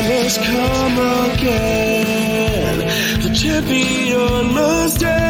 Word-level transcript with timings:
has 0.00 0.38
come 0.38 0.98
again. 1.32 2.78
The 3.22 3.34
champion 3.34 4.54
must 4.54 4.96
stand. 4.96 5.21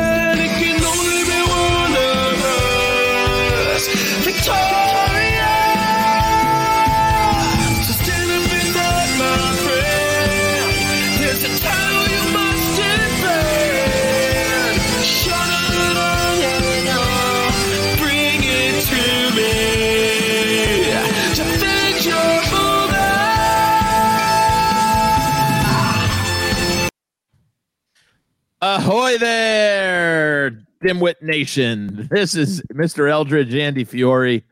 Ahoy 28.84 29.16
there, 29.16 30.50
Dimwit 30.82 31.22
Nation. 31.22 32.09
This 32.10 32.34
is 32.34 32.62
Mr. 32.72 33.08
Eldridge, 33.08 33.55
Andy 33.55 33.84
Fiori, 33.84 34.45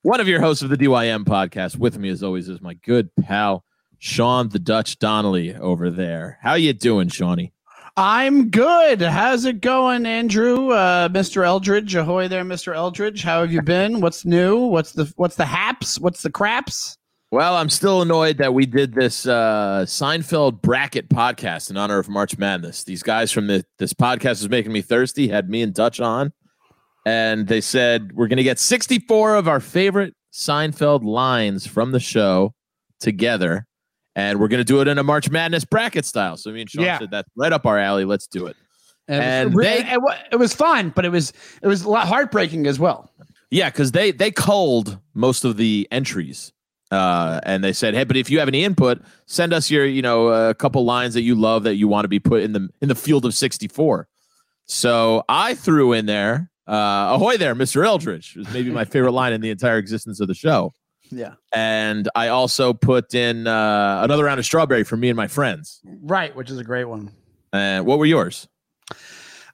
one 0.00 0.18
of 0.18 0.26
your 0.26 0.40
hosts 0.40 0.62
of 0.62 0.70
the 0.70 0.78
DYM 0.78 1.26
podcast. 1.26 1.76
With 1.76 1.98
me, 1.98 2.08
as 2.08 2.22
always, 2.22 2.48
is 2.48 2.62
my 2.62 2.72
good 2.72 3.10
pal, 3.16 3.66
Sean 3.98 4.48
the 4.48 4.58
Dutch 4.58 4.98
Donnelly 4.98 5.54
over 5.54 5.90
there. 5.90 6.38
How 6.40 6.54
you 6.54 6.72
doing, 6.72 7.08
Shawnee? 7.08 7.52
I'm 7.98 8.48
good. 8.48 9.02
How's 9.02 9.44
it 9.44 9.60
going, 9.60 10.06
Andrew? 10.06 10.70
Uh, 10.70 11.10
Mr. 11.10 11.44
Eldridge, 11.44 11.94
ahoy 11.94 12.28
there, 12.28 12.44
Mr. 12.44 12.74
Eldridge. 12.74 13.22
How 13.24 13.42
have 13.42 13.52
you 13.52 13.60
been? 13.60 14.00
What's 14.00 14.24
new? 14.24 14.56
What's 14.56 14.92
the 14.92 15.12
what's 15.16 15.36
the 15.36 15.44
haps? 15.44 16.00
What's 16.00 16.22
the 16.22 16.30
craps? 16.30 16.96
Well, 17.32 17.56
I'm 17.56 17.68
still 17.68 18.02
annoyed 18.02 18.38
that 18.38 18.54
we 18.54 18.66
did 18.66 18.94
this 18.94 19.26
uh, 19.26 19.84
Seinfeld 19.86 20.62
bracket 20.62 21.08
podcast 21.08 21.70
in 21.70 21.76
honor 21.76 21.98
of 21.98 22.08
March 22.08 22.38
Madness. 22.38 22.84
These 22.84 23.02
guys 23.02 23.32
from 23.32 23.48
the, 23.48 23.64
this 23.78 23.92
podcast 23.92 24.32
is 24.42 24.48
making 24.48 24.72
me 24.72 24.80
thirsty. 24.80 25.26
Had 25.28 25.50
me 25.50 25.62
and 25.62 25.74
Dutch 25.74 25.98
on, 25.98 26.32
and 27.04 27.48
they 27.48 27.60
said 27.60 28.12
we're 28.12 28.28
going 28.28 28.36
to 28.36 28.44
get 28.44 28.60
64 28.60 29.34
of 29.34 29.48
our 29.48 29.58
favorite 29.58 30.14
Seinfeld 30.32 31.02
lines 31.04 31.66
from 31.66 31.90
the 31.90 31.98
show 32.00 32.54
together, 33.00 33.66
and 34.14 34.38
we're 34.38 34.48
going 34.48 34.58
to 34.60 34.64
do 34.64 34.80
it 34.80 34.86
in 34.86 34.96
a 34.96 35.02
March 35.02 35.28
Madness 35.28 35.64
bracket 35.64 36.04
style. 36.04 36.36
So 36.36 36.52
me 36.52 36.60
and 36.60 36.70
Sean 36.70 36.84
Yeah. 36.84 36.98
said 37.00 37.10
that's 37.10 37.28
right 37.36 37.52
up 37.52 37.66
our 37.66 37.78
alley. 37.78 38.04
Let's 38.04 38.28
do 38.28 38.46
it. 38.46 38.56
And, 39.08 39.22
And 39.24 39.50
it, 39.52 39.56
was, 39.56 39.64
they- 39.66 39.78
it, 39.84 40.00
it 40.32 40.36
was 40.36 40.54
fun, 40.54 40.90
but 40.94 41.04
it 41.04 41.10
was 41.10 41.32
it 41.60 41.66
was 41.66 41.82
a 41.82 41.90
lot 41.90 42.06
heartbreaking 42.06 42.68
as 42.68 42.78
well. 42.78 43.10
Yeah, 43.50 43.68
because 43.70 43.90
they 43.92 44.12
they 44.12 44.30
culled 44.30 44.98
most 45.14 45.44
of 45.44 45.56
the 45.56 45.88
entries, 45.90 46.52
uh, 46.90 47.40
and 47.42 47.62
they 47.64 47.72
said, 47.72 47.94
"Hey, 47.94 48.04
but 48.04 48.16
if 48.16 48.30
you 48.30 48.38
have 48.38 48.48
any 48.48 48.64
input, 48.64 49.02
send 49.26 49.52
us 49.52 49.70
your 49.70 49.84
you 49.86 50.02
know 50.02 50.28
a 50.28 50.54
couple 50.54 50.84
lines 50.84 51.14
that 51.14 51.22
you 51.22 51.34
love 51.34 51.64
that 51.64 51.74
you 51.76 51.88
want 51.88 52.04
to 52.04 52.08
be 52.08 52.18
put 52.20 52.42
in 52.42 52.52
the 52.52 52.68
in 52.80 52.88
the 52.88 52.94
field 52.94 53.24
of 53.24 53.34
64." 53.34 54.08
So 54.66 55.22
I 55.28 55.54
threw 55.54 55.92
in 55.92 56.06
there, 56.06 56.50
uh, 56.66 57.10
"Ahoy 57.14 57.36
there, 57.36 57.54
Mister 57.54 57.84
Eldridge," 57.84 58.34
was 58.36 58.52
maybe 58.52 58.70
my 58.70 58.84
favorite 58.84 59.12
line 59.12 59.32
in 59.32 59.40
the 59.40 59.50
entire 59.50 59.78
existence 59.78 60.20
of 60.20 60.28
the 60.28 60.34
show, 60.34 60.74
Yeah. 61.10 61.34
and 61.52 62.08
I 62.14 62.28
also 62.28 62.72
put 62.72 63.14
in 63.14 63.46
uh, 63.46 64.00
another 64.02 64.24
round 64.24 64.38
of 64.40 64.44
strawberry 64.44 64.82
for 64.84 64.96
me 64.96 65.08
and 65.08 65.16
my 65.16 65.28
friends. 65.28 65.80
Right, 65.84 66.34
which 66.34 66.50
is 66.50 66.58
a 66.58 66.64
great 66.64 66.84
one. 66.86 67.10
And 67.52 67.86
what 67.86 67.98
were 67.98 68.06
yours? 68.06 68.48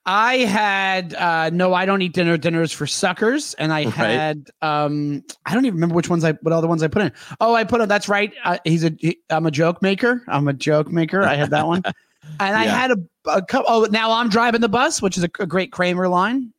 I 0.04 0.38
had 0.38 1.14
uh 1.14 1.50
no, 1.50 1.72
I 1.74 1.86
don't 1.86 2.02
eat 2.02 2.12
dinner 2.12 2.36
dinners 2.36 2.72
for 2.72 2.86
suckers, 2.86 3.54
and 3.54 3.72
I 3.72 3.84
Right. 3.84 3.94
had 3.94 4.50
um 4.60 5.22
I 5.46 5.54
don't 5.54 5.64
even 5.64 5.76
remember 5.76 5.94
which 5.94 6.10
ones 6.10 6.24
I 6.24 6.32
what 6.42 6.52
other 6.52 6.66
ones 6.68 6.82
I 6.82 6.88
put 6.88 7.02
in. 7.02 7.12
Oh, 7.40 7.54
I 7.54 7.64
put 7.64 7.80
on. 7.80 7.88
that's 7.88 8.08
right. 8.08 8.32
Uh, 8.44 8.58
he's 8.64 8.82
a 8.84 8.92
he, 8.98 9.18
I'm 9.30 9.46
a 9.46 9.50
joke 9.52 9.80
maker. 9.80 10.22
I'm 10.26 10.48
a 10.48 10.52
joke 10.52 10.90
maker. 10.90 11.22
I 11.22 11.36
had 11.36 11.50
that 11.50 11.66
one, 11.66 11.82
and 12.40 12.56
I 12.56 12.64
had 12.64 12.90
a, 12.90 12.96
a 13.26 13.42
couple. 13.42 13.66
Oh, 13.72 13.86
now 13.90 14.10
I'm 14.12 14.28
driving 14.28 14.60
the 14.60 14.68
bus, 14.68 15.00
which 15.00 15.16
is 15.16 15.22
a, 15.24 15.30
a 15.38 15.46
great 15.46 15.70
Kramer 15.70 16.08
line. 16.08 16.52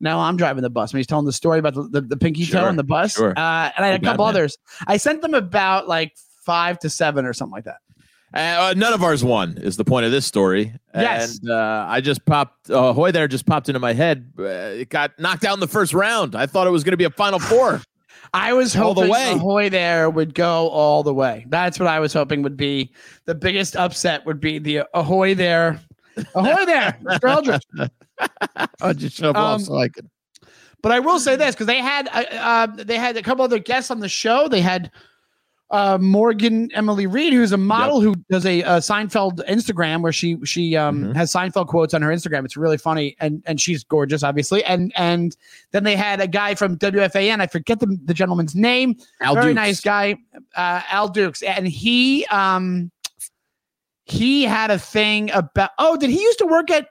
Now 0.00 0.20
I'm 0.20 0.36
driving 0.36 0.62
the 0.62 0.70
bus. 0.70 0.92
When 0.92 0.98
he's 0.98 1.06
telling 1.06 1.24
the 1.26 1.32
story 1.32 1.58
about 1.58 1.74
the, 1.74 1.84
the, 1.84 2.00
the 2.02 2.16
pinky 2.16 2.44
toe 2.46 2.58
Sure, 2.60 2.68
on 2.68 2.76
the 2.76 2.84
bus, 2.84 3.14
sure. 3.14 3.30
uh, 3.30 3.70
and 3.76 3.84
I 3.84 3.88
had 3.88 4.02
a 4.02 4.04
couple 4.04 4.24
man. 4.24 4.34
others. 4.34 4.56
I 4.86 4.98
sent 4.98 5.22
them 5.22 5.34
about 5.34 5.88
like 5.88 6.16
five 6.44 6.78
to 6.80 6.90
seven 6.90 7.24
or 7.26 7.32
something 7.32 7.54
like 7.54 7.64
that. 7.64 7.78
Uh, 8.34 8.74
none 8.76 8.92
of 8.92 9.02
ours 9.02 9.22
won 9.22 9.56
is 9.58 9.76
the 9.76 9.84
point 9.84 10.04
of 10.04 10.10
this 10.12 10.26
story. 10.26 10.74
Yes. 10.94 11.38
And 11.38 11.50
uh, 11.50 11.86
I 11.88 12.00
just 12.00 12.24
popped, 12.26 12.68
uh, 12.68 12.92
Hoy 12.92 13.12
there 13.12 13.28
just 13.28 13.46
popped 13.46 13.68
into 13.68 13.78
my 13.78 13.92
head. 13.92 14.32
Uh, 14.38 14.42
it 14.42 14.88
got 14.88 15.16
knocked 15.20 15.44
out 15.44 15.54
in 15.54 15.60
the 15.60 15.68
first 15.68 15.94
round. 15.94 16.34
I 16.34 16.46
thought 16.46 16.66
it 16.66 16.70
was 16.70 16.82
going 16.82 16.92
to 16.92 16.96
be 16.96 17.04
a 17.04 17.10
final 17.10 17.38
four. 17.38 17.80
I 18.34 18.52
was 18.52 18.74
All 18.74 18.94
the 18.94 19.02
hoping 19.02 19.12
way. 19.12 19.32
Ahoy 19.34 19.68
there 19.70 20.10
would 20.10 20.34
go 20.34 20.68
all 20.70 21.04
the 21.04 21.14
way. 21.14 21.46
That's 21.48 21.78
what 21.78 21.86
I 21.86 22.00
was 22.00 22.12
hoping 22.12 22.42
would 22.42 22.56
be 22.56 22.92
the 23.26 23.34
biggest 23.34 23.76
upset 23.76 24.26
would 24.26 24.40
be 24.40 24.58
the 24.58 24.82
Ahoy 24.94 25.34
there. 25.36 25.80
Ahoy 26.34 26.64
there, 26.64 26.98
Mr. 27.04 27.28
Eldridge. 27.30 27.90
I 28.80 28.92
just 28.94 29.16
shove 29.16 29.36
Um, 29.36 29.42
off 29.42 29.60
so 29.62 29.76
I 29.76 29.88
could. 29.88 30.08
But 30.82 30.90
I 30.90 30.98
will 30.98 31.20
say 31.20 31.36
this 31.36 31.54
because 31.54 31.66
they 31.68 31.78
had 31.78 32.08
uh, 32.08 32.24
uh, 32.32 32.66
they 32.66 32.98
had 32.98 33.16
a 33.16 33.22
couple 33.22 33.44
other 33.44 33.58
guests 33.60 33.90
on 33.92 34.00
the 34.00 34.08
show. 34.08 34.48
They 34.48 34.60
had 34.60 34.90
uh, 35.70 35.98
Morgan 36.00 36.70
Emily 36.74 37.06
Reed, 37.06 37.32
who's 37.32 37.50
a 37.52 37.56
model 37.56 38.00
who 38.00 38.14
does 38.30 38.44
a, 38.46 38.62
uh 38.62 38.80
Seinfeld 38.80 39.44
Instagram 39.48 40.02
where 40.02 40.12
she 40.12 40.36
she 40.44 40.76
um, 40.76 41.04
Mhm. 41.04 41.16
has 41.16 41.32
Seinfeld 41.32 41.66
quotes 41.68 41.94
on 41.94 42.02
her 42.02 42.10
Instagram. 42.10 42.44
It's 42.44 42.56
really 42.56 42.76
funny 42.78 43.16
and 43.18 43.42
and 43.46 43.60
she's 43.60 43.82
gorgeous, 43.82 44.22
obviously. 44.22 44.62
And 44.64 44.92
and 44.94 45.36
then 45.72 45.82
they 45.84 45.96
had 45.96 46.20
a 46.20 46.28
guy 46.28 46.54
from 46.54 46.76
WFAN. 46.78 47.40
I 47.40 47.46
forget 47.48 47.80
the, 47.80 47.98
the 48.04 48.14
gentleman's 48.14 48.54
name. 48.54 48.94
Al 49.20 49.34
very 49.34 49.46
Dukes. 49.46 49.54
nice 49.56 49.80
guy, 49.80 50.16
uh, 50.54 50.82
Al 50.90 51.08
Dukes, 51.08 51.42
and 51.42 51.66
he 51.66 52.24
um 52.26 52.90
he 54.04 54.44
had 54.44 54.70
a 54.70 54.78
thing 54.78 55.30
about. 55.32 55.70
Oh, 55.78 55.96
did 55.96 56.10
he 56.10 56.20
used 56.20 56.38
to 56.40 56.46
work 56.46 56.70
at 56.70 56.88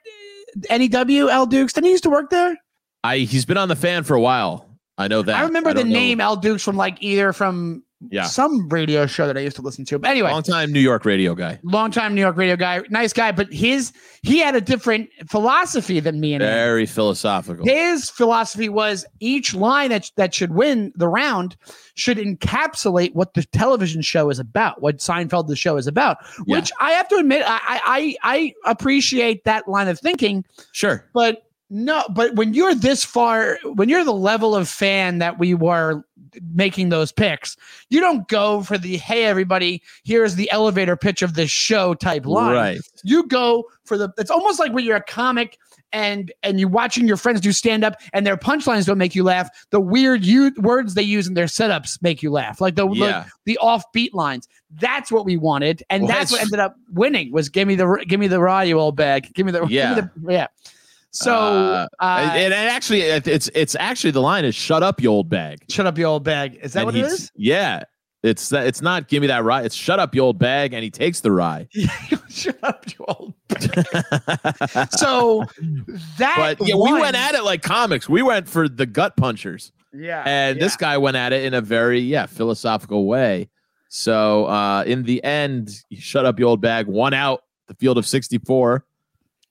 NEW? 0.70 1.30
Al 1.30 1.46
Dukes? 1.46 1.74
Did 1.74 1.84
he 1.84 1.92
used 1.92 2.04
to 2.04 2.10
work 2.10 2.30
there? 2.32 2.58
I 3.04 3.20
he's 3.20 3.46
been 3.46 3.58
on 3.58 3.68
the 3.70 3.76
fan 3.76 4.04
for 4.04 4.16
a 4.16 4.22
while. 4.22 4.68
I 4.98 5.08
know 5.08 5.22
that. 5.22 5.36
I 5.36 5.44
remember 5.44 5.74
the 5.74 5.82
don't 5.82 5.90
know. 5.92 6.00
name 6.00 6.22
Al 6.22 6.36
Dukes 6.36 6.64
from 6.64 6.76
like 6.76 6.98
either 7.02 7.34
from 7.34 7.84
Yeah. 8.12 8.24
some 8.24 8.68
radio 8.70 9.06
show 9.06 9.28
that 9.28 9.38
I 9.38 9.42
used 9.42 9.56
to 9.58 9.62
listen 9.62 9.86
to. 9.86 10.00
But 10.00 10.10
anyway, 10.12 10.32
Long 10.32 10.44
time 10.44 10.72
New 10.72 10.80
York 10.80 11.06
radio 11.06 11.34
guy. 11.36 11.60
long 11.64 11.92
time 11.92 12.14
New 12.16 12.22
York 12.22 12.38
radio 12.38 12.56
guy, 12.56 12.82
nice 12.90 13.14
guy, 13.14 13.32
but 13.32 13.52
his 13.52 13.92
he 14.22 14.40
had 14.40 14.56
a 14.56 14.62
different 14.62 15.10
philosophy 15.30 16.00
than 16.00 16.20
me 16.20 16.34
and 16.34 16.44
him. 16.44 16.50
Very 16.50 16.86
philosophical. 16.86 17.66
His 17.66 18.10
philosophy 18.10 18.70
was 18.70 19.06
each 19.20 19.54
line 19.54 19.90
that, 19.90 20.10
that 20.16 20.34
should 20.34 20.54
win 20.54 20.92
the 20.96 21.08
round 21.08 21.56
should 21.96 22.18
encapsulate 22.18 23.14
what 23.14 23.34
the 23.34 23.44
television 23.46 24.02
show 24.02 24.30
is 24.30 24.40
about, 24.40 24.82
what 24.82 24.98
Seinfeld 24.98 25.48
the 25.48 25.56
show 25.56 25.78
is 25.78 25.88
about. 25.88 26.18
Yeah. 26.46 26.58
Which 26.58 26.72
I 26.80 26.92
have 26.92 27.08
to 27.10 27.16
admit, 27.18 27.44
I, 27.46 27.82
I 28.24 28.54
I 28.66 28.72
appreciate 28.72 29.44
that 29.46 29.68
line 29.68 29.88
of 29.88 30.00
thinking, 30.00 30.44
Sure. 30.72 31.06
but 31.14 31.44
no, 31.70 32.04
but 32.14 32.36
when 32.36 32.54
you're 32.54 32.76
this 32.76 33.04
far, 33.04 33.58
when 33.64 33.90
you're 33.90 34.04
the 34.04 34.14
level 34.14 34.56
of 34.56 34.70
fan 34.70 35.18
that 35.20 35.40
we 35.40 35.54
were 35.56 36.04
making 36.54 36.90
those 36.90 37.12
picks, 37.12 37.56
you 37.90 38.00
don't 38.00 38.28
go 38.28 38.62
for 38.64 38.78
the 38.78 38.98
hey 38.98 39.26
everybody, 39.26 39.82
here's 40.04 40.36
the 40.36 40.50
elevator 40.52 40.96
pitch 40.96 41.22
of 41.22 41.34
this 41.36 41.50
show 41.52 41.94
type 41.94 42.26
line 42.26 42.54
Right. 42.56 42.80
you 43.04 43.28
go 43.28 43.66
for 43.86 43.98
the 43.98 44.10
it's 44.18 44.32
almost 44.32 44.60
like 44.60 44.74
when 44.74 44.86
you're 44.86 44.98
a 44.98 45.04
comic 45.04 45.58
and 45.92 46.32
and 46.42 46.60
you're 46.60 46.70
watching 46.70 47.08
your 47.08 47.18
friends 47.18 47.40
do 47.40 47.52
stand 47.52 47.84
up 47.84 47.96
and 48.14 48.26
their 48.26 48.38
punchlines 48.38 48.86
don't 48.88 48.98
make 48.98 49.14
you 49.14 49.24
laugh 49.24 49.48
the 49.70 49.80
weird 49.80 50.26
you 50.26 50.52
words 50.58 50.96
they 50.96 51.04
use 51.04 51.28
in 51.28 51.36
their 51.36 51.46
setups 51.46 52.02
make 52.02 52.24
you 52.24 52.32
laugh 52.32 52.60
like 52.60 52.76
the 52.76 52.88
Yeah. 52.90 53.26
the, 53.46 53.54
the 53.54 53.60
offbeat 53.62 54.14
lines 54.14 54.48
that's 54.80 55.12
what 55.12 55.24
we 55.26 55.38
wanted 55.38 55.84
and 55.92 56.04
Well, 56.04 56.12
that's 56.12 56.32
what 56.32 56.42
ended 56.42 56.60
up 56.60 56.76
winning 56.94 57.32
was 57.32 57.50
give 57.50 57.68
me 57.68 57.76
the 57.76 58.04
give 58.08 58.20
me 58.20 58.28
the 58.28 58.40
raw 58.40 58.62
you 58.62 58.80
old 58.80 58.96
bag 58.96 59.32
give 59.36 59.46
me 59.46 59.52
the 59.52 59.66
Yeah. 59.68 59.94
give 59.96 60.06
me 60.06 60.12
the, 60.26 60.34
yeah 60.34 60.48
so 61.14 61.32
Uh, 61.34 61.88
uh, 62.00 62.30
and 62.34 62.54
and 62.54 62.70
actually, 62.70 63.02
it's 63.02 63.50
it's 63.54 63.76
actually 63.80 64.12
the 64.12 64.22
line 64.22 64.46
is 64.46 64.56
"Shut 64.56 64.84
up, 64.84 65.02
you 65.02 65.10
old 65.10 65.30
bag." 65.30 65.60
shut 65.70 65.86
up 65.86 65.98
you 65.98 66.06
old 66.06 66.24
bag 66.24 66.58
is 66.62 66.74
that 66.74 66.80
And 66.80 66.86
what 66.88 66.96
it 66.96 67.06
is 67.06 67.32
Yeah. 67.36 67.84
It's 68.24 68.48
that. 68.50 68.66
It's 68.66 68.82
not. 68.82 69.10
Give 69.10 69.20
me 69.20 69.28
that 69.28 69.44
rye. 69.44 69.64
It's 69.64 69.76
shut 69.76 70.00
up, 70.00 70.16
you 70.16 70.22
old 70.22 70.40
bag, 70.40 70.72
and 70.72 70.82
he 70.82 70.90
takes 70.90 71.20
the 71.20 71.30
rye. 71.30 71.68
shut 72.30 72.58
up 72.64 72.86
you 72.88 73.06
old 73.06 73.34
bag. 73.50 74.88
so 74.92 75.44
that 76.18 76.56
but 76.58 76.66
yeah, 76.66 76.76
we 76.76 76.94
went 76.94 77.18
at 77.18 77.36
it 77.36 77.44
like 77.44 77.62
comics. 77.62 78.08
We 78.08 78.22
went 78.22 78.48
for 78.48 78.70
the 78.70 78.86
gut 78.86 79.18
punchers, 79.18 79.74
yeah 79.94 80.24
and 80.26 80.56
yeah. 80.58 80.64
this 80.64 80.78
guy 80.78 80.98
went 80.98 81.18
at 81.18 81.34
it 81.34 81.44
in 81.44 81.54
a 81.54 81.60
very 81.60 82.00
yeah 82.00 82.26
philosophical 82.26 83.08
way. 83.08 83.50
So 83.90 84.46
uh, 84.46 84.84
in 84.84 85.04
the 85.04 85.22
end, 85.22 85.72
shut 85.94 86.26
up, 86.26 86.40
you 86.40 86.46
old 86.46 86.62
bag. 86.62 86.88
One 86.88 87.14
out, 87.14 87.42
the 87.68 87.76
field 87.76 87.98
of 87.98 88.08
sixty-four. 88.08 88.86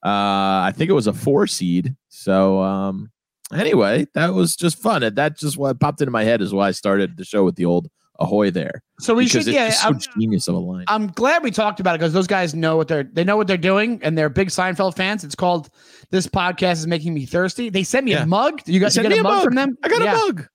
Uh, 0.03 0.67
I 0.67 0.73
think 0.75 0.89
it 0.89 0.93
was 0.93 1.07
a 1.07 1.13
four 1.13 1.47
seed. 1.47 1.95
So 2.09 2.59
um, 2.61 3.11
anyway, 3.53 4.05
that 4.15 4.33
was 4.33 4.55
just 4.55 4.77
fun. 4.81 5.03
And 5.03 5.15
that 5.15 5.37
just 5.37 5.57
what 5.57 5.79
popped 5.79 6.01
into 6.01 6.11
my 6.11 6.23
head 6.23 6.41
is 6.41 6.53
why 6.53 6.67
I 6.67 6.71
started 6.71 7.17
the 7.17 7.25
show 7.25 7.43
with 7.45 7.55
the 7.55 7.65
old 7.65 7.89
ahoy 8.19 8.51
there 8.51 8.83
so 8.99 9.15
we 9.15 9.27
should 9.27 9.45
yeah 9.47 9.71
so 9.71 9.87
I'm- 9.87 9.99
genius 10.19 10.47
of 10.47 10.53
a 10.53 10.59
line. 10.59 10.85
I'm 10.87 11.07
glad 11.07 11.41
we 11.41 11.49
talked 11.49 11.79
about 11.79 11.95
it 11.95 11.97
because 11.97 12.13
those 12.13 12.27
guys 12.27 12.53
know 12.53 12.77
what 12.77 12.87
they're 12.87 13.03
they 13.03 13.23
know 13.23 13.35
what 13.37 13.47
they're 13.47 13.57
doing 13.57 13.99
and 14.03 14.15
they're 14.15 14.29
big 14.29 14.49
Seinfeld 14.49 14.95
fans. 14.95 15.23
It's 15.23 15.33
called 15.33 15.69
"This 16.11 16.27
Podcast 16.27 16.73
Is 16.73 16.87
Making 16.87 17.15
Me 17.15 17.25
Thirsty." 17.25 17.69
They 17.69 17.83
sent 17.83 18.05
me 18.05 18.11
Yeah. 18.11 18.23
a 18.23 18.25
mug. 18.27 18.61
You 18.67 18.87
Send 18.91 19.05
got 19.05 19.11
me 19.13 19.17
a 19.17 19.23
mug, 19.23 19.43
from 19.43 19.55
them? 19.55 19.77
I 19.83 19.87
got 19.89 20.01
Yeah. 20.03 20.13
a 20.13 20.17
mug. 20.27 20.47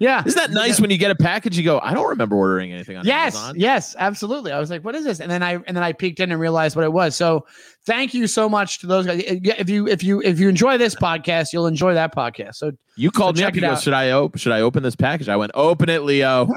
Yeah. 0.00 0.22
Isn't 0.26 0.38
that 0.38 0.50
nice 0.50 0.80
when 0.80 0.90
you 0.90 0.98
get 0.98 1.10
a 1.10 1.14
package? 1.14 1.56
You 1.56 1.64
go, 1.64 1.78
I 1.80 1.94
don't 1.94 2.08
remember 2.08 2.36
ordering 2.36 2.72
anything 2.72 2.96
on 2.96 3.04
Yes, 3.06 3.34
Amazon. 3.36 3.54
yes, 3.56 3.94
Yes. 3.94 3.96
absolutely. 3.98 4.52
I 4.52 4.58
was 4.58 4.70
like, 4.70 4.84
"What 4.84 4.94
is 4.94 5.04
this?" 5.04 5.20
And 5.20 5.30
then 5.30 5.42
I 5.42 5.52
and 5.54 5.76
then 5.76 5.82
I 5.82 5.92
peeked 5.92 6.20
in 6.20 6.30
and 6.32 6.40
realized 6.40 6.76
what 6.76 6.84
it 6.84 6.92
was. 6.92 7.16
So, 7.16 7.46
thank 7.86 8.12
you 8.14 8.26
so 8.26 8.48
much 8.48 8.78
to 8.80 8.86
those 8.86 9.06
guys. 9.06 9.22
If 9.26 9.68
you 9.70 9.86
if 9.88 10.02
you 10.02 10.20
if 10.22 10.38
you 10.40 10.48
enjoy 10.48 10.76
this 10.78 10.94
podcast, 10.94 11.52
you'll 11.52 11.66
enjoy 11.66 11.94
that 11.94 12.14
podcast. 12.14 12.56
So, 12.56 12.72
You 12.96 13.10
called 13.10 13.36
So 13.36 13.42
me 13.42 13.46
up. 13.46 13.54
You 13.54 13.60
go, 13.62 13.70
out. 13.72 13.80
should 13.80 13.94
I 13.94 14.10
open? 14.10 14.38
Should 14.38 14.52
I 14.52 14.60
open 14.60 14.82
this 14.82 14.96
package? 14.96 15.28
I 15.28 15.36
went, 15.36 15.52
open 15.54 15.88
it, 15.88 16.02
Leo. 16.02 16.46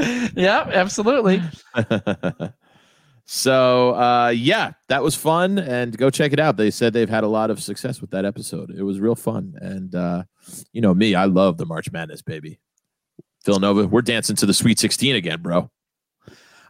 yeah, 0.34 0.64
absolutely. 0.72 1.42
so 3.32 3.94
uh, 3.94 4.30
yeah, 4.30 4.72
that 4.88 5.04
was 5.04 5.14
fun, 5.14 5.60
and 5.60 5.96
go 5.96 6.10
check 6.10 6.32
it 6.32 6.40
out. 6.40 6.56
They 6.56 6.72
said 6.72 6.92
they've 6.92 7.08
had 7.08 7.22
a 7.22 7.28
lot 7.28 7.48
of 7.48 7.62
success 7.62 8.00
with 8.00 8.10
that 8.10 8.24
episode. 8.24 8.74
It 8.76 8.82
was 8.82 8.98
real 8.98 9.14
fun, 9.14 9.54
and 9.60 9.94
uh, 9.94 10.24
you 10.72 10.80
know 10.80 10.92
me, 10.92 11.14
I 11.14 11.26
love 11.26 11.56
the 11.56 11.64
March 11.64 11.92
Madness, 11.92 12.22
baby. 12.22 12.58
Villanova, 13.44 13.86
we're 13.86 14.02
dancing 14.02 14.34
to 14.34 14.46
the 14.46 14.52
Sweet 14.52 14.80
16 14.80 15.14
again, 15.14 15.42
bro. 15.42 15.70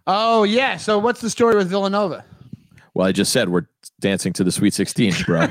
Oh 0.06 0.42
yeah. 0.42 0.76
So, 0.76 0.98
what's 0.98 1.22
the 1.22 1.30
story 1.30 1.56
with 1.56 1.70
Villanova? 1.70 2.26
Well, 2.94 3.06
I 3.06 3.12
just 3.12 3.32
said 3.32 3.48
we're 3.48 3.66
dancing 4.00 4.32
to 4.34 4.44
the 4.44 4.50
Sweet 4.52 4.74
16, 4.74 5.14
bro. 5.26 5.42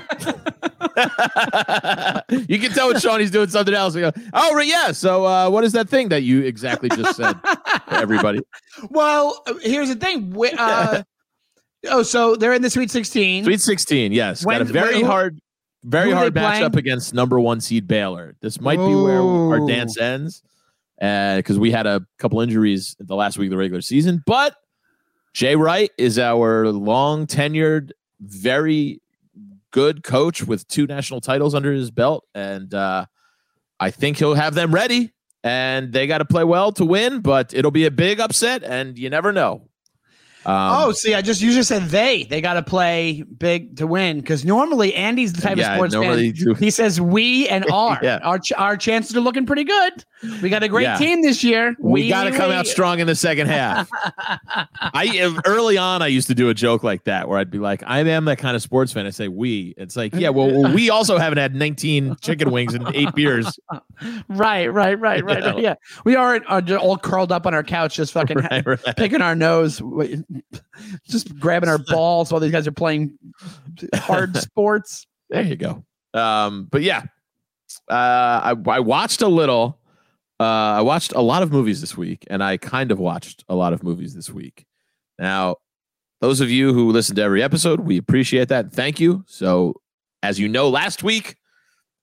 you 2.48 2.60
can 2.60 2.72
tell 2.72 2.88
when 2.90 3.00
Shawnee's 3.00 3.32
doing 3.32 3.50
something 3.50 3.74
else. 3.74 3.96
We 3.96 4.02
go, 4.02 4.12
oh, 4.34 4.56
right, 4.56 4.68
yeah. 4.68 4.92
So, 4.92 5.26
uh, 5.26 5.50
what 5.50 5.64
is 5.64 5.72
that 5.74 5.88
thing 5.90 6.10
that 6.10 6.24
you 6.24 6.42
exactly 6.44 6.90
just 6.90 7.16
said 7.16 7.36
everybody? 7.90 8.42
Well, 8.90 9.44
here's 9.62 9.90
the 9.90 9.96
thing. 9.96 10.32
Wh- 10.34 10.58
Uh, 10.58 11.04
oh, 11.90 12.02
so 12.04 12.36
they're 12.38 12.54
in 12.54 12.62
the 12.62 12.70
Sweet 12.70 12.90
16. 12.92 13.44
Sweet 13.44 13.60
16, 13.62 14.12
yes. 14.14 14.46
Got 14.46 14.62
a 14.62 14.66
very 14.66 15.02
who- 15.02 15.06
hard, 15.06 15.40
very 15.84 16.12
hard 16.12 16.34
playing? 16.34 16.64
matchup 16.64 16.76
against 16.78 17.14
number 17.14 17.40
one 17.40 17.60
seed 17.62 17.88
Baylor. 17.88 18.36
This 18.42 18.62
might 18.62 18.78
be 18.78 18.96
where 18.96 19.22
our 19.22 19.66
dance 19.68 19.98
ends 19.98 20.44
because 20.98 21.58
we 21.60 21.72
had 21.72 21.88
a 21.88 22.06
couple 22.20 22.40
injuries 22.42 22.96
the 23.00 23.16
last 23.16 23.38
week 23.38 23.48
of 23.48 23.52
the 23.52 23.58
regular 23.58 23.82
season. 23.82 24.24
But 24.26 24.56
Jay 25.34 25.56
Wright 25.56 25.92
is 25.98 26.18
our 26.18 26.70
long 26.70 27.28
tenured, 27.28 27.92
very 28.20 29.02
good 29.72 30.04
coach 30.04 30.44
with 30.44 30.68
two 30.68 30.88
national 30.88 31.22
titles 31.22 31.54
under 31.54 31.72
his 31.72 31.92
belt. 31.92 32.26
And 32.34 32.74
uh, 32.74 33.06
I 33.80 33.92
think 33.92 34.18
he'll 34.18 34.34
have 34.34 34.56
them 34.56 34.74
ready. 34.74 35.14
And 35.44 35.94
they 35.94 36.06
got 36.06 36.18
to 36.18 36.26
play 36.26 36.44
well 36.44 36.74
to 36.74 36.84
win, 36.84 37.22
but 37.22 37.54
it'll 37.54 37.72
be 37.72 37.86
a 37.86 37.92
big 37.92 38.20
upset, 38.20 38.62
and 38.62 39.00
you 39.00 39.10
never 39.10 39.32
know. 39.32 39.69
Um, 40.46 40.56
oh, 40.56 40.92
see, 40.94 41.14
I 41.14 41.22
just 41.22 41.42
you 41.42 41.52
just 41.52 41.68
said 41.68 41.84
they. 41.90 42.24
They 42.24 42.40
got 42.40 42.54
to 42.54 42.62
play 42.64 43.24
big 43.24 43.76
to 43.78 43.86
win 43.88 44.20
because 44.20 44.46
normally 44.46 44.96
Andy's 44.96 45.34
the 45.34 45.42
type 45.42 45.58
Yeah, 45.58 45.72
of 45.74 45.76
sports 45.92 45.94
fan. 45.96 46.32
do- 46.32 46.54
He 46.54 46.70
says 46.72 47.02
we 47.02 47.48
and 47.50 47.66
our. 47.72 48.00
Yeah. 48.02 48.20
Our 48.24 48.40
ch- 48.40 48.54
our 48.54 48.78
chances 48.78 49.16
are 49.18 49.22
looking 49.22 49.46
pretty 49.46 49.66
good. 49.66 50.06
We 50.42 50.50
got 50.50 50.64
a 50.64 50.68
great 50.68 50.84
Yeah. 50.84 50.98
team 50.98 51.22
this 51.22 51.44
year. 51.44 51.76
we 51.80 52.10
got 52.10 52.24
to 52.26 52.32
come 52.32 52.52
out 52.52 52.68
strong 52.68 53.00
in 53.00 53.08
the 53.08 53.16
second 53.16 53.48
half. 53.48 53.90
I 54.82 55.40
early 55.46 55.78
on 55.78 56.02
I 56.02 56.08
used 56.08 56.28
to 56.28 56.36
do 56.36 56.50
a 56.50 56.54
joke 56.54 56.84
like 56.84 57.06
that 57.06 57.28
where 57.30 57.38
I'd 57.38 57.52
be 57.52 57.60
like, 57.60 57.84
I 57.86 58.00
am 58.00 58.26
that 58.26 58.38
kind 58.38 58.56
of 58.56 58.62
sports 58.62 58.92
fan. 58.92 59.06
I 59.06 59.12
say 59.12 59.28
we. 59.28 59.74
It's 59.78 59.96
like, 59.96 60.14
yeah, 60.14 60.30
well, 60.30 60.74
we 60.74 60.90
also 60.90 61.18
haven't 61.18 61.38
had 61.38 61.56
19 61.56 62.18
chicken 62.22 62.52
wings 62.52 62.74
and 62.74 62.90
eight 62.96 63.14
beers. 63.16 63.60
Right, 64.30 64.68
right, 64.68 64.98
right, 64.98 65.22
right. 65.26 65.60
Yeah. 65.60 65.76
We 66.06 66.16
are, 66.16 66.40
are 66.48 66.62
just 66.62 66.82
all 66.82 66.96
curled 66.98 67.34
up 67.34 67.46
on 67.46 67.54
our 67.54 67.64
couch, 67.64 67.96
just 67.96 68.14
fucking 68.14 68.38
Right, 68.38 68.66
right. 68.66 68.80
picking 68.96 69.22
our 69.22 69.36
nose, 69.36 69.82
just 71.08 71.38
grabbing 71.40 71.70
our 71.70 71.78
balls 71.88 72.32
while 72.32 72.40
these 72.40 72.52
guys 72.52 72.68
are 72.68 72.72
playing 72.72 73.18
hard 73.96 74.36
sports. 74.38 75.06
There 75.30 75.44
you 75.44 75.56
go. 75.56 75.84
Um, 76.14 76.68
but 76.72 76.82
yeah, 76.82 77.04
uh, 77.90 77.94
I, 77.94 78.56
I 78.68 78.80
watched 78.80 79.22
a 79.22 79.28
little. 79.28 79.80
Uh, 80.40 80.78
I 80.78 80.82
watched 80.82 81.12
a 81.14 81.22
lot 81.22 81.44
of 81.44 81.52
movies 81.52 81.82
this 81.82 81.98
week, 81.98 82.26
and 82.30 82.44
I 82.44 82.58
kind 82.58 82.92
of 82.92 83.00
watched 83.00 83.44
a 83.50 83.56
lot 83.56 83.74
of 83.74 83.84
movies 83.84 84.16
this 84.16 84.30
week. 84.30 84.66
Now, 85.18 85.58
those 86.22 86.40
of 86.40 86.50
you 86.50 86.74
who 86.74 86.92
listen 86.92 87.16
to 87.18 87.22
every 87.22 87.44
episode, 87.44 87.82
we 87.82 87.98
appreciate 87.98 88.48
that. 88.48 88.72
Thank 88.72 89.00
you. 89.00 89.24
So, 89.28 89.76
as 90.24 90.40
you 90.40 90.48
know, 90.48 90.70
last 90.70 91.04
week 91.04 91.36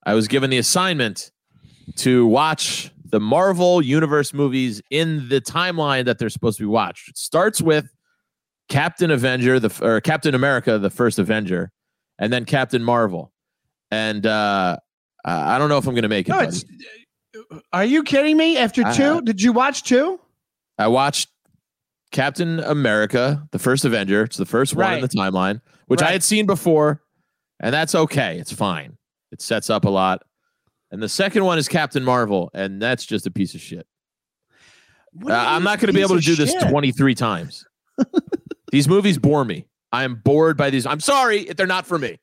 I 0.04 0.14
was 0.14 0.28
given 0.28 0.50
the 0.50 0.58
assignment 0.58 1.30
to 1.96 2.26
watch 2.26 2.90
the 3.10 3.20
Marvel 3.20 3.82
Universe 3.82 4.32
movies 4.32 4.82
in 4.90 5.28
the 5.28 5.40
timeline 5.40 6.04
that 6.06 6.18
they're 6.18 6.30
supposed 6.30 6.58
to 6.58 6.64
be 6.64 6.68
watched. 6.68 7.08
It 7.08 7.18
starts 7.18 7.60
with 7.60 7.88
Captain 8.68 9.10
Avenger, 9.10 9.60
the 9.60 9.72
or 9.84 10.00
Captain 10.00 10.34
America, 10.34 10.78
the 10.78 10.90
first 10.90 11.18
Avenger, 11.18 11.70
and 12.18 12.32
then 12.32 12.44
Captain 12.44 12.82
Marvel. 12.82 13.32
And 13.90 14.26
uh, 14.26 14.76
I 15.24 15.58
don't 15.58 15.68
know 15.68 15.78
if 15.78 15.86
I'm 15.86 15.94
going 15.94 16.02
to 16.02 16.08
make 16.08 16.28
it. 16.28 16.32
No, 16.32 16.38
buddy. 16.38 16.48
it's. 16.48 16.64
Are 17.72 17.84
you 17.84 18.02
kidding 18.02 18.36
me? 18.36 18.56
After 18.56 18.84
I- 18.84 18.92
two, 18.92 19.20
did 19.22 19.40
you 19.42 19.52
watch 19.52 19.82
two? 19.84 20.20
I 20.78 20.88
watched 20.88 21.28
Captain 22.12 22.60
America, 22.60 23.46
the 23.50 23.58
first 23.58 23.84
Avenger. 23.84 24.22
It's 24.22 24.36
the 24.36 24.44
first 24.46 24.74
one 24.74 24.94
in 24.94 25.00
the 25.00 25.08
timeline, 25.08 25.60
which 25.86 26.02
I 26.02 26.12
had 26.12 26.22
seen 26.22 26.46
before, 26.46 27.02
and 27.60 27.72
that's 27.72 27.94
okay. 27.94 28.38
It's 28.38 28.52
fine. 28.52 28.96
It 29.32 29.40
sets 29.40 29.70
up 29.70 29.84
a 29.84 29.90
lot. 29.90 30.22
And 30.90 31.02
the 31.02 31.08
second 31.08 31.44
one 31.44 31.58
is 31.58 31.68
Captain 31.68 32.04
Marvel, 32.04 32.50
and 32.54 32.80
that's 32.80 33.04
just 33.04 33.26
a 33.26 33.30
piece 33.30 33.54
of 33.54 33.60
shit. 33.60 33.86
Uh, 35.24 35.32
I'm 35.32 35.62
not 35.62 35.78
going 35.80 35.88
to 35.88 35.92
be 35.92 36.02
able 36.02 36.16
to 36.16 36.20
do 36.20 36.36
this 36.36 36.54
23 36.54 37.14
times. 37.14 37.64
these 38.76 38.88
movies 38.88 39.16
bore 39.16 39.42
me. 39.42 39.64
I 39.90 40.04
am 40.04 40.16
bored 40.16 40.58
by 40.58 40.68
these. 40.68 40.84
I'm 40.84 41.00
sorry 41.00 41.48
if 41.48 41.56
they're 41.56 41.66
not 41.66 41.86
for 41.86 41.98
me. 41.98 42.18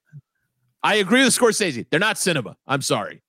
I 0.83 0.95
agree 0.95 1.23
with 1.23 1.35
Scorsese. 1.35 1.87
They're 1.89 1.99
not 1.99 2.19
cinema. 2.19 2.55
I'm 2.67 2.83
sorry. 2.83 3.23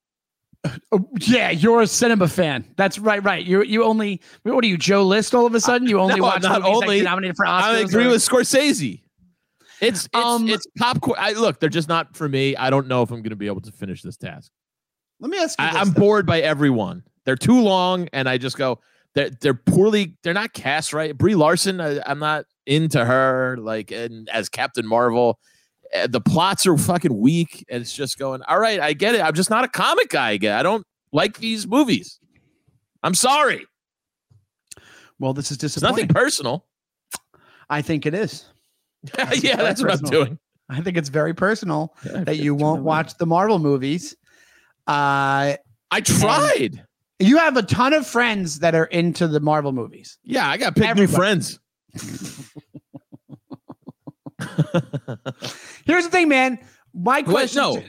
Oh, 0.93 1.09
yeah, 1.21 1.49
you're 1.49 1.81
a 1.81 1.87
cinema 1.87 2.29
fan. 2.29 2.67
That's 2.77 2.99
right, 2.99 3.25
right. 3.25 3.43
You 3.43 3.63
you 3.63 3.83
only 3.83 4.21
what 4.43 4.63
are 4.63 4.67
you, 4.67 4.77
Joe 4.77 5.05
List? 5.05 5.35
All 5.35 5.47
of 5.47 5.55
a 5.55 5.61
sudden, 5.61 5.89
you 5.89 5.99
only 6.05 6.17
no, 6.17 6.23
watch 6.25 6.43
not 6.43 6.61
movies 6.61 6.81
that 6.81 6.85
only. 6.85 6.97
get 6.99 7.05
nominated 7.05 7.37
for 7.37 7.47
Oscars. 7.47 7.63
I 7.63 7.79
agree 7.79 8.05
or- 8.05 8.11
with 8.11 8.21
Scorsese. 8.29 9.01
It's 9.81 10.05
it's 10.05 10.09
Um, 10.15 10.47
it's 10.47 10.67
popcorn. 10.79 11.17
I 11.19 11.33
look, 11.33 11.61
they're 11.61 11.71
just 11.71 11.89
not 11.89 12.15
for 12.15 12.29
me. 12.29 12.55
I 12.57 12.69
don't 12.69 12.89
know 12.89 13.03
if 13.03 13.11
I'm 13.11 13.23
going 13.23 13.31
to 13.31 13.37
be 13.37 13.47
able 13.47 13.63
to 13.63 13.73
finish 13.73 14.03
this 14.03 14.19
task. 14.19 14.53
Let 15.21 15.31
me 15.31 15.39
ask 15.39 15.59
you. 15.59 15.65
I, 15.65 15.71
I'm 15.81 15.93
though. 15.93 16.01
bored 16.01 16.27
by 16.27 16.41
everyone. 16.41 17.05
They're 17.25 17.37
too 17.37 17.59
long, 17.59 18.07
and 18.13 18.29
I 18.29 18.37
just 18.37 18.59
go. 18.59 18.81
They're 19.15 19.31
they're 19.41 19.55
poorly. 19.55 20.19
They're 20.23 20.35
not 20.35 20.53
cast 20.53 20.93
right. 20.93 21.17
Brie 21.17 21.35
Larson. 21.35 21.81
I, 21.81 22.01
I'm 22.05 22.19
not 22.19 22.45
into 22.67 23.05
her. 23.05 23.57
Like 23.59 23.91
and 23.91 24.29
as 24.29 24.49
Captain 24.49 24.87
Marvel, 24.87 25.39
uh, 25.95 26.07
the 26.07 26.21
plots 26.21 26.67
are 26.67 26.77
fucking 26.77 27.17
weak, 27.17 27.65
and 27.69 27.81
it's 27.83 27.95
just 27.95 28.19
going. 28.19 28.43
All 28.49 28.59
right, 28.59 28.81
I 28.81 28.93
get 28.93 29.15
it. 29.15 29.21
I'm 29.21 29.35
just 29.35 29.51
not 29.51 29.65
a 29.65 29.69
comic 29.69 30.09
guy. 30.11 30.33
Again, 30.33 30.57
I 30.59 30.63
don't 30.63 30.87
like 31.13 31.39
these 31.39 31.67
movies. 31.67 32.19
I'm 33.03 33.15
sorry. 33.15 33.67
Well, 35.19 35.35
this 35.35 35.51
is 35.51 35.63
It's 35.63 35.81
nothing 35.81 36.09
personal. 36.09 36.67
I 37.71 37.83
think 37.83 38.07
it 38.07 38.15
is. 38.15 38.45
yeah, 39.37 39.57
that's 39.57 39.83
what 39.83 39.93
I'm 39.93 40.11
doing. 40.11 40.39
I 40.69 40.81
think 40.81 40.97
it's 40.97 41.11
very 41.11 41.35
personal 41.35 41.95
Yeah, 42.05 42.25
that 42.25 42.37
you 42.39 42.55
won't 42.55 42.83
watch 42.83 43.17
the 43.19 43.27
Marvel 43.27 43.59
movies. 43.59 44.17
Uh, 44.87 45.57
I 45.91 46.01
tried. 46.03 46.85
you 47.19 47.39
have 47.39 47.57
a 47.57 47.63
ton 47.63 47.93
of 47.93 48.07
friends 48.07 48.59
that 48.61 48.75
are 48.75 48.87
into 48.87 49.29
the 49.29 49.41
Marvel 49.41 49.73
movies. 49.73 50.19
Yeah, 50.25 50.49
I 50.49 50.57
got 50.57 50.75
to 50.75 50.81
pick 50.81 50.91
Everybody. 50.91 51.13
new 51.13 51.17
friends. 51.17 51.61
Here's 55.85 56.05
the 56.05 56.11
thing, 56.11 56.29
man. 56.29 56.59
My 56.93 57.19
Wait, 57.19 57.27
question. 57.27 57.63
no. 57.63 57.83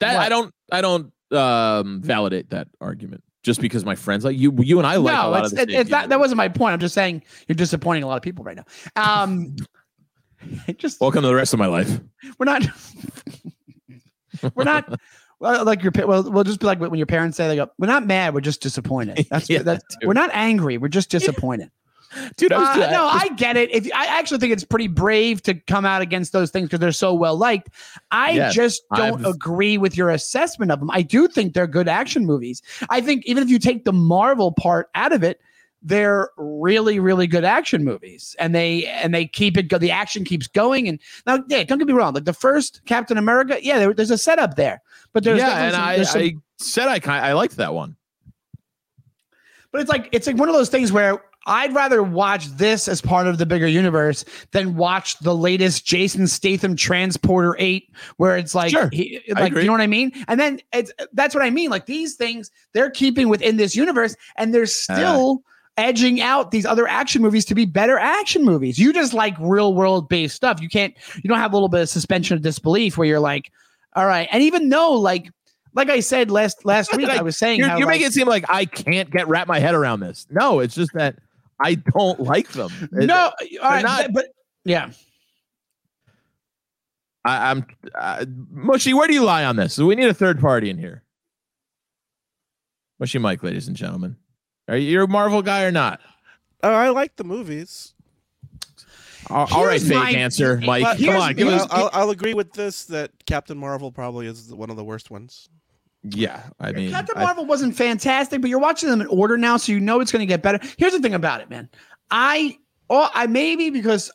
That 0.00 0.16
I 0.16 0.28
don't 0.28 0.52
I 0.70 0.80
don't 0.80 1.12
um 1.30 2.00
validate 2.02 2.50
that 2.50 2.68
argument 2.80 3.22
just 3.42 3.60
because 3.60 3.84
my 3.84 3.94
friends 3.94 4.24
like 4.24 4.36
you 4.36 4.54
you 4.58 4.78
and 4.78 4.86
I 4.86 4.96
like 4.96 5.14
a 5.14 5.22
no, 5.22 5.30
lot 5.30 5.44
it's, 5.44 5.52
of 5.52 5.58
it, 5.60 5.70
it's 5.70 5.90
not. 5.90 6.08
That 6.08 6.18
wasn't 6.18 6.38
my 6.38 6.48
point. 6.48 6.72
I'm 6.72 6.80
just 6.80 6.94
saying 6.94 7.22
you're 7.46 7.54
disappointing 7.54 8.02
a 8.02 8.06
lot 8.06 8.16
of 8.16 8.22
people 8.22 8.44
right 8.44 8.56
now. 8.56 8.64
Um, 8.96 9.56
just 10.76 11.00
Welcome 11.00 11.22
to 11.22 11.28
the 11.28 11.34
rest 11.34 11.52
of 11.52 11.58
my 11.58 11.66
life. 11.66 12.00
we're 12.38 12.46
not. 12.46 12.64
we're 14.54 14.64
not. 14.64 14.98
Well, 15.40 15.64
like 15.64 15.82
your 15.82 15.92
well, 16.06 16.30
we'll 16.30 16.44
just 16.44 16.60
be 16.60 16.66
like 16.66 16.80
when 16.80 16.94
your 16.94 17.06
parents 17.06 17.36
say 17.36 17.48
they 17.48 17.56
go, 17.56 17.68
"We're 17.78 17.86
not 17.86 18.06
mad. 18.06 18.34
We're 18.34 18.40
just 18.40 18.62
disappointed." 18.62 19.26
That's 19.30 19.50
Yeah, 19.50 19.62
that's. 19.62 19.84
dude. 19.96 20.08
We're 20.08 20.14
not 20.14 20.30
angry. 20.32 20.78
We're 20.78 20.88
just 20.88 21.10
disappointed. 21.10 21.70
Dude, 22.36 22.52
I 22.52 22.58
was 22.58 22.68
Uh, 22.86 22.90
no, 22.90 23.06
I 23.06 23.28
get 23.36 23.56
it. 23.56 23.70
If 23.74 23.88
I 23.94 24.06
actually 24.06 24.38
think 24.38 24.52
it's 24.52 24.64
pretty 24.64 24.88
brave 24.88 25.42
to 25.42 25.54
come 25.54 25.84
out 25.84 26.02
against 26.02 26.32
those 26.32 26.50
things 26.50 26.66
because 26.66 26.80
they're 26.80 26.92
so 26.92 27.14
well 27.14 27.36
liked. 27.36 27.70
I 28.10 28.30
Yes, 28.32 28.54
just 28.54 28.82
don't 28.94 29.20
I've- 29.20 29.30
agree 29.30 29.78
with 29.78 29.96
your 29.96 30.10
assessment 30.10 30.70
of 30.70 30.80
them. 30.80 30.90
I 30.90 31.02
do 31.02 31.28
think 31.28 31.54
they're 31.54 31.66
good 31.66 31.88
action 31.88 32.26
movies. 32.26 32.62
I 32.90 33.00
think 33.00 33.24
even 33.26 33.42
if 33.42 33.48
you 33.48 33.58
take 33.58 33.84
the 33.84 33.92
Marvel 33.92 34.52
part 34.52 34.88
out 34.94 35.12
of 35.12 35.22
it, 35.22 35.40
they're 35.86 36.30
really, 36.38 36.98
really 36.98 37.26
good 37.26 37.44
action 37.44 37.84
movies, 37.84 38.34
and 38.38 38.54
they 38.54 38.86
and 38.86 39.12
they 39.14 39.26
keep 39.26 39.58
it. 39.58 39.68
go 39.68 39.76
The 39.76 39.90
action 39.90 40.24
keeps 40.24 40.46
going. 40.46 40.88
And 40.88 40.98
now, 41.26 41.44
yeah, 41.48 41.62
don't 41.64 41.76
get 41.78 41.86
me 41.86 41.92
wrong. 41.92 42.14
Like 42.14 42.24
the 42.24 42.32
first 42.32 42.80
Captain 42.86 43.18
America, 43.18 43.58
yeah, 43.62 43.78
there, 43.78 43.92
there's 43.92 44.10
a 44.10 44.16
setup 44.16 44.54
there, 44.54 44.80
but 45.12 45.24
there's 45.24 45.38
yeah, 45.40 45.64
and 45.64 45.74
some- 45.74 45.82
I, 45.84 46.02
some- 46.04 46.20
I 46.22 46.34
said 46.58 46.88
I 46.88 47.00
kind 47.00 47.22
I 47.24 47.34
liked 47.34 47.56
that 47.56 47.74
one. 47.74 47.96
But 49.72 49.80
it's 49.82 49.90
like 49.90 50.08
it's 50.12 50.26
like 50.26 50.36
one 50.36 50.48
of 50.48 50.54
those 50.54 50.68
things 50.70 50.92
where 50.92 51.20
I'd 51.46 51.74
rather 51.74 52.02
watch 52.02 52.46
this 52.48 52.88
as 52.88 53.00
part 53.00 53.26
of 53.26 53.38
the 53.38 53.46
bigger 53.46 53.66
universe 53.66 54.24
than 54.52 54.76
watch 54.76 55.18
the 55.18 55.34
latest 55.34 55.84
Jason 55.86 56.26
Statham 56.26 56.74
Transporter 56.76 57.54
8 57.58 57.90
where 58.16 58.36
it's 58.36 58.54
like 58.54 58.70
Sure. 58.70 58.88
he, 58.92 59.20
like 59.30 59.52
you 59.54 59.64
know 59.64 59.72
what 59.72 59.80
I 59.80 59.86
mean? 59.86 60.12
And 60.28 60.40
then 60.40 60.60
it's 60.72 60.92
that's 61.12 61.34
what 61.34 61.44
I 61.44 61.50
mean 61.50 61.70
like 61.70 61.86
these 61.86 62.14
things 62.14 62.50
they're 62.72 62.90
keeping 62.90 63.28
within 63.28 63.56
this 63.56 63.76
universe 63.76 64.16
and 64.36 64.54
they're 64.54 64.62
Uh. 64.62 64.66
still 64.66 65.42
edging 65.76 66.20
out 66.20 66.52
these 66.52 66.64
other 66.64 66.86
action 66.86 67.20
movies 67.20 67.44
to 67.44 67.54
be 67.54 67.64
better 67.66 67.98
action 67.98 68.44
movies. 68.44 68.78
You 68.78 68.92
just 68.92 69.12
like 69.12 69.34
real 69.40 69.74
world 69.74 70.08
based 70.08 70.36
stuff. 70.36 70.62
You 70.62 70.68
can't 70.68 70.94
you 71.22 71.28
don't 71.28 71.38
have 71.38 71.52
a 71.52 71.56
little 71.56 71.68
bit 71.68 71.80
of 71.82 71.88
suspension 71.88 72.36
of 72.36 72.42
disbelief 72.42 72.96
where 72.96 73.06
you're 73.08 73.20
like 73.20 73.50
all 73.96 74.06
right. 74.06 74.28
And 74.32 74.42
even 74.42 74.68
though 74.68 74.92
like 74.92 75.30
like 75.74 75.90
I 75.90 75.98
said 76.00 76.30
last 76.30 76.64
last 76.64 76.92
week 76.96 77.08
Like, 77.08 77.18
I 77.18 77.22
was 77.22 77.36
saying 77.36 77.58
You're, 77.58 77.68
how, 77.68 77.78
you're 77.78 77.86
like, 77.86 77.94
making 77.96 78.06
it 78.06 78.12
seem 78.12 78.28
like 78.28 78.44
I 78.48 78.64
can't 78.64 79.10
get 79.10 79.26
wrap 79.28 79.48
my 79.48 79.58
head 79.58 79.74
around 79.74 80.00
this. 80.00 80.26
No, 80.30 80.60
it's 80.60 80.74
just 80.76 80.92
that 80.94 81.16
I 81.60 81.74
don't 81.76 82.20
like 82.20 82.48
them. 82.48 82.70
No, 82.92 83.32
all 83.62 83.70
right, 83.70 83.82
not- 83.82 84.06
but, 84.06 84.12
but 84.14 84.26
yeah. 84.64 84.90
I, 87.24 87.50
I'm 87.50 87.66
uh, 87.94 88.26
Mushy. 88.50 88.92
Where 88.92 89.08
do 89.08 89.14
you 89.14 89.24
lie 89.24 89.44
on 89.44 89.56
this? 89.56 89.72
So 89.74 89.86
we 89.86 89.94
need 89.94 90.08
a 90.08 90.14
third 90.14 90.40
party 90.40 90.68
in 90.68 90.76
here. 90.78 91.02
Mushy 92.98 93.18
Mike, 93.18 93.42
ladies 93.42 93.66
and 93.66 93.76
gentlemen, 93.76 94.16
are 94.68 94.76
you 94.76 95.02
a 95.02 95.06
Marvel 95.08 95.42
guy 95.42 95.64
or 95.64 95.70
not? 95.72 96.00
Oh, 96.62 96.72
I 96.72 96.90
like 96.90 97.16
the 97.16 97.24
movies. 97.24 97.94
All, 99.30 99.48
all 99.52 99.64
right, 99.64 99.80
Here's 99.80 99.88
fake 99.88 99.96
my- 99.98 100.10
answer, 100.10 100.60
Mike. 100.64 100.98
Come 100.98 101.16
on, 101.16 101.34
give 101.34 101.46
But 101.48 101.54
us. 101.62 101.68
I'll, 101.70 101.84
I'll, 101.84 101.90
I'll 101.94 102.10
agree 102.10 102.34
with 102.34 102.52
this 102.52 102.84
that 102.86 103.10
Captain 103.26 103.56
Marvel 103.56 103.90
probably 103.90 104.26
is 104.26 104.52
one 104.54 104.68
of 104.70 104.76
the 104.76 104.84
worst 104.84 105.10
ones. 105.10 105.48
Yeah, 106.06 106.42
I 106.60 106.72
mean, 106.72 106.90
Captain 106.90 107.16
I- 107.16 107.24
Marvel 107.24 107.46
wasn't 107.46 107.74
fantastic, 107.76 108.40
but 108.40 108.50
you're 108.50 108.58
watching 108.58 108.90
them 108.90 109.00
in 109.00 109.06
order 109.06 109.38
now, 109.38 109.56
so 109.56 109.72
you 109.72 109.80
know 109.80 110.00
it's 110.00 110.12
going 110.12 110.20
to 110.20 110.26
get 110.26 110.42
better. 110.42 110.60
Here's 110.76 110.92
the 110.92 111.00
thing 111.00 111.14
about 111.14 111.40
it, 111.40 111.48
man. 111.48 111.68
I, 112.10 112.58
oh, 112.90 113.08
I 113.14 113.26
maybe 113.26 113.70
because 113.70 114.12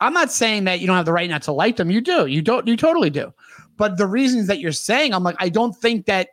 I'm 0.00 0.12
not 0.12 0.30
saying 0.30 0.64
that 0.64 0.80
you 0.80 0.86
don't 0.86 0.96
have 0.96 1.04
the 1.04 1.12
right 1.12 1.28
not 1.28 1.42
to 1.42 1.52
like 1.52 1.76
them. 1.76 1.90
You 1.90 2.00
do. 2.00 2.26
You 2.26 2.42
don't. 2.42 2.66
You 2.66 2.76
totally 2.76 3.10
do. 3.10 3.32
But 3.76 3.96
the 3.96 4.06
reasons 4.06 4.46
that 4.46 4.60
you're 4.60 4.70
saying, 4.72 5.12
I'm 5.14 5.24
like, 5.24 5.36
I 5.40 5.48
don't 5.48 5.76
think 5.76 6.06
that, 6.06 6.28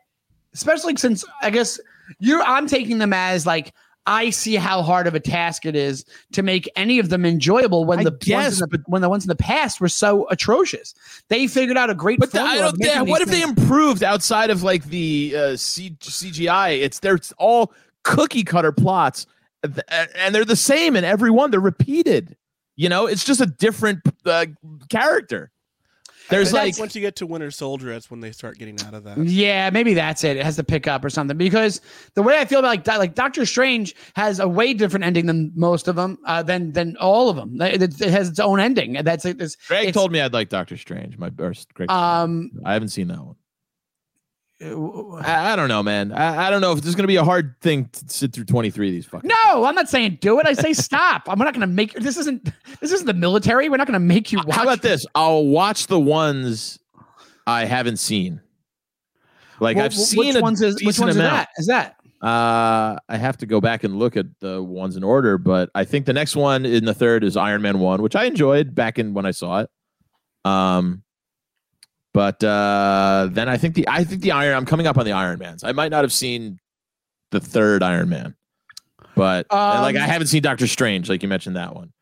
especially 0.53 0.95
since 0.97 1.25
I 1.41 1.49
guess 1.49 1.79
you're. 2.19 2.43
I'm 2.43 2.67
taking 2.67 2.99
them 2.99 3.13
as 3.13 3.45
like. 3.45 3.73
I 4.09 4.31
see 4.31 4.55
how 4.55 4.81
hard 4.81 5.05
of 5.05 5.13
a 5.13 5.19
task 5.19 5.67
it 5.67 5.75
is 5.75 6.03
to 6.31 6.41
make 6.41 6.67
any 6.75 6.97
of 6.97 7.09
them 7.09 7.25
enjoyable 7.25 7.85
when 7.85 7.99
I 7.99 8.05
the 8.05 8.11
guess, 8.11 8.59
ones 8.59 8.61
in 8.63 8.69
the, 8.71 8.83
when 8.87 9.01
the 9.03 9.09
ones 9.09 9.23
in 9.23 9.27
the 9.27 9.35
past 9.35 9.79
were 9.79 9.87
so 9.87 10.27
atrocious. 10.29 10.95
They 11.27 11.45
figured 11.45 11.77
out 11.77 11.91
a 11.91 11.95
great. 11.95 12.19
But 12.19 12.31
the, 12.31 12.41
I 12.41 12.57
don't. 12.57 12.75
Making 12.79 13.07
what 13.07 13.21
if 13.21 13.29
they 13.29 13.43
improved 13.43 14.03
outside 14.03 14.49
of 14.49 14.63
like 14.63 14.85
the 14.85 15.35
uh, 15.37 15.57
C- 15.57 15.95
CGI? 15.99 16.81
It's 16.81 16.99
they're 16.99 17.19
all 17.37 17.71
cookie 18.03 18.43
cutter 18.43 18.71
plots, 18.71 19.27
and 19.63 20.33
they're 20.33 20.43
the 20.43 20.55
same 20.55 20.95
in 20.95 21.03
every 21.03 21.29
one. 21.29 21.51
They're 21.51 21.59
repeated. 21.59 22.35
You 22.75 22.89
know, 22.89 23.05
it's 23.05 23.23
just 23.23 23.41
a 23.41 23.45
different 23.45 23.99
uh, 24.25 24.47
character. 24.89 25.51
There's 26.29 26.53
like 26.53 26.77
once 26.77 26.95
you 26.95 27.01
get 27.01 27.15
to 27.17 27.27
Winter 27.27 27.51
Soldier, 27.51 27.89
that's 27.91 28.09
when 28.11 28.19
they 28.19 28.31
start 28.31 28.57
getting 28.57 28.79
out 28.85 28.93
of 28.93 29.03
that. 29.03 29.17
Yeah, 29.17 29.69
maybe 29.69 29.93
that's 29.93 30.23
it. 30.23 30.37
It 30.37 30.45
has 30.45 30.55
to 30.57 30.63
pick 30.63 30.87
up 30.87 31.03
or 31.03 31.09
something 31.09 31.37
because 31.37 31.81
the 32.13 32.21
way 32.21 32.37
I 32.39 32.45
feel 32.45 32.59
about 32.59 32.87
like 32.87 32.87
like 32.87 33.15
Doctor 33.15 33.45
Strange 33.45 33.95
has 34.15 34.39
a 34.39 34.47
way 34.47 34.73
different 34.73 35.05
ending 35.05 35.25
than 35.25 35.51
most 35.55 35.87
of 35.87 35.95
them, 35.95 36.17
uh, 36.25 36.43
than 36.43 36.71
than 36.73 36.97
all 36.97 37.29
of 37.29 37.35
them. 37.35 37.59
It, 37.61 37.81
it 37.81 38.09
has 38.11 38.29
its 38.29 38.39
own 38.39 38.59
ending, 38.59 38.97
and 38.97 39.05
that's 39.05 39.25
it. 39.25 39.41
It's, 39.41 39.55
Greg 39.55 39.81
it's- 39.89 39.93
told 39.93 40.11
me 40.11 40.21
I'd 40.21 40.33
like 40.33 40.49
Doctor 40.49 40.77
Strange. 40.77 41.17
My 41.17 41.29
first 41.31 41.73
Greg. 41.73 41.89
um, 41.89 42.51
I 42.65 42.73
haven't 42.73 42.89
seen 42.89 43.07
that 43.07 43.17
one. 43.23 43.35
I, 44.61 45.53
I 45.53 45.55
don't 45.55 45.69
know, 45.69 45.81
man. 45.81 46.11
I, 46.11 46.47
I 46.47 46.49
don't 46.49 46.59
know 46.61 46.73
if 46.73 46.81
there's 46.81 46.95
gonna 46.95 47.07
be 47.07 47.15
a 47.15 47.23
hard 47.23 47.55
thing 47.61 47.85
to 47.93 48.03
sit 48.07 48.33
through 48.33 48.43
23 48.45 48.87
of 48.89 48.93
these 48.93 49.05
fucking. 49.05 49.27
no, 49.27 49.63
I'm 49.63 49.75
not 49.75 49.87
saying 49.89 50.17
do 50.21 50.39
it. 50.39 50.45
I 50.47 50.53
say 50.53 50.73
stop. 50.87 51.23
I'm 51.27 51.39
not 51.39 51.53
going 51.53 51.61
to 51.61 51.67
make 51.67 51.93
this. 51.93 52.17
Isn't 52.17 52.43
this 52.81 52.91
isn't 52.91 53.07
the 53.07 53.13
military? 53.13 53.69
We're 53.69 53.77
not 53.77 53.87
going 53.87 53.93
to 53.99 54.05
make 54.05 54.31
you 54.31 54.39
watch. 54.45 54.55
How 54.55 54.63
about 54.63 54.81
this? 54.81 55.05
I'll 55.15 55.45
watch 55.45 55.87
the 55.87 55.99
ones 55.99 56.77
I 57.47 57.65
haven't 57.65 57.97
seen. 57.97 58.41
Like 59.61 59.77
Wh- 59.77 59.81
I've 59.81 59.93
seen 59.93 60.33
which 60.35 60.41
ones 60.41 60.61
is 60.61 60.75
which 60.83 60.99
ones 60.99 61.11
is 61.11 61.15
amount. 61.17 61.33
that? 61.33 61.49
Is 61.57 61.67
that 61.67 61.95
Uh, 62.21 62.97
I 63.07 63.15
have 63.17 63.37
to 63.37 63.45
go 63.45 63.61
back 63.61 63.83
and 63.85 63.97
look 63.97 64.17
at 64.17 64.25
the 64.41 64.61
ones 64.61 64.97
in 64.97 65.03
order, 65.03 65.37
but 65.37 65.69
I 65.73 65.85
think 65.85 66.05
the 66.05 66.13
next 66.13 66.35
one 66.35 66.65
in 66.65 66.83
the 66.85 66.93
third 66.93 67.23
is 67.23 67.37
Iron 67.37 67.61
Man 67.61 67.79
one, 67.79 68.01
which 68.01 68.15
I 68.15 68.25
enjoyed 68.25 68.75
back 68.75 68.99
in 68.99 69.13
when 69.13 69.25
I 69.25 69.31
saw 69.31 69.59
it. 69.61 69.69
Um, 70.43 71.03
but 72.19 72.43
uh, 72.43 73.29
then 73.31 73.47
I 73.47 73.55
think 73.55 73.75
the 73.75 73.87
I 73.87 74.03
think 74.03 74.21
the 74.21 74.33
Iron 74.33 74.53
I'm 74.57 74.65
coming 74.65 74.87
up 74.87 74.97
on 74.97 75.05
the 75.05 75.13
Iron 75.13 75.39
Mans. 75.39 75.63
I 75.63 75.71
might 75.71 75.89
not 75.89 76.03
have 76.03 76.11
seen 76.11 76.59
the 77.31 77.39
third 77.39 77.81
Iron 77.81 78.09
Man, 78.09 78.35
but 79.15 79.45
and, 79.49 79.81
like 79.83 79.95
I 79.95 80.03
Um, 80.03 80.09
haven't 80.09 80.27
seen 80.27 80.41
Doctor 80.41 80.67
Strange, 80.67 81.09
like 81.09 81.23
you 81.23 81.29
mentioned 81.29 81.55
that 81.55 81.73
one. 81.73 81.93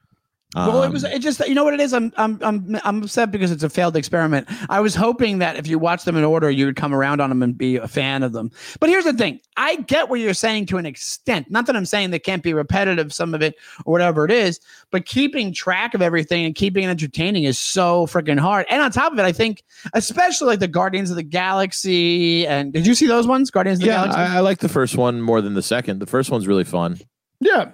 Well, 0.65 0.83
it 0.83 0.91
was. 0.91 1.03
Um, 1.03 1.11
It 1.11 1.19
just 1.19 1.39
you 1.47 1.53
know 1.53 1.63
what 1.63 1.73
it 1.73 1.79
is. 1.79 1.93
I'm 1.93 2.11
I'm 2.17 2.39
I'm 2.41 2.79
I'm 2.83 3.03
upset 3.03 3.31
because 3.31 3.51
it's 3.51 3.63
a 3.63 3.69
failed 3.69 3.95
experiment. 3.95 4.47
I 4.69 4.79
was 4.79 4.95
hoping 4.95 5.39
that 5.39 5.57
if 5.57 5.67
you 5.67 5.77
watch 5.77 6.03
them 6.05 6.15
in 6.15 6.23
order, 6.23 6.49
you 6.49 6.65
would 6.65 6.75
come 6.75 6.93
around 6.93 7.21
on 7.21 7.29
them 7.29 7.43
and 7.43 7.57
be 7.57 7.75
a 7.75 7.87
fan 7.87 8.23
of 8.23 8.33
them. 8.33 8.51
But 8.79 8.89
here's 8.89 9.03
the 9.03 9.13
thing: 9.13 9.39
I 9.57 9.75
get 9.75 10.09
what 10.09 10.19
you're 10.19 10.33
saying 10.33 10.67
to 10.67 10.77
an 10.77 10.85
extent. 10.85 11.51
Not 11.51 11.65
that 11.67 11.75
I'm 11.75 11.85
saying 11.85 12.11
they 12.11 12.19
can't 12.19 12.43
be 12.43 12.53
repetitive, 12.53 13.13
some 13.13 13.33
of 13.33 13.41
it 13.41 13.55
or 13.85 13.91
whatever 13.91 14.25
it 14.25 14.31
is, 14.31 14.59
but 14.91 15.05
keeping 15.05 15.53
track 15.53 15.93
of 15.93 16.01
everything 16.01 16.45
and 16.45 16.55
keeping 16.55 16.83
it 16.85 16.89
entertaining 16.89 17.43
is 17.43 17.59
so 17.59 18.07
freaking 18.07 18.39
hard. 18.39 18.65
And 18.69 18.81
on 18.81 18.91
top 18.91 19.13
of 19.13 19.19
it, 19.19 19.23
I 19.23 19.31
think 19.31 19.63
especially 19.93 20.47
like 20.47 20.59
the 20.59 20.67
Guardians 20.67 21.09
of 21.09 21.15
the 21.15 21.23
Galaxy 21.23 22.47
and 22.47 22.73
did 22.73 22.87
you 22.87 22.95
see 22.95 23.07
those 23.07 23.27
ones? 23.27 23.51
Guardians 23.51 23.79
of 23.79 23.81
the 23.81 23.87
yeah, 23.87 24.03
Galaxy. 24.05 24.19
I, 24.19 24.37
I 24.37 24.39
like 24.39 24.59
the 24.59 24.69
first 24.69 24.97
one 24.97 25.21
more 25.21 25.41
than 25.41 25.53
the 25.53 25.61
second. 25.61 25.99
The 25.99 26.05
first 26.05 26.31
one's 26.31 26.47
really 26.47 26.63
fun. 26.63 26.99
Yeah. 27.39 27.71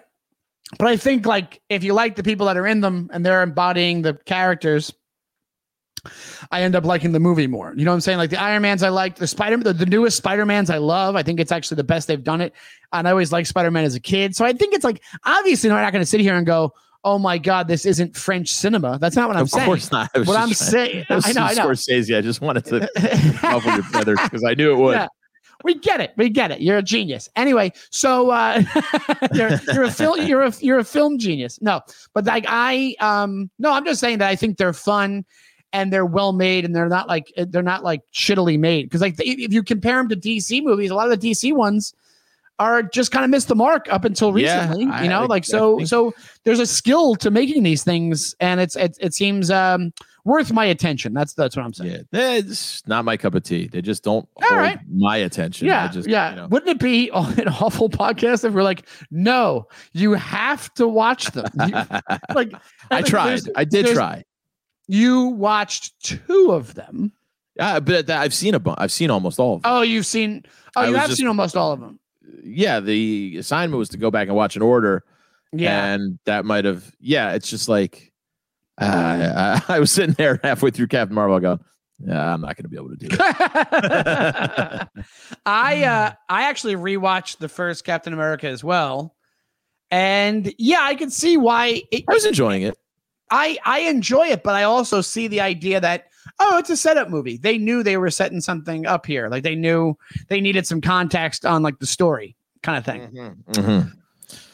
But 0.77 0.87
I 0.87 0.97
think 0.97 1.25
like 1.25 1.61
if 1.69 1.83
you 1.83 1.93
like 1.93 2.15
the 2.15 2.23
people 2.23 2.45
that 2.47 2.57
are 2.57 2.67
in 2.67 2.81
them 2.81 3.09
and 3.13 3.25
they're 3.25 3.43
embodying 3.43 4.01
the 4.01 4.13
characters, 4.13 4.93
I 6.51 6.61
end 6.61 6.75
up 6.75 6.83
liking 6.83 7.13
the 7.13 7.19
movie 7.19 7.47
more. 7.47 7.73
You 7.75 7.85
know 7.85 7.91
what 7.91 7.95
I'm 7.95 8.01
saying? 8.01 8.17
Like 8.17 8.29
the 8.29 8.41
Iron 8.41 8.61
Mans 8.61 8.83
I 8.83 8.89
like, 8.89 9.15
the 9.15 9.27
Spider 9.27 9.57
the, 9.57 9.73
the 9.73 9.85
newest 9.85 10.17
Spider-Mans 10.17 10.69
I 10.69 10.77
love. 10.77 11.15
I 11.15 11.23
think 11.23 11.39
it's 11.39 11.51
actually 11.51 11.75
the 11.75 11.83
best 11.83 12.07
they've 12.07 12.23
done 12.23 12.41
it. 12.41 12.53
And 12.91 13.07
I 13.07 13.11
always 13.11 13.31
liked 13.31 13.47
Spider-Man 13.47 13.85
as 13.85 13.95
a 13.95 13.99
kid. 13.99 14.35
So 14.35 14.43
I 14.45 14.53
think 14.53 14.73
it's 14.73 14.83
like 14.83 15.01
obviously 15.23 15.69
we're 15.69 15.81
not 15.81 15.93
going 15.93 16.01
to 16.01 16.09
sit 16.09 16.19
here 16.19 16.35
and 16.35 16.45
go, 16.45 16.73
"Oh 17.03 17.17
my 17.17 17.37
god, 17.37 17.67
this 17.67 17.85
isn't 17.85 18.17
French 18.17 18.49
cinema." 18.49 18.99
That's 18.99 19.15
not 19.15 19.29
what 19.29 19.37
I'm 19.37 19.43
of 19.43 19.49
saying. 19.49 19.63
Of 19.63 19.67
course 19.67 19.91
not. 19.91 20.09
What 20.13 20.37
I'm 20.37 20.53
saying, 20.53 21.05
I 21.09 21.31
know, 21.31 21.43
I 21.43 21.53
know. 21.53 21.67
Scorsese. 21.67 22.17
I 22.17 22.21
just 22.21 22.41
wanted 22.41 22.65
to 22.65 22.89
muffle 23.41 23.73
your 23.73 23.83
feathers 23.83 24.19
because 24.23 24.43
I 24.43 24.53
knew 24.55 24.73
it 24.73 24.77
would. 24.77 24.93
Yeah. 24.93 25.07
We 25.63 25.75
get 25.75 26.01
it. 26.01 26.12
We 26.17 26.29
get 26.29 26.51
it. 26.51 26.62
You're 26.62 26.77
a 26.77 26.84
genius. 26.84 27.29
Anyway, 27.36 27.72
so 27.89 28.29
uh, 28.32 28.62
you're 29.34 29.51
you're 29.74 29.84
a 29.84 29.91
film 29.91 30.25
you're 30.27 30.43
a 30.43 30.53
you're 30.60 30.79
a 30.79 30.84
film 30.84 31.17
genius. 31.17 31.60
No, 31.62 31.82
but 32.13 32.25
like 32.25 32.46
I 32.48 32.96
um 33.00 33.50
no, 33.60 33.72
I'm 33.72 33.86
just 33.86 34.00
saying 34.01 34.17
that 34.20 34.29
I 34.29 34.36
think 34.36 34.58
they're 34.58 34.74
fun 34.74 35.25
and 35.72 35.91
they're 35.91 36.05
well 36.05 36.34
made 36.34 36.65
and 36.65 36.75
they're 36.75 36.89
not 36.89 37.08
like 37.08 37.32
they're 37.48 37.63
not 37.63 37.84
like 37.84 38.01
shittily 38.13 38.60
made 38.60 38.84
because 38.84 39.01
like 39.01 39.15
if 39.20 39.51
you 39.53 39.63
compare 39.63 39.98
them 39.98 40.10
to 40.10 40.15
DC 40.15 40.62
movies, 40.63 40.91
a 40.91 40.96
lot 40.96 41.12
of 41.12 41.20
the 41.20 41.29
DC 41.32 41.53
ones 41.53 41.93
are 42.60 42.84
just 42.84 43.12
kind 43.12 43.25
of 43.25 43.32
missed 43.32 43.48
the 43.48 43.55
mark 43.55 43.88
up 43.91 44.05
until 44.05 44.32
recently. 44.32 44.86
I- 44.86 45.03
you 45.03 45.10
know, 45.10 45.24
I- 45.24 45.25
like 45.25 45.43
so 45.46 45.77
so 45.88 46.13
there's 46.43 46.60
a 46.60 46.67
skill 46.67 47.15
to 47.15 47.32
making 47.32 47.63
these 47.63 47.84
things 47.84 48.36
and 48.39 48.60
it's 48.62 48.75
it, 48.75 48.98
it 49.01 49.13
seems 49.13 49.50
um 49.50 49.91
worth 50.25 50.51
my 50.53 50.65
attention. 50.65 51.13
That's 51.13 51.33
that's 51.33 51.55
what 51.55 51.65
I'm 51.65 51.73
saying. 51.73 52.05
Yeah, 52.11 52.31
it's 52.35 52.85
not 52.87 53.05
my 53.05 53.17
cup 53.17 53.35
of 53.35 53.43
tea. 53.43 53.67
They 53.67 53.81
just 53.81 54.03
don't 54.03 54.27
All 54.37 54.47
hold 54.47 54.59
right. 54.59 54.79
my 54.89 55.17
attention. 55.17 55.67
Yeah, 55.67 55.87
just, 55.89 56.07
yeah. 56.07 56.29
you 56.31 56.35
know. 56.37 56.47
Wouldn't 56.47 56.69
it 56.69 56.79
be 56.79 57.09
an 57.13 57.47
awful 57.47 57.89
podcast 57.89 58.45
if 58.45 58.53
we're 58.53 58.63
like, 58.63 58.87
no, 59.11 59.67
you 59.93 60.13
have 60.13 60.73
to 60.75 60.87
watch 60.87 61.27
them? 61.31 61.45
You- 61.67 62.35
like, 62.35 62.51
I 62.91 63.01
tried. 63.01 63.41
I 63.55 63.63
did 63.65 63.87
try. 63.93 64.23
You 64.87 65.25
watched 65.27 65.99
two 66.03 66.51
of 66.51 66.75
them. 66.75 67.11
Yeah, 67.55 67.79
but 67.79 68.07
that- 68.07 68.21
I've 68.21 68.33
seen 68.33 68.53
a 68.55 68.59
bunch. 68.59 68.77
I've 68.79 68.91
seen 68.91 69.09
almost 69.11 69.39
all 69.39 69.55
of 69.55 69.61
them. 69.61 69.71
Oh, 69.71 69.81
you've 69.81 70.05
seen. 70.05 70.43
Oh, 70.75 70.81
I 70.81 70.87
you 70.89 70.95
have 70.95 71.07
just- 71.07 71.17
seen 71.19 71.27
almost 71.27 71.55
all 71.57 71.71
of 71.71 71.79
them. 71.79 71.99
Yeah, 72.45 72.79
the 72.79 73.35
assignment 73.37 73.77
was 73.77 73.89
to 73.89 73.97
go 73.97 74.09
back 74.11 74.27
and 74.27 74.35
watch 74.35 74.55
an 74.55 74.61
order, 74.61 75.03
Yeah. 75.53 75.93
and 75.93 76.19
that 76.25 76.45
might 76.45 76.65
have. 76.65 76.89
Yeah, 76.99 77.33
it's 77.33 77.49
just 77.49 77.67
like 77.69 78.11
uh, 78.79 79.61
I, 79.69 79.75
I 79.75 79.79
was 79.79 79.91
sitting 79.91 80.15
there 80.15 80.39
halfway 80.43 80.71
through 80.71 80.87
Captain 80.87 81.15
Marvel. 81.15 81.39
going, 81.39 81.59
yeah, 81.99 82.33
I'm 82.33 82.41
not 82.41 82.55
going 82.57 82.63
to 82.63 82.69
be 82.69 82.75
able 82.77 82.89
to 82.89 82.95
do 82.95 83.07
that. 83.15 84.89
I 85.45 85.83
uh 85.83 86.11
I 86.29 86.43
actually 86.49 86.75
rewatched 86.75 87.37
the 87.37 87.49
first 87.49 87.85
Captain 87.85 88.13
America 88.13 88.47
as 88.47 88.63
well. 88.63 89.15
And 89.91 90.53
yeah, 90.57 90.79
I 90.81 90.95
can 90.95 91.11
see 91.11 91.37
why 91.37 91.83
it, 91.91 92.03
I 92.07 92.13
was 92.13 92.25
enjoying 92.25 92.63
it. 92.63 92.77
I 93.29 93.57
I 93.63 93.79
enjoy 93.81 94.27
it, 94.27 94.43
but 94.43 94.55
I 94.55 94.63
also 94.63 95.01
see 95.01 95.27
the 95.27 95.41
idea 95.41 95.79
that 95.79 96.05
oh, 96.39 96.57
it's 96.57 96.69
a 96.69 96.77
setup 96.77 97.09
movie. 97.09 97.37
They 97.37 97.57
knew 97.57 97.83
they 97.83 97.97
were 97.97 98.09
setting 98.09 98.41
something 98.41 98.85
up 98.85 99.05
here. 99.05 99.29
Like 99.29 99.43
they 99.43 99.55
knew 99.55 99.95
they 100.29 100.41
needed 100.41 100.65
some 100.65 100.81
context 100.81 101.45
on 101.45 101.61
like 101.61 101.79
the 101.79 101.85
story 101.85 102.35
kind 102.63 102.77
of 102.77 102.85
thing. 102.85 103.35
Mhm. 103.51 103.91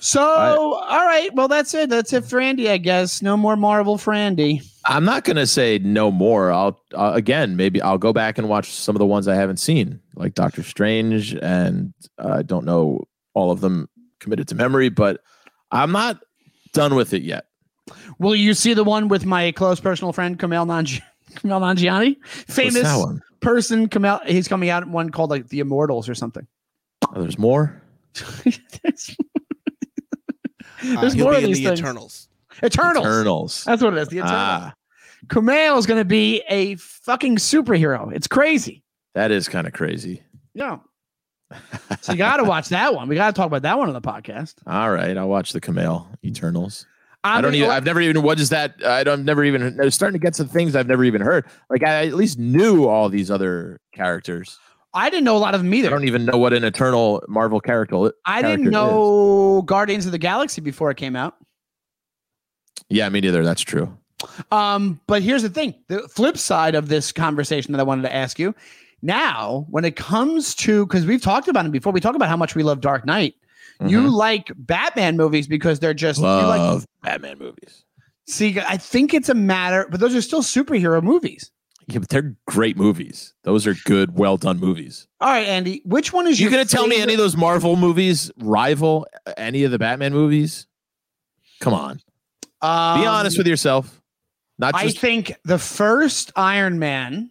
So, 0.02 0.22
all 0.22 1.06
right, 1.06 1.30
well 1.34 1.48
that's 1.48 1.74
it. 1.74 1.90
That's 1.90 2.14
it 2.14 2.26
for 2.26 2.40
Andy, 2.40 2.70
I 2.70 2.78
guess. 2.78 3.22
No 3.22 3.36
more 3.36 3.56
Marvel 3.56 3.98
for 3.98 4.14
Andy. 4.14 4.62
I'm 4.86 5.04
not 5.06 5.24
going 5.24 5.36
to 5.36 5.46
say 5.46 5.78
no 5.80 6.10
more. 6.10 6.52
I'll 6.52 6.82
uh, 6.94 7.12
again 7.14 7.56
maybe 7.56 7.82
I'll 7.82 7.98
go 7.98 8.14
back 8.14 8.38
and 8.38 8.48
watch 8.48 8.72
some 8.72 8.96
of 8.96 9.00
the 9.00 9.06
ones 9.06 9.28
I 9.28 9.36
haven't 9.36 9.58
seen, 9.58 10.00
like 10.16 10.34
Doctor 10.34 10.64
Strange, 10.64 11.36
and 11.36 11.94
uh, 12.18 12.30
I 12.30 12.42
don't 12.44 12.66
know 12.66 13.04
all 13.34 13.52
of 13.52 13.62
them 13.62 13.90
committed 14.20 14.48
to 14.50 14.56
memory, 14.56 14.90
but 14.90 15.22
I'm 15.72 15.92
not 15.92 16.20
done 16.74 16.96
with 16.96 17.14
it 17.14 17.22
yet. 17.22 17.46
Will 18.20 18.36
you 18.36 18.54
see 18.54 18.74
the 18.74 18.84
one 18.84 19.08
with 19.08 19.26
my 19.26 19.52
close 19.52 19.80
personal 19.80 20.14
friend 20.14 20.38
Kumail 20.40 20.66
Nanji- 20.66 21.02
Kumail 21.36 21.62
Nanjiani? 21.62 22.18
Famous 22.26 23.20
person 23.42 23.90
Kumail. 23.90 24.26
He's 24.26 24.48
coming 24.48 24.70
out 24.70 24.84
in 24.84 24.92
one 24.92 25.10
called 25.10 25.30
like 25.30 25.50
The 25.50 25.60
Immortals 25.60 26.08
or 26.08 26.16
something. 26.16 26.48
Oh, 27.14 27.22
there's 27.22 27.38
more. 27.38 27.82
There's 28.84 29.16
Uh, 29.29 29.29
There's 30.84 31.14
he'll 31.14 31.26
more 31.26 31.32
be 31.34 31.38
of 31.40 31.44
in 31.46 31.50
these 31.52 31.60
the 31.60 31.66
things. 31.66 31.80
Eternals. 31.80 32.28
Eternals. 32.64 33.06
Eternals. 33.06 33.64
That's 33.64 33.82
what 33.82 33.94
it 33.94 34.00
is. 34.02 34.08
The 34.10 34.18
Eternals. 34.18 34.34
Ah, 34.36 34.74
Kumail 35.28 35.78
is 35.78 35.86
going 35.86 36.00
to 36.00 36.06
be 36.06 36.42
a 36.50 36.76
fucking 36.76 37.38
superhero. 37.38 38.14
It's 38.14 38.28
crazy. 38.28 38.84
that 39.16 39.32
is 39.32 39.48
kind 39.50 39.68
of 39.68 39.74
crazy. 39.74 40.24
Yeah. 40.54 40.78
So 42.02 42.12
you 42.12 42.18
got 42.18 42.38
to 42.38 42.44
watch 42.44 42.70
that 42.70 42.94
one. 42.94 43.08
We 43.08 43.16
got 43.16 43.28
to 43.28 43.34
talk 43.34 43.48
about 43.48 43.64
that 43.64 43.78
one 43.78 43.88
on 43.88 43.94
the 43.94 44.02
podcast. 44.02 44.56
All 44.68 44.92
right, 44.92 45.18
I'll 45.18 45.28
watch 45.30 45.52
the 45.54 45.60
Kumail 45.62 46.08
Eternals. 46.24 46.86
I'm 47.24 47.40
I 47.40 47.42
don't 47.42 47.52
gonna- 47.52 47.58
even. 47.58 47.70
I've 47.72 47.84
never 47.86 48.00
even. 48.02 48.22
What 48.22 48.40
is 48.40 48.50
that? 48.50 48.76
I 48.86 49.04
don't. 49.04 49.26
Never 49.26 49.44
even. 49.44 49.80
I 49.82 49.84
was 49.86 49.96
starting 49.96 50.18
to 50.20 50.24
get 50.26 50.36
some 50.36 50.48
things 50.48 50.76
I've 50.76 50.88
never 50.88 51.04
even 51.04 51.22
heard. 51.22 51.46
Like 51.70 51.84
I 51.84 52.06
at 52.08 52.14
least 52.14 52.40
knew 52.40 52.86
all 52.88 53.10
these 53.10 53.30
other 53.30 53.82
characters. 53.94 54.58
I 54.94 55.10
didn't 55.10 55.26
know 55.26 55.36
a 55.36 55.40
lot 55.40 55.54
of 55.56 55.62
them 55.62 55.74
either. 55.74 55.88
I 55.90 55.92
don't 55.92 56.08
even 56.08 56.26
know 56.26 56.38
what 56.38 56.52
an 56.54 56.64
Eternal 56.64 57.24
Marvel 57.28 57.60
character. 57.62 58.12
I 58.26 58.42
didn't 58.42 58.64
character 58.66 58.72
know 58.72 59.62
Guardians 59.66 60.06
of 60.06 60.12
the 60.12 60.18
Galaxy 60.18 60.62
before 60.62 60.90
it 60.90 60.98
came 60.98 61.16
out. 61.16 61.36
Yeah, 62.90 63.08
me 63.10 63.22
neither. 63.22 63.44
That's 63.44 63.62
true. 63.62 63.96
Um, 64.52 65.00
but 65.08 65.22
here's 65.22 65.44
the 65.44 65.50
thing: 65.50 65.76
the 65.88 66.08
flip 66.10 66.38
side 66.38 66.76
of 66.76 66.88
this 66.90 67.12
conversation 67.12 67.72
that 67.74 67.80
I 67.80 67.84
wanted 67.84 68.04
to 68.04 68.14
ask 68.14 68.40
you. 68.40 68.54
Now, 69.02 69.66
when 69.70 69.86
it 69.86 69.96
comes 69.96 70.54
to 70.56 70.86
because 70.86 71.06
we've 71.06 71.22
talked 71.22 71.48
about 71.48 71.66
it 71.66 71.72
before, 71.72 71.94
we 71.94 72.02
talk 72.02 72.16
about 72.16 72.28
how 72.28 72.36
much 72.38 72.56
we 72.56 72.64
love 72.64 72.82
Dark 72.82 73.06
Knight. 73.06 73.36
You 73.86 74.02
Mhm. 74.02 74.12
like 74.12 74.52
Batman 74.58 75.16
movies 75.16 75.48
because 75.48 75.80
they're 75.80 75.94
just 75.94 76.20
you 76.20 76.26
like 76.26 76.60
love 76.60 76.86
Batman 77.02 77.38
movies. 77.40 77.86
see. 78.28 78.60
I 78.60 78.76
think 78.76 79.14
it's 79.14 79.30
a 79.30 79.34
matter, 79.34 79.88
but 79.90 80.02
those 80.02 80.14
are 80.16 80.22
still 80.22 80.42
superhero 80.42 81.02
movies. 81.02 81.50
Yeah, 81.92 82.00
but 82.00 82.10
they're 82.10 82.36
great 82.48 82.78
movies. 82.78 83.34
Those 83.44 83.66
are 83.68 83.74
good, 83.86 84.18
well 84.18 84.38
done 84.38 84.60
movies. 84.60 85.08
All 85.22 85.30
right, 85.30 85.48
Andy, 85.48 85.82
which 85.86 86.14
one 86.14 86.28
is 86.28 86.40
You 86.40 86.50
gonna 86.50 86.66
tell 86.66 86.88
me 86.88 87.02
any 87.02 87.14
of 87.14 87.20
those 87.20 87.36
Marvel 87.36 87.76
movies 87.76 88.32
rival 88.38 89.08
any 89.38 89.64
of 89.64 89.72
the 89.72 89.80
Batman 89.80 90.14
movies? 90.14 90.68
Come 91.60 91.74
on, 91.74 91.96
be 91.98 92.02
Um, 92.62 93.08
honest 93.08 93.38
with 93.38 93.48
yourself. 93.48 94.02
Not 94.58 94.76
I 94.76 94.90
think 94.90 95.34
the 95.46 95.58
first 95.60 96.32
Iron 96.36 96.80
Man 96.80 97.30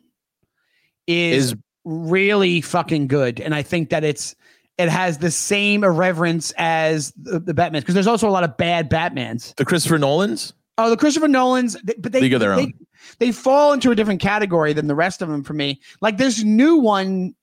is, 1.07 1.53
is 1.53 1.57
really 1.85 2.61
fucking 2.61 3.07
good, 3.09 3.41
and 3.41 3.55
I 3.55 3.63
think 3.63 3.91
that 3.91 4.05
it's 4.05 4.35
it 4.79 4.89
has 4.89 5.19
the 5.19 5.31
same 5.31 5.83
irreverence 5.85 6.53
as 6.57 7.13
the, 7.21 7.41
the 7.41 7.53
Batman 7.53 7.83
because 7.83 7.95
there's 7.95 8.07
also 8.07 8.29
a 8.29 8.31
lot 8.31 8.45
of 8.45 8.57
bad 8.57 8.89
Batmans. 8.91 9.55
the 9.57 9.65
Christopher 9.65 9.99
Nolan's. 9.99 10.53
Oh, 10.79 10.89
the 10.91 10.97
Christopher 10.97 11.27
Nolans, 11.29 11.77
but 11.99 12.13
they 12.13 12.21
League 12.21 12.39
their 12.39 12.55
they, 12.57 12.63
own. 12.63 12.75
they 13.19 13.33
fall 13.33 13.73
into 13.73 13.91
a 13.91 13.97
different 13.97 14.21
category 14.21 14.73
than 14.73 14.87
the 14.87 14.95
rest 14.95 15.21
of 15.23 15.29
them 15.29 15.43
for 15.43 15.53
me. 15.53 15.81
Like 16.01 16.19
this 16.19 16.43
new 16.45 16.77
one 16.77 17.35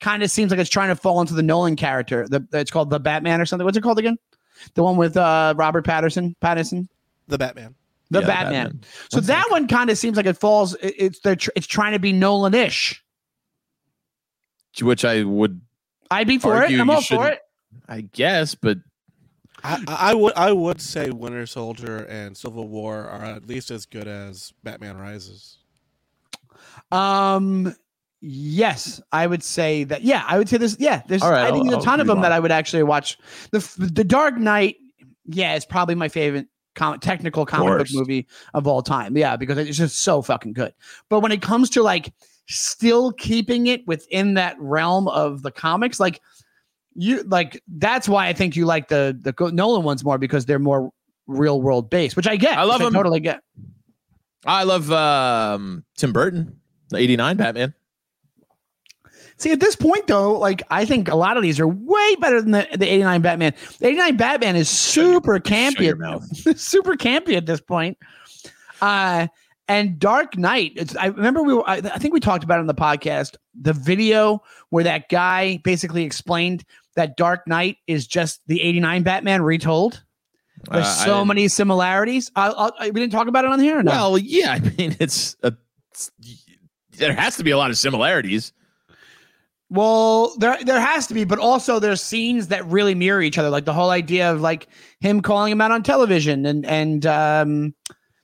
kind 0.00 0.22
of 0.22 0.30
seems 0.30 0.50
like 0.50 0.60
it's 0.60 0.68
trying 0.70 0.88
to 0.90 0.96
fall 0.96 1.20
into 1.20 1.34
the 1.34 1.42
Nolan 1.42 1.76
character. 1.76 2.28
The, 2.28 2.46
it's 2.52 2.70
called 2.70 2.90
the 2.90 3.00
Batman 3.00 3.40
or 3.40 3.46
something. 3.46 3.64
What's 3.64 3.76
it 3.78 3.82
called 3.82 3.98
again? 3.98 4.18
The 4.74 4.82
one 4.82 4.96
with 4.96 5.16
uh, 5.16 5.54
Robert 5.56 5.84
Pattinson. 5.86 6.34
Pattinson. 6.42 6.88
The 7.26 7.38
Batman. 7.38 7.74
The 8.10 8.20
Yeah, 8.20 8.26
Batman. 8.26 8.80
So 9.10 9.18
One 9.18 9.24
that 9.26 9.42
sec. 9.44 9.50
one 9.50 9.66
kind 9.68 9.88
of 9.90 9.98
seems 9.98 10.16
like 10.16 10.26
it 10.26 10.36
falls. 10.38 10.74
it- 10.76 10.94
It's 10.98 11.20
they're 11.20 11.36
tr- 11.36 11.50
it's 11.56 11.66
trying 11.66 11.92
to 11.92 11.98
be 11.98 12.12
Nolan-ish. 12.12 13.02
which 14.80 15.04
I 15.04 15.22
would, 15.24 15.60
I'd 16.10 16.26
be 16.28 16.38
for 16.38 16.62
it. 16.62 16.66
I'm 16.66 16.88
you 16.88 16.92
all 16.92 17.02
for 17.02 17.28
it. 17.28 17.40
I 17.88 18.02
guess, 18.02 18.54
but 18.54 18.76
I, 18.78 18.80
I 19.64 19.82
I 19.88 20.14
would 20.14 20.34
I 20.36 20.52
would 20.52 20.80
say 20.80 21.10
Winter 21.10 21.46
Soldier 21.46 22.04
and 22.04 22.36
Civil 22.36 22.68
War 22.68 23.04
are 23.08 23.24
at 23.24 23.46
least 23.46 23.70
as 23.70 23.86
good 23.86 24.06
as 24.06 24.52
Batman 24.62 24.96
Rises. 24.96 25.58
Um, 26.92 27.74
yes, 28.20 29.00
I 29.12 29.26
would 29.26 29.42
say 29.42 29.84
that. 29.84 30.02
Yeah, 30.02 30.24
I 30.26 30.38
would 30.38 30.48
say 30.48 30.56
this. 30.56 30.76
Yeah, 30.78 31.02
there's. 31.08 31.22
All 31.22 31.30
right, 31.30 31.42
I 31.42 31.50
think 31.50 31.56
I'll- 31.56 31.64
there's 31.64 31.74
a 31.74 31.76
I'll 31.78 31.82
ton 31.84 32.00
of 32.00 32.06
move 32.06 32.16
them 32.16 32.22
that. 32.22 32.32
I 32.32 32.40
would 32.40 32.52
actually 32.52 32.82
watch. 32.82 33.18
The 33.50 33.58
The 33.78 34.04
Dark 34.04 34.36
Knight. 34.38 34.76
Yeah, 35.26 35.54
it's 35.54 35.66
probably 35.66 35.94
my 35.94 36.08
favorite 36.08 36.46
com- 36.74 36.98
technical 37.00 37.44
comic 37.44 37.78
book 37.78 37.88
movie 37.92 38.26
of 38.54 38.66
all 38.66 38.82
time. 38.82 39.16
Yeah, 39.16 39.36
because 39.36 39.58
it's 39.58 39.76
just 39.76 40.00
so 40.00 40.22
fucking 40.22 40.54
good. 40.54 40.72
But 41.08 41.20
when 41.20 41.32
it 41.32 41.42
comes 41.42 41.68
to 41.70 41.82
like 41.82 42.12
still 42.46 43.12
keeping 43.12 43.66
it 43.66 43.86
within 43.86 44.34
that 44.34 44.56
realm 44.58 45.06
of 45.08 45.42
the 45.42 45.50
comics, 45.50 46.00
like 46.00 46.22
you 46.98 47.22
like 47.22 47.62
that's 47.68 48.08
why 48.08 48.26
I 48.26 48.32
think 48.32 48.56
you 48.56 48.66
like 48.66 48.88
the 48.88 49.16
the 49.20 49.50
Nolan 49.52 49.84
ones 49.84 50.04
more 50.04 50.18
because 50.18 50.46
they're 50.46 50.58
more 50.58 50.90
real 51.28 51.62
world 51.62 51.90
based, 51.90 52.16
which 52.16 52.26
I 52.26 52.36
get. 52.36 52.58
I 52.58 52.64
love 52.64 52.80
them. 52.80 52.92
totally 52.92 53.20
get. 53.20 53.40
I 54.44 54.64
love 54.64 54.90
um, 54.90 55.84
Tim 55.96 56.12
Burton, 56.12 56.60
the 56.90 56.98
'89 56.98 57.36
Batman. 57.36 57.74
See, 59.36 59.52
at 59.52 59.60
this 59.60 59.76
point, 59.76 60.08
though, 60.08 60.36
like 60.36 60.62
I 60.70 60.84
think 60.84 61.08
a 61.08 61.14
lot 61.14 61.36
of 61.36 61.44
these 61.44 61.60
are 61.60 61.68
way 61.68 62.16
better 62.16 62.42
than 62.42 62.50
the, 62.50 62.66
the 62.76 62.86
89 62.92 63.22
Batman. 63.22 63.54
The 63.78 63.86
89 63.86 64.16
Batman 64.16 64.56
is 64.56 64.68
super 64.68 65.38
campy, 65.38 65.82
your 65.82 65.92
at- 65.92 65.98
mouth. 65.98 66.58
super 66.58 66.96
campy 66.96 67.36
at 67.36 67.46
this 67.46 67.60
point. 67.60 67.96
Uh, 68.80 69.28
and 69.68 69.98
Dark 69.98 70.36
Knight. 70.36 70.72
It's, 70.74 70.96
I 70.96 71.06
remember 71.06 71.42
we 71.42 71.54
were. 71.54 71.68
I, 71.68 71.76
I 71.76 71.98
think 71.98 72.14
we 72.14 72.20
talked 72.20 72.42
about 72.42 72.58
it 72.58 72.60
on 72.62 72.66
the 72.66 72.74
podcast. 72.74 73.36
The 73.60 73.74
video 73.74 74.42
where 74.70 74.84
that 74.84 75.08
guy 75.08 75.60
basically 75.62 76.02
explained 76.04 76.64
that 76.96 77.16
Dark 77.16 77.46
Knight 77.46 77.76
is 77.86 78.06
just 78.06 78.40
the 78.46 78.60
89 78.62 79.02
Batman 79.02 79.42
retold. 79.42 80.02
There's 80.70 80.86
Uh, 80.86 81.04
so 81.04 81.24
many 81.24 81.46
similarities. 81.48 82.30
I, 82.34 82.48
I, 82.48 82.90
we 82.90 83.00
didn't 83.00 83.12
talk 83.12 83.28
about 83.28 83.44
it 83.44 83.50
on 83.50 83.60
here. 83.60 83.78
Or 83.78 83.82
no? 83.82 83.90
Well, 83.92 84.18
yeah, 84.18 84.52
I 84.54 84.58
mean, 84.58 84.96
it's 84.98 85.36
a, 85.42 85.48
it's- 85.48 86.10
there 86.98 87.14
has 87.14 87.36
to 87.36 87.44
be 87.44 87.52
a 87.52 87.56
lot 87.56 87.70
of 87.70 87.78
similarities. 87.78 88.52
Well, 89.70 90.34
there 90.38 90.56
there 90.64 90.80
has 90.80 91.06
to 91.08 91.14
be, 91.14 91.24
but 91.24 91.38
also 91.38 91.78
there's 91.78 92.00
scenes 92.02 92.48
that 92.48 92.64
really 92.66 92.94
mirror 92.94 93.20
each 93.20 93.36
other, 93.36 93.50
like 93.50 93.66
the 93.66 93.74
whole 93.74 93.90
idea 93.90 94.32
of 94.32 94.40
like 94.40 94.66
him 95.00 95.20
calling 95.20 95.52
him 95.52 95.60
out 95.60 95.70
on 95.70 95.82
television, 95.82 96.46
and 96.46 96.64
and 96.64 97.04
um, 97.04 97.74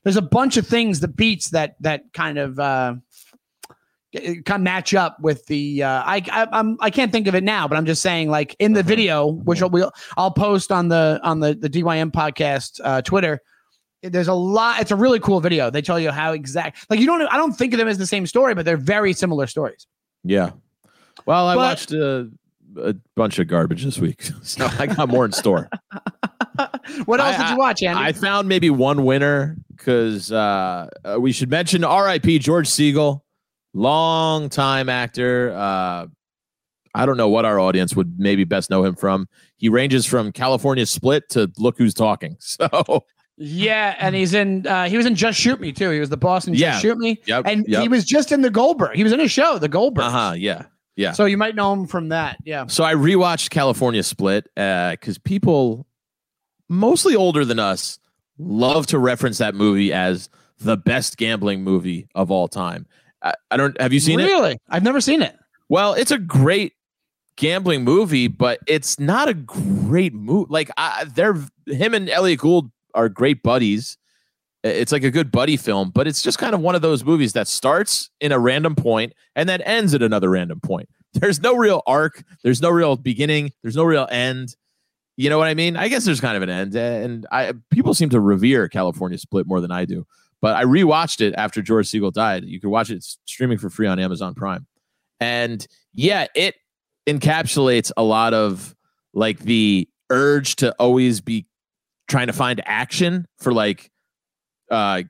there's 0.05 0.17
a 0.17 0.23
bunch 0.23 0.57
of 0.57 0.67
things 0.67 1.01
that 1.01 1.17
beats 1.17 1.51
that 1.51 1.77
that 1.81 2.05
kind 2.15 2.39
of 2.39 2.59
uh, 2.59 2.95
kind 4.15 4.51
of 4.51 4.61
match 4.61 4.95
up 4.95 5.19
with 5.21 5.45
the. 5.47 5.83
Uh, 5.83 6.03
I 6.05 6.23
I 6.31 6.47
I'm 6.53 6.77
I 6.81 6.91
can't 6.91 7.13
think 7.13 7.27
of 7.27 7.35
it 7.35 7.45
now, 7.45 7.67
but 7.69 7.77
I'm 7.77 7.87
just 7.87 8.03
saying 8.03 8.31
like 8.31 8.57
in 8.59 8.73
the 8.73 8.83
video, 8.83 9.27
which 9.27 9.61
I'll 9.63 9.71
we'll, 9.71 9.93
I'll 10.17 10.31
post 10.31 10.71
on 10.73 10.89
the 10.89 11.21
on 11.23 11.41
the 11.41 11.55
the 11.55 11.69
DYM 11.69 12.11
podcast 12.11 12.81
uh, 12.85 13.03
Twitter. 13.03 13.41
There's 14.03 14.29
a 14.29 14.35
lot. 14.35 14.81
It's 14.81 14.91
a 14.91 14.97
really 14.97 15.19
cool 15.19 15.41
video. 15.41 15.71
They 15.71 15.81
tell 15.83 15.99
you 15.99 16.11
how 16.11 16.33
exact. 16.33 16.87
Like 16.91 17.01
you 17.01 17.07
don't. 17.07 17.23
I 17.23 17.37
don't 17.37 17.53
think 17.53 17.73
of 17.73 17.79
them 17.79 17.89
as 17.89 17.99
the 17.99 18.07
same 18.07 18.27
story, 18.27 18.55
but 18.55 18.65
they're 18.65 18.77
very 18.77 19.13
similar 19.15 19.47
stories. 19.47 19.87
Yeah. 20.23 20.51
Well, 21.27 21.47
I 21.47 21.55
But- 21.55 21.61
watched 21.61 21.93
a, 21.93 22.31
a 22.77 22.95
bunch 23.15 23.39
of 23.39 23.47
garbage 23.49 23.85
this 23.85 23.99
week, 23.99 24.23
so 24.43 24.69
I 24.79 24.87
got 24.87 25.09
more 25.09 25.25
in 25.25 25.33
store. 25.33 25.71
what 27.07 27.21
else 27.21 27.37
I- 27.37 27.45
did 27.45 27.51
you 27.53 27.59
watch, 27.59 27.83
Andy? 27.83 28.01
I 28.03 28.13
found 28.13 28.49
maybe 28.49 28.69
one 28.71 29.05
winner 29.05 29.57
because 29.77 30.31
uh, 30.31 30.89
uh, 31.05 31.17
we 31.19 31.33
should 31.33 31.51
mention 31.51 31.83
R.I.P. 31.85 32.39
George 32.41 32.69
Segal, 32.69 33.21
long 33.75 34.49
time 34.49 34.89
actor. 34.89 35.53
Uh, 35.55 36.07
I 36.95 37.07
don't 37.07 37.17
know 37.17 37.29
what 37.29 37.45
our 37.45 37.59
audience 37.59 37.95
would 37.97 38.19
maybe 38.19 38.45
best 38.45 38.71
know 38.71 38.85
him 38.85 38.95
from. 38.95 39.29
He 39.57 39.69
ranges 39.69 40.07
from 40.07 40.33
California 40.33 40.87
Split 40.87 41.29
to 41.31 41.51
Look 41.59 41.77
Who's 41.77 41.95
Talking. 41.95 42.37
So 42.41 43.05
yeah, 43.37 43.97
and 43.99 44.15
he's 44.15 44.33
in. 44.33 44.65
Uh, 44.65 44.85
he 44.89 44.97
was 44.97 45.07
in 45.07 45.17
Just 45.17 45.41
Shoot 45.41 45.61
Me 45.61 45.73
too. 45.73 45.91
He 45.91 45.99
was 45.99 46.09
the 46.09 46.17
boss 46.17 46.47
in 46.47 46.55
Yeah. 46.55 46.71
Just 46.71 46.83
Shoot 46.83 46.99
Me, 46.99 47.21
yep, 47.27 47.45
and 47.47 47.65
yep. 47.67 47.83
he 47.83 47.89
was 47.89 48.05
just 48.05 48.31
in 48.31 48.43
the 48.43 48.51
Goldberg. 48.51 48.95
He 48.95 49.03
was 49.03 49.13
in 49.13 49.19
a 49.19 49.27
show, 49.27 49.59
the 49.59 49.69
Goldberg. 49.69 50.05
uh 50.05 50.11
huh, 50.11 50.35
yeah, 50.37 50.67
yeah. 50.95 51.11
So 51.11 51.25
you 51.25 51.37
might 51.37 51.57
know 51.57 51.73
him 51.73 51.89
from 51.89 52.11
that. 52.11 52.37
Yeah. 52.45 52.69
So 52.69 52.85
I 52.85 52.95
rewatched 52.95 53.51
California 53.51 54.05
Split 54.05 54.45
because 54.55 55.19
people, 55.19 55.85
mostly 56.69 57.17
older 57.17 57.45
than 57.45 57.59
us, 57.59 57.99
love 58.39 58.87
to 58.89 59.01
reference 59.01 59.39
that 59.39 59.57
movie 59.57 59.93
as 59.93 60.29
the 60.61 60.77
best 60.77 61.17
gambling 61.17 61.65
movie 61.65 62.07
of 62.15 62.31
all 62.31 62.47
time. 62.47 62.87
I, 63.25 63.35
I 63.51 63.57
don't. 63.57 63.81
Have 63.81 63.93
you 63.93 64.01
seen 64.01 64.21
it? 64.21 64.25
really? 64.25 64.59
I've 64.69 64.83
never 64.85 65.01
seen 65.01 65.23
it. 65.23 65.37
Well, 65.69 65.95
it's 65.95 66.11
a 66.11 66.19
great 66.19 66.75
gambling 67.37 67.83
movie, 67.83 68.29
but 68.29 68.61
it's 68.67 69.01
not 69.01 69.29
a 69.29 69.35
great 69.35 70.15
movie. 70.15 70.47
Like 70.51 70.71
I, 70.77 71.05
they're 71.05 71.35
him 71.67 71.95
and 71.95 72.09
Elliott 72.09 72.41
Gould 72.41 72.71
are 72.95 73.09
great 73.09 73.43
buddies. 73.43 73.99
It's 74.63 74.93
like 74.93 75.05
a 75.05 75.11
good 75.11 75.31
buddy 75.31 75.57
film, 75.57 75.91
but 75.91 76.07
it's 76.07 76.23
just 76.23 76.39
kind 76.39 76.55
of 76.55 76.61
one 76.61 76.75
of 76.75 76.81
those 76.81 77.05
movies 77.05 77.35
that 77.35 77.49
starts 77.49 78.09
in 78.21 78.33
a 78.33 78.39
random 78.39 78.75
point 78.75 79.13
and 79.37 79.47
then 79.49 79.61
ends 79.63 79.93
at 79.93 80.03
another 80.03 80.31
random 80.31 80.61
point. 80.61 80.89
There's 81.15 81.41
no 81.41 81.55
real 81.55 81.83
arc. 81.87 82.25
There's 82.43 82.63
no 82.63 82.71
real 82.71 82.97
beginning. 82.97 83.53
There's 83.63 83.77
no 83.77 83.85
real 83.85 84.09
end. 84.11 84.57
You 85.17 85.31
know 85.31 85.39
what 85.39 85.49
I 85.49 85.55
mean? 85.55 85.77
I 85.77 85.87
guess 85.87 86.05
there's 86.05 86.21
kind 86.21 86.37
of 86.37 86.43
an 86.43 86.51
end, 86.51 86.75
and 86.75 87.25
I 87.31 87.53
people 87.71 87.95
seem 87.95 88.09
to 88.11 88.19
revere 88.19 88.69
California 88.69 89.17
Split 89.17 89.47
more 89.47 89.61
than 89.61 89.71
I 89.71 89.85
do. 89.85 90.05
But 90.45 90.57
I 90.57 90.65
rewatched 90.65 91.23
it 91.23 91.33
after 91.39 91.63
George 91.63 91.87
Segal 91.87 92.13
died. 92.13 92.45
You 92.45 92.61
can 92.61 92.69
watch 92.69 92.91
it 92.91 92.97
it's 92.97 93.17
streaming 93.25 93.57
for 93.57 93.71
free 93.71 93.87
on 93.87 93.99
Amazon 93.99 94.35
Prime. 94.35 94.67
And 95.19 95.67
yeah, 95.95 96.27
it 96.37 96.55
encapsulates 97.07 97.91
a 97.97 98.03
lot 98.03 98.35
of 98.35 98.77
like 99.15 99.39
the 99.39 99.89
urge 100.11 100.57
to 100.57 100.75
always 100.79 101.23
be 101.23 101.47
trying 102.09 102.27
to 102.27 102.35
find 102.35 102.61
action 102.67 103.27
for 103.39 103.55
like 103.55 103.91
uh 104.71 105.05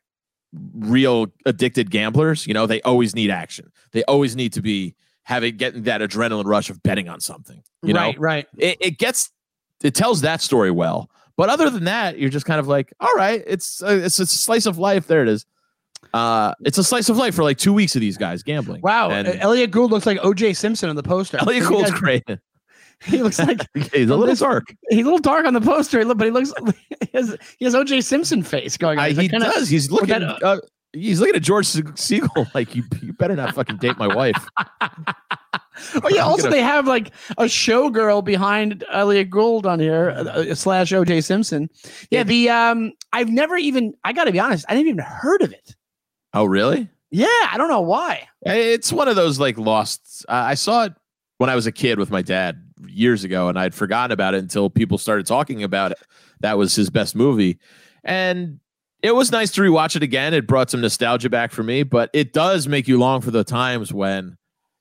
real 0.72 1.26
addicted 1.44 1.90
gamblers. 1.90 2.46
You 2.46 2.54
know, 2.54 2.68
they 2.68 2.80
always 2.82 3.16
need 3.16 3.32
action. 3.32 3.72
They 3.90 4.04
always 4.04 4.36
need 4.36 4.52
to 4.52 4.62
be 4.62 4.94
having 5.24 5.56
getting 5.56 5.82
that 5.82 6.00
adrenaline 6.00 6.44
rush 6.44 6.70
of 6.70 6.80
betting 6.84 7.08
on 7.08 7.18
something. 7.18 7.60
You 7.82 7.92
right, 7.92 8.14
know, 8.14 8.20
right. 8.20 8.46
it, 8.56 8.78
it 8.80 8.98
gets 8.98 9.32
it 9.82 9.96
tells 9.96 10.20
that 10.20 10.40
story 10.42 10.70
well. 10.70 11.10
But 11.36 11.48
other 11.48 11.68
than 11.70 11.84
that, 11.84 12.18
you're 12.18 12.30
just 12.30 12.46
kind 12.46 12.60
of 12.60 12.68
like, 12.68 12.92
all 13.00 13.12
right, 13.16 13.42
it's 13.46 13.82
a, 13.82 14.04
it's 14.04 14.18
a 14.18 14.26
slice 14.26 14.66
of 14.66 14.78
life. 14.78 15.06
There 15.06 15.22
it 15.22 15.28
is. 15.28 15.44
Uh, 16.12 16.54
it's 16.64 16.78
a 16.78 16.84
slice 16.84 17.08
of 17.08 17.16
life 17.16 17.34
for 17.34 17.42
like 17.42 17.58
two 17.58 17.72
weeks 17.72 17.96
of 17.96 18.00
these 18.00 18.16
guys 18.16 18.42
gambling. 18.42 18.80
Wow, 18.82 19.10
And 19.10 19.26
uh, 19.26 19.32
Elliott 19.40 19.70
Gould 19.72 19.90
looks 19.90 20.06
like 20.06 20.18
O.J. 20.22 20.52
Simpson 20.52 20.88
on 20.90 20.96
the 20.96 21.02
poster. 21.02 21.38
Elliott 21.40 21.66
Gould's 21.66 21.90
guys- 21.90 22.00
great. 22.00 22.24
He 23.04 23.22
looks 23.22 23.38
like 23.40 23.58
He's 23.92 24.08
a 24.08 24.16
little 24.16 24.34
dark. 24.34 24.64
he's 24.88 25.00
a 25.00 25.04
little 25.04 25.18
dark 25.18 25.44
on 25.44 25.52
the 25.52 25.60
poster, 25.60 26.02
but 26.14 26.24
he 26.24 26.30
looks 26.30 26.52
he 27.00 27.08
has, 27.12 27.36
he 27.58 27.64
has 27.66 27.74
O.J. 27.74 28.00
Simpson 28.00 28.42
face 28.42 28.76
going 28.78 28.98
on. 28.98 29.06
He's 29.08 29.16
he 29.16 29.22
like 29.24 29.30
kinda- 29.32 29.46
does. 29.52 29.68
He's 29.68 29.90
looking. 29.90 30.20
that, 30.20 30.42
uh, 30.42 30.60
he's 30.92 31.20
looking 31.20 31.34
at 31.34 31.42
George 31.42 31.66
Segal 31.66 32.54
like 32.54 32.74
you. 32.74 32.84
You 33.02 33.12
better 33.12 33.34
not 33.36 33.54
fucking 33.56 33.76
date 33.78 33.98
my 33.98 34.06
wife. 34.14 34.46
Oh 35.94 36.08
yeah. 36.10 36.22
Also, 36.24 36.44
gonna- 36.44 36.54
they 36.56 36.62
have 36.62 36.86
like 36.86 37.12
a 37.38 37.44
showgirl 37.44 38.24
behind 38.24 38.84
Elliott 38.90 39.30
Gould 39.30 39.66
on 39.66 39.80
here 39.80 40.10
uh, 40.16 40.22
uh, 40.24 40.54
slash 40.54 40.92
O.J. 40.92 41.20
Simpson. 41.22 41.68
Yeah. 42.10 42.20
It- 42.20 42.26
The 42.28 42.50
um, 42.50 42.92
I've 43.12 43.28
never 43.30 43.56
even. 43.56 43.94
I 44.04 44.12
got 44.12 44.24
to 44.24 44.32
be 44.32 44.40
honest. 44.40 44.64
I 44.68 44.74
didn't 44.74 44.88
even 44.88 45.04
heard 45.04 45.42
of 45.42 45.52
it. 45.52 45.74
Oh, 46.32 46.44
really? 46.44 46.88
Yeah, 47.10 47.26
I 47.28 47.54
don't 47.56 47.68
know 47.68 47.80
why. 47.80 48.26
It's 48.42 48.92
one 48.92 49.06
of 49.08 49.14
those 49.16 49.38
like 49.38 49.56
lost. 49.56 50.24
Uh, 50.28 50.32
I 50.32 50.54
saw 50.54 50.84
it 50.84 50.94
when 51.38 51.48
I 51.48 51.54
was 51.54 51.66
a 51.66 51.72
kid 51.72 51.98
with 51.98 52.10
my 52.10 52.22
dad 52.22 52.60
years 52.88 53.22
ago, 53.22 53.48
and 53.48 53.56
I'd 53.58 53.74
forgotten 53.74 54.10
about 54.12 54.34
it 54.34 54.38
until 54.38 54.68
people 54.68 54.98
started 54.98 55.24
talking 55.26 55.62
about 55.62 55.92
it. 55.92 55.98
That 56.40 56.58
was 56.58 56.74
his 56.74 56.90
best 56.90 57.14
movie, 57.14 57.58
and 58.02 58.58
it 59.00 59.14
was 59.14 59.30
nice 59.30 59.52
to 59.52 59.60
rewatch 59.60 59.94
it 59.94 60.02
again. 60.02 60.34
It 60.34 60.46
brought 60.48 60.70
some 60.70 60.80
nostalgia 60.80 61.30
back 61.30 61.52
for 61.52 61.62
me, 61.62 61.84
but 61.84 62.10
it 62.12 62.32
does 62.32 62.66
make 62.66 62.88
you 62.88 62.98
long 62.98 63.20
for 63.20 63.30
the 63.30 63.44
times 63.44 63.92
when 63.92 64.36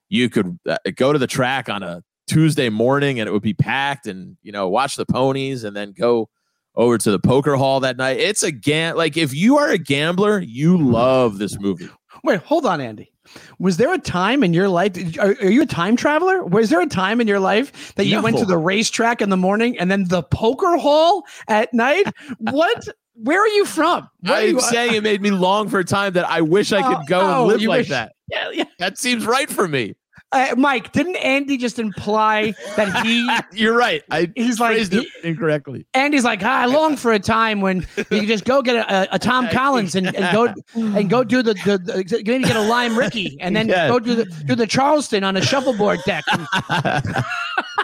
you 0.08 0.28
could 0.28 0.58
uh, 0.68 0.76
go 0.96 1.12
to 1.12 1.18
the 1.18 1.26
track 1.26 1.68
on 1.68 1.82
a 1.82 2.02
Tuesday 2.26 2.68
morning 2.68 3.20
and 3.20 3.28
it 3.28 3.32
would 3.32 3.42
be 3.42 3.54
packed, 3.54 4.06
and 4.06 4.36
you 4.42 4.52
know 4.52 4.68
watch 4.68 4.96
the 4.96 5.06
ponies, 5.06 5.64
and 5.64 5.76
then 5.76 5.92
go 5.92 6.28
over 6.76 6.98
to 6.98 7.10
the 7.10 7.18
poker 7.18 7.56
hall 7.56 7.80
that 7.80 7.96
night. 7.96 8.18
It's 8.18 8.42
a 8.42 8.50
gam 8.50 8.96
like 8.96 9.16
if 9.16 9.34
you 9.34 9.58
are 9.58 9.70
a 9.70 9.78
gambler, 9.78 10.40
you 10.40 10.78
love 10.78 11.38
this 11.38 11.58
movie. 11.58 11.88
Wait, 12.22 12.40
hold 12.40 12.66
on, 12.66 12.80
Andy. 12.80 13.10
Was 13.58 13.78
there 13.78 13.92
a 13.92 13.98
time 13.98 14.44
in 14.44 14.52
your 14.52 14.68
life? 14.68 14.92
Are, 15.18 15.34
are 15.40 15.50
you 15.50 15.62
a 15.62 15.66
time 15.66 15.96
traveler? 15.96 16.44
Was 16.44 16.68
there 16.70 16.80
a 16.80 16.86
time 16.86 17.20
in 17.20 17.26
your 17.26 17.40
life 17.40 17.94
that 17.94 18.06
you 18.06 18.20
went 18.20 18.38
to 18.38 18.44
the 18.44 18.58
racetrack 18.58 19.22
in 19.22 19.30
the 19.30 19.36
morning 19.36 19.78
and 19.78 19.90
then 19.90 20.04
the 20.08 20.22
poker 20.22 20.76
hall 20.76 21.24
at 21.48 21.72
night? 21.72 22.06
what? 22.38 22.86
Where 23.14 23.40
are 23.40 23.48
you 23.48 23.64
from? 23.64 24.08
Are 24.26 24.34
I'm 24.34 24.54
you- 24.54 24.60
saying 24.60 24.94
it 24.94 25.02
made 25.02 25.22
me 25.22 25.30
long 25.30 25.68
for 25.68 25.78
a 25.78 25.84
time 25.84 26.14
that 26.14 26.28
I 26.28 26.40
wish 26.40 26.72
I 26.72 26.82
could 26.82 27.06
go 27.06 27.20
oh, 27.20 27.42
and 27.42 27.48
live 27.48 27.62
like 27.62 27.78
wish- 27.80 27.88
that. 27.90 28.12
Yeah, 28.30 28.50
yeah. 28.50 28.64
That 28.78 28.96
seems 28.96 29.26
right 29.26 29.50
for 29.50 29.68
me. 29.68 29.96
Uh, 30.32 30.52
Mike, 30.56 30.90
didn't 30.90 31.14
Andy 31.16 31.56
just 31.56 31.78
imply 31.78 32.54
that 32.74 33.06
he? 33.06 33.30
You're 33.52 33.76
right. 33.76 34.02
I 34.10 34.32
He's 34.34 34.58
like, 34.58 34.72
phrased 34.72 34.94
it 34.94 35.06
incorrectly. 35.22 35.86
Andy's 35.94 36.24
like, 36.24 36.42
ah, 36.42 36.62
I 36.62 36.66
long 36.66 36.96
for 36.96 37.12
a 37.12 37.20
time 37.20 37.60
when 37.60 37.86
you 38.10 38.26
just 38.26 38.44
go 38.44 38.60
get 38.60 38.74
a, 38.74 39.14
a, 39.14 39.18
Tom 39.18 39.48
Collins 39.50 39.94
and, 39.94 40.08
and 40.16 40.34
go 40.34 40.52
and 40.74 41.08
go 41.08 41.22
do 41.22 41.40
the, 41.40 41.54
the, 41.54 41.78
the 41.78 42.22
maybe 42.26 42.42
get 42.44 42.56
a 42.56 42.62
lime 42.62 42.98
Ricky 42.98 43.36
and 43.40 43.54
then 43.54 43.68
go 43.68 44.00
do 44.00 44.16
the 44.16 44.24
do 44.24 44.56
the 44.56 44.66
Charleston 44.66 45.22
on 45.22 45.36
a 45.36 45.40
shuffleboard 45.40 46.00
deck 46.04 46.24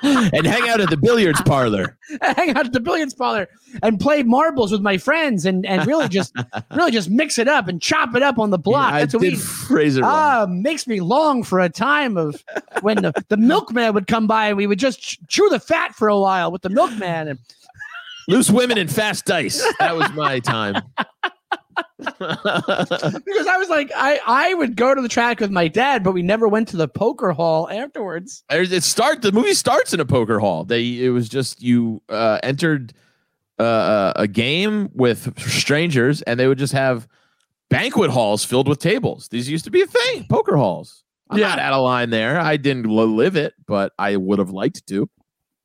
and 0.32 0.46
hang 0.46 0.68
out 0.68 0.80
at 0.80 0.90
the 0.90 0.96
billiards 0.96 1.40
parlor. 1.42 1.96
hang 2.22 2.50
out 2.50 2.66
at 2.66 2.72
the 2.72 2.80
billiards 2.80 3.14
parlor 3.14 3.48
and 3.82 4.00
play 4.00 4.22
marbles 4.22 4.72
with 4.72 4.80
my 4.80 4.98
friends 4.98 5.46
and 5.46 5.64
and 5.66 5.86
really 5.86 6.08
just 6.08 6.34
really 6.74 6.90
just 6.90 7.10
mix 7.10 7.38
it 7.38 7.48
up 7.48 7.68
and 7.68 7.80
chop 7.80 8.14
it 8.14 8.22
up 8.22 8.38
on 8.38 8.50
the 8.50 8.58
block. 8.58 8.92
I 8.92 9.00
That's 9.00 9.14
what 9.14 9.22
did 9.22 9.32
we 9.34 9.38
phrase 9.38 9.96
it 9.96 10.02
wrong. 10.02 10.10
ah 10.10 10.46
makes 10.48 10.86
me 10.86 11.00
long 11.00 11.42
for 11.42 11.60
a 11.60 11.68
time 11.68 12.16
of 12.16 12.42
when 12.82 13.02
the, 13.02 13.12
the 13.28 13.36
milkman 13.36 13.94
would 13.94 14.06
come 14.06 14.26
by 14.26 14.48
and 14.48 14.56
we 14.56 14.66
would 14.66 14.78
just 14.78 15.00
ch- 15.00 15.18
chew 15.28 15.48
the 15.48 15.60
fat 15.60 15.94
for 15.94 16.08
a 16.08 16.18
while 16.18 16.50
with 16.50 16.62
the 16.62 16.70
milkman 16.70 17.28
and 17.28 17.38
Loose 18.28 18.50
women 18.50 18.78
and 18.78 18.88
fast 18.88 19.24
dice. 19.24 19.60
That 19.80 19.96
was 19.96 20.08
my 20.12 20.38
time. 20.38 20.82
because 22.18 23.46
I 23.46 23.56
was 23.58 23.68
like 23.68 23.90
I 23.96 24.20
I 24.26 24.54
would 24.54 24.76
go 24.76 24.94
to 24.94 25.00
the 25.02 25.08
track 25.08 25.40
with 25.40 25.50
my 25.50 25.68
dad, 25.68 26.02
but 26.04 26.12
we 26.12 26.22
never 26.22 26.48
went 26.48 26.68
to 26.68 26.76
the 26.76 26.88
poker 26.88 27.32
hall 27.32 27.68
afterwards. 27.70 28.44
It 28.50 28.82
start 28.82 29.22
the 29.22 29.32
movie 29.32 29.54
starts 29.54 29.92
in 29.92 30.00
a 30.00 30.04
poker 30.06 30.38
hall. 30.38 30.64
They 30.64 31.04
it 31.04 31.10
was 31.10 31.28
just 31.28 31.62
you 31.62 32.02
uh, 32.08 32.38
entered 32.42 32.92
uh, 33.58 34.12
a 34.16 34.26
game 34.26 34.90
with 34.94 35.38
strangers, 35.40 36.22
and 36.22 36.38
they 36.40 36.46
would 36.48 36.58
just 36.58 36.72
have 36.72 37.06
banquet 37.68 38.10
halls 38.10 38.44
filled 38.44 38.68
with 38.68 38.78
tables. 38.78 39.28
These 39.28 39.48
used 39.48 39.64
to 39.66 39.70
be 39.70 39.82
a 39.82 39.86
thing, 39.86 40.26
poker 40.28 40.56
halls. 40.56 41.04
I'm 41.28 41.38
Yeah. 41.38 41.48
not 41.50 41.58
out 41.60 41.72
of 41.74 41.82
line 41.84 42.10
there. 42.10 42.40
I 42.40 42.56
didn't 42.56 42.86
live 42.86 43.36
it, 43.36 43.54
but 43.66 43.92
I 43.98 44.16
would 44.16 44.38
have 44.40 44.50
liked 44.50 44.86
to. 44.88 45.08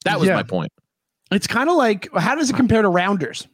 That 0.04 0.20
was 0.20 0.28
Yeah. 0.30 0.36
my 0.36 0.44
point. 0.44 0.72
It's 1.32 1.48
kind 1.48 1.70
of 1.70 1.76
like 1.76 2.08
how 2.16 2.36
does 2.36 2.50
it 2.52 2.56
compare 2.56 2.82
to 2.84 2.90
Rounders? 2.90 3.48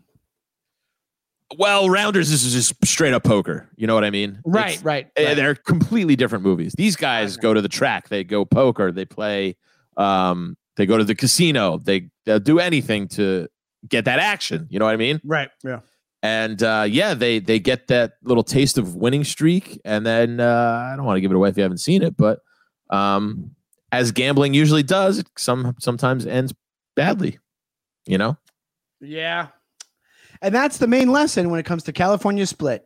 Well, 1.58 1.90
Rounders 1.90 2.32
is 2.32 2.54
just 2.54 2.86
straight 2.86 3.14
up 3.14 3.24
poker. 3.24 3.70
You 3.76 3.88
know 3.88 3.96
what 3.96 4.04
I 4.04 4.10
mean? 4.10 4.40
Right, 4.46 4.80
right. 4.84 5.08
eh, 5.16 5.26
right. 5.26 5.36
They're 5.36 5.56
completely 5.56 6.16
different 6.16 6.44
movies. 6.44 6.74
These 6.78 6.96
guys 6.96 7.38
go 7.38 7.54
to 7.54 7.62
the 7.62 7.70
track. 7.70 8.10
They 8.10 8.24
go 8.24 8.46
poker. 8.46 8.92
They 8.92 9.06
play. 9.06 9.58
Um, 9.98 10.58
they 10.78 10.86
go 10.86 10.98
to 10.98 11.04
the 11.04 11.16
casino. 11.16 11.78
They 11.78 12.10
they'll 12.26 12.40
do 12.40 12.60
anything 12.60 13.08
to 13.10 13.48
get 13.88 14.06
that 14.06 14.20
action. 14.20 14.68
You 14.70 14.80
know 14.80 14.86
what 14.86 14.94
I 14.94 14.98
mean? 14.98 15.20
Right. 15.24 15.50
Yeah. 15.64 15.80
And 16.24 16.62
uh, 16.62 16.86
yeah, 16.88 17.14
they 17.14 17.40
they 17.40 17.60
get 17.60 17.88
that 17.88 18.14
little 18.24 18.44
taste 18.44 18.78
of 18.78 18.96
winning 18.96 19.24
streak, 19.24 19.80
and 19.84 20.06
then 20.06 20.40
uh, 20.40 20.90
I 20.94 20.96
don't 20.96 21.06
want 21.06 21.18
to 21.18 21.22
give 21.22 21.32
it 21.32 21.36
away 21.36 21.50
if 21.50 21.58
you 21.58 21.64
haven't 21.64 21.80
seen 21.80 22.04
it, 22.04 22.16
but 22.16 22.40
um, 22.92 23.56
as 23.92 24.12
gambling 24.12 24.54
usually 24.54 24.84
does, 24.84 25.18
it 25.18 25.28
some 25.38 25.76
sometimes 25.80 26.26
ends 26.28 26.54
badly. 26.96 27.40
You 28.06 28.18
know, 28.18 28.38
Yeah. 29.00 29.48
And 30.42 30.54
that's 30.56 30.78
the 30.80 30.88
main 30.88 31.12
lesson 31.12 31.50
when 31.50 31.60
it 31.60 31.64
comes 31.66 31.84
to 31.84 31.94
California 31.94 32.46
split. 32.46 32.86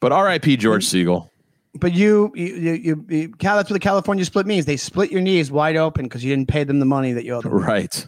but 0.00 0.12
R.I.P. 0.12 0.56
George 0.56 0.84
Segal. 0.86 1.30
But 1.74 1.92
you, 1.92 2.32
you, 2.34 2.72
you, 2.72 3.06
you, 3.08 3.28
Cal, 3.38 3.56
that's 3.56 3.68
what 3.70 3.74
the 3.74 3.80
California 3.80 4.24
split 4.24 4.46
means. 4.46 4.64
They 4.64 4.76
split 4.78 5.12
your 5.12 5.20
knees 5.20 5.50
wide 5.50 5.76
open 5.76 6.06
because 6.06 6.24
you 6.24 6.34
didn't 6.34 6.48
pay 6.48 6.64
them 6.64 6.78
the 6.80 6.86
money 6.86 7.12
that 7.12 7.24
you 7.24 7.34
owed 7.34 7.44
them. 7.44 7.52
Right. 7.52 8.06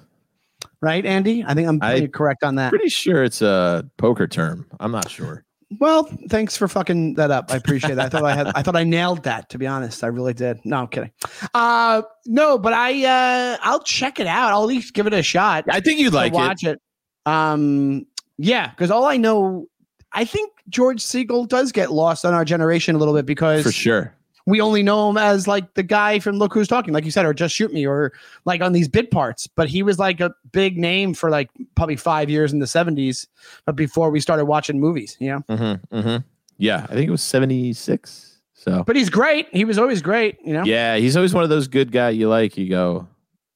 Right, 0.81 1.05
Andy? 1.05 1.45
I 1.47 1.55
think 1.55 1.69
I'm 1.69 1.79
I- 1.83 1.93
pretty 1.93 2.09
correct 2.09 2.43
on 2.45 2.55
that. 2.57 2.71
Pretty 2.71 2.89
sure 2.89 3.23
it's 3.25 3.43
a 3.43 3.89
poker 3.99 4.27
term. 4.27 4.67
I'm 4.81 4.91
not 4.93 5.11
sure. 5.11 5.45
Well, 5.79 6.05
thanks 6.31 6.57
for 6.57 6.67
fucking 6.67 7.15
that 7.15 7.31
up. 7.31 7.53
I 7.53 7.57
appreciate 7.57 7.97
that. 7.97 8.07
I 8.07 8.09
thought 8.09 8.25
I 8.25 8.35
had, 8.35 8.47
I 8.55 8.63
thought 8.63 8.75
I 8.75 8.85
nailed 8.85 9.25
that. 9.25 9.51
To 9.51 9.59
be 9.59 9.67
honest, 9.67 10.03
I 10.03 10.07
really 10.07 10.33
did. 10.33 10.65
No, 10.65 10.79
I'm 10.79 10.89
kidding. 10.89 11.11
Uh, 11.53 12.01
no, 12.25 12.57
but 12.57 12.73
I, 12.73 13.05
uh, 13.05 13.59
I'll 13.61 13.83
check 13.83 14.19
it 14.19 14.27
out. 14.27 14.51
I'll 14.51 14.63
at 14.63 14.69
least 14.69 14.95
give 14.95 15.07
it 15.07 15.13
a 15.13 15.23
shot. 15.23 15.67
I 15.69 15.81
think 15.81 16.01
you'd 16.01 16.15
like 16.15 16.33
it. 16.33 16.37
watch 16.37 16.65
it. 16.65 16.81
Um, 17.27 18.07
yeah, 18.39 18.71
because 18.71 18.91
all 18.91 19.05
I 19.05 19.17
know, 19.17 19.67
I 20.13 20.25
think 20.25 20.53
George 20.69 21.03
Segal 21.03 21.47
does 21.47 21.73
get 21.73 21.93
lost 21.93 22.25
on 22.25 22.33
our 22.33 22.45
generation 22.45 22.95
a 22.95 22.99
little 22.99 23.15
bit 23.15 23.27
because 23.27 23.63
for 23.63 23.73
sure. 23.73 24.15
we 24.47 24.61
only 24.61 24.83
know 24.83 25.11
him 25.11 25.19
as 25.19 25.47
like 25.47 25.75
the 25.75 25.83
guy 25.83 26.19
from 26.21 26.39
Look 26.39 26.55
Who's 26.55 26.69
Talking, 26.69 26.95
like 26.95 27.05
you 27.05 27.11
said, 27.11 27.27
or 27.27 27.35
Just 27.35 27.55
Shoot 27.55 27.73
Me, 27.73 27.87
or 27.87 28.13
like 28.45 28.63
on 28.63 28.73
these 28.73 28.89
bit 28.89 29.11
parts. 29.11 29.47
But 29.47 29.69
he 29.69 29.83
was 29.83 29.99
like 29.99 30.21
a 30.21 30.33
big 30.53 30.79
name 30.79 31.15
for 31.15 31.31
like 31.31 31.51
probably 31.75 31.97
five 31.97 32.31
years 32.31 32.53
in 32.53 32.61
the 32.61 32.67
'70s, 32.67 33.27
but 33.67 33.77
before 33.77 34.11
we 34.11 34.21
started 34.21 34.47
watching 34.47 34.81
movies, 34.81 35.17
you 35.21 35.31
know. 35.31 35.41
Mm-hmm, 35.49 35.97
mm-hmm. 35.97 36.17
Yeah, 36.59 36.87
I 36.89 36.95
think 36.95 37.07
it 37.07 37.11
was 37.11 37.23
76. 37.23 38.41
So 38.55 38.83
But 38.85 38.97
he's 38.97 39.09
great. 39.09 39.47
He 39.53 39.65
was 39.65 39.79
always 39.79 40.03
great, 40.03 40.39
you 40.45 40.53
know. 40.53 40.65
yeah, 40.65 40.97
he's 40.97 41.17
always 41.17 41.33
one 41.33 41.45
of 41.45 41.51
those 41.51 41.69
good 41.69 41.93
guy 41.93 42.11
you 42.11 42.29
like. 42.29 42.59
You 42.59 42.69
go. 42.69 43.09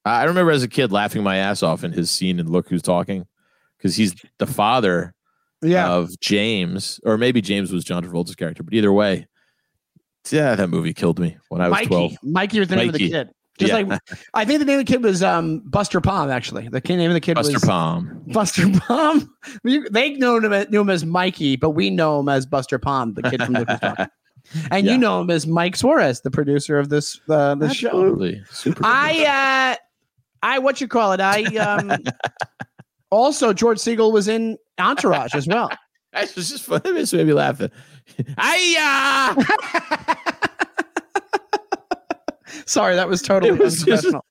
I 0.04 0.22
I 0.22 0.24
remember 0.24 0.52
as 0.52 0.62
a 0.62 0.68
kid 0.68 0.92
laughing 0.92 1.22
my 1.22 1.36
ass 1.36 1.62
off 1.62 1.82
in 1.84 1.92
his 1.92 2.10
scene 2.10 2.38
in 2.38 2.50
Look 2.50 2.68
Who's 2.68 2.82
Talking, 2.82 3.26
because 3.82 3.96
he's 3.96 4.14
the 4.38 4.46
father 4.46 5.12
Yeah. 5.60 5.90
of 5.90 6.18
James, 6.20 7.00
or 7.04 7.18
maybe 7.18 7.40
James 7.40 7.72
was 7.72 7.84
John 7.84 8.04
Travolta's 8.04 8.36
character, 8.36 8.62
but 8.62 8.72
either 8.74 8.92
way, 8.92 9.26
yeah, 10.30 10.54
that 10.54 10.70
movie 10.70 10.94
killed 10.94 11.18
me 11.18 11.36
when 11.48 11.60
I 11.60 11.68
was 11.68 11.72
Mikey. 11.78 11.86
12. 11.88 12.12
Mikey 12.22 12.58
was 12.60 12.68
the 12.68 12.76
name 12.76 12.88
of 12.90 12.94
the 12.94 13.08
kid. 13.10 13.28
Just 13.58 13.70
Yeah. 13.72 13.80
like 13.80 14.00
I 14.34 14.44
think 14.44 14.60
the 14.60 14.64
name 14.64 14.78
of 14.78 14.86
the 14.86 14.92
kid 14.92 15.02
was 15.02 15.22
um, 15.22 15.58
Buster 15.66 16.00
Palm. 16.00 16.30
Actually, 16.30 16.68
the 16.68 16.80
kid 16.80 16.96
name 16.96 17.10
of 17.10 17.14
the 17.14 17.20
kid 17.20 17.36
was 17.36 17.48
Buster 17.48 17.66
was 17.66 17.68
Palm. 17.68 18.22
Buster 18.28 18.70
Palm. 18.80 19.34
They 19.64 20.10
know 20.14 20.36
him, 20.38 20.52
as- 20.52 20.70
knew 20.70 20.80
him 20.80 20.90
as 20.90 21.04
Mikey, 21.04 21.56
but 21.56 21.70
we 21.70 21.90
know 21.90 22.20
him 22.20 22.28
as 22.28 22.46
Buster 22.46 22.78
Palm, 22.78 23.14
the 23.14 23.22
kid 23.22 23.42
from 23.42 23.54
Look 23.54 23.68
Who's 23.68 24.06
And 24.70 24.86
Yeah. 24.86 24.92
you 24.92 24.98
know 24.98 25.20
him 25.20 25.30
as 25.30 25.46
Mike 25.46 25.76
Suarez, 25.76 26.20
the 26.22 26.30
producer 26.30 26.78
of 26.78 26.88
this 26.88 27.20
uh, 27.28 27.54
this 27.56 27.74
show. 27.74 27.88
Absolutely. 27.88 28.42
Super. 28.50 28.80
I 28.84 29.74
uh 29.74 29.84
I 30.42 30.58
what 30.58 30.80
you 30.80 30.88
call 30.88 31.12
it? 31.12 31.20
I 31.20 31.42
um 31.56 31.92
also 33.12 33.52
George 33.52 33.78
Segal 33.78 34.10
was 34.12 34.26
in 34.26 34.56
Entourage 34.80 35.34
as 35.34 35.46
well. 35.46 35.70
That 36.14 36.34
was 36.36 36.50
just 36.50 36.64
fun. 36.64 36.82
It 36.84 36.94
just 36.94 37.14
made 37.14 37.26
me 37.26 37.32
laugh. 37.32 37.58
I 38.36 39.34
uh 39.38 40.14
Sorry, 42.66 42.94
that 42.96 43.08
was 43.08 43.22
totally 43.22 43.52
was 43.52 43.82
just- 43.82 44.04
unprofessional. 44.04 44.24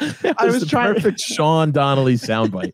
It 0.24 0.34
I 0.38 0.46
was 0.46 0.66
trying- 0.66 0.94
perfect 0.94 1.20
Sean 1.20 1.70
Donnelly 1.72 2.14
soundbite. 2.14 2.72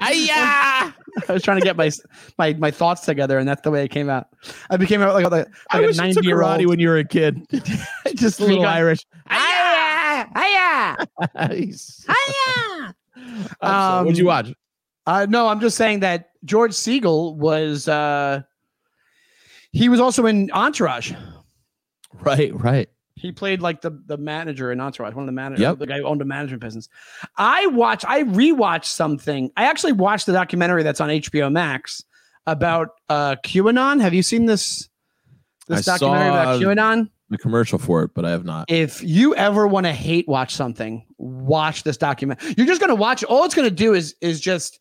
Hiya! 0.00 0.32
I 0.38 0.94
was 1.28 1.42
trying 1.42 1.58
to 1.58 1.64
get 1.64 1.76
my 1.76 1.90
my 2.38 2.54
my 2.54 2.70
thoughts 2.70 3.02
together, 3.04 3.36
and 3.38 3.46
that's 3.48 3.60
the 3.62 3.70
way 3.70 3.84
it 3.84 3.90
came 3.90 4.08
out. 4.08 4.28
I 4.70 4.76
became 4.78 5.00
like, 5.00 5.28
like, 5.30 5.48
I 5.70 5.78
like 5.78 5.84
a 5.84 5.88
you 5.88 5.88
took 5.88 5.96
ninety 5.96 6.26
year 6.26 6.42
old. 6.42 6.64
when 6.66 6.78
you 6.78 6.88
were 6.88 6.98
a 6.98 7.04
kid. 7.04 7.44
Just 8.14 8.38
a 8.40 8.44
little 8.46 8.64
Irish. 8.64 9.00
Hiya! 9.28 10.28
Hiya! 10.36 10.96
Hiya! 11.36 12.94
Um, 13.60 14.04
what'd 14.04 14.18
you 14.18 14.26
watch? 14.26 14.52
Uh, 15.06 15.26
no, 15.28 15.48
I'm 15.48 15.60
just 15.60 15.76
saying 15.76 16.00
that 16.00 16.30
George 16.44 16.72
Segal 16.72 17.36
was. 17.36 17.88
Uh, 17.88 18.42
he 19.72 19.88
was 19.88 20.00
also 20.00 20.26
in 20.26 20.50
Entourage. 20.52 21.12
Right, 22.20 22.52
right. 22.54 22.88
He 23.14 23.30
played 23.32 23.60
like 23.62 23.80
the 23.80 23.90
the 24.06 24.16
manager 24.16 24.72
in 24.72 24.80
Entourage, 24.80 25.14
one 25.14 25.22
of 25.24 25.26
the 25.26 25.32
managers, 25.32 25.60
Yep. 25.62 25.78
the 25.78 25.86
guy 25.86 25.98
who 25.98 26.04
owned 26.04 26.20
a 26.22 26.24
management 26.24 26.60
business. 26.62 26.88
I 27.36 27.66
watched, 27.68 28.04
I 28.08 28.24
rewatched 28.24 28.86
something. 28.86 29.50
I 29.56 29.64
actually 29.64 29.92
watched 29.92 30.26
the 30.26 30.32
documentary 30.32 30.82
that's 30.82 31.00
on 31.00 31.08
HBO 31.08 31.50
Max 31.52 32.02
about 32.46 32.88
uh, 33.08 33.36
QAnon. 33.44 34.00
Have 34.00 34.12
you 34.14 34.22
seen 34.22 34.46
this? 34.46 34.88
This 35.68 35.86
I 35.86 35.92
documentary 35.98 36.28
about 36.28 36.60
saw- 36.60 36.66
QAnon. 36.66 37.10
The 37.32 37.38
commercial 37.38 37.78
for 37.78 38.02
it, 38.02 38.10
but 38.14 38.26
I 38.26 38.30
have 38.30 38.44
not. 38.44 38.70
If 38.70 39.02
you 39.02 39.34
ever 39.36 39.66
want 39.66 39.86
to 39.86 39.92
hate 39.92 40.28
watch 40.28 40.54
something, 40.54 41.02
watch 41.16 41.82
this 41.82 41.96
document. 41.96 42.40
You're 42.58 42.66
just 42.66 42.78
gonna 42.78 42.94
watch. 42.94 43.24
All 43.24 43.44
it's 43.44 43.54
gonna 43.54 43.70
do 43.70 43.94
is 43.94 44.14
is 44.20 44.38
just 44.38 44.78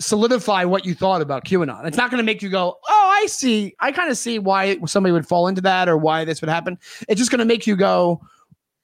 solidify 0.00 0.64
what 0.64 0.84
you 0.84 0.92
thought 0.92 1.22
about 1.22 1.44
QAnon. 1.44 1.86
It's 1.86 1.96
not 1.96 2.10
gonna 2.10 2.24
make 2.24 2.42
you 2.42 2.48
go, 2.48 2.76
oh, 2.88 3.18
I 3.22 3.26
see. 3.26 3.76
I 3.78 3.92
kind 3.92 4.10
of 4.10 4.18
see 4.18 4.40
why 4.40 4.78
somebody 4.86 5.12
would 5.12 5.28
fall 5.28 5.46
into 5.46 5.60
that 5.60 5.88
or 5.88 5.96
why 5.96 6.24
this 6.24 6.40
would 6.40 6.50
happen. 6.50 6.78
It's 7.08 7.20
just 7.20 7.30
gonna 7.30 7.44
make 7.44 7.64
you 7.64 7.76
go, 7.76 8.20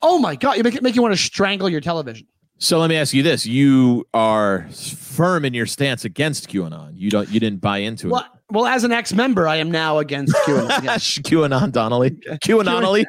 oh 0.01 0.21
my 0.21 0.37
god, 0.37 0.57
you 0.57 0.63
make 0.63 0.77
it 0.77 0.83
make 0.85 0.95
you 0.95 1.03
want 1.03 1.15
to 1.15 1.21
strangle 1.21 1.69
your 1.69 1.81
television. 1.81 2.29
So 2.59 2.79
let 2.79 2.89
me 2.91 2.97
ask 2.97 3.13
you 3.13 3.25
this: 3.25 3.45
You 3.45 4.07
are 4.15 4.69
firm 4.71 5.45
in 5.45 5.53
your 5.53 5.67
stance 5.67 6.05
against 6.05 6.49
QAnon. 6.49 6.93
You 6.95 7.11
don't. 7.11 7.29
You 7.29 7.41
didn't 7.41 7.61
buy 7.61 7.79
into 7.79 8.11
Well, 8.11 8.29
well, 8.51 8.67
as 8.67 8.85
an 8.85 8.93
ex-member, 8.93 9.49
I 9.49 9.57
am 9.57 9.71
now 9.71 9.99
against 9.99 10.35
QAnon. 10.47 10.83
Yes. 10.85 11.19
QAnon 11.25 11.73
Donnelly. 11.73 12.11
QAnon. 12.43 13.05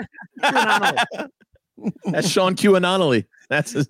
That's 2.06 2.30
Sean 2.30 2.56
QAnonally. 2.56 3.26
That's. 3.48 3.74
His, 3.74 3.88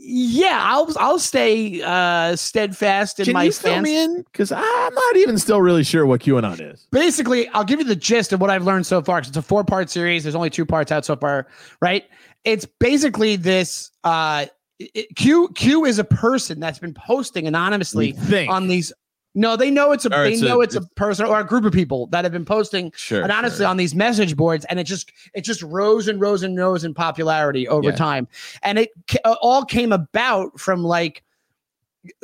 yeah, 0.00 0.60
I'll 0.64 0.90
I'll 0.98 1.18
stay 1.18 1.82
uh, 1.82 2.36
steadfast 2.36 3.18
in 3.20 3.26
Can 3.26 3.34
my 3.34 3.44
you 3.44 3.52
fill 3.52 3.72
stance. 3.72 3.84
me 3.84 4.02
in? 4.02 4.22
Because 4.22 4.50
I'm 4.50 4.94
not 4.94 5.16
even 5.16 5.36
still 5.38 5.60
really 5.60 5.84
sure 5.84 6.06
what 6.06 6.22
QAnon 6.22 6.72
is. 6.72 6.86
basically 6.90 7.46
i'll 7.48 7.64
give 7.64 7.80
you 7.80 7.84
the 7.84 7.96
gist 7.96 8.32
of 8.32 8.40
what 8.40 8.48
i've 8.48 8.64
learned 8.64 8.86
so 8.86 9.02
far 9.02 9.20
'cause 9.20 9.28
it's 9.28 9.36
a 9.36 9.42
four 9.42 9.62
part 9.62 9.90
series 9.90 10.22
there's 10.24 10.34
only 10.34 10.48
two 10.48 10.64
parts 10.64 10.90
out 10.90 11.04
so 11.04 11.16
far 11.16 11.46
right 11.82 12.04
it's 12.44 12.64
basically 12.80 13.36
this 13.36 13.90
uh 14.04 14.46
it- 14.78 15.14
q 15.16 15.50
q 15.54 15.84
is 15.84 15.98
a 15.98 16.04
person 16.04 16.58
that's 16.58 16.78
been 16.78 16.94
posting 16.94 17.46
anonymously 17.46 18.16
on 18.48 18.68
these 18.68 18.90
no 19.34 19.56
they 19.56 19.70
know 19.70 19.92
it's 19.92 20.04
a 20.04 20.08
Or 20.14 20.24
they 20.24 20.32
it's 20.34 20.42
a- 20.42 20.44
know 20.44 20.60
it's 20.60 20.74
a 20.76 20.80
person 20.80 21.26
or 21.26 21.40
a 21.40 21.44
group 21.44 21.64
of 21.64 21.72
people 21.72 22.06
that 22.08 22.24
have 22.24 22.32
been 22.32 22.44
posting 22.44 22.92
Sure. 22.96 23.30
honestly, 23.30 23.58
sure. 23.64 23.66
on 23.66 23.76
these 23.76 23.94
message 23.94 24.36
boards 24.36 24.64
and 24.66 24.78
it 24.78 24.84
just 24.84 25.10
it 25.34 25.42
just 25.42 25.62
rose 25.62 26.08
and 26.08 26.20
rose 26.20 26.42
and 26.42 26.56
rose 26.58 26.84
in 26.84 26.94
popularity 26.94 27.66
over 27.68 27.90
Yeah. 27.90 27.96
time 27.96 28.28
and 28.62 28.78
it 28.78 28.90
uh, 29.24 29.34
all 29.42 29.64
came 29.64 29.92
about 29.92 30.58
from 30.60 30.84
like 30.84 31.22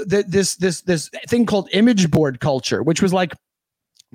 th- 0.08 0.26
this 0.26 0.56
this 0.56 0.82
this 0.82 1.10
thing 1.28 1.46
called 1.46 1.68
image 1.72 2.10
board 2.10 2.40
culture 2.40 2.82
which 2.82 3.02
was 3.02 3.12
like 3.12 3.34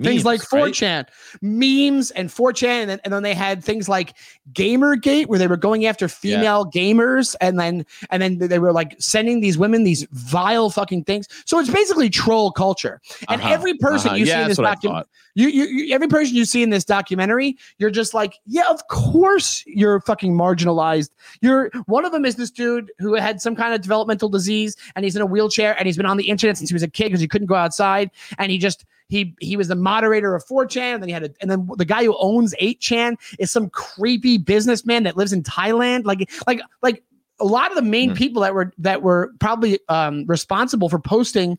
things 0.02 0.24
like 0.24 0.40
Memes, 0.52 0.78
4chan, 0.78 1.06
memes 1.40 2.10
and 2.12 2.28
4chan, 2.28 2.64
and 2.64 2.90
then, 2.90 3.00
and 3.04 3.12
then 3.12 3.22
they 3.22 3.34
had 3.34 3.64
things 3.64 3.88
like 3.88 4.14
Gamergate, 4.52 5.26
where 5.26 5.38
they 5.38 5.46
were 5.46 5.56
going 5.56 5.86
after 5.86 6.08
female 6.08 6.64
gamers, 6.66 7.34
and 7.40 7.58
then 7.58 7.86
and 8.10 8.22
then 8.22 8.38
they 8.38 8.58
were 8.58 8.72
like 8.72 8.96
sending 8.98 9.40
these 9.40 9.56
women 9.58 9.84
these 9.84 10.06
vile 10.12 10.70
fucking 10.70 11.04
things. 11.04 11.28
So 11.44 11.58
it's 11.58 11.70
basically 11.70 12.10
troll 12.10 12.50
culture. 12.52 13.00
And 13.28 13.40
Uh-huh, 13.40 13.52
every 13.52 13.74
person 13.74 14.08
uh-huh. 14.08 14.16
you 14.16 14.26
yeah, 14.26 14.36
see 14.36 14.42
in 14.42 14.48
this 14.48 14.58
what 14.58 14.66
I 14.66 14.74
document, 14.74 15.08
you, 15.34 15.48
you, 15.48 15.64
you 15.66 15.94
every 15.94 16.08
person 16.08 16.34
you 16.34 16.44
see 16.44 16.62
in 16.62 16.70
this 16.70 16.84
documentary, 16.84 17.56
you're 17.78 17.90
just 17.90 18.14
like, 18.14 18.38
yeah, 18.46 18.68
of 18.68 18.86
course 18.88 19.62
you're 19.66 20.00
fucking 20.00 20.32
marginalized. 20.32 21.10
You're 21.42 21.70
one 21.86 22.04
of 22.04 22.12
them 22.12 22.24
is 22.24 22.36
this 22.36 22.50
dude 22.50 22.90
who 22.98 23.14
had 23.14 23.40
some 23.40 23.54
kind 23.54 23.74
of 23.74 23.82
developmental 23.82 24.28
disease 24.28 24.76
and 24.94 25.04
he's 25.04 25.16
in 25.16 25.22
a 25.22 25.26
wheelchair 25.26 25.76
and 25.78 25.86
he's 25.86 25.96
been 25.96 26.06
on 26.06 26.16
the 26.16 26.28
internet 26.28 26.56
since 26.56 26.70
he 26.70 26.74
was 26.74 26.82
a 26.82 26.88
kid 26.88 27.06
because 27.06 27.20
he 27.20 27.28
couldn't 27.28 27.46
go 27.46 27.54
outside 27.54 28.10
and 28.38 28.50
he 28.50 28.58
just 28.58 28.84
he 29.08 29.34
he 29.40 29.56
was 29.56 29.68
the 29.68 29.74
moderator 29.74 30.34
of 30.34 30.44
4chan 30.46 30.94
and 30.94 31.02
then 31.02 31.08
he 31.08 31.12
had 31.12 31.24
a, 31.24 31.30
and 31.40 31.50
then 31.50 31.68
the 31.76 31.84
guy 31.84 32.04
who 32.04 32.16
owns 32.18 32.54
8chan 32.60 33.16
is 33.38 33.50
some 33.50 33.70
creepy 33.70 34.38
businessman 34.38 35.02
that 35.04 35.16
lives 35.16 35.32
in 35.32 35.42
Thailand 35.42 36.04
like 36.04 36.30
like 36.46 36.60
like 36.82 37.02
a 37.38 37.44
lot 37.44 37.70
of 37.70 37.76
the 37.76 37.82
main 37.82 38.10
Hmm. 38.10 38.16
people 38.16 38.42
that 38.42 38.54
were 38.54 38.72
that 38.78 39.02
were 39.02 39.32
probably 39.38 39.78
um 39.88 40.24
responsible 40.26 40.88
for 40.88 40.98
posting 40.98 41.58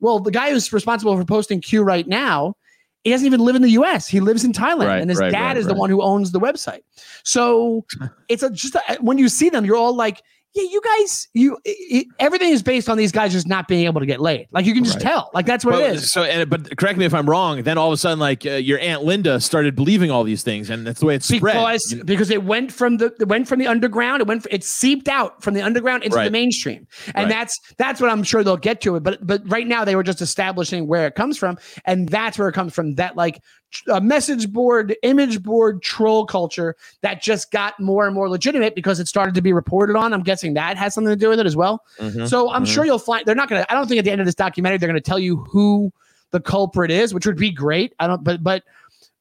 well 0.00 0.18
the 0.20 0.30
guy 0.30 0.50
who's 0.50 0.72
responsible 0.72 1.16
for 1.16 1.24
posting 1.24 1.60
Q 1.60 1.82
right 1.82 2.06
now 2.06 2.56
he 3.04 3.10
doesn't 3.10 3.26
even 3.26 3.40
live 3.40 3.54
in 3.54 3.60
the 3.60 3.72
US. 3.72 4.08
He 4.08 4.18
lives 4.20 4.44
in 4.44 4.52
Thailand, 4.52 4.86
Right, 4.86 5.00
and 5.02 5.10
his 5.10 5.18
right, 5.18 5.30
dad 5.30 5.48
right, 5.48 5.56
is 5.58 5.66
the 5.66 5.74
one 5.74 5.90
who 5.90 6.00
owns 6.00 6.32
the 6.32 6.40
website. 6.40 6.80
So 7.22 7.84
it's 8.30 8.42
a, 8.42 8.48
just 8.48 8.74
a, 8.76 8.96
when 9.02 9.18
you 9.18 9.28
see 9.28 9.50
them, 9.50 9.66
you're 9.66 9.76
all 9.76 9.94
like, 9.94 10.22
"Yeah, 10.54 10.62
you 10.70 10.80
guys, 10.82 11.28
you 11.34 11.58
i 11.66 11.74
i 11.92 12.04
everything 12.20 12.50
is 12.50 12.62
based 12.62 12.88
on 12.88 12.96
these 12.96 13.12
guys 13.12 13.32
just 13.32 13.46
not 13.48 13.66
being 13.68 13.86
able 13.86 14.00
to 14.00 14.06
get 14.06 14.20
laid. 14.20 14.46
Like 14.52 14.66
you 14.66 14.74
can 14.74 14.84
just 14.84 14.96
Right. 14.96 15.02
tell. 15.04 15.30
Like 15.34 15.46
that's 15.46 15.64
what 15.64 15.72
But, 15.72 15.82
it 15.82 15.96
is. 15.96 16.12
So, 16.12 16.22
and, 16.22 16.48
but 16.48 16.76
correct 16.76 16.98
me 16.98 17.04
if 17.04 17.12
I'm 17.14 17.28
wrong. 17.28 17.62
Then 17.62 17.76
all 17.78 17.88
of 17.88 17.92
a 17.94 17.96
sudden, 17.96 18.18
like 18.18 18.46
uh, 18.46 18.50
your 18.52 18.78
aunt 18.78 19.02
Linda 19.02 19.40
started 19.40 19.74
believing 19.74 20.10
all 20.10 20.22
these 20.24 20.42
things, 20.42 20.70
and 20.70 20.86
that's 20.86 21.00
the 21.00 21.06
way 21.06 21.16
it 21.16 21.22
spread. 21.22 21.40
Because 21.54 21.92
You- 21.92 22.04
because 22.04 22.30
it 22.30 22.44
went 22.44 22.70
from 22.72 22.98
the 22.98 23.12
it 23.20 23.28
went 23.28 23.48
from 23.48 23.58
the 23.58 23.66
underground, 23.66 24.20
it 24.20 24.26
went 24.28 24.46
it 24.50 24.62
seeped 24.64 25.08
out 25.08 25.42
from 25.42 25.54
the 25.54 25.62
underground 25.62 26.02
into 26.04 26.16
the 26.18 26.30
mainstream, 26.30 26.86
and 27.14 27.24
Right. 27.24 27.28
that's 27.28 27.58
that's 27.78 28.00
what 28.00 28.10
I'm 28.10 28.22
sure 28.22 28.44
they'll 28.44 28.56
get 28.56 28.80
to 28.82 28.96
it. 28.96 29.02
But 29.02 29.26
but 29.26 29.42
right 29.50 29.66
now 29.66 29.84
they 29.84 29.96
were 29.96 30.02
just 30.04 30.20
establishing 30.22 30.86
where 30.86 31.06
it 31.06 31.14
comes 31.14 31.36
from, 31.36 31.58
and 31.84 32.08
that's 32.08 32.38
where 32.38 32.48
it 32.48 32.52
comes 32.52 32.72
from. 32.74 32.94
That 32.94 33.16
like 33.16 33.40
a 33.88 34.00
message 34.00 34.52
board, 34.52 34.96
image 35.02 35.42
board, 35.42 35.82
troll 35.82 36.26
culture 36.26 36.76
that 37.02 37.22
just 37.22 37.50
got 37.50 37.78
more 37.80 38.06
and 38.06 38.14
more 38.14 38.28
legitimate 38.28 38.74
because 38.74 39.00
it 39.00 39.08
started 39.08 39.34
to 39.34 39.42
be 39.42 39.52
reported 39.52 39.96
on. 39.96 40.12
I'm 40.12 40.22
guessing 40.22 40.54
that 40.54 40.76
has 40.76 40.94
something 40.94 41.10
to 41.12 41.16
do 41.16 41.28
with 41.28 41.40
it 41.40 41.46
as 41.46 41.56
well. 41.56 41.84
Mhm. 41.98 42.28
So 42.28 42.50
I'm 42.50 42.64
Mhm. 42.64 42.74
sure 42.74 42.84
you'll 42.84 42.98
find 42.98 43.24
they're 43.26 43.34
not 43.34 43.48
gonna. 43.48 43.66
I 43.68 43.74
don't 43.74 43.86
think 43.88 43.98
at 43.98 44.04
the 44.04 44.10
end 44.10 44.20
of 44.20 44.26
this 44.26 44.34
documentary 44.34 44.78
they're 44.78 44.88
gonna 44.88 45.00
tell 45.00 45.18
you 45.18 45.36
who 45.50 45.92
the 46.30 46.40
culprit 46.40 46.90
is, 46.90 47.14
which 47.14 47.26
would 47.26 47.36
be 47.36 47.50
great. 47.50 47.94
I 47.98 48.06
don't, 48.06 48.22
but 48.24 48.42
but 48.42 48.62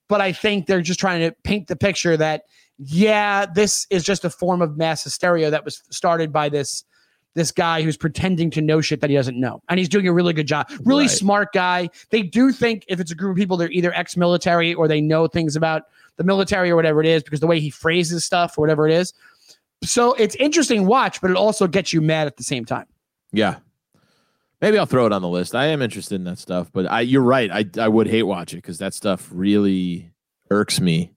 but 0.10 0.22
I 0.22 0.32
think 0.32 0.68
they're 0.68 0.82
just 0.82 1.00
trying 1.00 1.22
to 1.22 1.36
paint 1.44 1.68
the 1.68 1.76
picture 1.76 2.18
that 2.18 2.44
yeah, 2.80 3.46
this 3.46 3.86
is 3.92 4.04
just 4.04 4.26
a 4.26 4.30
form 4.30 4.62
of 4.62 4.78
mass 4.78 5.04
hysteria 5.04 5.52
that 5.52 5.64
was 5.64 5.84
started 5.92 6.34
by 6.34 6.50
this 6.50 6.84
this 7.36 7.52
guy 7.52 7.82
who's 7.82 7.98
pretending 7.98 8.50
to 8.52 8.62
know 8.62 8.80
shit 8.82 9.02
that 9.02 9.10
he 9.10 9.16
doesn't 9.16 9.40
know, 9.40 9.62
and 9.70 9.80
he's 9.80 9.90
doing 9.90 10.08
a 10.08 10.14
really 10.14 10.34
good 10.34 10.48
job. 10.48 10.70
Really 10.86 11.04
Right. 11.06 11.10
smart 11.12 11.52
guy. 11.54 11.90
They 12.12 12.22
do 12.22 12.52
think 12.52 12.86
if 12.88 13.00
it's 13.00 13.12
a 13.12 13.16
group 13.16 13.32
of 13.32 13.38
people, 13.38 13.58
they're 13.58 13.72
either 13.72 13.94
ex-military 13.94 14.74
or 14.74 14.88
they 14.88 15.02
know 15.02 15.28
things 15.28 15.56
about 15.56 15.84
the 16.18 16.24
military 16.24 16.70
or 16.70 16.76
whatever 16.76 17.02
it 17.02 17.08
is 17.08 17.24
because 17.24 17.40
the 17.40 17.48
way 17.48 17.60
he 17.60 17.70
phrases 17.72 18.24
stuff 18.24 18.58
or 18.58 18.62
whatever 18.62 18.88
it 18.88 18.94
is. 18.94 19.14
So 19.84 20.14
it's 20.14 20.36
interesting 20.36 20.86
watch, 20.86 21.20
but 21.22 21.32
it 21.32 21.38
also 21.38 21.66
gets 21.68 21.92
you 21.92 22.02
mad 22.02 22.28
at 22.28 22.38
the 22.38 22.44
same 22.44 22.66
time. 22.66 22.86
yeah, 23.32 23.56
maybe 24.62 24.78
I'll 24.78 24.86
throw 24.86 25.06
it 25.06 25.12
on 25.12 25.22
the 25.22 25.28
list. 25.28 25.56
I 25.56 25.66
am 25.68 25.82
interested 25.82 26.16
in 26.16 26.24
that 26.26 26.38
stuff, 26.40 26.70
but 26.72 26.86
I, 26.90 27.02
you're 27.02 27.22
right. 27.24 27.50
I 27.52 27.66
I 27.82 27.88
would 27.88 28.08
hate 28.08 28.24
watch 28.24 28.54
it 28.54 28.58
because 28.58 28.78
that 28.78 28.94
stuff 28.94 29.30
really 29.34 30.12
irks 30.52 30.80
me, 30.80 31.12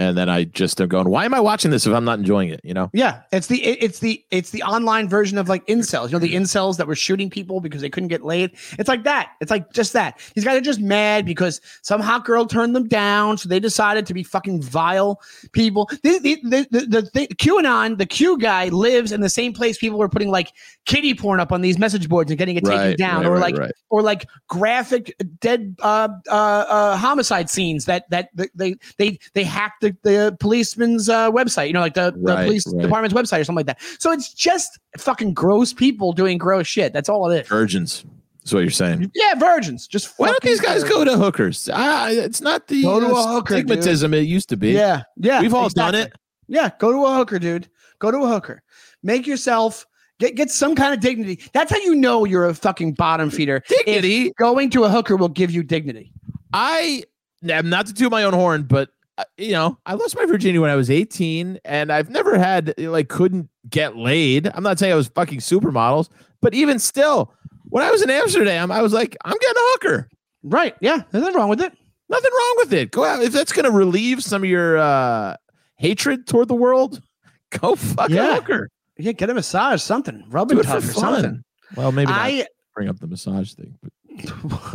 and 0.00 0.16
then 0.16 0.30
I 0.30 0.44
just 0.44 0.80
am 0.80 0.88
going, 0.88 1.10
why 1.10 1.26
am 1.26 1.34
I 1.34 1.40
watching 1.40 1.70
this 1.70 1.86
if 1.86 1.92
I'm 1.92 2.06
not 2.06 2.18
enjoying 2.18 2.48
it? 2.48 2.60
You 2.64 2.72
know? 2.72 2.88
Yeah, 2.94 3.20
it's 3.32 3.48
the 3.48 3.62
it- 3.62 3.82
it's 3.82 3.98
the 3.98 4.24
it's 4.30 4.50
the 4.50 4.62
online 4.62 5.08
version 5.08 5.36
of 5.36 5.48
like 5.48 5.64
incels. 5.66 6.06
You 6.06 6.12
know 6.12 6.18
the 6.18 6.34
incels 6.34 6.78
that 6.78 6.86
were 6.86 6.94
shooting 6.94 7.28
people 7.28 7.60
because 7.60 7.82
they 7.82 7.90
couldn't 7.90 8.08
get 8.08 8.24
laid. 8.24 8.52
It's 8.78 8.88
like 8.88 9.04
that. 9.04 9.32
It's 9.42 9.50
like 9.50 9.72
just 9.74 9.92
that. 9.92 10.18
These 10.34 10.44
guys 10.44 10.56
are 10.56 10.62
just 10.62 10.80
mad 10.80 11.26
because 11.26 11.60
some 11.82 12.00
hot 12.00 12.24
girl 12.24 12.46
turned 12.46 12.74
them 12.74 12.88
down, 12.88 13.36
so 13.36 13.48
they 13.48 13.60
decided 13.60 14.06
to 14.06 14.14
be 14.14 14.22
fucking 14.22 14.62
vile 14.62 15.20
people. 15.52 15.88
The 16.02 16.18
the 16.18 16.40
the, 16.44 16.66
the, 16.70 16.80
the, 16.86 17.10
the 17.12 17.26
QAnon, 17.34 17.98
the 17.98 18.06
Q 18.06 18.38
guy 18.38 18.68
lives 18.68 19.12
in 19.12 19.20
the 19.20 19.28
same 19.28 19.52
place 19.52 19.76
people 19.76 19.98
were 19.98 20.08
putting 20.08 20.30
like 20.30 20.52
kitty 20.86 21.14
porn 21.14 21.40
up 21.40 21.52
on 21.52 21.60
these 21.60 21.78
message 21.78 22.08
boards 22.08 22.30
and 22.30 22.38
getting 22.38 22.56
it 22.56 22.64
taken 22.64 22.96
down, 22.96 23.22
right, 23.22 23.26
or 23.26 23.32
right, 23.34 23.40
like 23.40 23.58
right. 23.58 23.72
or 23.90 24.00
like 24.00 24.26
graphic 24.48 25.14
dead 25.40 25.76
uh, 25.82 26.08
uh, 26.28 26.32
uh, 26.32 26.96
homicide 26.96 27.50
scenes 27.50 27.84
that 27.84 28.08
that 28.08 28.30
that 28.34 28.50
they 28.54 28.76
they 28.96 29.18
they 29.34 29.44
hacked 29.44 29.82
the, 29.82 29.89
the 30.02 30.36
policeman's 30.40 31.08
uh, 31.08 31.30
website. 31.30 31.66
You 31.68 31.72
know, 31.74 31.80
like 31.80 31.94
the, 31.94 32.12
the 32.12 32.18
Right, 32.20 32.44
police 32.46 32.66
right. 32.72 32.82
department's 32.82 33.14
website 33.14 33.40
or 33.40 33.44
something 33.44 33.66
like 33.66 33.66
that. 33.66 33.80
So 33.98 34.12
it's 34.12 34.32
just 34.34 34.78
fucking 34.98 35.34
gross 35.34 35.72
people 35.72 36.12
doing 36.12 36.38
gross 36.38 36.66
shit. 36.66 36.92
That's 36.92 37.08
all 37.08 37.30
it 37.30 37.42
is. 37.42 37.48
Virgins. 37.48 38.04
That's 38.40 38.54
what 38.54 38.60
you're 38.60 38.70
saying. 38.70 39.10
Yeah, 39.14 39.34
virgins. 39.34 39.86
Just 39.86 40.14
Why 40.18 40.28
don't 40.28 40.40
these 40.42 40.60
guys 40.60 40.82
virgins. 40.82 40.90
go 40.98 41.04
to 41.04 41.16
hookers? 41.18 41.68
Ah, 41.72 42.08
it's 42.08 42.40
not 42.40 42.68
the 42.68 42.82
Go 42.82 42.98
to 42.98 43.06
uh, 43.06 43.10
a 43.10 43.32
hooker, 43.34 43.56
dude. 43.62 43.68
stigmatism 43.68 44.14
it 44.14 44.22
used 44.22 44.48
to 44.48 44.56
be. 44.56 44.72
Yeah, 44.72 45.02
yeah. 45.16 45.40
We've 45.42 45.52
all 45.54 45.68
done 45.68 45.94
it. 45.94 46.12
Yeah, 46.48 46.70
go 46.78 46.90
to 46.90 47.04
a 47.04 47.14
hooker, 47.14 47.38
dude. 47.38 47.68
Go 47.98 48.10
to 48.10 48.16
a 48.18 48.28
hooker. 48.28 48.62
Make 49.02 49.26
yourself 49.26 49.86
get 50.18 50.36
get 50.36 50.50
some 50.50 50.74
kind 50.74 50.94
of 50.94 51.00
dignity. 51.00 51.40
That's 51.52 51.70
how 51.70 51.76
you 51.78 51.94
know 51.94 52.24
you're 52.24 52.46
a 52.46 52.54
fucking 52.54 52.94
bottom 52.94 53.28
feeder. 53.30 53.62
If 53.68 53.84
Dignity. 53.84 54.32
going 54.38 54.70
to 54.70 54.84
a 54.84 54.88
hooker 54.88 55.16
will 55.16 55.28
give 55.28 55.50
you 55.50 55.62
dignity. 55.62 56.10
I 56.52 57.04
am 57.48 57.68
not 57.68 57.86
to 57.86 57.94
toot 57.94 58.10
my 58.10 58.24
own 58.24 58.32
horn, 58.32 58.62
but 58.64 58.88
you 59.36 59.52
know, 59.52 59.78
I 59.86 59.94
lost 59.94 60.16
my 60.16 60.24
virginity 60.26 60.58
when 60.58 60.70
I 60.70 60.76
was 60.76 60.90
18, 60.90 61.58
and 61.64 61.92
I've 61.92 62.10
never 62.10 62.38
had 62.38 62.74
like 62.78 63.08
couldn't 63.08 63.48
get 63.68 63.96
laid. 63.96 64.50
I'm 64.54 64.62
not 64.62 64.78
saying 64.78 64.92
I 64.92 64.96
was 64.96 65.08
fucking 65.08 65.40
supermodels, 65.40 66.08
but 66.40 66.54
even 66.54 66.78
still, 66.78 67.34
when 67.68 67.84
I 67.84 67.90
was 67.90 68.02
in 68.02 68.10
Amsterdam, 68.10 68.70
I 68.72 68.82
was 68.82 68.92
like, 68.92 69.16
I'm 69.24 69.36
getting 69.38 69.56
a 69.56 69.66
hooker. 69.72 70.08
Right. 70.42 70.74
Yeah. 70.80 71.02
There's 71.10 71.22
nothing 71.22 71.36
wrong 71.36 71.48
with 71.50 71.60
it. 71.60 71.72
Nothing 72.08 72.30
wrong 72.32 72.54
with 72.58 72.72
it. 72.72 72.90
Go 72.90 73.04
out 73.04 73.22
if 73.22 73.32
that's 73.32 73.52
going 73.52 73.64
to 73.66 73.70
relieve 73.70 74.22
some 74.24 74.42
of 74.42 74.48
your 74.48 74.78
uh, 74.78 75.36
hatred 75.76 76.26
toward 76.26 76.48
the 76.48 76.54
world. 76.54 77.00
Go 77.60 77.76
fuck 77.76 78.10
Yeah. 78.10 78.32
a 78.32 78.34
hooker. 78.36 78.70
Yeah. 78.96 79.12
Get 79.12 79.30
a 79.30 79.34
massage, 79.34 79.82
something. 79.82 80.24
rubbing 80.28 80.56
Do 80.58 80.62
or 80.68 80.80
something. 80.80 81.42
Well, 81.76 81.92
maybe 81.92 82.10
I 82.10 82.46
bring 82.74 82.88
up 82.88 82.98
the 82.98 83.06
massage 83.06 83.52
thing. 83.52 83.78
But 83.82 83.92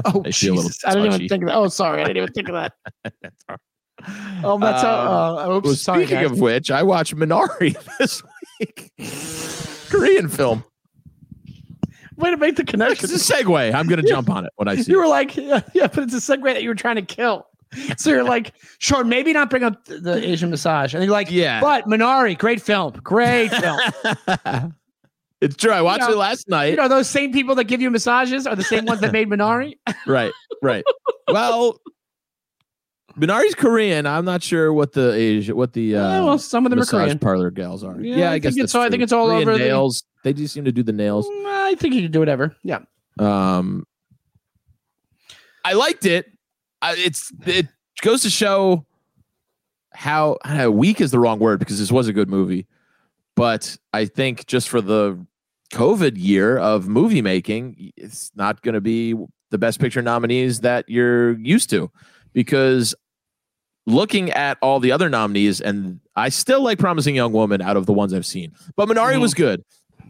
oh 0.06 0.24
I 0.26 0.32
feel 0.32 0.54
a 0.54 0.56
little 0.56 0.70
Jesus. 0.70 0.86
I 0.86 0.94
didn't 0.94 1.14
even 1.14 1.28
think 1.28 1.44
of 1.44 1.50
that. 1.50 1.56
Oh, 1.56 1.68
sorry. 1.68 2.02
I 2.02 2.06
didn't 2.06 2.18
even 2.24 2.34
think 2.34 2.50
of 2.50 2.56
that. 2.56 3.14
Oh, 4.44 4.58
that's 4.60 4.82
how. 4.82 5.38
Um, 5.38 5.38
Uh, 5.52 5.56
oops. 5.56 5.66
well, 5.66 5.76
sorry, 5.76 6.06
speaking 6.06 6.24
guys. 6.24 6.32
of 6.32 6.40
which, 6.40 6.72
I 6.72 6.84
watched 6.84 7.16
Minari 7.16 7.76
this 8.00 8.22
week. 8.60 8.92
Korean 9.90 10.30
film. 10.30 10.64
Way 12.18 12.32
to 12.32 12.38
make 12.38 12.56
the 12.56 12.64
connection. 12.64 13.10
It's 13.12 13.30
a 13.30 13.34
segue. 13.34 13.74
I'm 13.74 13.88
going 13.88 14.02
to 14.02 14.08
jump 14.08 14.30
on 14.30 14.46
it 14.46 14.54
when 14.56 14.68
I 14.68 14.76
see 14.78 14.92
You 14.92 15.00
it. 15.00 15.02
were 15.04 15.08
like, 15.10 15.36
yeah, 15.36 15.62
yeah, 15.74 15.88
but 15.88 16.04
it's 16.04 16.14
a 16.14 16.18
segue 16.18 16.44
that 16.46 16.64
you 16.64 16.70
were 16.70 16.76
trying 16.76 16.96
to 16.96 17.02
kill. 17.02 17.48
So 17.98 18.10
you're 18.10 18.24
like, 18.24 18.54
sure, 18.80 19.04
maybe 19.04 19.34
not 19.34 19.50
bring 19.50 19.64
up 19.64 19.84
the- 19.86 20.22
Asian 20.26 20.50
massage. 20.50 20.94
And 20.94 21.04
you're 21.04 21.12
like, 21.12 21.30
Yeah. 21.30 21.60
but 21.60 21.86
Minari, 21.86 22.38
great 22.38 22.62
film. 22.62 22.94
Great 23.04 23.50
film. 23.52 24.74
it's 25.42 25.58
true. 25.58 25.72
I 25.72 25.82
watched 25.82 26.02
know- 26.02 26.12
it 26.14 26.18
last 26.18 26.48
night. 26.48 26.68
you 26.72 26.76
know, 26.78 26.88
those 26.88 27.10
same 27.10 27.34
people 27.34 27.54
that 27.56 27.66
give 27.66 27.82
you 27.82 27.92
massages 27.92 28.48
are 28.48 28.56
the 28.56 28.64
same 28.64 28.86
ones 28.86 29.02
that 29.02 29.12
made 29.12 29.28
Minari. 29.28 29.74
right, 30.08 30.32
right. 30.62 30.86
Well, 31.28 31.82
Minari's 33.18 33.56
Korean. 33.56 34.06
I'm 34.06 34.26
not 34.26 34.44
sure 34.44 34.74
what 34.74 34.92
the 34.94 35.14
Asia, 35.14 35.56
what 35.56 35.74
the 35.74 35.96
uh, 35.96 36.00
Yeah, 36.10 36.24
well, 36.24 36.38
some 36.40 36.66
of 36.66 36.70
them 36.70 36.80
are 36.80 36.82
massage 36.82 37.04
Korean. 37.04 37.20
parlor 37.20 37.50
gals 37.52 37.84
are. 37.84 38.00
Yeah, 38.02 38.16
Yeah, 38.18 38.30
I 38.32 38.34
I, 38.34 38.40
guess 38.40 38.58
it's 38.58 38.76
all- 38.76 38.82
I 38.82 38.90
think 38.90 39.04
it's 39.04 39.14
all 39.14 39.28
Korean 39.28 39.48
over 39.48 39.58
the- 39.58 39.64
nails. 39.64 40.04
They 40.24 40.34
do 40.34 40.48
seem 40.48 40.66
to 40.66 40.72
do 40.72 40.84
the 40.84 40.92
nails. 40.92 41.28
Mm, 41.28 41.46
I 41.46 41.76
think 41.76 41.94
you 41.94 42.02
can 42.02 42.12
do 42.12 42.20
whatever. 42.20 42.56
Yeah. 42.64 42.80
Um, 43.20 43.86
I 45.64 45.74
liked 45.74 46.06
it. 46.06 46.32
I, 46.82 46.96
it's 46.98 47.32
it 47.46 47.68
goes 48.02 48.22
to 48.24 48.30
show 48.30 48.86
how 49.94 50.38
uh, 50.44 50.70
weak 50.72 51.00
is 51.00 51.12
the 51.12 51.20
wrong 51.20 51.40
word 51.40 51.60
because 51.60 51.80
this 51.80 51.92
was 51.92 52.08
a 52.08 52.14
good 52.14 52.30
movie, 52.30 52.68
but 53.36 53.78
I 53.94 54.06
think 54.06 54.46
just 54.46 54.68
for 54.68 54.82
the 54.82 55.26
COVID 55.74 56.14
year 56.18 56.58
of 56.58 56.88
movie 56.88 57.22
making, 57.22 57.92
it's 57.96 58.32
not 58.36 58.62
going 58.62 58.74
to 58.76 58.82
be 58.82 59.16
the 59.52 59.58
best 59.58 59.80
picture 59.80 60.02
nominees 60.02 60.60
that 60.62 60.86
you're 60.90 61.38
used 61.40 61.70
to 61.70 61.90
because 62.34 62.94
looking 63.86 64.32
at 64.32 64.58
all 64.62 64.80
the 64.80 64.92
other 64.92 65.10
nominees 65.10 65.62
and 65.62 66.00
I 66.16 66.30
still 66.30 66.64
like 66.64 66.80
Promising 66.80 67.16
Young 67.16 67.32
Woman 67.34 67.62
out 67.62 67.78
of 67.78 67.86
the 67.86 67.94
ones 67.94 68.14
I've 68.14 68.26
seen, 68.26 68.54
but 68.76 68.88
Minari 68.90 69.16
Mhm. 69.16 69.22
was 69.22 69.34
good. 69.34 69.64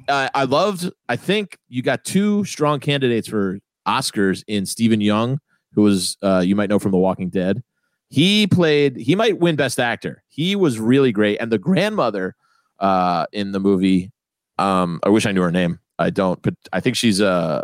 Uh, 0.07 0.29
I 0.35 0.43
loved. 0.43 0.91
I 1.09 1.15
think 1.15 1.57
you 1.67 1.81
got 1.81 2.03
two 2.03 2.45
strong 2.45 2.79
candidates 2.79 3.27
for 3.27 3.59
Oscars 3.87 4.43
in 4.47 4.65
Steven 4.65 4.99
Yeun, 4.99 5.39
who 5.73 5.81
was 5.81 6.15
uh, 6.21 6.43
you 6.45 6.55
might 6.55 6.69
know 6.69 6.79
from 6.79 6.91
The 6.91 6.97
Walking 6.97 7.29
Dead. 7.29 7.63
He 8.09 8.45
played. 8.47 8.97
He 8.97 9.15
might 9.15 9.39
win 9.39 9.55
Best 9.55 9.79
Actor. 9.79 10.23
He 10.27 10.55
was 10.55 10.79
really 10.79 11.11
great, 11.11 11.37
and 11.41 11.51
the 11.51 11.57
grandmother 11.57 12.35
uh, 12.79 13.25
in 13.33 13.51
the 13.51 13.59
movie. 13.59 14.11
Um, 14.59 14.99
I 15.03 15.09
wish 15.09 15.25
I 15.25 15.31
knew 15.31 15.41
her 15.41 15.51
name. 15.51 15.79
I 15.97 16.11
don't, 16.11 16.39
but 16.41 16.53
I 16.71 16.81
think 16.81 16.95
she's 16.97 17.19
uh 17.19 17.63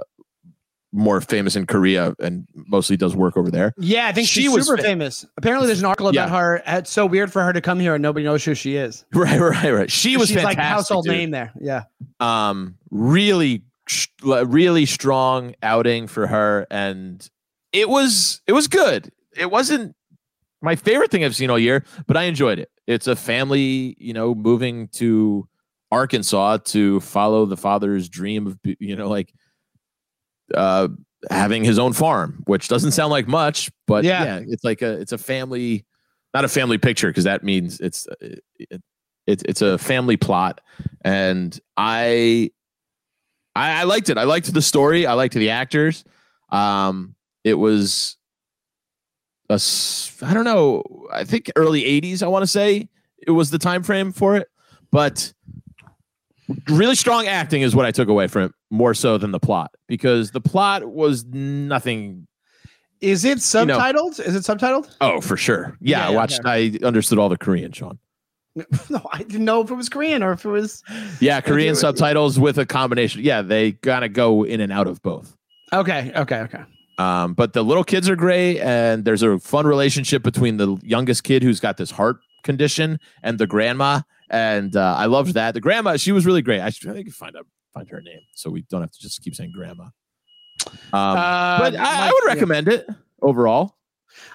more 0.93 1.21
famous 1.21 1.56
in 1.56 1.65
Korea 1.65 2.13
and 2.19 2.45
mostly 2.54 2.97
does 2.97 3.15
work 3.15 3.38
over 3.38 3.49
there. 3.49 3.73
Yeah, 3.77 4.08
I 4.08 4.12
think 4.12 4.27
She 4.27 4.49
was 4.49 4.65
super 4.67 4.77
fa- 4.77 4.84
famous. 4.84 5.25
Apparently, 5.38 5.67
there's 5.67 5.80
an 5.80 5.86
article 5.86 6.10
about 6.10 6.30
Yeah. 6.30 6.38
her. 6.38 6.63
It's 6.67 6.91
so 6.91 7.06
weird 7.06 7.32
for 7.32 7.41
her 7.43 7.54
to 7.54 7.62
come 7.62 7.80
here 7.80 7.95
and 7.95 8.01
nobody 8.01 8.25
knows 8.25 8.43
who 8.43 8.54
she 8.56 8.75
is. 8.75 9.06
Right, 9.13 9.39
right, 9.39 9.69
right. 9.71 9.91
She 9.91 10.17
was 10.17 10.34
like 10.36 10.58
a 10.58 10.62
household 10.62 11.06
dude. 11.06 11.13
name 11.13 11.32
there. 11.32 11.51
Yeah. 11.60 11.84
um 12.19 12.75
really 12.91 13.63
really 14.23 14.86
strong 14.86 15.54
outing 15.63 16.08
for 16.08 16.27
her 16.27 16.65
and 16.71 17.30
it 17.73 17.89
was 17.89 18.41
it 18.47 18.54
was 18.54 18.67
good 18.67 19.12
it 19.36 19.49
wasn't 19.51 19.95
my 20.62 20.75
favorite 20.75 21.12
thing 21.12 21.25
i've 21.25 21.36
seen 21.36 21.49
all 21.49 21.60
year 21.60 21.84
but 22.08 22.15
i 22.15 22.23
enjoyed 22.23 22.60
it 22.60 22.69
it's 22.88 23.08
a 23.08 23.15
family 23.15 23.95
you 23.99 24.13
know 24.13 24.34
moving 24.36 24.88
to 24.89 25.45
arkansas 25.91 26.58
to 26.58 26.99
follow 27.01 27.45
the 27.45 27.58
father's 27.58 28.08
dream 28.08 28.47
of 28.47 28.58
you 28.80 28.95
know 28.95 29.10
like 29.10 29.34
uh 30.56 30.88
having 31.30 31.64
his 31.64 31.78
own 31.78 31.94
farm 31.94 32.42
which 32.48 32.68
doesn't 32.68 32.92
sound 32.92 33.12
like 33.12 33.28
much 33.28 33.70
but 33.88 34.04
Yeah. 34.04 34.24
yeah, 34.24 34.40
it's 34.48 34.64
like 34.64 34.82
a 34.82 34.94
it's 35.00 35.12
a 35.12 35.18
family 35.18 35.86
not 36.34 36.46
a 36.46 36.48
family 36.48 36.78
picture 36.78 37.08
because 37.10 37.26
that 37.26 37.44
means 37.44 37.80
it's 37.80 38.08
it, 38.22 38.44
it, 38.58 38.82
it's 39.28 39.44
it's 39.44 39.62
a 39.62 39.78
family 39.78 40.18
plot 40.18 40.62
and 41.04 41.60
I, 41.78 42.50
I 43.56 43.82
I 43.82 43.84
liked 43.84 44.10
it. 44.10 44.18
I 44.18 44.24
liked 44.24 44.52
the 44.54 44.62
story. 44.62 45.06
I 45.06 45.14
liked 45.14 45.34
the 45.36 45.50
actors. 45.52 46.04
Um, 46.50 47.16
it 47.44 47.54
was 47.56 48.16
a 49.50 49.60
I 50.26 50.34
don't 50.34 50.46
know. 50.46 50.84
I 51.12 51.24
think 51.26 51.52
early 51.56 51.84
'80s. 51.84 52.24
I 52.24 52.28
want 52.28 52.44
to 52.44 52.48
say 52.48 52.88
it 53.28 53.32
was 53.32 53.52
the 53.52 53.60
time 53.60 53.84
frame 53.84 54.12
for 54.12 54.38
it, 54.38 54.48
but 54.92 55.34
really 56.70 56.96
strong 56.96 57.28
acting 57.28 57.62
is 57.62 57.76
what 57.76 57.86
I 57.86 57.92
took 57.92 58.08
away 58.08 58.28
from 58.28 58.44
it 58.44 58.52
more 58.72 58.94
so 58.96 59.18
than 59.20 59.32
the 59.32 59.40
plot 59.40 59.76
because 59.88 60.32
the 60.32 60.42
plot 60.42 60.86
was 60.86 61.26
nothing. 61.26 62.26
Is 63.02 63.26
it 63.26 63.38
know- 63.38 63.78
subtitled? 63.78 64.20
Is 64.20 64.36
it 64.36 64.44
subtitled? 64.44 64.96
Oh, 65.02 65.22
for 65.22 65.38
sure. 65.38 65.78
Yeah, 65.82 66.00
Yeah, 66.00 66.08
I 66.08 66.10
watched. 66.12 66.40
I 66.46 66.78
understood 66.84 67.20
all 67.20 67.30
the 67.30 67.38
Korean, 67.38 67.72
Sean. 67.72 68.00
No, 68.90 69.02
I 69.14 69.20
didn't 69.20 69.46
know 69.46 69.62
if 69.62 69.72
it 69.72 69.76
was 69.76 69.88
Korean 69.90 70.22
or 70.24 70.34
if 70.34 70.44
it 70.44 70.50
was. 70.50 70.84
Yeah, 71.22 71.40
Korean 71.42 71.74
do- 71.74 71.80
subtitles 71.80 72.38
with 72.40 72.58
a 72.58 72.66
combination. 72.66 73.22
Yeah, 73.24 73.42
they 73.42 73.74
gotta 73.74 74.10
go 74.10 74.44
in 74.44 74.60
and 74.60 74.72
out 74.72 74.88
of 74.88 75.02
both. 75.02 75.38
Okay. 75.74 76.12
Okay. 76.16 76.40
Okay. 76.40 76.62
Um, 76.98 77.34
but 77.34 77.54
the 77.54 77.64
little 77.64 77.84
kids 77.86 78.10
are 78.10 78.16
great, 78.18 78.60
and 78.60 79.06
there's 79.06 79.24
a 79.24 79.40
fun 79.40 79.66
relationship 79.66 80.22
between 80.22 80.58
the 80.58 80.78
youngest 80.84 81.24
kid 81.24 81.42
who's 81.44 81.60
got 81.60 81.78
this 81.78 81.90
heart 81.92 82.18
condition 82.44 83.00
and 83.24 83.40
the 83.40 83.48
grandma, 83.48 84.02
and 84.30 84.76
uh, 84.76 84.96
I 84.98 85.06
loved 85.06 85.34
that. 85.36 85.54
The 85.54 85.62
grandma, 85.62 85.96
she 85.98 86.12
was 86.12 86.26
really 86.26 86.42
great. 86.42 86.60
I 86.60 86.70
should 86.70 86.90
I 86.90 86.94
think 86.94 87.10
find 87.12 87.36
out 87.38 87.48
find 87.74 87.90
her 87.90 88.02
name 88.02 88.22
so 88.34 88.50
we 88.50 88.62
don't 88.64 88.82
have 88.82 88.92
to 88.92 89.00
just 89.00 89.22
keep 89.24 89.36
saying 89.36 89.52
grandma. 89.56 89.84
Um, 89.86 90.72
Uh, 90.94 91.60
but 91.60 91.76
I, 91.76 91.80
I 91.80 92.06
Mike, 92.06 92.14
would 92.14 92.24
yeah. 92.26 92.34
recommend 92.34 92.68
it 92.68 92.88
overall. 93.22 93.76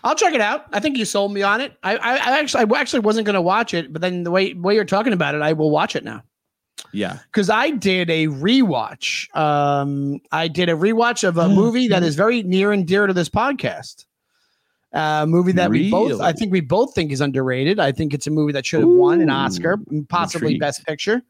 I'll 0.02 0.14
check 0.14 0.32
it 0.34 0.40
out. 0.40 0.66
I 0.72 0.80
think 0.80 0.96
you 0.96 1.04
sold 1.04 1.32
me 1.32 1.42
on 1.42 1.60
it. 1.60 1.74
I, 1.82 1.96
I, 1.96 2.12
I 2.16 2.38
actually, 2.38 2.64
I 2.64 2.80
actually 2.80 3.00
wasn't 3.00 3.26
going 3.26 3.34
to 3.34 3.42
watch 3.42 3.74
it, 3.74 3.92
but 3.92 4.00
then 4.00 4.22
the 4.22 4.30
way 4.30 4.54
way 4.54 4.74
you're 4.74 4.84
talking 4.86 5.12
about 5.12 5.34
it, 5.34 5.42
I 5.42 5.52
will 5.52 5.70
watch 5.70 5.94
it 5.94 6.02
now. 6.02 6.22
Yeah, 6.92 7.18
because 7.30 7.50
I 7.50 7.70
did 7.70 8.08
a 8.10 8.26
rewatch. 8.28 9.34
Um, 9.36 10.18
I 10.32 10.48
did 10.48 10.68
a 10.70 10.72
rewatch 10.72 11.28
of 11.28 11.36
a 11.36 11.48
movie 11.60 11.88
that 11.88 12.02
is 12.02 12.14
very 12.16 12.42
near 12.42 12.72
and 12.72 12.86
dear 12.86 13.06
to 13.06 13.12
this 13.12 13.28
podcast. 13.28 14.06
A 14.92 15.26
movie 15.26 15.52
that 15.52 15.68
we 15.68 15.90
both, 15.90 16.22
I 16.22 16.32
think 16.32 16.52
we 16.52 16.62
both 16.62 16.94
think 16.94 17.12
is 17.12 17.20
underrated. 17.20 17.78
I 17.78 17.92
think 17.92 18.14
it's 18.14 18.26
a 18.26 18.30
movie 18.30 18.52
that 18.52 18.64
should 18.64 18.80
have 18.80 18.88
won 18.88 19.20
an 19.20 19.28
Oscar, 19.28 19.78
possibly 20.08 20.54
intrigued. 20.54 20.60
Best 20.60 20.86
Picture. 20.86 21.22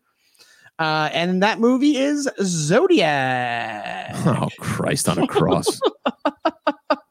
Uh, 0.78 1.08
and 1.12 1.42
that 1.42 1.58
movie 1.58 1.96
is 1.96 2.28
Zodiac. 2.42 4.14
Oh 4.26 4.48
Christ 4.58 5.08
on 5.08 5.18
a 5.18 5.26
cross. 5.26 5.80
How 6.24 7.02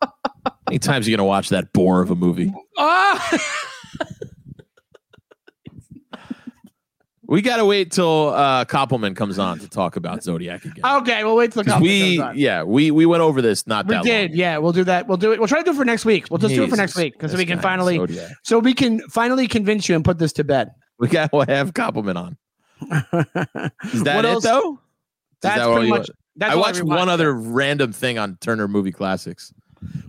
many 0.69 0.80
times 0.80 1.08
are 1.08 1.10
you 1.12 1.17
gonna 1.17 1.28
watch 1.28 1.49
that 1.49 1.71
bore 1.73 2.01
of 2.01 2.12
a 2.12 2.15
movie? 2.15 2.54
Ah! 2.78 3.39
We 7.28 7.41
gotta 7.41 7.65
wait 7.65 7.91
till 7.91 8.30
uh 8.36 8.65
Koppelman 8.65 9.15
comes 9.15 9.39
on 9.39 9.58
to 9.58 9.67
talk 9.67 9.95
about 9.95 10.21
Zodiac 10.21 10.63
again. 10.63 10.86
okay, 10.86 11.23
we'll 11.23 11.36
wait 11.36 11.51
till 11.54 11.63
company 11.63 12.12
we 12.12 12.17
comes 12.17 12.30
on. 12.30 12.38
yeah, 12.38 12.62
we 12.62 12.91
we 12.91 13.08
went 13.08 13.21
over 13.21 13.41
this 13.41 13.65
not 13.65 13.88
We 13.88 13.97
did, 14.01 14.30
long. 14.32 14.38
yeah. 14.39 14.58
We'll 14.60 14.73
do 14.73 14.84
that. 14.84 15.08
We'll 15.08 15.17
do 15.17 15.32
it. 15.32 15.39
We'll 15.39 15.47
try 15.47 15.58
to 15.58 15.63
do 15.65 15.71
it 15.71 15.75
for 15.75 15.86
next 15.86 16.06
week. 16.06 16.28
We'll 16.30 16.38
just 16.38 16.54
do 16.54 16.63
it 16.63 16.69
for 16.69 16.75
next 16.75 16.95
week 16.95 17.13
because 17.13 17.36
we 17.36 17.47
can 17.47 17.60
finally, 17.60 17.95
Zodiac. 17.97 18.32
so 18.43 18.60
we 18.60 18.75
can 18.75 18.99
finally 19.10 19.47
convince 19.47 19.89
you 19.89 19.95
and 19.95 20.06
put 20.06 20.19
this 20.19 20.34
to 20.34 20.43
bed. 20.43 20.69
We 20.99 21.08
gotta 21.08 21.45
have 21.51 21.73
Koppelman 21.73 22.15
on. 22.15 22.38
Is 22.82 24.04
that 24.04 24.16
What 24.16 24.26
it 24.26 24.32
else? 24.32 24.44
though? 24.44 24.80
That's 25.42 25.58
that 25.60 25.74
pretty 25.74 25.90
much. 25.90 26.10
That's 26.36 26.54
I 26.54 26.56
watched 26.56 26.84
one 26.84 27.10
other 27.10 27.34
random 27.34 27.94
thing 27.94 28.18
on 28.18 28.38
Turner 28.42 28.68
Movie 28.68 28.92
Classics. 28.92 29.54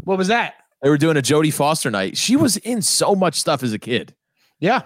What 0.05 0.19
was 0.19 0.29
that? 0.29 0.55
They 0.83 0.89
were 0.89 0.99
doing 0.99 1.17
a 1.17 1.23
Jodie 1.23 1.53
Foster 1.53 1.91
night. 1.91 2.17
She 2.17 2.37
was 2.37 2.57
in 2.59 2.83
so 2.83 3.15
much 3.15 3.35
stuff 3.35 3.63
as 3.63 3.73
a 3.73 3.79
kid. 3.79 4.15
Yeah. 4.59 4.83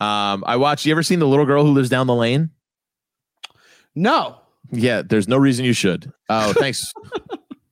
Um, 0.00 0.44
I 0.46 0.56
watched. 0.56 0.86
You 0.86 0.92
ever 0.92 1.02
seen 1.02 1.18
the 1.18 1.26
little 1.26 1.46
girl 1.46 1.64
who 1.64 1.72
lives 1.72 1.88
down 1.88 2.06
the 2.06 2.14
lane? 2.14 2.50
No. 3.94 4.38
Yeah, 4.70 5.02
there's 5.02 5.28
no 5.28 5.36
reason 5.36 5.64
you 5.64 5.72
should. 5.72 6.12
Oh, 6.28 6.52
thanks, 6.58 6.92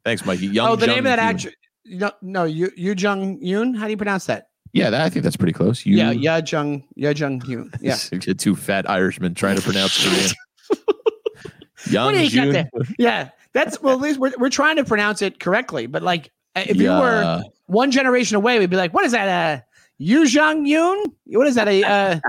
thanks, 0.04 0.24
Mikey. 0.24 0.46
Young 0.46 0.68
oh, 0.68 0.76
the 0.76 0.86
name 0.86 0.98
of 0.98 1.04
that 1.04 1.18
actor. 1.18 1.52
No, 1.84 2.10
no, 2.22 2.44
Yu 2.44 2.70
Yu 2.76 2.94
Jung 2.96 3.40
Yoon. 3.40 3.76
How 3.76 3.84
do 3.84 3.90
you 3.90 3.96
pronounce 3.96 4.26
that? 4.26 4.48
Yeah, 4.76 4.90
that, 4.90 5.00
I 5.00 5.08
think 5.08 5.22
that's 5.22 5.36
pretty 5.36 5.52
close. 5.54 5.86
You, 5.86 5.96
Yeah, 5.96 6.10
Ya 6.10 6.40
Jung 6.46 6.84
yeah, 6.94 7.10
Jung 7.10 7.40
Yoon. 7.40 7.74
Yeah. 7.80 7.96
two 8.34 8.54
fat 8.54 8.88
Irishmen 8.88 9.34
trying 9.34 9.56
to 9.56 9.62
pronounce 9.62 10.02
Korean. 10.02 10.30
Young 11.90 12.14
you 12.14 12.28
Jun- 12.28 12.68
Yeah. 12.98 13.30
That's 13.52 13.80
well, 13.80 13.94
at 13.94 14.00
least 14.00 14.18
we're, 14.18 14.32
we're 14.38 14.50
trying 14.50 14.76
to 14.76 14.84
pronounce 14.84 15.22
it 15.22 15.40
correctly. 15.40 15.86
But 15.86 16.02
like, 16.02 16.30
uh, 16.54 16.64
if 16.66 16.76
you 16.76 16.90
were 16.90 17.42
one 17.66 17.90
generation 17.90 18.36
away, 18.36 18.58
we'd 18.58 18.68
be 18.68 18.76
like, 18.76 18.92
"What 18.92 19.06
is 19.06 19.12
that? 19.12 19.28
Uh, 19.28 19.62
Yu 19.96 20.24
Jung 20.24 20.66
Yoon? 20.66 21.06
What 21.26 21.46
is 21.46 21.54
that? 21.54 21.66
A 21.66 21.82
uh, 21.82 22.20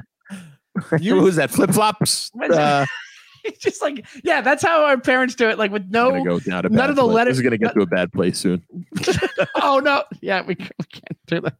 Who 1.00 1.22
was 1.22 1.36
that? 1.36 1.52
Flip 1.52 1.72
flops. 1.72 2.32
Uh, 2.42 2.86
It's 3.44 3.60
just 3.60 3.82
like, 3.82 4.06
yeah, 4.24 4.42
that's 4.42 4.62
how 4.62 4.84
our 4.86 4.98
parents 4.98 5.34
do 5.36 5.50
it. 5.50 5.58
Like 5.58 5.72
with 5.72 5.90
no, 5.90 6.12
go 6.24 6.40
none 6.46 6.66
of 6.66 6.96
the 6.96 7.02
place. 7.02 7.14
letters- 7.16 7.32
This 7.32 7.38
is 7.40 7.44
gonna 7.44 7.58
get 7.58 7.74
to 7.74 7.82
a 7.82 7.86
bad 7.86 8.12
place 8.14 8.38
soon. 8.40 8.64
oh 9.56 9.80
no, 9.84 10.04
yeah, 10.22 10.42
we, 10.42 10.56
we 10.58 10.86
can't 10.90 11.18
do 11.28 11.42
that. 11.42 11.56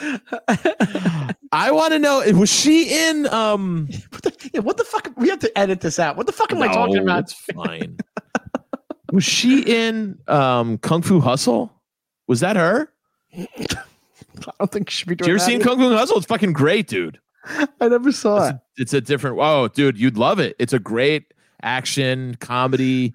I 1.52 1.70
want 1.70 1.92
to 1.92 1.98
know 1.98 2.22
was 2.32 2.50
she 2.52 3.08
in 3.08 3.26
um 3.28 3.88
What 4.10 4.22
the, 4.22 4.50
yeah, 4.54 4.60
what 4.60 4.76
the 4.76 4.84
fuck? 4.84 5.10
We 5.16 5.28
have 5.28 5.38
to 5.40 5.58
edit 5.58 5.80
this 5.80 5.98
out. 5.98 6.16
What 6.16 6.26
the 6.26 6.32
fuck 6.32 6.52
am 6.52 6.62
I 6.62 6.68
talking 6.68 6.98
about? 6.98 7.24
It's 7.24 7.32
fine. 7.32 7.96
was 9.12 9.24
she 9.24 9.60
in 9.62 10.18
um 10.28 10.78
Kung 10.78 11.02
Fu 11.02 11.20
Hustle? 11.20 11.72
Was 12.26 12.40
that 12.40 12.56
her? 12.56 12.92
I 13.34 14.52
don't 14.58 14.70
think 14.70 14.90
she 14.90 14.98
should 15.00 15.08
be 15.08 15.14
doing 15.16 15.28
you 15.28 15.34
ever 15.34 15.44
seen 15.44 15.56
either. 15.56 15.64
Kung 15.64 15.78
Fu 15.78 15.90
Hustle? 15.92 16.18
It's 16.18 16.26
fucking 16.26 16.52
great, 16.52 16.86
dude. 16.88 17.18
I 17.80 17.88
never 17.88 18.12
saw 18.12 18.36
It's 18.38 18.50
it. 18.50 18.54
a, 18.54 18.60
it's 18.76 18.94
a 18.94 19.00
different. 19.00 19.38
Oh, 19.40 19.68
dude, 19.68 19.98
you'd 19.98 20.18
love 20.18 20.38
it. 20.38 20.54
It's 20.58 20.72
a 20.72 20.78
great 20.78 21.32
action 21.62 22.36
comedy. 22.36 23.14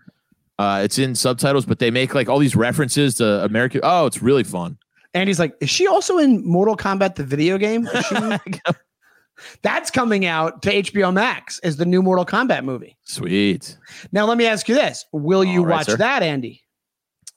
Uh, 0.60 0.82
it's 0.84 0.98
in 1.00 1.16
subtitles, 1.16 1.66
but 1.66 1.80
they 1.80 1.92
make 1.92 2.14
like 2.16 2.30
all 2.30 2.40
these 2.40 2.56
references 2.56 3.16
to 3.16 3.44
American. 3.44 3.82
Oh, 3.84 4.06
it's 4.06 4.22
really 4.22 4.44
fun. 4.44 4.78
And 5.14 5.30
he's 5.30 5.40
like, 5.40 5.56
is 5.60 5.70
she 5.70 5.88
also 5.88 6.18
in 6.18 6.46
Mortal 6.46 6.76
Kombat, 6.76 7.16
the 7.16 7.24
video 7.24 7.58
game? 7.58 7.88
That's 9.62 9.92
coming 9.92 10.26
out 10.26 10.62
to 10.64 10.74
HBO 10.74 11.14
Max 11.14 11.60
as 11.60 11.78
the 11.78 11.86
new 11.86 12.02
Mortal 12.02 12.26
Kombat 12.26 12.64
movie. 12.64 12.98
Sweet. 13.04 13.78
Now, 14.12 14.26
let 14.26 14.38
me 14.38 14.46
ask 14.46 14.68
you 14.70 14.76
this: 14.76 15.06
Will 15.12 15.44
you 15.44 15.64
right, 15.64 15.78
watch 15.78 15.88
sir. 15.88 15.98
that, 15.98 16.24
Andy? 16.24 16.62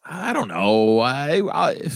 I 0.05 0.33
don't 0.33 0.49
know. 0.49 1.01
I, 1.01 1.43
I 1.53 1.91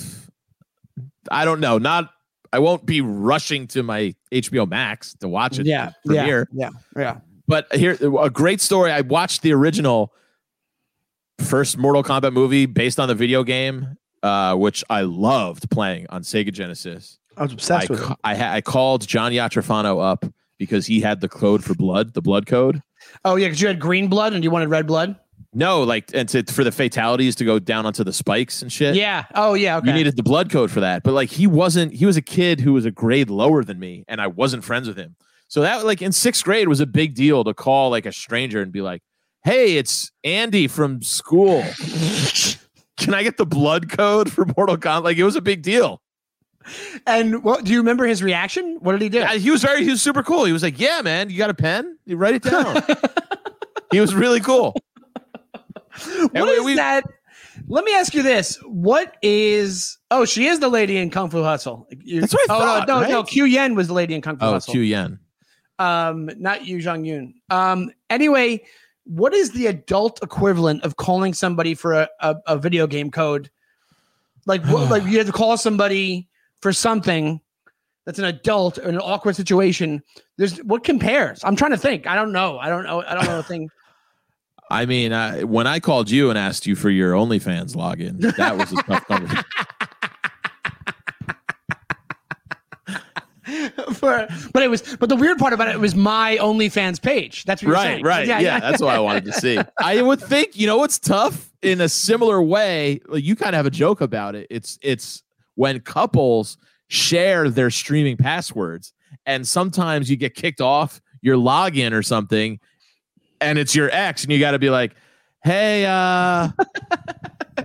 I 1.30 1.44
don't 1.44 1.60
know. 1.60 1.78
Not. 1.78 2.10
I 2.52 2.58
won't 2.58 2.84
be 2.84 3.00
rushing 3.00 3.68
to 3.68 3.82
my 3.84 4.14
HBO 4.32 4.68
Max 4.68 5.14
to 5.20 5.28
watch 5.28 5.58
it. 5.58 5.66
Yeah, 5.66 5.92
premiere. 6.04 6.48
yeah, 6.52 6.70
yeah. 6.96 7.18
But 7.46 7.72
here, 7.74 7.96
a 8.20 8.30
great 8.30 8.60
story. 8.60 8.90
I 8.90 9.02
watched 9.02 9.42
the 9.42 9.52
original 9.52 10.12
first 11.38 11.78
Mortal 11.78 12.02
Kombat 12.02 12.32
movie 12.32 12.66
based 12.66 12.98
on 12.98 13.08
the 13.08 13.14
video 13.14 13.44
game, 13.44 13.96
uh, 14.22 14.54
which 14.56 14.84
I 14.90 15.02
loved 15.02 15.70
playing 15.70 16.06
on 16.10 16.22
Sega 16.22 16.52
Genesis. 16.52 17.18
I 17.36 17.42
was 17.42 17.52
I, 17.52 17.54
obsessed 17.54 17.90
with 17.90 18.10
it. 18.10 18.16
I, 18.24 18.56
I 18.56 18.60
called 18.60 19.06
Johnny 19.06 19.36
Atrofano 19.36 20.02
up 20.02 20.24
because 20.58 20.86
he 20.86 21.00
had 21.00 21.20
the 21.20 21.28
code 21.28 21.64
for 21.64 21.74
blood, 21.74 22.14
the 22.14 22.22
blood 22.22 22.46
code. 22.46 22.82
Oh 23.24 23.36
yeah, 23.36 23.46
because 23.46 23.60
you 23.60 23.68
had 23.68 23.80
green 23.80 24.08
blood 24.08 24.34
and 24.34 24.44
you 24.44 24.50
wanted 24.50 24.68
red 24.68 24.86
blood. 24.86 25.16
No, 25.52 25.82
like 25.82 26.10
and 26.14 26.28
to, 26.28 26.44
for 26.44 26.62
the 26.62 26.70
fatalities 26.70 27.34
to 27.36 27.44
go 27.44 27.58
down 27.58 27.84
onto 27.86 28.04
the 28.04 28.12
spikes 28.12 28.62
and 28.62 28.70
shit. 28.70 28.94
Yeah. 28.94 29.24
Oh 29.34 29.54
yeah. 29.54 29.78
Okay. 29.78 29.88
You 29.88 29.94
needed 29.94 30.16
the 30.16 30.22
blood 30.22 30.50
code 30.50 30.70
for 30.70 30.80
that. 30.80 31.02
But 31.02 31.12
like 31.12 31.30
he 31.30 31.46
wasn't, 31.46 31.92
he 31.92 32.06
was 32.06 32.16
a 32.16 32.22
kid 32.22 32.60
who 32.60 32.72
was 32.72 32.84
a 32.84 32.90
grade 32.90 33.30
lower 33.30 33.64
than 33.64 33.78
me, 33.78 34.04
and 34.06 34.20
I 34.20 34.28
wasn't 34.28 34.64
friends 34.64 34.86
with 34.86 34.96
him. 34.96 35.16
So 35.48 35.62
that 35.62 35.84
like 35.84 36.02
in 36.02 36.12
sixth 36.12 36.44
grade 36.44 36.68
was 36.68 36.78
a 36.78 36.86
big 36.86 37.14
deal 37.14 37.42
to 37.42 37.54
call 37.54 37.90
like 37.90 38.06
a 38.06 38.12
stranger 38.12 38.62
and 38.62 38.70
be 38.70 38.82
like, 38.82 39.02
Hey, 39.42 39.76
it's 39.76 40.12
Andy 40.22 40.68
from 40.68 41.02
school. 41.02 41.64
Can 43.00 43.14
I 43.14 43.22
get 43.24 43.36
the 43.36 43.46
blood 43.46 43.90
code 43.90 44.30
for 44.30 44.44
Mortal 44.56 44.76
Kombat? 44.76 45.02
Like 45.04 45.16
it 45.16 45.24
was 45.24 45.34
a 45.36 45.40
big 45.40 45.62
deal. 45.62 46.00
and 47.06 47.42
what 47.42 47.64
do 47.64 47.72
you 47.72 47.78
remember 47.78 48.06
his 48.06 48.22
reaction? 48.22 48.76
What 48.80 48.92
did 48.92 49.00
he 49.02 49.08
do? 49.08 49.18
Yeah, 49.18 49.34
he 49.34 49.50
was 49.50 49.62
very 49.62 49.82
he 49.82 49.90
was 49.90 50.02
super 50.02 50.22
cool. 50.22 50.44
He 50.44 50.52
was 50.52 50.62
like, 50.62 50.78
Yeah, 50.78 51.00
man, 51.02 51.30
you 51.30 51.38
got 51.38 51.50
a 51.50 51.54
pen? 51.54 51.98
You 52.06 52.16
write 52.16 52.34
it 52.34 52.42
down. 52.42 52.82
he 53.92 53.98
was 54.00 54.14
really 54.14 54.40
cool. 54.40 54.74
What 56.32 56.34
And 56.34 56.48
is 56.48 56.64
we- 56.64 56.74
that? 56.76 57.04
Let 57.68 57.84
me 57.84 57.94
ask 57.94 58.14
you 58.14 58.22
this: 58.22 58.56
What 58.64 59.16
is? 59.22 59.98
Oh, 60.10 60.24
she 60.24 60.46
is 60.46 60.60
the 60.60 60.68
lady 60.68 60.96
in 60.96 61.10
Kung 61.10 61.30
Fu 61.30 61.42
Hustle. 61.42 61.86
You- 61.90 62.20
That's 62.20 62.32
what 62.32 62.50
I 62.50 62.54
oh 62.54 62.58
thought, 62.58 62.88
no, 62.88 63.00
no, 63.00 63.08
no. 63.08 63.18
right? 63.20 63.26
Q 63.28 63.44
Yen 63.44 63.74
was 63.74 63.88
the 63.88 63.94
lady 63.94 64.14
in 64.14 64.22
Kung 64.22 64.36
Fu 64.38 64.44
Oh, 64.44 64.52
Hustle. 64.52 64.72
Q 64.72 64.80
Yen. 64.82 65.18
um, 65.78 66.30
not 66.38 66.66
Yu 66.66 66.80
Jong 66.80 67.04
Yun. 67.04 67.34
Um, 67.50 67.90
anyway, 68.08 68.62
what 69.04 69.34
is 69.34 69.52
the 69.52 69.66
adult 69.66 70.22
equivalent 70.22 70.82
of 70.84 70.96
calling 70.96 71.34
somebody 71.34 71.74
for 71.74 71.94
a, 71.94 72.08
a, 72.20 72.36
a 72.46 72.58
video 72.58 72.86
game 72.86 73.10
code? 73.10 73.50
Like, 74.46 74.64
what, 74.66 74.90
like 74.90 75.04
you 75.04 75.18
have 75.18 75.26
to 75.26 75.32
call 75.32 75.56
somebody 75.56 76.28
for 76.60 76.72
something 76.72 77.40
that's 78.06 78.18
an 78.18 78.24
adult 78.24 78.78
in 78.78 78.94
an 78.94 79.00
awkward 79.00 79.36
situation. 79.36 80.02
There's 80.36 80.58
what 80.58 80.84
compares? 80.84 81.44
I'm 81.44 81.56
trying 81.56 81.72
to 81.72 81.76
think. 81.76 82.06
I 82.06 82.14
don't 82.14 82.32
know. 82.32 82.58
I 82.58 82.68
don't 82.68 82.84
know. 82.84 83.02
I 83.06 83.14
don't 83.14 83.24
know 83.24 83.38
a 83.38 83.42
thing. 83.42 83.70
I 84.70 84.86
mean, 84.86 85.12
I, 85.12 85.42
when 85.42 85.66
I 85.66 85.80
called 85.80 86.10
you 86.10 86.30
and 86.30 86.38
asked 86.38 86.64
you 86.64 86.76
for 86.76 86.90
your 86.90 87.12
OnlyFans 87.12 87.74
login, 87.74 88.20
that 88.36 88.56
was 88.56 88.72
a 88.72 88.76
tough 88.76 89.04
conversation. 89.06 89.44
for, 93.94 94.26
but 94.52 94.62
it 94.62 94.70
was. 94.70 94.82
But 94.98 95.08
the 95.08 95.16
weird 95.16 95.38
part 95.38 95.52
about 95.52 95.68
it, 95.68 95.78
was 95.80 95.94
my 95.94 96.36
OnlyFans 96.40 97.00
page. 97.02 97.44
That's 97.44 97.62
what 97.62 97.66
you're 97.68 97.74
Right, 97.74 97.84
saying. 97.84 98.04
right. 98.04 98.26
Yeah, 98.26 98.60
that's 98.60 98.80
what 98.82 98.94
I 98.94 98.98
wanted 98.98 99.24
to 99.26 99.32
see. 99.32 99.58
I 99.80 100.02
would 100.02 100.20
think, 100.20 100.56
you 100.56 100.66
know 100.66 100.78
what's 100.78 100.98
tough 100.98 101.50
in 101.62 101.80
a 101.80 101.88
similar 101.88 102.40
way, 102.42 103.00
like 103.08 103.24
you 103.24 103.36
kind 103.36 103.50
of 103.50 103.58
have 103.58 103.66
a 103.66 103.70
joke 103.70 104.00
about 104.00 104.34
it. 104.34 104.46
It's 104.50 104.78
it's 104.82 105.22
when 105.56 105.80
couples 105.80 106.56
share 106.88 107.50
their 107.50 107.70
streaming 107.70 108.16
passwords 108.16 108.92
and 109.26 109.46
sometimes 109.46 110.10
you 110.10 110.16
get 110.16 110.34
kicked 110.34 110.60
off 110.60 111.00
your 111.22 111.36
login 111.36 111.92
or 111.92 112.02
something 112.02 112.58
and 113.40 113.58
it's 113.58 113.74
your 113.74 113.90
ex 113.92 114.22
and 114.24 114.32
you 114.32 114.40
got 114.40 114.52
to 114.52 114.58
be 114.58 114.70
like, 114.70 114.94
"Hey, 115.44 115.84
uh 115.86 116.48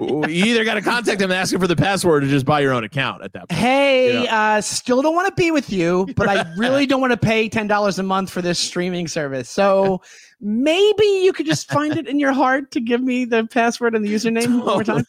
you 0.01 0.45
either 0.45 0.63
got 0.65 0.75
to 0.75 0.81
contact 0.81 1.19
them 1.19 1.31
and 1.31 1.39
ask 1.39 1.51
them 1.51 1.61
for 1.61 1.67
the 1.67 1.75
password 1.75 2.23
or 2.23 2.27
just 2.27 2.45
buy 2.45 2.59
your 2.59 2.73
own 2.73 2.83
account 2.83 3.23
at 3.23 3.33
that 3.33 3.49
point." 3.49 3.59
Hey, 3.59 4.23
You 4.23 4.27
uh, 4.29 4.61
still 4.61 5.01
don't 5.01 5.15
want 5.15 5.27
to 5.27 5.41
be 5.41 5.51
with 5.51 5.69
you, 5.71 6.07
but 6.15 6.27
I 6.27 6.45
really 6.57 6.85
don't 6.85 7.01
want 7.01 7.11
to 7.11 7.17
pay 7.17 7.49
ten 7.49 7.67
dollars 7.67 7.99
a 7.99 8.03
month 8.03 8.29
for 8.29 8.41
this 8.41 8.59
streaming 8.59 9.07
service. 9.07 9.49
So 9.49 10.01
maybe 10.41 11.05
you 11.23 11.33
could 11.33 11.45
just 11.45 11.71
find 11.71 11.95
it 11.97 12.07
in 12.07 12.19
your 12.19 12.33
heart 12.33 12.71
to 12.71 12.79
give 12.79 13.01
me 13.01 13.25
the 13.25 13.45
password 13.47 13.95
and 13.95 14.05
the 14.05 14.13
username 14.13 14.57
one 14.59 14.65
more 14.65 14.83
time. 14.83 15.05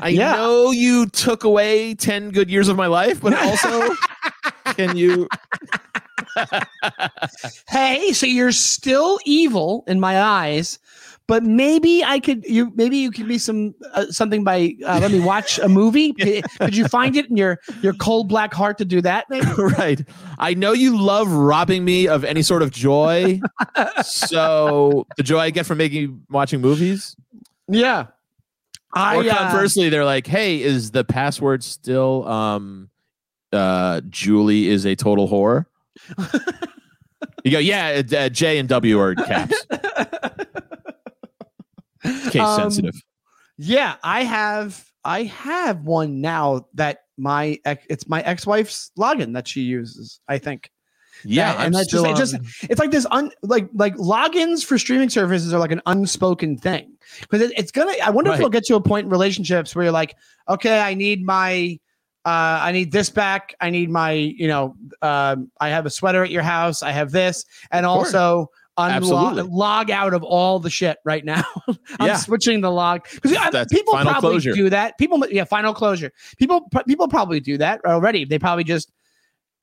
I 0.00 0.08
Yeah. 0.08 0.32
know 0.32 0.70
you 0.70 1.06
took 1.06 1.44
away 1.44 1.94
10 1.94 2.30
good 2.30 2.50
years 2.50 2.68
of 2.68 2.76
my 2.76 2.86
life, 2.86 3.20
but 3.20 3.34
also 3.34 3.94
can 4.76 4.96
you 4.96 5.28
Hey, 7.68 8.12
so 8.12 8.26
you're 8.26 8.52
still 8.52 9.18
evil 9.24 9.84
in 9.86 10.00
my 10.00 10.20
eyes, 10.20 10.78
but 11.28 11.44
maybe 11.44 12.02
I 12.02 12.18
could 12.20 12.44
you 12.46 12.72
maybe 12.74 12.96
you 12.96 13.10
could 13.10 13.28
be 13.28 13.36
some 13.36 13.74
uh, 13.92 14.06
something 14.06 14.42
by 14.42 14.74
uh, 14.84 14.98
let 15.00 15.12
me 15.12 15.20
watch 15.20 15.58
a 15.58 15.68
movie. 15.68 16.12
Could, 16.18 16.44
could 16.58 16.76
you 16.76 16.88
find 16.88 17.16
it 17.16 17.28
in 17.28 17.36
your 17.36 17.60
your 17.82 17.92
cold 17.92 18.28
black 18.28 18.52
heart 18.52 18.78
to 18.78 18.84
do 18.84 19.00
that? 19.02 19.26
Maybe. 19.28 19.46
right. 19.58 20.00
I 20.38 20.54
know 20.54 20.72
you 20.72 20.98
love 20.98 21.30
robbing 21.30 21.84
me 21.84 22.08
of 22.08 22.24
any 22.24 22.42
sort 22.42 22.62
of 22.62 22.70
joy. 22.72 23.40
so 24.02 25.06
the 25.16 25.22
joy 25.22 25.38
I 25.38 25.50
get 25.50 25.66
from 25.66 25.78
making 25.78 26.22
watching 26.30 26.60
movies. 26.60 27.14
Yeah. 27.68 28.06
I 28.94 29.16
or 29.16 29.28
uh, 29.28 29.36
conversely, 29.36 29.90
they're 29.90 30.06
like, 30.06 30.26
"Hey, 30.26 30.62
is 30.62 30.92
the 30.92 31.04
password 31.04 31.62
still 31.62 32.26
um 32.26 32.88
uh 33.52 34.00
Julie 34.08 34.68
is 34.68 34.86
a 34.86 34.96
total 34.96 35.28
whore?" 35.28 35.66
you 37.44 37.50
go, 37.50 37.58
"Yeah, 37.58 38.00
uh, 38.16 38.28
J 38.30 38.58
and 38.58 38.68
W 38.70 38.98
are 38.98 39.14
caps." 39.14 39.66
Case 42.30 42.36
Um, 42.40 42.60
sensitive. 42.60 42.94
Yeah, 43.56 43.96
I 44.02 44.24
have 44.24 44.84
I 45.04 45.24
have 45.24 45.82
one 45.82 46.20
now 46.20 46.66
that 46.74 47.00
my 47.16 47.58
ex, 47.64 47.84
it's 47.90 48.08
my 48.08 48.20
ex-wife's 48.22 48.90
login 48.98 49.34
that 49.34 49.48
she 49.48 49.62
uses, 49.62 50.20
I 50.28 50.38
think. 50.38 50.70
Yeah, 51.24 51.52
and 51.54 51.60
I'm 51.62 51.72
that's 51.72 51.90
just, 51.90 52.06
it 52.06 52.16
just 52.16 52.36
it's 52.70 52.78
like 52.78 52.92
this 52.92 53.04
un 53.10 53.32
like 53.42 53.68
like 53.74 53.96
logins 53.96 54.64
for 54.64 54.78
streaming 54.78 55.10
services 55.10 55.52
are 55.52 55.58
like 55.58 55.72
an 55.72 55.82
unspoken 55.86 56.56
thing 56.56 56.92
because 57.22 57.40
it, 57.40 57.52
it's 57.56 57.72
gonna 57.72 57.92
i 58.04 58.10
wonder 58.10 58.30
if 58.30 58.34
Right. 58.34 58.40
it'll 58.40 58.50
get 58.50 58.64
to 58.66 58.76
a 58.76 58.80
point 58.80 59.06
in 59.06 59.10
relationships 59.10 59.74
where 59.74 59.86
you're 59.86 59.92
like 59.92 60.14
okay 60.48 60.78
i 60.78 60.94
need 60.94 61.24
my 61.24 61.76
uh 62.24 62.60
i 62.62 62.70
need 62.70 62.92
this 62.92 63.10
back 63.10 63.52
i 63.60 63.68
need 63.68 63.90
my 63.90 64.12
you 64.12 64.46
know 64.46 64.76
um 65.02 65.50
i 65.60 65.70
have 65.70 65.86
a 65.86 65.90
sweater 65.90 66.22
at 66.22 66.30
your 66.30 66.42
house 66.42 66.84
i 66.84 66.92
have 66.92 67.10
this 67.10 67.44
and 67.72 67.84
also 67.84 68.48
unlog 68.78 69.48
log 69.50 69.90
out 69.90 70.14
of 70.14 70.22
all 70.22 70.58
the 70.58 70.70
shit 70.70 70.98
right 71.04 71.24
now 71.24 71.42
i'm 71.98 72.06
Yeah. 72.08 72.16
switching 72.16 72.60
the 72.60 72.70
log 72.70 73.02
because 73.14 73.32
people 73.70 73.94
probably 73.94 74.20
closure. 74.30 74.52
do 74.52 74.70
that 74.70 74.96
people 74.98 75.22
yeah 75.30 75.44
final 75.44 75.74
closure 75.74 76.12
people 76.38 76.68
people 76.86 77.08
probably 77.08 77.40
do 77.40 77.58
that 77.58 77.80
already 77.84 78.24
they 78.24 78.38
probably 78.38 78.64
just 78.64 78.90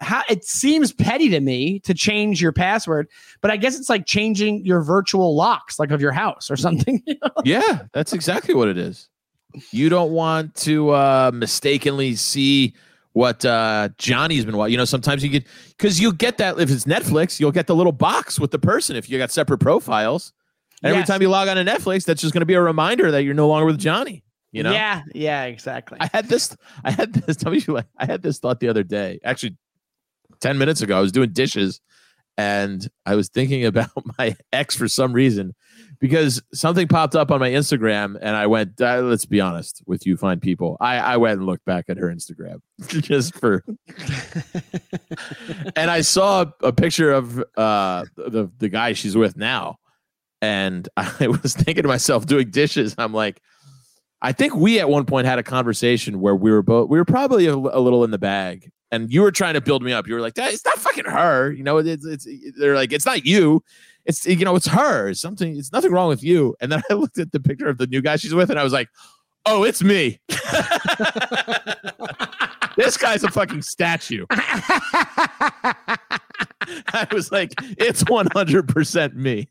how 0.02 0.22
it 0.30 0.44
seems 0.44 0.92
petty 0.92 1.30
to 1.30 1.40
me 1.40 1.80
to 1.80 1.94
change 1.94 2.42
your 2.42 2.52
password, 2.52 3.08
but 3.42 3.50
I 3.50 3.56
guess 3.56 3.80
it's 3.80 3.90
like 3.90 4.06
changing 4.06 4.66
your 4.66 4.82
virtual 4.84 5.38
locks, 5.38 5.80
like 5.80 5.90
of 5.90 6.02
your 6.02 6.12
house 6.12 6.52
or 6.52 6.58
something. 6.66 7.02
Yeah, 7.46 7.84
that's 7.94 8.12
exactly 8.12 8.54
what 8.54 8.68
it 8.68 8.78
is. 8.78 9.08
You 9.72 9.88
don't 9.88 10.12
want 10.12 10.54
to 10.56 10.90
uh 10.90 11.32
mistakenly 11.34 12.16
see 12.16 12.76
what 13.16 13.46
uh 13.46 13.88
Johnny's 13.98 14.44
been 14.44 14.58
watching. 14.58 14.74
You 14.74 14.78
know, 14.78 14.86
sometimes 14.86 15.24
you 15.24 15.30
get 15.30 15.46
because 15.70 16.02
you'll 16.02 16.12
get 16.12 16.38
that 16.40 16.60
if 16.60 16.70
it's 16.70 16.84
Netflix, 16.84 17.40
you'll 17.40 17.54
get 17.54 17.66
the 17.66 17.76
little 17.76 17.94
box 17.94 18.38
with 18.38 18.52
the 18.52 18.60
person 18.60 18.98
if 18.98 19.10
you 19.10 19.18
got 19.18 19.32
separate 19.32 19.60
profiles. 19.60 20.34
And 20.84 20.94
every 20.94 21.06
time 21.06 21.22
you 21.22 21.30
log 21.30 21.48
on 21.48 21.56
to 21.56 21.64
Netflix, 21.64 22.04
that's 22.04 22.22
just 22.22 22.34
going 22.34 22.42
to 22.42 22.46
be 22.46 22.56
a 22.56 22.62
reminder 22.62 23.12
that 23.12 23.24
you're 23.24 23.34
no 23.34 23.48
longer 23.48 23.66
with 23.66 23.80
Johnny. 23.80 24.26
You 24.52 24.64
know, 24.64 24.74
Yeah, 24.74 25.02
yeah, 25.14 25.46
exactly. 25.46 25.98
I 26.02 26.10
had 26.12 26.28
this. 26.28 26.56
I 26.84 26.92
had 26.92 27.14
this. 27.14 27.38
Tell 27.38 27.54
me, 27.54 27.64
you 27.66 27.80
I 27.98 28.06
had 28.06 28.22
this 28.22 28.38
thought 28.40 28.60
the 28.60 28.68
other 28.68 28.84
day. 28.84 29.20
Actually, 29.24 29.56
ten 30.42 30.58
minutes 30.58 30.82
ago, 30.82 30.98
I 30.98 31.02
was 31.02 31.14
doing 31.14 31.32
dishes, 31.32 31.80
and 32.38 32.86
I 33.06 33.16
was 33.16 33.30
thinking 33.30 33.66
about 33.72 33.92
my 34.18 34.36
ex 34.52 34.76
for 34.76 34.90
some 34.90 35.14
reason 35.14 35.56
because 36.00 36.42
something 36.54 36.88
popped 36.88 37.16
up 37.16 37.32
on 37.32 37.40
my 37.40 37.50
Instagram, 37.50 38.18
and 38.22 38.36
I 38.36 38.48
went, 38.48 38.80
uh, 38.82 39.02
"Let's 39.02 39.26
be 39.26 39.42
honest 39.42 39.82
with 39.86 40.06
you, 40.06 40.18
fine 40.18 40.40
people." 40.40 40.78
I 40.80 40.98
I 40.98 41.18
went 41.18 41.40
and 41.40 41.46
looked 41.46 41.66
back 41.66 41.86
at 41.90 41.98
her 41.98 42.08
Instagram 42.08 42.62
just 42.88 43.36
for, 43.36 43.64
and 45.76 45.92
I 45.92 46.02
saw 46.02 46.46
a 46.62 46.74
picture 46.74 47.12
of 47.12 47.40
uh 47.58 48.06
the 48.16 48.50
the 48.58 48.70
guy 48.70 48.94
she's 48.94 49.16
with 49.16 49.38
now, 49.38 49.78
and 50.42 50.88
I 50.98 51.28
was 51.28 51.56
thinking 51.56 51.84
to 51.84 51.88
myself, 51.88 52.26
doing 52.26 52.50
dishes. 52.50 52.96
I'm 52.98 53.14
like. 53.14 53.42
I 54.22 54.32
think 54.32 54.56
we 54.56 54.80
at 54.80 54.90
one 54.90 55.06
point 55.06 55.28
had 55.28 55.38
a 55.38 55.44
conversation 55.44 56.20
where 56.20 56.36
we 56.36 56.50
were 56.50 56.64
both 56.64 56.90
we 56.90 56.98
were 56.98 57.06
probably 57.06 57.46
a, 57.46 57.54
a 57.54 57.80
little 57.80 58.04
in 58.04 58.10
the 58.10 58.18
bag, 58.18 58.72
and 58.90 59.14
you 59.14 59.22
were 59.22 59.32
trying 59.32 59.54
to 59.54 59.62
build 59.62 59.84
me 59.84 59.94
up. 59.94 60.08
You 60.08 60.16
were 60.16 60.22
like, 60.22 60.34
"That 60.34 60.52
it's 60.52 60.66
not 60.66 60.80
fucking 60.80 61.06
her," 61.06 61.52
you 61.52 61.64
know. 61.64 61.78
It's, 61.78 62.06
it's 62.06 62.28
they're 62.58 62.76
like, 62.76 62.92
"It's 62.92 63.06
not 63.06 63.26
you." 63.26 63.62
It's 64.06 64.26
you 64.26 64.44
know, 64.46 64.56
it's 64.56 64.68
her. 64.68 65.14
Something. 65.14 65.58
It's 65.58 65.72
nothing 65.72 65.92
wrong 65.92 66.10
with 66.10 66.24
you. 66.24 66.56
And 66.62 66.72
then 66.72 66.82
I 66.90 66.94
looked 66.94 67.18
at 67.18 67.32
the 67.32 67.40
picture 67.40 67.68
of 67.68 67.78
the 67.78 67.88
new 67.88 68.02
guy 68.02 68.16
she's 68.18 68.34
with, 68.34 68.50
and 68.50 68.60
I 68.60 68.64
was 68.64 68.74
like, 68.74 68.90
"Oh, 69.46 69.64
it's 69.64 69.84
me." 69.84 70.20
this 72.78 72.98
guy's 72.98 73.24
a 73.24 73.32
fucking 73.32 73.62
statue. 73.62 74.26
I 74.32 75.98
was 77.12 77.32
like, 77.32 77.54
"It's 77.78 78.02
one 78.10 78.28
hundred 78.34 78.68
percent 78.68 79.16
me." 79.16 79.48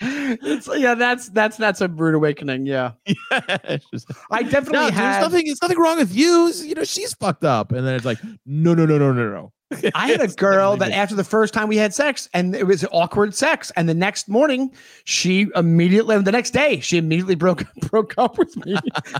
It's- 0.00 0.68
yeah, 0.76 0.94
that's 0.94 1.28
that's 1.30 1.56
that's 1.56 1.80
a 1.80 1.88
rude 1.88 2.14
awakening. 2.14 2.66
Yeah, 2.66 2.92
It's 3.06 3.86
just- 3.90 4.06
I 4.30 4.42
definitely 4.42 4.72
no, 4.72 4.82
there's 4.84 4.94
had. 4.94 5.20
nothing. 5.22 5.46
It's 5.46 5.62
nothing 5.62 5.78
wrong 5.78 5.98
with 5.98 6.14
you. 6.14 6.48
It's, 6.48 6.64
you 6.64 6.74
know, 6.74 6.84
she's 6.84 7.14
fucked 7.14 7.44
up, 7.44 7.72
and 7.72 7.86
then 7.86 7.94
it's 7.94 8.04
like, 8.04 8.18
no, 8.46 8.74
no, 8.74 8.86
no, 8.86 8.98
no, 8.98 9.12
no, 9.12 9.30
no. 9.30 9.52
I 9.94 10.08
had 10.08 10.20
a 10.20 10.28
girl 10.28 10.76
that 10.76 10.92
after 10.92 11.14
the 11.14 11.24
first 11.24 11.54
time 11.54 11.68
we 11.68 11.76
had 11.76 11.94
sex, 11.94 12.28
and 12.34 12.54
it 12.54 12.66
was 12.66 12.84
awkward 12.92 13.34
sex, 13.34 13.70
and 13.76 13.88
the 13.88 13.94
next 13.94 14.28
morning 14.28 14.72
she 15.04 15.46
immediately, 15.56 16.18
the 16.22 16.32
next 16.32 16.50
day 16.52 16.80
she 16.80 16.98
immediately 16.98 17.34
broke 17.34 17.64
broke 17.90 18.14
up 18.18 18.38
with 18.38 18.56
me, 18.64 18.74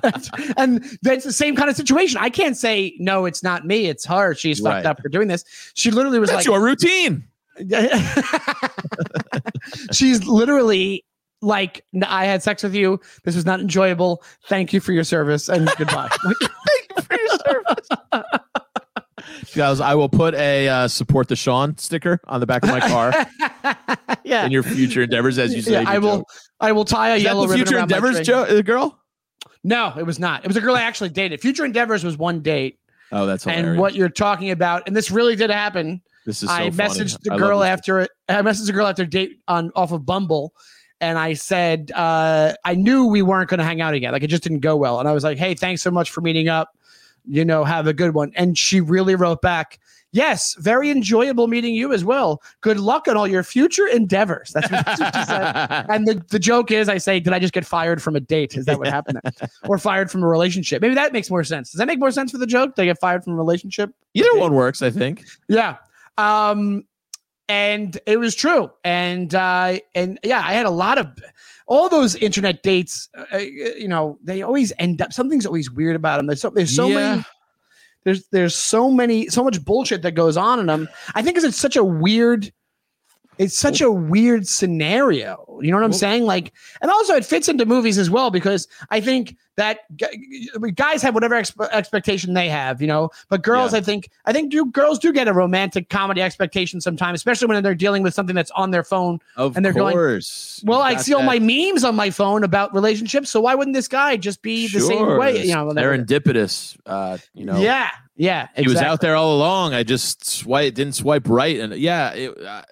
and 0.57 0.85
that's 1.03 1.25
the 1.25 1.33
same 1.33 1.57
kind 1.57 1.69
of 1.71 1.77
situation. 1.77 2.19
I 2.21 2.31
can't 2.31 2.57
say 2.57 2.95
no, 2.99 3.25
it's 3.27 3.43
not 3.43 3.67
me, 3.67 3.87
it's 3.87 4.05
her. 4.07 4.35
She's 4.35 4.61
Right. 4.61 4.75
fucked 4.77 4.87
up 4.87 5.01
for 5.03 5.09
doing 5.09 5.29
this. 5.29 5.45
She 5.75 5.91
literally 5.91 6.19
was 6.19 6.31
That's 6.31 6.47
like, 6.47 6.53
your 6.55 6.63
routine. 6.63 7.25
she's 9.93 10.25
literally 10.27 11.05
like, 11.41 11.85
I 12.07 12.25
had 12.25 12.43
sex 12.43 12.63
with 12.63 12.75
you. 12.75 13.01
This 13.25 13.37
was 13.37 13.45
not 13.47 13.61
enjoyable. 13.61 14.23
Thank 14.49 14.73
you 14.73 14.81
for 14.81 14.93
your 14.93 15.05
service 15.05 15.49
and 15.49 15.71
goodbye. 15.77 16.09
Guys, 19.55 19.81
I 19.81 19.95
will 19.95 20.09
put 20.09 20.35
a 20.35 20.69
uh, 20.69 20.89
support 20.89 21.29
the 21.29 21.37
Sean 21.37 21.77
sticker 21.79 22.21
on 22.27 22.41
the 22.41 22.47
back 22.47 22.63
of 22.65 22.71
my 22.71 22.81
car 22.81 23.13
yeah. 24.25 24.45
in 24.45 24.51
your 24.53 24.63
future 24.63 25.03
endeavors, 25.03 25.39
as 25.39 25.55
you 25.55 25.63
say. 25.63 25.73
yeah, 25.73 25.85
I 25.87 25.99
will. 25.99 26.19
joke. 26.19 26.29
I 26.61 26.73
will 26.73 26.85
tie 26.85 27.11
a 27.11 27.17
Is 27.17 27.23
that 27.23 27.29
yellow 27.29 27.43
the 27.47 27.49
ribbon 27.53 27.67
future 27.67 27.79
endeavors. 27.79 28.21
Joe, 28.21 28.43
uh, 28.43 28.63
girl? 28.63 28.99
No, 29.63 29.95
it 29.97 30.05
was 30.05 30.19
not. 30.19 30.45
It 30.45 30.49
was 30.49 30.57
a 30.57 30.61
girl 30.61 30.75
I 30.77 30.83
actually 30.83 31.11
dated. 31.11 31.41
Future 31.41 31.65
Endeavors 31.65 32.05
was 32.05 32.19
one 32.19 32.41
date, 32.41 32.79
Oh, 33.13 33.27
that's 33.27 33.45
hilarious. 33.45 33.67
and 33.71 33.79
what 33.79 33.95
you're 33.95 34.09
talking 34.11 34.51
about, 34.51 34.83
and 34.87 34.95
this 34.95 35.11
really 35.11 35.37
did 35.37 35.51
happen. 35.51 36.03
this 36.27 36.43
is 36.43 36.49
so 36.49 36.55
I 36.55 36.71
funny. 36.71 36.91
messaged 36.91 37.21
the 37.23 37.37
girl 37.37 37.63
after 37.63 38.01
it. 38.01 38.11
I 38.29 38.43
messaged 38.43 38.67
the 38.67 38.73
girl 38.73 38.87
after 38.87 39.05
a 39.05 39.07
date 39.07 39.39
on 39.49 39.71
off 39.75 39.93
of 39.93 40.05
Bumble, 40.05 40.53
and 41.01 41.19
I 41.19 41.33
said 41.35 41.93
uh, 41.95 42.53
I 42.65 42.75
knew 42.75 43.07
we 43.07 43.23
weren't 43.23 43.49
going 43.49 43.59
to 43.59 43.65
hang 43.65 43.81
out 43.81 43.95
again. 43.95 44.13
Like 44.13 44.23
it 44.23 44.27
just 44.29 44.43
didn't 44.43 44.61
go 44.61 44.77
well, 44.77 45.01
and 45.01 45.09
I 45.09 45.13
was 45.13 45.25
like, 45.25 45.39
"Hey, 45.39 45.55
thanks 45.55 45.81
so 45.81 45.91
much 45.91 46.11
for 46.11 46.21
meeting 46.21 46.49
up. 46.49 46.69
You 47.27 47.45
know, 47.45 47.65
have 47.65 47.87
a 47.87 47.93
good 47.93 48.15
one." 48.15 48.33
And 48.35 48.57
she 48.57 48.81
really 48.81 49.15
wrote 49.15 49.43
back. 49.43 49.79
Yes, 50.13 50.55
very 50.61 50.91
enjoyable 50.91 51.49
meeting 51.49 51.75
you 51.75 51.93
as 51.93 52.05
well. 52.05 52.41
Good 52.61 52.79
luck 52.79 53.09
on 53.09 53.17
all 53.17 53.27
your 53.27 53.43
future 53.43 53.89
endeavors. 53.89 54.53
That's 54.55 54.71
what, 54.71 54.87
that's 54.87 55.01
what 55.01 55.17
she 55.17 55.25
said. 55.25 55.87
And 55.91 56.07
the, 56.07 56.25
the 56.31 56.39
joke 56.39 56.71
is, 56.71 56.89
I 56.89 56.99
say, 56.99 57.19
did 57.19 57.33
I 57.33 57.41
just 57.41 57.53
get 57.53 57.67
fired 57.67 58.01
from 58.01 58.15
a 58.15 58.21
date? 58.21 58.57
Is 58.57 58.65
that 58.67 58.79
what 58.79 58.87
happened? 58.87 59.19
or 59.69 59.77
fired 59.77 60.13
from 60.13 60.23
a 60.23 60.29
relationship? 60.29 60.81
Maybe 60.81 60.95
that 60.95 61.13
makes 61.13 61.31
more 61.31 61.43
sense. 61.43 61.73
Does 61.73 61.81
that 61.81 61.89
make 61.89 61.99
more 61.99 62.13
sense 62.13 62.31
for 62.31 62.39
the 62.39 62.47
joke? 62.47 62.77
They 62.77 62.85
get 62.85 63.01
fired 63.01 63.25
from 63.25 63.33
a 63.33 63.37
relationship? 63.37 63.93
Either 64.15 64.39
one 64.39 64.55
works, 64.55 64.83
I 64.83 64.91
think. 64.91 65.25
Yeah. 65.49 65.79
Um, 66.17 66.85
and 67.49 67.99
it 68.07 68.19
was 68.19 68.35
true. 68.35 68.71
And 68.85 69.35
uh, 69.35 69.79
and 69.95 70.19
yeah, 70.23 70.43
I 70.45 70.53
had 70.53 70.67
a 70.67 70.71
lot 70.71 70.99
of 70.99 71.09
all 71.67 71.89
those 71.89 72.15
internet 72.17 72.63
dates. 72.63 73.09
Uh, 73.33 73.39
you 73.39 73.89
know, 73.89 74.19
they 74.23 74.43
always 74.43 74.73
end 74.79 75.01
up 75.03 75.13
something's 75.13 75.47
always 75.47 75.71
weird 75.71 75.97
about 75.97 76.19
them. 76.19 76.27
There's 76.27 76.41
so 76.41 76.51
there's 76.51 76.75
so 76.75 76.89
Yeah. 76.89 76.95
many. 76.95 77.25
There's 78.05 78.27
there's 78.29 78.55
so 78.55 78.91
many 78.91 79.29
so 79.29 79.43
much 79.43 79.65
bullshit 79.65 80.03
that 80.03 80.13
goes 80.13 80.37
on 80.37 80.61
in 80.61 80.67
them. 80.67 80.89
I 81.15 81.23
think 81.23 81.37
'cause 81.37 81.45
it's 81.45 81.57
such 81.61 81.77
a 81.77 81.85
weird. 81.85 82.53
It's 83.39 83.57
such 83.57 83.81
a 83.81 83.91
weird 83.91 84.47
scenario. 84.47 85.59
You 85.63 85.71
know 85.71 85.77
what 85.77 85.85
I'm 85.85 85.93
saying? 85.93 86.25
Like, 86.25 86.53
and 86.81 86.91
also 86.91 87.15
it 87.15 87.25
fits 87.25 87.49
into 87.49 87.67
movies 87.67 87.99
as 87.99 88.11
well 88.11 88.31
because 88.31 88.69
I 88.91 89.01
think 89.01 89.37
that 89.57 89.81
guys 90.75 91.01
have 91.03 91.15
whatever 91.15 91.37
expe- 91.37 91.69
expectation 91.71 92.35
they 92.35 92.49
have, 92.49 92.81
you 92.81 92.89
know. 92.89 93.11
But 93.29 93.43
girls, 93.43 93.73
Yeah. 93.73 93.79
I 93.79 93.83
think, 93.83 94.11
I 94.27 94.33
think 94.33 94.51
do 94.51 94.67
girls 94.67 94.99
do 94.99 95.13
get 95.13 95.29
a 95.29 95.33
romantic 95.33 95.91
comedy 95.91 96.23
expectation 96.23 96.81
sometimes, 96.81 97.21
especially 97.21 97.47
when 97.49 97.63
they're 97.63 97.75
dealing 97.75 98.03
with 98.03 98.15
something 98.15 98.35
that's 98.35 98.51
on 98.53 98.73
their 98.73 98.83
phone. 98.83 99.21
Of 99.37 99.57
And 99.57 99.65
they're 99.65 99.73
going, 99.73 99.95
course. 99.95 100.63
Well, 100.65 100.81
I 100.81 100.97
see 100.97 101.15
all 101.15 101.23
my 101.23 101.39
memes 101.39 101.85
on 101.85 101.95
my 101.95 102.11
phone 102.11 102.43
about 102.45 102.75
relationships, 102.75 103.31
so 103.31 103.41
why 103.41 103.55
wouldn't 103.55 103.75
this 103.75 103.89
guy 103.89 104.17
just 104.17 104.43
be 104.43 104.67
the 104.69 104.81
same 104.81 105.17
way? 105.19 105.45
You 105.45 105.55
know, 105.55 105.67
serendipitous. 105.67 106.77
Uh, 106.87 107.19
you 107.33 107.45
know, 107.45 107.59
yeah, 107.61 107.91
yeah, 108.17 108.49
he 108.57 108.67
was 108.67 108.77
out 108.77 109.01
there 109.01 109.17
all 109.17 109.37
along. 109.37 109.75
I 109.75 109.83
just 109.83 110.25
swipe 110.25 110.75
didn't 110.75 110.95
swipe 110.95 111.29
right, 111.29 111.59
and 111.61 111.75
yeah, 111.75 112.13
it, 112.13 112.39
uh, 112.45 112.63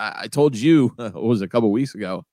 I, 0.00 0.28
told 0.28 0.56
you 0.56 0.88
what 0.96 1.14
was 1.14 1.42
it, 1.42 1.46
a 1.46 1.48
couple 1.48 1.70
weeks 1.70 1.94
ago. 1.94 2.24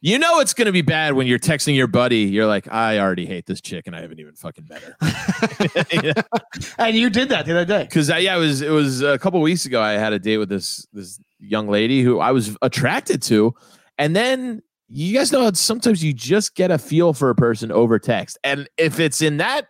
You 0.00 0.18
know 0.18 0.40
it's 0.40 0.52
going 0.52 0.66
to 0.66 0.72
be 0.72 0.82
bad 0.82 1.14
when 1.14 1.26
you're 1.26 1.38
texting 1.38 1.74
your 1.74 1.86
buddy. 1.86 2.18
You're 2.18 2.46
like, 2.46 2.70
I 2.70 2.98
already 2.98 3.24
hate 3.24 3.46
this 3.46 3.62
chick, 3.62 3.86
and 3.86 3.96
I 3.96 4.02
haven't 4.02 4.20
even 4.20 4.34
fucking 4.34 4.68
met 4.68 4.82
her. 4.82 6.24
And 6.78 6.94
you 6.94 7.08
did 7.08 7.30
that 7.30 7.46
the 7.46 7.52
other 7.52 7.64
day. 7.64 7.84
Because 7.84 8.10
yeah, 8.10 8.36
it 8.36 8.38
was 8.38 8.60
it 8.60 8.70
was 8.70 9.00
a 9.00 9.18
couple 9.18 9.40
weeks 9.40 9.64
ago. 9.64 9.80
I 9.80 9.92
had 9.92 10.12
a 10.12 10.18
date 10.18 10.36
with 10.36 10.50
this 10.50 10.86
this 10.92 11.18
young 11.40 11.68
lady 11.68 12.02
who 12.02 12.20
I 12.20 12.32
was 12.32 12.54
attracted 12.60 13.22
to, 13.22 13.54
and 13.96 14.14
then 14.14 14.62
you 14.90 15.14
guys 15.14 15.32
know 15.32 15.42
how 15.42 15.52
sometimes 15.52 16.04
you 16.04 16.12
just 16.12 16.54
get 16.54 16.70
a 16.70 16.76
feel 16.76 17.14
for 17.14 17.30
a 17.30 17.34
person 17.34 17.72
over 17.72 17.98
text, 17.98 18.38
and 18.44 18.68
if 18.76 19.00
it's 19.00 19.22
in 19.22 19.38
that 19.38 19.68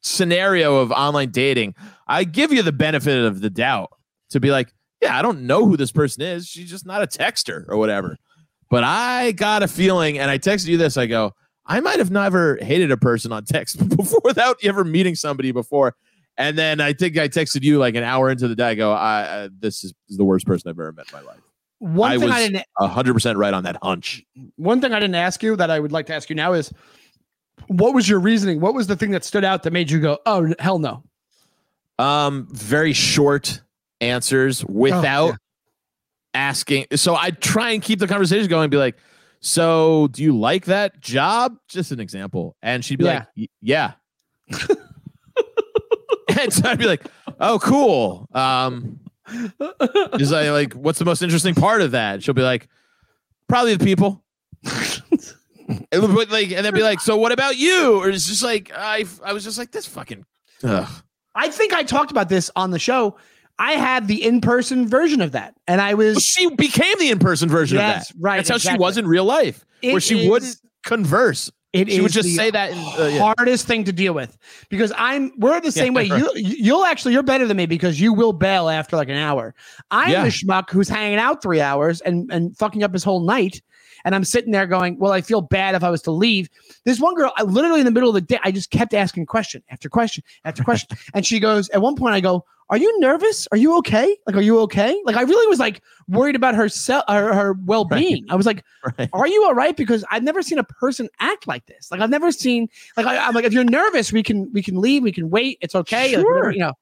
scenario 0.00 0.78
of 0.78 0.90
online 0.90 1.30
dating, 1.30 1.76
I 2.08 2.24
give 2.24 2.52
you 2.52 2.62
the 2.62 2.72
benefit 2.72 3.24
of 3.24 3.40
the 3.40 3.50
doubt 3.50 3.90
to 4.30 4.40
be 4.40 4.50
like, 4.50 4.72
yeah, 5.00 5.18
I 5.18 5.22
don't 5.22 5.42
know 5.42 5.66
who 5.66 5.76
this 5.76 5.92
person 5.92 6.22
is. 6.22 6.46
She's 6.46 6.70
just 6.70 6.86
not 6.86 7.02
a 7.02 7.06
texter 7.06 7.64
or 7.68 7.76
whatever. 7.76 8.16
But 8.70 8.84
I 8.84 9.32
got 9.32 9.62
a 9.62 9.68
feeling, 9.68 10.18
and 10.18 10.30
I 10.30 10.38
texted 10.38 10.66
you 10.66 10.76
this. 10.76 10.96
I 10.96 11.06
go, 11.06 11.34
I 11.66 11.80
might 11.80 11.98
have 11.98 12.10
never 12.10 12.58
hated 12.60 12.90
a 12.90 12.96
person 12.96 13.32
on 13.32 13.44
text 13.44 13.86
before 13.96 14.20
without 14.24 14.56
ever 14.62 14.84
meeting 14.84 15.14
somebody 15.14 15.52
before. 15.52 15.94
And 16.36 16.56
then 16.56 16.80
I 16.80 16.92
think 16.92 17.18
I 17.18 17.28
texted 17.28 17.62
you 17.62 17.78
like 17.78 17.94
an 17.94 18.04
hour 18.04 18.30
into 18.30 18.46
the 18.46 18.54
day. 18.54 18.68
I 18.68 18.74
go, 18.74 18.92
I, 18.92 19.22
uh, 19.22 19.48
this 19.58 19.84
is, 19.84 19.92
the 20.08 20.24
worst 20.24 20.46
person 20.46 20.70
I've 20.70 20.78
ever 20.78 20.92
met 20.92 21.10
in 21.10 21.18
my 21.18 21.24
life. 21.26 21.40
One 21.80 22.12
I 22.12 22.18
thing 22.18 22.30
I 22.30 22.48
didn't 22.48 22.64
hundred 22.78 23.14
percent 23.14 23.38
right 23.38 23.54
on 23.54 23.62
that 23.64 23.76
hunch. 23.82 24.24
one 24.56 24.80
thing 24.80 24.92
I 24.92 24.98
didn't 24.98 25.14
ask 25.14 25.42
you 25.42 25.54
that 25.56 25.70
I 25.70 25.78
would 25.78 25.92
like 25.92 26.06
to 26.06 26.14
ask 26.14 26.28
you 26.28 26.34
now 26.34 26.52
is 26.52 26.72
what 27.68 27.94
was 27.94 28.08
your 28.08 28.18
reasoning? 28.18 28.60
What 28.60 28.74
was 28.74 28.88
the 28.88 28.96
thing 28.96 29.12
that 29.12 29.24
stood 29.24 29.44
out 29.44 29.62
that 29.62 29.72
made 29.72 29.88
you 29.88 30.00
go, 30.00 30.18
"Oh 30.26 30.52
hell 30.58 30.80
no"? 30.80 31.04
Um, 32.00 32.48
very 32.50 32.92
short 32.92 33.60
answers 34.00 34.64
without 34.64 35.28
yeah. 35.28 35.36
asking. 36.34 36.86
So 36.96 37.14
I 37.16 37.30
try 37.30 37.70
and 37.70 37.82
keep 37.82 37.98
the 37.98 38.06
conversation 38.06 38.48
going 38.48 38.64
and 38.64 38.70
be 38.70 38.76
like, 38.76 38.96
so 39.40 40.08
do 40.08 40.22
you 40.22 40.36
like 40.36 40.66
that 40.66 41.00
job? 41.00 41.56
Just 41.68 41.92
an 41.92 42.00
example. 42.00 42.56
And 42.62 42.84
she'd 42.84 42.98
be 42.98 43.04
Yeah. 43.04 43.24
like, 43.36 43.50
yeah. 43.60 43.92
and 46.40 46.52
so 46.52 46.68
I'd 46.68 46.78
be 46.78 46.86
like, 46.86 47.06
oh, 47.40 47.58
cool. 47.60 48.28
Um, 48.32 49.00
is 50.14 50.32
I 50.32 50.50
like, 50.50 50.72
what's 50.74 50.98
the 50.98 51.04
most 51.04 51.22
interesting 51.22 51.54
part 51.54 51.82
of 51.82 51.92
that? 51.92 52.22
She'll 52.22 52.34
be 52.34 52.42
like, 52.42 52.68
probably 53.48 53.74
the 53.76 53.84
people. 53.84 54.24
It 55.92 56.00
would 56.00 56.30
like, 56.30 56.50
and 56.50 56.64
then 56.64 56.72
be 56.72 56.82
like, 56.82 56.98
so 57.00 57.18
what 57.18 57.30
about 57.30 57.58
you? 57.58 57.98
Or 58.00 58.08
it's 58.08 58.26
just 58.26 58.42
like, 58.42 58.72
I, 58.74 59.04
I 59.22 59.34
was 59.34 59.44
just 59.44 59.58
like, 59.58 59.70
this 59.70 59.86
fucking, 59.86 60.24
ugh. 60.64 60.88
I 61.34 61.50
think 61.50 61.74
I 61.74 61.82
talked 61.82 62.10
about 62.10 62.30
this 62.30 62.50
on 62.56 62.70
the 62.70 62.78
show. 62.78 63.18
I 63.58 63.72
had 63.72 64.06
the 64.08 64.24
in-person 64.24 64.86
version 64.88 65.20
of 65.20 65.32
that, 65.32 65.54
and 65.66 65.80
I 65.80 65.94
was 65.94 66.14
Well, 66.16 66.20
she 66.20 66.54
became 66.54 66.94
the 66.98 67.10
in-person 67.10 67.48
version 67.48 67.78
yes, 67.78 68.10
of 68.10 68.16
that. 68.16 68.22
right. 68.22 68.36
That's 68.36 68.48
how 68.48 68.54
exactly. 68.56 68.76
she 68.76 68.80
was 68.80 68.96
in 68.98 69.06
real 69.08 69.24
life, 69.24 69.64
where 69.82 70.00
she 70.00 70.20
is- 70.22 70.28
wouldn't 70.28 70.56
converse. 70.84 71.50
It 71.74 71.90
She 71.90 72.00
would 72.00 72.12
just 72.12 72.34
say 72.34 72.50
that. 72.50 72.70
In, 72.72 72.78
uh, 72.78 73.06
yeah. 73.12 73.18
hardest 73.36 73.66
thing 73.66 73.84
to 73.84 73.92
deal 73.92 74.14
with 74.14 74.38
because 74.70 74.90
I'm 74.96 75.30
we're 75.36 75.60
the 75.60 75.70
same 75.70 75.92
Yeah, 75.92 75.96
way. 75.98 76.04
You 76.06 76.30
you'll 76.34 76.84
actually 76.86 77.12
you're 77.12 77.22
better 77.22 77.46
than 77.46 77.58
me 77.58 77.66
because 77.66 78.00
you 78.00 78.14
will 78.14 78.32
bail 78.32 78.70
after 78.70 78.96
like 78.96 79.10
an 79.10 79.16
hour. 79.16 79.54
I'm 79.90 80.10
Yeah. 80.10 80.24
the 80.24 80.30
schmuck 80.30 80.70
who's 80.70 80.88
hanging 80.88 81.18
out 81.18 81.42
three 81.42 81.60
hours 81.60 82.00
and 82.00 82.32
and 82.32 82.56
fucking 82.56 82.82
up 82.82 82.94
his 82.94 83.04
whole 83.04 83.20
night. 83.20 83.60
And 84.04 84.14
I'm 84.14 84.24
sitting 84.24 84.52
there 84.52 84.66
going, 84.66 84.98
well, 84.98 85.12
I 85.12 85.20
feel 85.20 85.40
bad 85.40 85.74
if 85.74 85.82
I 85.84 85.90
was 85.90 86.02
to 86.02 86.10
leave. 86.10 86.48
There's 86.84 87.00
one 87.00 87.14
girl, 87.14 87.32
I 87.36 87.42
literally 87.42 87.80
in 87.80 87.86
the 87.86 87.92
middle 87.92 88.08
of 88.08 88.14
the 88.14 88.20
day, 88.20 88.38
I 88.44 88.50
just 88.52 88.70
kept 88.70 88.94
asking 88.94 89.26
question 89.26 89.62
after 89.70 89.88
question 89.88 90.22
after 90.44 90.62
question. 90.64 90.96
and 91.14 91.26
she 91.26 91.40
goes, 91.40 91.68
at 91.70 91.82
one 91.82 91.96
point, 91.96 92.14
I 92.14 92.20
go, 92.20 92.44
are 92.70 92.76
you 92.76 93.00
nervous? 93.00 93.48
Are 93.50 93.56
you 93.56 93.76
okay? 93.78 94.14
Like, 94.26 94.36
are 94.36 94.42
you 94.42 94.58
okay? 94.60 95.00
Like, 95.04 95.16
I 95.16 95.22
really 95.22 95.46
was 95.46 95.58
like 95.58 95.80
worried 96.06 96.36
about 96.36 96.54
her, 96.54 96.68
se- 96.68 97.00
uh, 97.08 97.14
her, 97.14 97.32
her 97.34 97.52
well 97.64 97.86
being. 97.86 98.26
I 98.28 98.34
was 98.34 98.44
like, 98.44 98.62
Right. 98.98 99.08
are 99.14 99.26
you 99.26 99.42
all 99.44 99.54
right? 99.54 99.74
Because 99.74 100.04
I've 100.10 100.22
never 100.22 100.42
seen 100.42 100.58
a 100.58 100.64
person 100.64 101.08
act 101.18 101.46
like 101.46 101.64
this. 101.64 101.90
Like, 101.90 102.00
I've 102.02 102.10
never 102.10 102.30
seen, 102.30 102.68
like, 102.98 103.06
I, 103.06 103.16
I'm 103.16 103.34
like, 103.34 103.46
if 103.46 103.54
you're 103.54 103.64
nervous, 103.64 104.12
we 104.12 104.22
can, 104.22 104.52
we 104.52 104.62
can 104.62 104.78
leave, 104.80 105.02
we 105.02 105.12
can 105.12 105.30
wait. 105.30 105.56
It's 105.62 105.74
okay. 105.74 106.14
Like, 106.16 106.26
Sure. 106.26 106.50
you 106.52 106.58
know, 106.58 106.74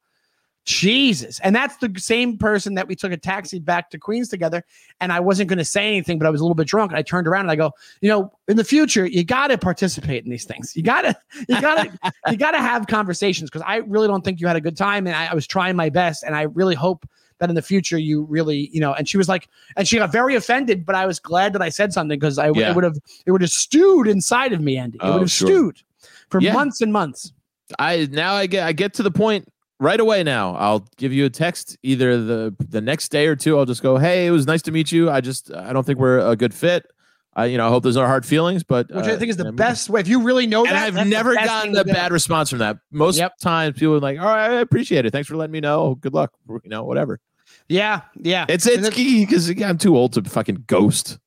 Jesus. 0.66 1.38
And 1.40 1.54
that's 1.54 1.76
the 1.76 1.92
same 1.96 2.36
person 2.36 2.74
that 2.74 2.88
we 2.88 2.96
took 2.96 3.12
a 3.12 3.16
taxi 3.16 3.60
back 3.60 3.88
to 3.90 3.98
Queens 3.98 4.28
together. 4.28 4.64
And 5.00 5.12
I 5.12 5.20
wasn't 5.20 5.48
going 5.48 5.58
to 5.58 5.64
say 5.64 5.86
anything, 5.86 6.18
but 6.18 6.26
I 6.26 6.30
was 6.30 6.40
a 6.40 6.44
little 6.44 6.56
bit 6.56 6.66
drunk. 6.66 6.90
And 6.90 6.98
I 6.98 7.02
turned 7.02 7.28
around 7.28 7.42
and 7.42 7.50
I 7.52 7.56
go, 7.56 7.70
you 8.00 8.08
know, 8.08 8.32
in 8.48 8.56
the 8.56 8.64
future, 8.64 9.06
you 9.06 9.24
got 9.24 9.46
to 9.48 9.58
participate 9.58 10.24
in 10.24 10.30
these 10.30 10.44
things. 10.44 10.76
You 10.76 10.82
got 10.82 11.02
to, 11.02 11.16
you 11.48 11.60
got 11.60 11.76
to, 11.84 12.12
you 12.30 12.36
got 12.36 12.50
to 12.50 12.58
have 12.58 12.88
conversations 12.88 13.48
because 13.48 13.64
I 13.64 13.76
really 13.76 14.08
don't 14.08 14.24
think 14.24 14.40
you 14.40 14.48
had 14.48 14.56
a 14.56 14.60
good 14.60 14.76
time. 14.76 15.06
And 15.06 15.14
I, 15.14 15.26
I 15.26 15.34
was 15.34 15.46
trying 15.46 15.76
my 15.76 15.88
best. 15.88 16.24
And 16.24 16.34
I 16.34 16.42
really 16.42 16.74
hope 16.74 17.08
that 17.38 17.48
in 17.48 17.54
the 17.54 17.62
future 17.62 17.98
you 17.98 18.24
really, 18.24 18.68
you 18.72 18.80
know, 18.80 18.92
and 18.94 19.08
she 19.08 19.18
was 19.18 19.28
like, 19.28 19.48
and 19.76 19.86
she 19.86 19.98
got 19.98 20.10
very 20.10 20.34
offended, 20.34 20.84
but 20.84 20.96
I 20.96 21.06
was 21.06 21.20
glad 21.20 21.52
that 21.52 21.62
I 21.62 21.68
said 21.68 21.92
something 21.92 22.18
because 22.18 22.38
I 22.38 22.50
Yeah. 22.50 22.72
would 22.72 22.82
have, 22.82 22.96
it 23.24 23.30
would 23.30 23.42
have 23.42 23.50
stewed 23.50 24.08
inside 24.08 24.52
of 24.52 24.60
me, 24.60 24.78
Andy. 24.78 24.98
It 24.98 25.02
Oh, 25.04 25.12
would 25.12 25.22
have 25.22 25.30
sure. 25.30 25.48
stewed 25.48 25.82
for 26.30 26.40
Yeah. 26.40 26.54
months 26.54 26.80
and 26.80 26.92
months. 26.92 27.32
I 27.78 28.08
now 28.10 28.32
I 28.34 28.46
get 28.46 28.64
I 28.64 28.72
get 28.72 28.94
to 28.94 29.02
the 29.02 29.10
point 29.10 29.48
right 29.80 29.98
away 30.00 30.22
now. 30.22 30.54
I'll 30.56 30.86
give 30.96 31.12
you 31.12 31.24
a 31.26 31.30
text 31.30 31.76
either 31.82 32.22
the 32.22 32.54
the 32.68 32.80
next 32.80 33.10
day 33.10 33.26
or 33.26 33.36
two. 33.36 33.58
I'll 33.58 33.64
just 33.66 33.82
go, 33.82 33.96
"Hey, 33.98 34.26
it 34.26 34.30
was 34.30 34.46
nice 34.46 34.62
to 34.62 34.72
meet 34.72 34.90
you. 34.92 35.10
I 35.10 35.20
just 35.20 35.52
I 35.54 35.72
don't 35.72 35.84
think 35.84 35.98
we're 35.98 36.18
a 36.18 36.36
good 36.36 36.54
fit. 36.54 36.86
I 37.34 37.46
you 37.46 37.58
know, 37.58 37.66
I 37.66 37.68
hope 37.70 37.82
there's 37.82 37.96
no 37.96 38.06
hard 38.06 38.24
feelings, 38.24 38.62
but 38.62 38.88
Which 38.90 39.04
uh, 39.06 39.12
I 39.12 39.16
think 39.16 39.28
is 39.30 39.36
the 39.36 39.52
best 39.52 39.90
way. 39.90 40.00
If 40.00 40.08
you 40.08 40.22
really 40.22 40.46
know 40.46 40.64
And 40.64 40.74
that, 40.74 40.94
I've 40.98 41.06
never 41.06 41.34
gotten 41.34 41.76
a 41.76 41.84
bad 41.84 42.10
response 42.10 42.48
from 42.48 42.60
that. 42.60 42.78
Most 42.90 43.18
Yep. 43.18 43.36
times 43.42 43.78
people 43.78 43.94
are 43.94 44.00
like, 44.00 44.18
"All 44.18 44.24
right, 44.24 44.50
I 44.52 44.60
appreciate 44.60 45.04
it. 45.04 45.10
Thanks 45.12 45.28
for 45.28 45.36
letting 45.36 45.52
me 45.52 45.60
know. 45.60 45.96
Good 45.96 46.14
luck." 46.14 46.32
You 46.48 46.60
know, 46.66 46.84
whatever. 46.84 47.20
Yeah, 47.68 48.02
yeah. 48.20 48.46
It's 48.48 48.66
it's 48.66 48.88
key 48.90 49.26
because 49.26 49.50
I'm 49.62 49.76
too 49.78 49.96
old 49.96 50.14
to 50.14 50.22
fucking 50.22 50.64
ghost. 50.66 51.18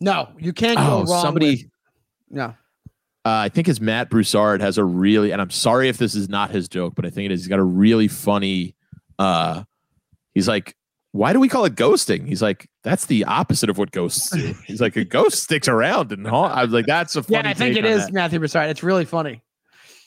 no, 0.00 0.28
you 0.38 0.52
can't 0.52 0.76
go 0.76 0.84
Oh, 0.84 1.04
wrong. 1.04 1.22
somebody. 1.22 1.50
with- 1.50 1.64
no. 2.30 2.54
Uh, 3.26 3.30
I 3.44 3.48
think 3.48 3.68
it's 3.68 3.80
Matt 3.80 4.10
Broussard 4.10 4.60
has 4.60 4.76
a 4.76 4.84
really, 4.84 5.30
and 5.30 5.40
I'm 5.40 5.50
sorry 5.50 5.88
if 5.88 5.96
this 5.96 6.14
is 6.14 6.28
not 6.28 6.50
his 6.50 6.68
joke, 6.68 6.94
but 6.94 7.06
I 7.06 7.10
think 7.10 7.26
it 7.26 7.32
is. 7.32 7.40
He's 7.40 7.48
got 7.48 7.58
a 7.58 7.64
really 7.64 8.06
funny. 8.06 8.74
Uh, 9.18 9.64
he's 10.34 10.46
like, 10.46 10.76
"Why 11.12 11.32
do 11.32 11.40
we 11.40 11.48
call 11.48 11.64
it 11.64 11.74
ghosting?" 11.74 12.26
He's 12.26 12.42
like, 12.42 12.68
"That's 12.82 13.06
the 13.06 13.24
opposite 13.24 13.70
of 13.70 13.78
what 13.78 13.92
ghosts 13.92 14.28
do." 14.30 14.54
He's 14.66 14.80
like, 14.82 14.94
"A 14.96 15.04
ghost 15.04 15.42
sticks 15.42 15.68
around," 15.68 16.12
and 16.12 16.26
haunt. 16.26 16.52
I 16.52 16.64
was 16.64 16.72
like, 16.74 16.84
"That's 16.84 17.16
a 17.16 17.22
funny." 17.22 17.36
Yeah, 17.44 17.48
I 17.48 17.54
think 17.54 17.76
it 17.78 17.86
is 17.86 18.04
is 18.04 18.12
Matthew 18.12 18.38
Broussard. 18.40 18.68
It's 18.68 18.82
really 18.82 19.06
funny. 19.06 19.42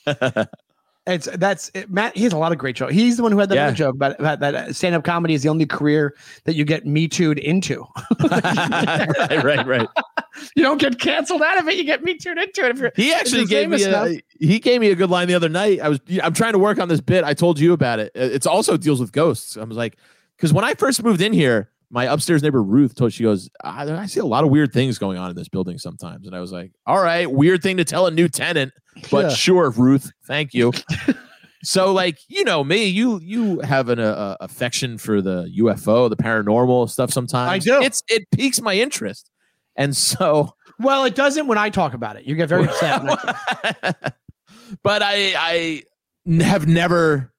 It's 1.08 1.26
that's 1.36 1.70
it, 1.72 1.90
Matt. 1.90 2.14
He 2.14 2.24
has 2.24 2.34
a 2.34 2.36
lot 2.36 2.52
of 2.52 2.58
great 2.58 2.76
jokes. 2.76 2.92
He's 2.92 3.16
the 3.16 3.22
one 3.22 3.32
who 3.32 3.38
had 3.38 3.48
that 3.48 3.54
Yeah. 3.54 3.70
joke 3.70 3.94
about, 3.94 4.20
about 4.20 4.40
that 4.40 4.76
stand 4.76 4.94
up 4.94 5.04
comedy 5.04 5.32
is 5.32 5.42
the 5.42 5.48
only 5.48 5.64
career 5.64 6.14
that 6.44 6.54
you 6.54 6.66
get 6.66 6.84
me 6.84 7.08
too'd 7.08 7.38
into. 7.38 7.86
right, 8.30 9.42
right, 9.42 9.66
right. 9.66 9.88
You 10.56 10.62
don't 10.62 10.80
get 10.80 10.98
canceled 10.98 11.42
out 11.42 11.58
of 11.58 11.68
it. 11.68 11.76
You 11.76 11.84
get 11.84 12.02
me 12.02 12.16
too'd 12.16 12.38
into 12.38 12.64
it. 12.66 12.70
If 12.70 12.78
you're 12.78 12.92
He 12.96 13.12
actually 13.12 13.40
you're 13.40 13.46
gave 13.48 13.68
me 13.70 13.82
a, 13.84 13.88
enough. 14.06 14.22
he 14.38 14.58
gave 14.58 14.80
me 14.80 14.90
a 14.90 14.94
good 14.94 15.10
line 15.10 15.28
the 15.28 15.34
other 15.34 15.48
night. 15.48 15.80
I 15.80 15.88
was 15.88 16.00
I'm 16.22 16.32
trying 16.34 16.52
to 16.52 16.58
work 16.58 16.78
on 16.78 16.88
this 16.88 17.00
bit. 17.00 17.24
I 17.24 17.34
told 17.34 17.58
you 17.60 17.72
about 17.72 17.98
it. 17.98 18.12
It's 18.14 18.46
also 18.46 18.76
deals 18.76 19.00
with 19.00 19.12
ghosts. 19.12 19.56
I 19.56 19.64
was 19.64 19.76
like, 19.76 19.96
because 20.36 20.52
when 20.52 20.64
I 20.64 20.74
first 20.74 21.02
moved 21.02 21.20
in 21.20 21.32
here, 21.32 21.70
my 21.90 22.04
upstairs 22.04 22.42
neighbor 22.42 22.62
Ruth 22.62 22.94
told 22.94 23.12
she 23.12 23.22
goes, 23.22 23.48
I, 23.64 23.90
I 23.90 24.06
see 24.06 24.20
a 24.20 24.24
lot 24.26 24.44
of 24.44 24.50
weird 24.50 24.72
things 24.72 24.98
going 24.98 25.16
on 25.18 25.30
in 25.30 25.36
this 25.36 25.48
building 25.48 25.78
sometimes, 25.78 26.26
and 26.26 26.36
I 26.36 26.40
was 26.40 26.52
like, 26.52 26.72
all 26.86 27.00
right, 27.02 27.30
weird 27.30 27.62
thing 27.62 27.78
to 27.78 27.84
tell 27.84 28.06
a 28.06 28.10
new 28.10 28.28
tenant, 28.28 28.72
but 29.10 29.26
Yeah. 29.26 29.34
sure, 29.34 29.70
Ruth, 29.70 30.10
thank 30.26 30.52
you. 30.52 30.72
so 31.64 31.92
like 31.92 32.18
you 32.28 32.44
know 32.44 32.62
me, 32.62 32.84
you 32.86 33.18
you 33.22 33.60
have 33.60 33.88
an 33.88 33.98
uh, 33.98 34.36
affection 34.40 34.98
for 34.98 35.20
the 35.22 35.50
UFO, 35.60 36.08
the 36.08 36.16
paranormal 36.16 36.88
stuff. 36.90 37.10
Sometimes 37.10 37.50
I 37.50 37.58
do. 37.58 37.82
It's 37.82 38.02
it 38.08 38.30
piques 38.30 38.60
my 38.60 38.74
interest, 38.74 39.27
and 39.78 39.96
so. 39.96 40.54
well, 40.78 41.04
it 41.06 41.14
doesn't 41.14 41.46
when 41.46 41.56
I 41.56 41.70
talk 41.70 41.94
about 41.94 42.16
it. 42.16 42.24
You 42.24 42.34
get 42.34 42.50
very 42.50 42.64
upset. 42.64 43.00
I- 43.02 43.94
but 44.82 45.02
I 45.02 45.32
I 45.36 45.82
have 46.42 46.66
never 46.66 47.32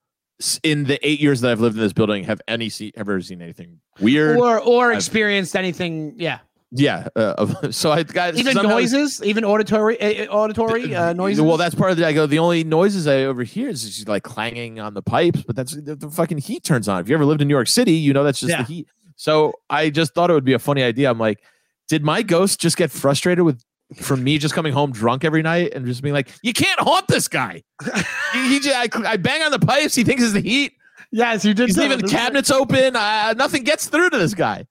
in 0.64 0.86
the 0.86 0.98
eight 1.08 1.20
years 1.20 1.42
that 1.42 1.52
I've 1.52 1.60
lived 1.60 1.76
in 1.76 1.82
this 1.82 1.94
building 1.94 2.24
have 2.24 2.42
any 2.48 2.70
see, 2.70 2.92
ever 2.96 3.22
seen 3.22 3.42
anything 3.42 3.80
weird. 4.00 4.38
or 4.38 4.60
or 4.60 4.88
I've- 4.90 4.96
experienced 4.98 5.56
anything. 5.56 6.16
Yeah, 6.18 6.40
yeah, 6.72 7.08
uh, 7.16 7.72
so 7.72 7.92
I 7.92 8.04
got 8.04 8.36
even 8.36 8.54
somehow- 8.54 8.72
noises, 8.72 9.22
even 9.24 9.44
auditory 9.44 10.00
uh, 10.00 10.26
uh, 10.26 10.36
auditory 10.36 10.96
uh, 10.96 11.14
noises. 11.14 11.42
Well, 11.42 11.58
that's 11.58 11.76
part 11.76 11.92
of 11.92 11.98
the. 11.98 12.06
I 12.08 12.14
go. 12.14 12.26
The 12.26 12.40
only 12.40 12.64
noises 12.64 13.06
I 13.08 13.24
overhear 13.26 13.70
is 13.70 13.84
just 13.84 14.08
like 14.08 14.24
clanging 14.24 14.80
on 14.80 14.94
the 14.94 15.02
pipes, 15.02 15.44
but 15.44 15.56
that's 15.56 15.76
the, 15.76 15.96
the 15.96 16.10
fucking 16.10 16.38
heat 16.40 16.64
turns 16.64 16.88
on. 16.88 17.02
If 17.02 17.10
you 17.10 17.16
ever 17.16 17.26
lived 17.26 17.42
in 17.42 17.48
New 17.48 17.56
York 17.56 17.68
City, 17.68 17.94
you 17.94 18.14
know 18.14 18.24
that's 18.24 18.40
just 18.40 18.52
Yeah. 18.52 18.64
the 18.64 18.68
heat. 18.74 18.88
So 19.16 19.54
I 19.70 19.90
just 19.90 20.14
thought 20.14 20.30
it 20.30 20.34
would 20.34 20.46
be 20.46 20.54
a 20.54 20.60
funny 20.60 20.82
idea. 20.82 21.10
I'm 21.12 21.20
like, 21.20 21.44
did 21.90 22.04
my 22.04 22.22
ghost 22.22 22.62
just 22.62 22.78
get 22.78 22.92
frustrated 22.92 23.44
with 23.44 23.62
from 23.96 24.24
me 24.24 24.38
just 24.38 24.54
coming 24.54 24.72
home 24.72 24.92
drunk 24.92 25.26
every 25.26 25.42
night 25.42 25.74
and 25.74 25.86
just 25.86 26.04
being 26.04 26.14
like, 26.14 26.30
you 26.44 26.54
can't 26.54 26.80
haunt 26.80 27.08
this 27.08 27.28
guy. 27.28 27.64
he, 28.34 28.50
he 28.50 28.60
just, 28.60 28.96
I, 28.96 29.14
I 29.14 29.18
bang 29.18 29.42
on 29.42 29.52
the 29.52 29.60
pipes. 29.60 29.96
He 29.96 30.04
thinks 30.04 30.22
it's 30.24 30.34
the 30.34 30.42
heat. 30.42 30.74
yes, 31.12 31.44
you 31.44 31.56
did. 31.56 31.68
He's 31.70 31.78
leaving 31.78 31.98
the 31.98 32.08
cabinets 32.08 32.52
open. 32.52 32.96
Uh, 32.96 33.34
nothing 33.34 33.64
gets 33.64 33.88
through 33.88 34.12
to 34.12 34.18
this 34.18 34.36
guy. 34.36 34.66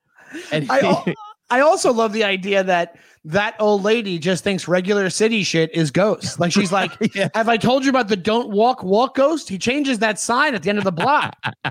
And 0.52 0.70
I, 0.70 0.80
he- 0.80 0.86
al- 0.86 1.04
I 1.50 1.60
also 1.60 1.92
love 1.92 2.12
the 2.12 2.22
idea 2.24 2.62
that 2.62 2.96
that 3.24 3.56
old 3.58 3.82
lady 3.82 4.18
just 4.18 4.44
thinks 4.44 4.66
regular 4.68 5.10
city 5.10 5.42
shit 5.42 5.70
is 5.74 5.90
ghosts. 5.90 6.38
Like 6.38 6.52
she's 6.52 6.72
like, 6.72 6.92
Yeah. 7.14 7.28
have 7.34 7.48
I 7.48 7.56
told 7.56 7.84
you 7.84 7.90
about 7.90 8.08
the 8.08 8.16
don't 8.16 8.50
walk 8.50 8.82
walk 8.82 9.14
ghost? 9.16 9.48
He 9.48 9.58
changes 9.58 9.98
that 10.00 10.18
sign 10.18 10.54
at 10.54 10.62
the 10.62 10.70
end 10.70 10.78
of 10.78 10.84
the 10.84 10.92
block. 10.92 11.36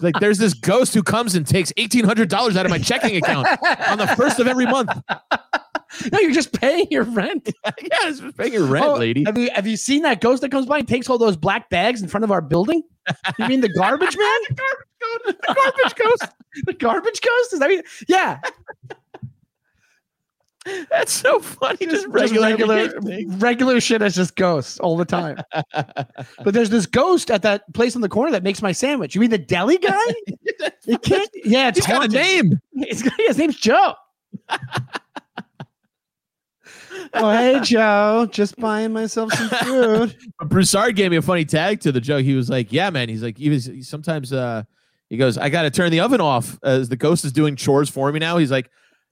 Like 0.00 0.14
there's 0.20 0.38
this 0.38 0.54
ghost 0.54 0.94
who 0.94 1.02
comes 1.02 1.34
and 1.34 1.46
takes 1.46 1.72
eighteen 1.76 2.04
hundred 2.04 2.28
dollars 2.28 2.56
out 2.56 2.64
of 2.66 2.70
my 2.70 2.78
checking 2.78 3.16
account 3.16 3.48
on 3.88 3.98
the 3.98 4.06
first 4.16 4.38
of 4.38 4.46
every 4.46 4.66
month. 4.66 4.90
no, 6.12 6.18
you're 6.20 6.30
just 6.32 6.52
paying 6.52 6.86
your 6.90 7.02
rent. 7.04 7.50
yeah, 7.64 7.72
it's 8.04 8.20
just 8.20 8.36
paying 8.36 8.52
your 8.52 8.66
rent, 8.66 8.84
Oh, 8.86 8.94
lady. 8.94 9.24
Have 9.24 9.36
you 9.36 9.50
have 9.54 9.66
you 9.66 9.76
seen 9.76 10.02
that 10.02 10.20
ghost 10.20 10.42
that 10.42 10.50
comes 10.50 10.66
by 10.66 10.78
and 10.78 10.86
takes 10.88 11.08
all 11.10 11.18
those 11.18 11.36
black 11.36 11.68
bags 11.70 12.00
in 12.02 12.08
front 12.08 12.24
of 12.24 12.30
our 12.30 12.40
building? 12.40 12.82
You 13.38 13.46
mean 13.48 13.60
the 13.60 13.70
garbage 13.70 14.16
man? 14.16 14.40
the 14.48 14.54
garbage, 14.54 15.36
the 15.46 15.54
garbage 15.54 15.94
ghost. 15.96 16.32
The 16.66 16.72
garbage 16.74 17.20
ghost? 17.20 17.52
Is 17.54 17.58
that 17.60 17.70
you- 17.70 17.82
yeah? 18.06 18.40
That's 20.90 21.12
so 21.12 21.40
funny. 21.40 21.78
Just, 21.86 22.04
Just 22.04 22.08
regular, 22.08 22.56
regular 22.56 23.22
regular 23.36 23.80
shit 23.80 24.02
is 24.02 24.14
just 24.14 24.36
ghosts 24.36 24.78
all 24.80 24.96
the 24.96 25.04
time. 25.04 25.38
but 25.72 26.54
there's 26.54 26.70
this 26.70 26.86
ghost 26.86 27.30
at 27.30 27.42
that 27.42 27.72
place 27.74 27.94
on 27.94 28.02
the 28.02 28.08
corner 28.08 28.32
that 28.32 28.42
makes 28.42 28.62
my 28.62 28.72
sandwich. 28.72 29.14
You 29.14 29.20
mean 29.20 29.30
the 29.30 29.38
deli 29.38 29.78
guy? 29.78 29.98
It 30.86 31.02
can't. 31.02 31.28
Yeah, 31.44 31.68
it's 31.68 31.78
He's 31.78 31.86
got 31.86 32.02
a 32.04 32.08
name. 32.08 32.58
It's 32.72 33.02
his 33.18 33.36
name's 33.36 33.56
Joe. 33.56 33.92
oh, 37.12 37.30
hey, 37.30 37.60
Joe. 37.62 38.26
Just 38.30 38.56
buying 38.56 38.94
myself 38.94 39.32
some 39.34 39.50
food. 39.50 40.16
Broussard 40.46 40.96
gave 40.96 41.10
me 41.10 41.18
a 41.18 41.22
funny 41.22 41.44
tag 41.44 41.80
to 41.80 41.92
the 41.92 42.00
joke. 42.00 42.24
He 42.24 42.34
was 42.34 42.48
like, 42.48 42.72
"Yeah, 42.72 42.88
man." 42.88 43.10
He's 43.10 43.22
like, 43.22 43.36
he 43.36 43.50
was 43.50 43.70
sometimes. 43.82 44.32
uh 44.32 44.62
He 45.10 45.18
goes, 45.18 45.36
"I 45.36 45.50
got 45.50 45.62
to 45.62 45.70
turn 45.70 45.92
the 45.92 46.00
oven 46.00 46.22
off 46.22 46.58
as 46.62 46.88
the 46.88 46.96
ghost 46.96 47.26
is 47.26 47.32
doing 47.32 47.54
chores 47.54 47.90
for 47.90 48.10
me 48.10 48.18
now." 48.18 48.38
He's 48.38 48.50
like. 48.50 48.70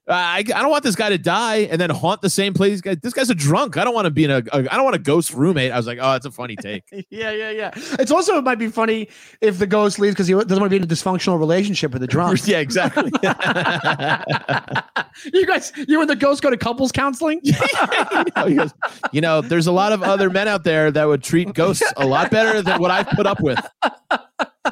I, 0.09 0.37
I 0.39 0.43
don't 0.43 0.69
want 0.69 0.83
this 0.83 0.95
guy 0.95 1.09
to 1.09 1.17
die 1.17 1.67
and 1.69 1.81
then 1.81 1.89
haunt 1.89 2.21
the 2.21 2.29
same 2.29 2.53
place. 2.53 2.79
Guy- 2.79 2.95
This 2.95 3.13
guy's 3.13 3.29
a 3.29 3.35
drunk. 3.35 3.75
I 3.75 3.83
don't 3.83 3.93
want 3.93 4.05
to 4.05 4.11
be 4.11 4.23
in 4.23 4.31
a, 4.31 4.37
a. 4.53 4.59
I 4.71 4.75
don't 4.75 4.83
want 4.85 4.95
a 4.95 4.99
ghost 4.99 5.33
roommate. 5.33 5.71
I 5.73 5.77
was 5.77 5.85
like, 5.85 5.97
oh, 6.01 6.13
that's 6.13 6.25
a 6.25 6.31
funny 6.31 6.55
take. 6.61 6.83
yeah, 7.09 7.31
yeah, 7.31 7.49
yeah. 7.51 7.71
It's 7.99 8.11
also 8.11 8.37
it 8.37 8.43
might 8.43 8.57
be 8.59 8.69
funny 8.69 9.09
if 9.41 9.59
the 9.59 9.67
ghost 9.67 9.99
leaves 9.99 10.13
because 10.15 10.27
he 10.27 10.33
doesn't 10.33 10.49
want 10.51 10.63
to 10.63 10.69
be 10.69 10.77
in 10.77 10.83
a 10.83 10.87
dysfunctional 10.87 11.37
relationship 11.39 11.91
with 11.91 12.01
the 12.01 12.07
drunk. 12.07 12.39
yeah, 12.47 12.59
exactly. 12.59 13.11
you 15.33 15.45
guys, 15.45 15.71
you 15.87 15.99
and 16.01 16.09
the 16.09 16.15
ghost 16.17 16.41
go 16.41 16.49
to 16.49 16.57
couples 16.57 16.91
counseling. 16.91 17.39
you, 17.43 17.53
know, 18.35 18.55
goes, 18.55 18.73
you 19.11 19.21
know, 19.21 19.41
there's 19.41 19.67
a 19.67 19.71
lot 19.71 19.91
of 19.91 20.03
other 20.03 20.29
men 20.29 20.47
out 20.47 20.63
there 20.63 20.91
that 20.91 21.05
would 21.05 21.23
treat 21.23 21.53
ghosts 21.53 21.83
a 21.97 22.05
lot 22.05 22.31
better 22.31 22.61
than 22.61 22.79
what 22.81 22.91
I've 22.91 23.07
put 23.09 23.25
up 23.27 23.41
with. 23.41 23.59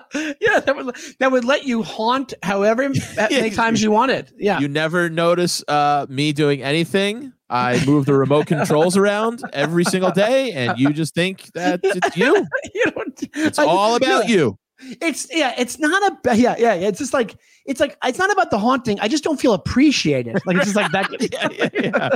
yeah, 0.42 0.60
that 0.60 0.76
would 0.76 0.96
that 1.20 1.32
would 1.32 1.46
let 1.46 1.66
you 1.66 1.84
haunt 1.84 2.34
however 2.44 2.90
many 3.18 3.50
times 3.50 3.82
you 3.82 3.92
wanted. 3.92 4.32
Yeah. 4.38 4.60
You 4.60 4.68
never 4.68 5.10
notice 5.10 5.64
uh, 5.68 6.06
me 6.10 6.32
doing 6.34 6.62
anything. 6.62 7.34
I 7.50 7.84
move 7.86 8.06
the 8.06 8.14
remote 8.16 8.48
controls 8.48 8.98
around 8.98 9.44
every 9.54 9.84
single 9.84 10.12
day, 10.12 10.52
and 10.52 10.80
you 10.80 10.92
just 10.94 11.14
think 11.14 11.52
that 11.54 11.80
it's 11.84 12.18
you. 12.18 12.36
you 12.74 12.86
don't, 12.92 13.24
It's 13.36 13.60
I- 13.60 13.66
all 13.66 13.96
about 13.96 14.28
yeah. 14.28 14.36
you. 14.36 14.60
It's 15.02 15.28
yeah, 15.32 15.54
it's 15.58 15.80
not 15.80 16.04
a 16.26 16.36
yeah, 16.36 16.56
yeah, 16.58 16.74
yeah. 16.74 16.88
It's 16.88 17.00
just 17.00 17.14
like 17.14 17.36
it's 17.66 17.80
like 17.80 17.98
it's 18.04 18.20
not 18.20 18.32
about 18.32 18.52
the 18.52 18.60
haunting. 18.60 19.00
I 19.00 19.08
just 19.08 19.24
don't 19.24 19.40
feel 19.40 19.54
appreciated. 19.54 20.38
Like 20.46 20.58
it's 20.58 20.66
just 20.66 20.76
like 20.76 20.92
that. 20.92 21.10
Yeah, 21.32 21.70
yeah, 21.74 21.92
yeah. 21.92 22.10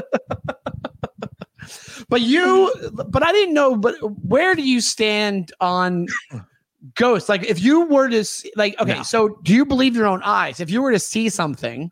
But 2.09 2.21
you, 2.21 2.73
but 3.07 3.23
I 3.23 3.31
didn't 3.31 3.53
know. 3.53 3.75
But 3.77 3.95
where 4.25 4.55
do 4.55 4.63
you 4.63 4.81
stand 4.81 5.51
on 5.61 6.07
ghosts? 6.95 7.29
Like, 7.29 7.43
if 7.43 7.61
you 7.61 7.85
were 7.85 8.09
to 8.09 8.23
see, 8.23 8.51
like, 8.55 8.79
okay, 8.79 8.97
No. 8.97 9.03
so 9.03 9.29
do 9.43 9.53
you 9.53 9.65
believe 9.65 9.95
your 9.95 10.07
own 10.07 10.21
eyes? 10.23 10.59
If 10.59 10.69
you 10.69 10.81
were 10.81 10.91
to 10.91 10.99
see 10.99 11.29
something, 11.29 11.91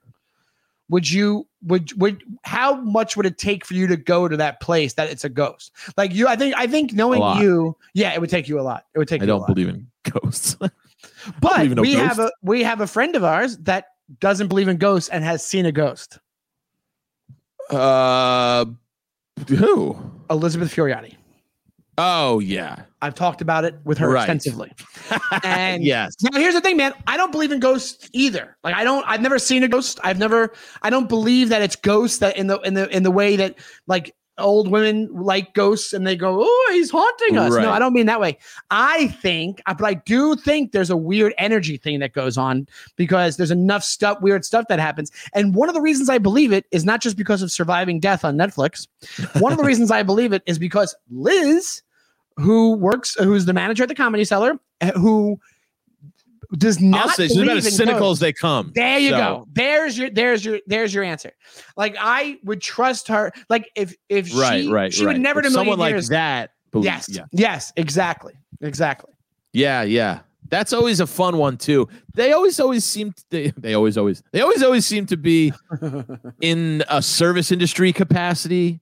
would 0.90 1.10
you 1.10 1.46
would 1.64 1.92
would 2.00 2.24
how 2.44 2.76
much 2.82 3.18
would 3.18 3.26
it 3.26 3.38
take 3.38 3.66
for 3.66 3.74
you 3.74 3.88
to 3.88 3.98
go 3.98 4.28
to 4.30 4.38
that 4.38 4.62
place 4.62 4.94
that 4.94 5.10
it's 5.10 5.26
a 5.26 5.30
ghost? 5.30 5.72
Like 5.98 6.14
you, 6.14 6.28
I 6.30 6.36
think 6.38 6.56
I 6.56 6.66
think 6.68 6.94
knowing 6.94 7.22
you, 7.42 7.76
yeah, 7.94 8.14
it 8.14 8.22
would 8.22 8.30
take 8.30 8.48
you 8.48 8.60
a 8.60 8.62
lot. 8.64 8.86
It 8.96 9.00
would 9.00 9.08
take 9.10 9.22
I 9.22 9.26
you 9.26 9.28
don't 9.28 9.42
lot. 9.42 9.48
believe 9.48 9.68
in 9.70 9.88
ghosts. 10.04 10.56
But 11.42 11.68
no 11.70 11.82
we 11.82 11.94
have 11.94 12.18
a 12.20 12.32
we 12.42 12.64
have 12.64 12.80
a 12.82 12.88
friend 12.88 13.16
of 13.16 13.24
ours 13.24 13.58
that 13.60 13.88
doesn't 14.20 14.48
believe 14.48 14.68
in 14.70 14.78
ghosts 14.78 15.10
and 15.10 15.24
has 15.24 15.46
seen 15.46 15.66
a 15.66 15.72
ghost. 15.72 16.18
uh, 17.70 18.66
who? 19.48 19.96
Elizabeth 20.30 20.74
Furiotti. 20.74 21.17
Oh 22.00 22.40
yeah, 22.40 22.84
I've 23.02 23.16
talked 23.16 23.42
about 23.42 23.66
it 23.66 23.76
with 23.84 23.98
her 23.98 24.10
Right. 24.10 24.22
extensively. 24.22 24.72
And 25.44 25.84
yes. 25.84 26.16
Now 26.22 26.40
here's 26.40 26.54
the 26.54 26.62
thing, 26.62 26.78
man. 26.78 26.94
I 27.08 27.18
don't 27.18 27.32
believe 27.32 27.52
in 27.52 27.60
ghosts 27.60 28.10
either. 28.14 28.56
Like 28.64 28.76
I 28.76 28.84
don't. 28.84 29.04
I've 29.08 29.22
never 29.22 29.40
seen 29.40 29.64
a 29.64 29.68
ghost. 29.68 30.00
I've 30.04 30.20
never. 30.20 30.54
I 30.84 30.90
don't 30.90 31.10
believe 31.10 31.50
that 31.50 31.62
it's 31.62 31.76
ghosts 31.76 32.20
that 32.20 32.38
in 32.38 32.48
the 32.48 32.60
in 32.62 32.74
the 32.76 32.88
in 32.96 33.04
the 33.04 33.12
way 33.12 33.36
that 33.38 33.56
like 33.88 34.14
old 34.40 34.70
women 34.70 35.10
like 35.12 35.54
ghosts 35.56 35.94
and 35.94 36.06
they 36.06 36.16
go, 36.16 36.40
oh, 36.44 36.70
he's 36.72 36.92
haunting 36.92 37.38
us. 37.38 37.54
Right. 37.54 37.64
No, 37.64 37.72
I 37.72 37.80
don't 37.80 37.94
mean 37.94 38.06
that 38.06 38.20
way. 38.20 38.38
I 38.70 39.08
think, 39.08 39.62
uh, 39.66 39.74
but 39.74 39.86
I 39.86 39.96
do 39.96 40.36
think 40.36 40.74
there's 40.74 40.92
a 40.92 40.98
weird 40.98 41.34
energy 41.40 41.78
thing 41.78 42.00
that 42.02 42.14
goes 42.14 42.38
on 42.38 42.68
because 42.98 43.38
there's 43.38 43.50
enough 43.50 43.84
stuff, 43.84 44.22
weird 44.22 44.46
stuff 44.46 44.66
that 44.70 44.80
happens. 44.80 45.12
And 45.34 45.56
one 45.56 45.70
of 45.70 45.74
the 45.76 45.82
reasons 45.82 46.08
I 46.10 46.20
believe 46.20 46.54
it 46.54 46.66
is 46.72 46.86
not 46.86 47.02
just 47.02 47.18
because 47.18 47.42
of 47.42 47.52
surviving 47.52 48.00
death 48.00 48.24
on 48.24 48.38
Netflix. 48.38 48.88
One 49.40 49.52
of 49.52 49.58
the 49.58 49.64
reasons 49.72 49.90
I 49.90 50.04
believe 50.04 50.34
it 50.34 50.44
is 50.46 50.60
because 50.60 50.96
Liz, 51.10 51.82
who 52.38 52.74
works, 52.74 53.16
who's 53.16 53.46
the 53.46 53.54
manager 53.54 53.84
at 53.84 53.90
the 53.90 53.96
Comedy 53.96 54.24
Cellar, 54.24 54.60
uh, 54.82 54.92
who 54.94 55.40
does 56.58 56.80
not 56.80 57.08
I'll 57.08 57.10
say 57.10 57.28
she's 57.28 57.38
about 57.42 57.58
as 57.58 57.76
cynical 57.76 58.10
as 58.12 58.20
they 58.20 58.32
come. 58.32 58.72
There 58.74 58.98
you 59.00 59.10
So, 59.10 59.18
go. 59.18 59.48
There's 59.54 59.98
your 59.98 60.10
there's 60.10 60.46
your 60.46 60.60
there's 60.66 60.94
your 60.94 61.04
answer. 61.04 61.34
Like 61.76 61.96
I 62.00 62.38
would 62.44 62.62
trust 62.62 63.08
her. 63.10 63.32
Like 63.50 63.70
if 63.76 63.94
if 64.08 64.34
Right, 64.38 64.64
she 64.64 64.72
right, 64.72 64.94
she 64.94 65.06
right. 65.06 65.14
would 65.14 65.22
never 65.22 65.42
If 65.42 65.48
in 65.48 65.52
someone 65.52 65.78
like 65.80 65.92
years. 65.92 66.10
that. 66.10 66.52
Believe, 66.72 66.86
yes, 66.86 67.10
Yeah. 67.10 67.24
yes, 67.32 67.74
exactly, 67.76 68.34
exactly. 68.62 69.14
Yeah, 69.54 69.82
yeah. 69.84 70.20
That's 70.50 70.72
always 70.72 71.02
a 71.02 71.08
fun 71.08 71.38
one 71.38 71.58
too. 71.58 71.90
They 72.14 72.32
always 72.32 72.58
always 72.62 72.86
seem 72.86 73.12
to, 73.12 73.24
they, 73.30 73.52
they 73.58 73.74
always 73.74 73.98
always 73.98 74.24
they 74.32 74.40
always 74.40 74.64
always 74.64 74.86
seem 74.86 75.06
to 75.08 75.18
be 75.18 75.52
in 76.42 76.84
a 76.88 77.02
service 77.02 77.52
industry 77.52 77.92
capacity. 77.92 78.80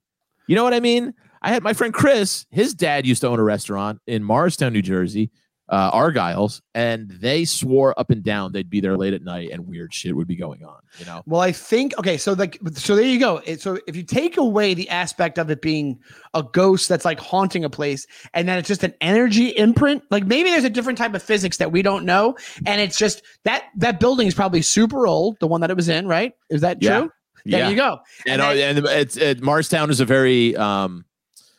You 0.48 0.56
know 0.56 0.64
what 0.64 0.76
I 0.76 0.80
mean? 0.80 1.16
I 1.46 1.50
had 1.50 1.62
my 1.62 1.74
friend 1.74 1.94
Chris, 1.94 2.48
his 2.50 2.74
dad 2.74 3.06
used 3.06 3.22
to 3.22 3.28
own 3.28 3.40
a 3.40 3.44
restaurant 3.44 4.02
in 4.08 4.24
Morristown, 4.24 4.74
New 4.74 4.82
Jersey, 4.82 5.30
uh, 5.70 5.92
Argyle's, 5.92 6.60
and 6.74 7.08
they 7.10 7.46
swore 7.46 7.94
up 8.00 8.10
and 8.10 8.24
down 8.24 8.52
they'd 8.52 8.70
be 8.70 8.82
there 8.82 8.98
late 8.98 9.14
at 9.14 9.22
night 9.22 9.52
and 9.52 9.68
weird 9.68 9.94
shit 9.94 10.16
would 10.16 10.28
be 10.28 10.36
going 10.36 10.64
on. 10.64 10.80
You 10.98 11.06
know? 11.06 11.22
Well, 11.28 11.42
I 11.42 11.52
think 11.52 11.96
okay, 12.00 12.18
so 12.18 12.34
like 12.34 12.58
so 12.74 12.96
there 12.96 13.06
you 13.06 13.20
go. 13.20 13.44
It, 13.46 13.62
so 13.62 13.78
if 13.88 13.96
you 13.96 14.02
take 14.02 14.38
away 14.38 14.74
the 14.74 14.90
aspect 14.90 15.38
of 15.38 15.52
it 15.52 15.62
being 15.62 16.00
a 16.34 16.42
ghost 16.42 16.90
that's 16.90 17.06
like 17.06 17.20
haunting 17.20 17.64
a 17.64 17.70
place, 17.70 18.08
and 18.34 18.48
then 18.48 18.58
it's 18.58 18.68
just 18.68 18.84
an 18.84 18.96
energy 19.00 19.50
imprint, 19.50 20.02
like 20.10 20.26
maybe 20.26 20.50
there's 20.50 20.64
a 20.64 20.70
different 20.70 20.98
type 20.98 21.14
of 21.14 21.22
physics 21.22 21.58
that 21.58 21.72
we 21.72 21.84
don't 21.84 22.06
know, 22.06 22.36
and 22.66 22.82
it's 22.82 22.98
just 22.98 23.22
that 23.44 23.66
that 23.78 24.00
building 24.00 24.26
is 24.28 24.34
probably 24.34 24.64
super 24.64 25.06
old, 25.06 25.38
the 25.40 25.48
one 25.48 25.62
that 25.62 25.70
it 25.70 25.76
was 25.76 25.90
in, 25.90 26.08
right? 26.08 26.34
Is 26.50 26.62
that 26.62 26.82
Yeah. 26.82 27.02
true? 27.02 27.12
There 27.46 27.70
you 27.70 27.76
go. 27.76 28.00
And, 28.26 28.42
And 28.42 28.60
uh, 28.60 28.64
and 28.64 28.78
it's 29.00 29.18
it, 29.18 29.44
Morristown 29.44 29.92
is 29.92 30.00
a 30.00 30.06
very 30.06 30.56
um 30.56 31.06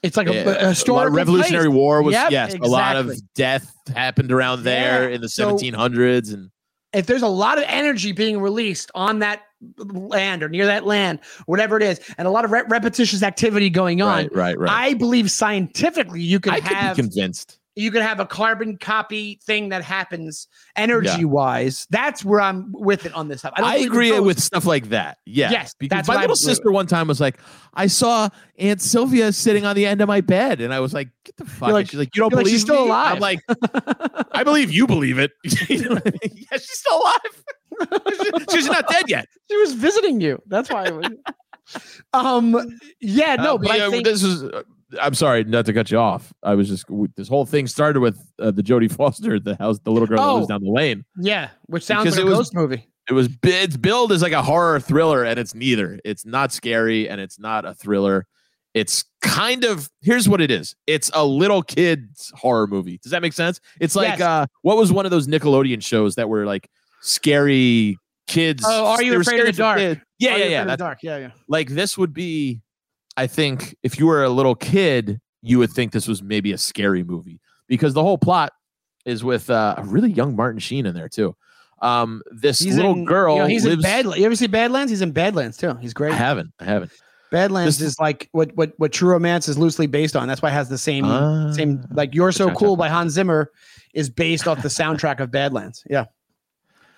It's 0.07 0.17
like 0.17 0.29
a, 0.29 0.35
Yeah, 0.35 0.41
a 0.41 0.43
a 0.43 0.51
lot 0.51 0.63
of 0.63 0.69
historical 0.69 1.17
Revolutionary 1.17 1.67
place. 1.67 1.75
War 1.75 2.03
was 2.03 2.13
Yep, 2.15 2.31
yes, 2.31 2.55
a 2.55 2.59
lot 2.67 2.97
of 2.97 3.13
death 3.35 3.75
happened 3.95 4.33
around 4.33 4.63
there 4.63 5.09
Yeah, 5.09 5.17
in 5.17 5.21
the 5.21 5.29
so- 5.29 5.57
1700s 5.57 6.33
and 6.33 6.51
if 6.93 7.07
there's 7.07 7.23
a 7.23 7.29
lot 7.29 7.59
of 7.59 7.65
energy 7.67 8.13
being 8.13 8.41
released 8.41 8.91
on 8.95 9.19
that 9.19 9.43
land 9.77 10.43
or 10.43 10.49
near 10.49 10.65
that 10.65 10.87
land, 10.87 11.19
whatever 11.45 11.77
it 11.77 11.83
is, 11.83 12.01
and 12.17 12.27
a 12.27 12.31
lot 12.31 12.45
of 12.45 12.53
re- 12.53 12.63
repetitious 12.69 13.23
activity 13.23 13.69
going 13.69 14.01
on, 14.01 14.25
right, 14.25 14.35
right, 14.35 14.59
right. 14.59 14.71
I 14.71 14.95
believe 14.95 15.31
scientifically 15.31 16.23
you 16.23 16.41
can 16.41 16.55
I 16.55 16.61
could 16.61 16.97
be 16.97 17.03
convinced. 17.03 17.59
You 17.77 17.91
can 17.91 18.01
have 18.01 18.19
a 18.21 18.27
carbon 18.27 18.79
copy 18.79 19.39
thing 19.45 19.69
that 19.69 19.85
happens 19.85 20.49
energy 20.77 21.27
wise. 21.27 21.87
That's 21.91 22.25
where 22.25 22.41
I'm 22.41 22.73
with 22.73 23.05
it 23.05 23.13
on 23.13 23.29
this 23.29 23.41
stuff. 23.41 23.53
don't 23.57 23.67
I, 23.67 23.77
agree 23.77 24.19
with 24.19 24.41
stuff 24.41 24.65
like 24.65 24.89
that. 24.89 25.19
Yeah. 25.27 25.51
Yes, 25.51 25.75
Because 25.79 26.09
my 26.09 26.15
little 26.15 26.29
believe. 26.29 26.39
sister 26.39 26.73
one 26.73 26.87
time 26.87 27.07
was 27.07 27.21
like, 27.21 27.39
I 27.75 27.87
saw 27.87 28.31
Aunt 28.59 28.81
Sylvia 28.81 29.31
sitting 29.31 29.67
on 29.67 29.77
the 29.77 29.85
end 29.85 30.01
of 30.01 30.09
my 30.09 30.23
bed. 30.23 30.63
And 30.63 30.73
I 30.73 30.81
was 30.81 30.95
like, 30.95 31.11
get 31.25 31.37
the 31.37 31.45
fuck. 31.45 31.69
like- 31.71 31.91
she's 31.91 31.99
like, 31.99 32.17
you 32.17 32.21
don't 32.23 32.31
you're 32.31 32.39
like, 32.39 32.45
believe 32.45 32.55
"She's 32.55 32.63
still 32.63 32.77
me?" 32.85 32.89
alive. 32.91 33.15
I'm 33.15 33.21
like, 33.21 33.41
I 34.33 34.43
believe 34.43 34.73
you 34.73 34.87
believe 34.87 35.19
it. 35.19 35.33
You 35.69 35.91
know 35.91 36.01
I 36.05 36.11
mean? 36.11 36.47
yeah, 36.51 36.57
she's 36.59 36.79
still 36.79 36.99
alive. 36.99 37.45
she's 38.53 38.67
not 38.67 38.89
dead 38.89 39.05
yet. 39.09 39.29
she 39.51 39.57
was 39.59 39.75
visiting 39.75 40.21
you. 40.23 40.41
That's 40.47 40.71
why. 40.71 40.87
It 40.87 40.95
was, 40.95 41.11
um. 42.15 42.79
Yeah. 43.01 43.37
No. 43.37 43.57
Uh, 43.57 43.59
but 43.59 43.71
I 43.73 43.77
yeah, 43.77 43.91
think 43.91 44.05
this 44.07 44.23
is. 44.23 44.45
I'm 45.01 45.15
sorry 45.15 45.43
not 45.45 45.67
to 45.67 45.73
cut 45.73 45.91
you 45.91 45.99
off. 45.99 46.33
I 46.43 46.55
was 46.55 46.69
just 46.69 46.85
this 47.17 47.29
whole 47.29 47.45
thing 47.47 47.67
started 47.67 48.01
with 48.01 48.19
uh, 48.39 48.51
the 48.53 48.63
Jodie 48.63 48.91
Foster, 48.97 49.41
the 49.41 49.57
house, 49.57 49.79
the 49.81 49.91
little 49.91 50.07
girl 50.07 50.19
that 50.19 50.33
lives 50.35 50.45
Oh. 50.47 50.49
down 50.49 50.63
the 50.63 50.71
lane. 50.71 51.05
yeah, 51.21 51.49
which 51.67 51.83
sounds 51.85 52.05
Because 52.05 52.19
like 52.19 52.25
a 52.25 52.27
it 52.27 52.31
was- 52.31 52.39
ghost 52.39 52.55
movie. 52.55 52.89
It 53.09 53.13
was 53.13 53.29
it's 53.45 53.77
billed 53.77 54.11
as 54.11 54.21
like 54.21 54.33
a 54.33 54.43
horror 54.43 54.81
thriller, 54.81 55.23
and 55.23 55.39
it's 55.39 55.55
neither. 55.55 56.01
It's 56.05 56.27
not 56.27 56.53
scary, 56.53 57.09
and 57.09 57.21
it's 57.21 57.39
not 57.39 57.65
a 57.65 57.73
thriller. 57.73 58.27
It's 58.75 59.05
kind 59.23 59.63
of 59.65 59.89
here's 60.03 60.29
what 60.29 60.41
it 60.41 60.51
is. 60.51 60.75
It's 60.89 61.09
a 61.15 61.25
little 61.25 61.63
kid's 61.63 62.33
horror 62.35 62.67
movie. 62.67 62.99
Does 63.03 63.13
that 63.13 63.23
make 63.23 63.33
sense? 63.33 63.61
It's 63.81 63.95
like 63.95 64.19
Yes. 64.19 64.21
uh, 64.23 64.47
what 64.63 64.77
was 64.77 64.91
one 64.93 65.05
of 65.05 65.13
those 65.13 65.29
Nickelodeon 65.29 65.83
shows 65.85 66.17
that 66.17 66.29
were 66.29 66.47
like 66.47 66.69
scary 67.01 67.97
kids? 68.27 68.63
Oh, 68.67 68.87
Are 68.87 69.03
You 69.03 69.21
Afraid 69.21 69.41
of 69.41 69.47
the 69.47 69.53
Dark? 69.53 69.79
kids. 69.79 70.01
Yeah, 70.19 70.35
Are 70.35 70.39
yeah, 70.39 70.45
yeah. 70.67 70.77
Dark. 70.77 70.99
Yeah, 71.03 71.17
yeah. 71.19 71.31
like 71.49 71.69
this 71.69 71.97
would 71.97 72.13
be, 72.13 72.61
I 73.17 73.27
think, 73.27 73.77
if 73.83 73.99
you 73.99 74.07
were 74.07 74.25
a 74.25 74.29
little 74.31 74.55
kid, 74.55 75.21
you 75.43 75.59
would 75.59 75.71
think 75.71 75.93
this 75.93 76.07
was 76.09 76.23
maybe 76.23 76.53
a 76.53 76.59
scary 76.59 77.03
movie 77.05 77.41
because 77.69 77.95
the 77.95 78.03
whole 78.03 78.19
plot 78.19 78.53
is 79.05 79.23
with 79.25 79.49
uh, 79.51 79.75
a 79.79 79.85
really 79.85 80.11
young 80.11 80.35
Martin 80.37 80.59
Sheen 80.59 80.87
in 80.87 80.95
there 80.95 81.09
too. 81.09 81.37
Um, 81.83 82.23
this 82.31 82.59
He's 82.59 82.77
little 82.77 82.93
in, 82.93 83.05
girl 83.05 83.35
You 83.37 83.41
know, 83.43 83.47
he's 83.47 83.65
lives. 83.65 83.77
in 83.77 83.83
Badlands. 83.83 84.19
You 84.19 84.27
ever 84.27 84.35
see 84.35 84.47
Badlands? 84.47 84.91
He's 84.91 85.03
in 85.03 85.13
Badlands 85.13 85.57
too. 85.57 85.75
He's 85.81 85.93
great. 85.95 86.13
I 86.13 86.17
haven't. 86.17 86.53
I 86.59 86.65
haven't. 86.65 86.91
Badlands 87.31 87.79
This- 87.79 87.89
is 87.93 87.99
like 88.01 88.29
what 88.33 88.51
what 88.57 88.73
what 88.79 88.93
True 88.93 89.11
Romance 89.11 89.49
is 89.49 89.59
loosely 89.59 89.87
based 89.87 90.17
on. 90.17 90.27
That's 90.29 90.41
why 90.43 90.49
it 90.51 90.55
has 90.55 90.69
the 90.69 90.79
same 90.79 91.05
same 91.53 91.81
Ah, 91.85 91.95
like 91.95 92.15
You're 92.15 92.33
So 92.33 92.51
Cool 92.53 92.77
by 92.77 92.89
Hans 92.89 93.13
Zimmer 93.13 93.51
is 93.95 94.09
based 94.09 94.47
off 94.49 94.63
the 94.63 94.69
soundtrack 94.69 95.21
of 95.21 95.31
Badlands. 95.31 95.83
Yeah. 95.91 96.05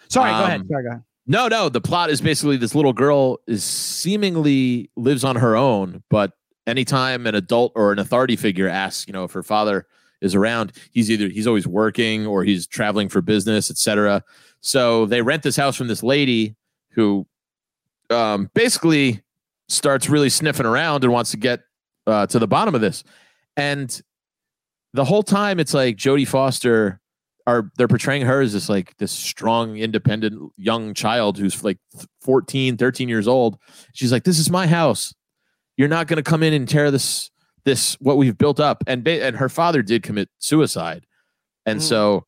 Sorry, 0.08 0.30
go 0.30 0.44
ahead. 0.44 0.60
Um, 0.60 0.68
Sorry, 0.68 0.82
go 0.84 0.88
ahead. 0.90 1.02
No, 1.30 1.46
no. 1.46 1.68
The 1.68 1.80
plot 1.80 2.08
is 2.08 2.22
basically 2.22 2.56
this 2.56 2.74
little 2.74 2.94
girl 2.94 3.38
is 3.46 3.62
seemingly 3.62 4.90
lives 4.96 5.24
on 5.24 5.36
her 5.36 5.56
own, 5.56 6.02
but 6.08 6.32
anytime 6.66 7.26
an 7.26 7.34
adult 7.34 7.72
or 7.74 7.92
an 7.92 7.98
authority 7.98 8.34
figure 8.34 8.66
asks, 8.66 9.06
you 9.06 9.12
know, 9.12 9.24
if 9.24 9.32
her 9.32 9.42
father 9.42 9.86
is 10.22 10.34
around, 10.34 10.72
he's 10.90 11.10
either 11.10 11.28
he's 11.28 11.46
always 11.46 11.66
working 11.66 12.26
or 12.26 12.44
he's 12.44 12.66
traveling 12.66 13.10
for 13.10 13.20
business, 13.20 13.70
etc. 13.70 14.24
So 14.62 15.04
they 15.04 15.20
rent 15.20 15.42
this 15.42 15.56
house 15.56 15.76
from 15.76 15.88
this 15.88 16.02
lady 16.02 16.56
who 16.92 17.26
um, 18.08 18.50
basically 18.54 19.22
starts 19.68 20.08
really 20.08 20.30
sniffing 20.30 20.66
around 20.66 21.04
and 21.04 21.12
wants 21.12 21.30
to 21.32 21.36
get 21.36 21.60
uh, 22.06 22.26
to 22.26 22.38
the 22.38 22.48
bottom 22.48 22.74
of 22.74 22.80
this. 22.80 23.04
And 23.54 24.00
the 24.94 25.04
whole 25.04 25.22
time, 25.22 25.60
it's 25.60 25.74
like 25.74 25.96
Jodie 25.96 26.26
Foster 26.26 27.00
are 27.48 27.70
they're 27.78 27.88
portraying 27.88 28.26
her 28.26 28.42
as 28.42 28.52
this 28.52 28.68
like 28.68 28.94
this 28.98 29.10
strong, 29.10 29.78
independent 29.78 30.52
young 30.58 30.92
child 30.92 31.38
who's 31.38 31.64
like 31.64 31.78
14, 32.20 32.76
13 32.76 33.08
years 33.08 33.26
old. 33.26 33.56
She's 33.94 34.12
like, 34.12 34.24
"This 34.24 34.38
is 34.38 34.50
my 34.50 34.66
house. 34.66 35.14
You're 35.76 35.88
not 35.88 36.08
going 36.08 36.18
to 36.18 36.22
come 36.22 36.42
in 36.42 36.52
and 36.52 36.68
tear 36.68 36.90
this 36.90 37.30
this 37.64 37.94
what 38.00 38.18
we've 38.18 38.36
built 38.36 38.60
up." 38.60 38.84
And 38.86 39.02
ba- 39.02 39.24
and 39.24 39.36
her 39.36 39.48
father 39.48 39.82
did 39.82 40.02
commit 40.02 40.28
suicide, 40.38 41.06
and 41.64 41.80
Mm. 41.80 41.82
so 41.82 42.26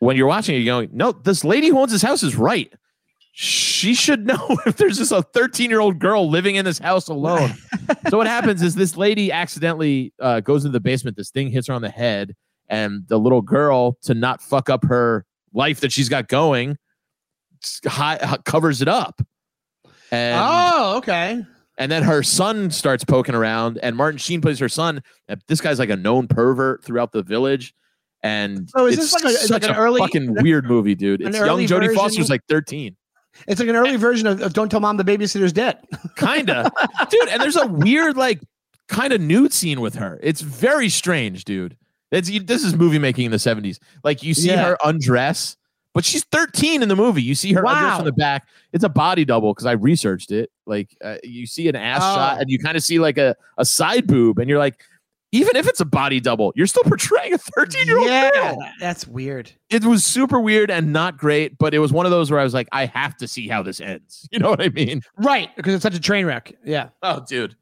when 0.00 0.16
you're 0.16 0.26
watching 0.26 0.56
it, 0.56 0.58
you're 0.58 0.74
going, 0.74 0.90
"No, 0.92 1.12
this 1.12 1.44
lady 1.44 1.68
who 1.68 1.78
owns 1.78 1.92
this 1.92 2.02
house 2.02 2.22
is 2.24 2.34
right." 2.34 2.72
She 3.40 3.94
should 3.94 4.26
know 4.26 4.48
if 4.66 4.76
there's 4.78 4.98
just 4.98 5.12
a 5.12 5.22
13 5.22 5.70
year 5.70 5.78
old 5.78 6.00
girl 6.00 6.28
living 6.28 6.56
in 6.56 6.64
this 6.64 6.78
house 6.80 7.06
alone. 7.08 7.54
so 8.08 8.18
what 8.18 8.26
happens 8.26 8.62
is 8.62 8.74
this 8.74 8.96
lady 8.96 9.30
accidentally 9.30 10.12
uh, 10.20 10.40
goes 10.40 10.64
into 10.64 10.72
the 10.72 10.80
basement. 10.80 11.16
This 11.16 11.30
thing 11.30 11.48
hits 11.52 11.68
her 11.68 11.74
on 11.74 11.82
the 11.82 11.88
head, 11.90 12.34
and 12.68 13.06
the 13.08 13.18
little 13.18 13.42
girl, 13.42 13.96
to 14.02 14.14
not 14.14 14.40
fuck 14.42 14.68
up 14.70 14.84
her 14.84 15.24
life 15.52 15.80
that 15.80 15.92
she's 15.92 16.08
got 16.08 16.28
going, 16.28 16.76
s- 17.62 17.80
hi- 17.86 18.18
h- 18.22 18.40
covers 18.44 18.82
it 18.82 18.88
up. 18.88 19.20
And 20.10 20.40
oh, 20.42 20.96
okay. 20.98 21.42
and 21.76 21.92
then 21.92 22.02
her 22.02 22.22
son 22.22 22.70
starts 22.70 23.04
poking 23.04 23.34
around, 23.34 23.78
and 23.82 23.94
Martin 23.96 24.18
Sheen 24.18 24.40
plays 24.40 24.58
her 24.58 24.68
son. 24.68 25.02
Uh, 25.28 25.36
this 25.48 25.60
guy's 25.60 25.78
like 25.78 25.90
a 25.90 25.96
known 25.96 26.26
pervert 26.28 26.82
throughout 26.84 27.12
the 27.12 27.22
village. 27.22 27.74
And 28.22 28.68
So 28.70 28.86
is 28.86 28.94
it's 28.98 29.12
this 29.12 29.22
like 29.24 29.32
a- 29.34 29.36
such 29.36 29.62
like 29.62 29.70
an 29.70 29.76
early- 29.76 30.00
fucking 30.00 30.42
weird 30.42 30.64
movie, 30.66 30.94
dude. 30.94 31.20
It's 31.20 31.36
young 31.38 31.60
Jodie 31.60 31.94
Foster's 31.94 32.30
like 32.30 32.40
13. 32.48 32.96
It's 33.46 33.60
like 33.60 33.68
an 33.68 33.76
early 33.76 33.94
version 33.96 34.26
of, 34.26 34.40
of 34.42 34.52
Don't 34.54 34.68
Tell 34.68 34.80
Mom 34.80 34.96
the 34.96 35.04
Babysitter's 35.04 35.52
Dead. 35.52 35.78
Kinda. 36.16 36.70
dude, 37.10 37.28
and 37.28 37.40
there's 37.40 37.54
a 37.56 37.66
weird, 37.68 38.16
like, 38.16 38.40
kind 38.88 39.12
of 39.12 39.20
nude 39.20 39.52
scene 39.52 39.80
with 39.80 39.94
her. 39.96 40.18
It's 40.22 40.40
very 40.40 40.88
strange, 40.88 41.44
dude. 41.44 41.76
It's 42.10 42.30
you, 42.30 42.40
this 42.40 42.64
is 42.64 42.74
movie 42.76 42.98
making 42.98 43.26
in 43.26 43.30
the 43.30 43.36
70s. 43.36 43.78
Like 44.04 44.22
you 44.22 44.34
see 44.34 44.48
Yeah. 44.48 44.64
her 44.64 44.78
undress, 44.84 45.56
but 45.94 46.04
she's 46.04 46.24
13 46.24 46.82
in 46.82 46.88
the 46.88 46.96
movie. 46.96 47.22
You 47.22 47.34
see 47.34 47.52
her 47.52 47.60
undress 47.60 47.82
Wow. 47.82 47.96
from 47.96 48.04
the 48.06 48.12
back. 48.12 48.46
It's 48.72 48.84
a 48.84 48.88
body 48.88 49.24
double 49.24 49.52
because 49.52 49.66
I 49.66 49.72
researched 49.72 50.30
it. 50.30 50.50
Like 50.66 50.96
uh, 51.04 51.16
you 51.22 51.46
see 51.46 51.68
an 51.68 51.76
ass 51.76 52.00
Oh. 52.02 52.14
shot 52.14 52.40
and 52.40 52.48
you 52.50 52.58
kind 52.58 52.76
of 52.76 52.82
see 52.82 52.98
like 52.98 53.18
a, 53.18 53.36
a 53.58 53.64
side 53.64 54.06
boob, 54.06 54.38
and 54.38 54.48
you're 54.48 54.58
like, 54.58 54.80
even 55.30 55.56
if 55.56 55.66
it's 55.68 55.80
a 55.80 55.84
body 55.84 56.20
double, 56.20 56.54
you're 56.56 56.66
still 56.66 56.82
portraying 56.86 57.34
a 57.34 57.38
13 57.38 57.86
year 57.86 57.98
old 57.98 58.08
yeah, 58.08 58.30
girl. 58.32 58.58
that's 58.80 59.06
weird. 59.06 59.52
It 59.68 59.84
was 59.84 60.02
super 60.02 60.40
weird 60.40 60.70
and 60.70 60.90
not 60.90 61.18
great, 61.18 61.58
but 61.58 61.74
it 61.74 61.78
was 61.80 61.92
one 61.92 62.06
of 62.06 62.10
those 62.12 62.30
where 62.30 62.40
I 62.40 62.44
was 62.44 62.54
like, 62.54 62.68
I 62.72 62.86
have 62.86 63.14
to 63.18 63.28
see 63.28 63.46
how 63.48 63.62
this 63.62 63.78
ends. 63.80 64.26
You 64.32 64.38
know 64.38 64.48
what 64.48 64.62
I 64.62 64.70
mean? 64.70 65.02
Right, 65.18 65.54
because 65.56 65.74
it's 65.74 65.82
such 65.82 65.94
a 65.94 66.00
train 66.00 66.24
wreck. 66.24 66.54
Yeah. 66.64 66.88
Oh, 67.02 67.22
dude. 67.28 67.54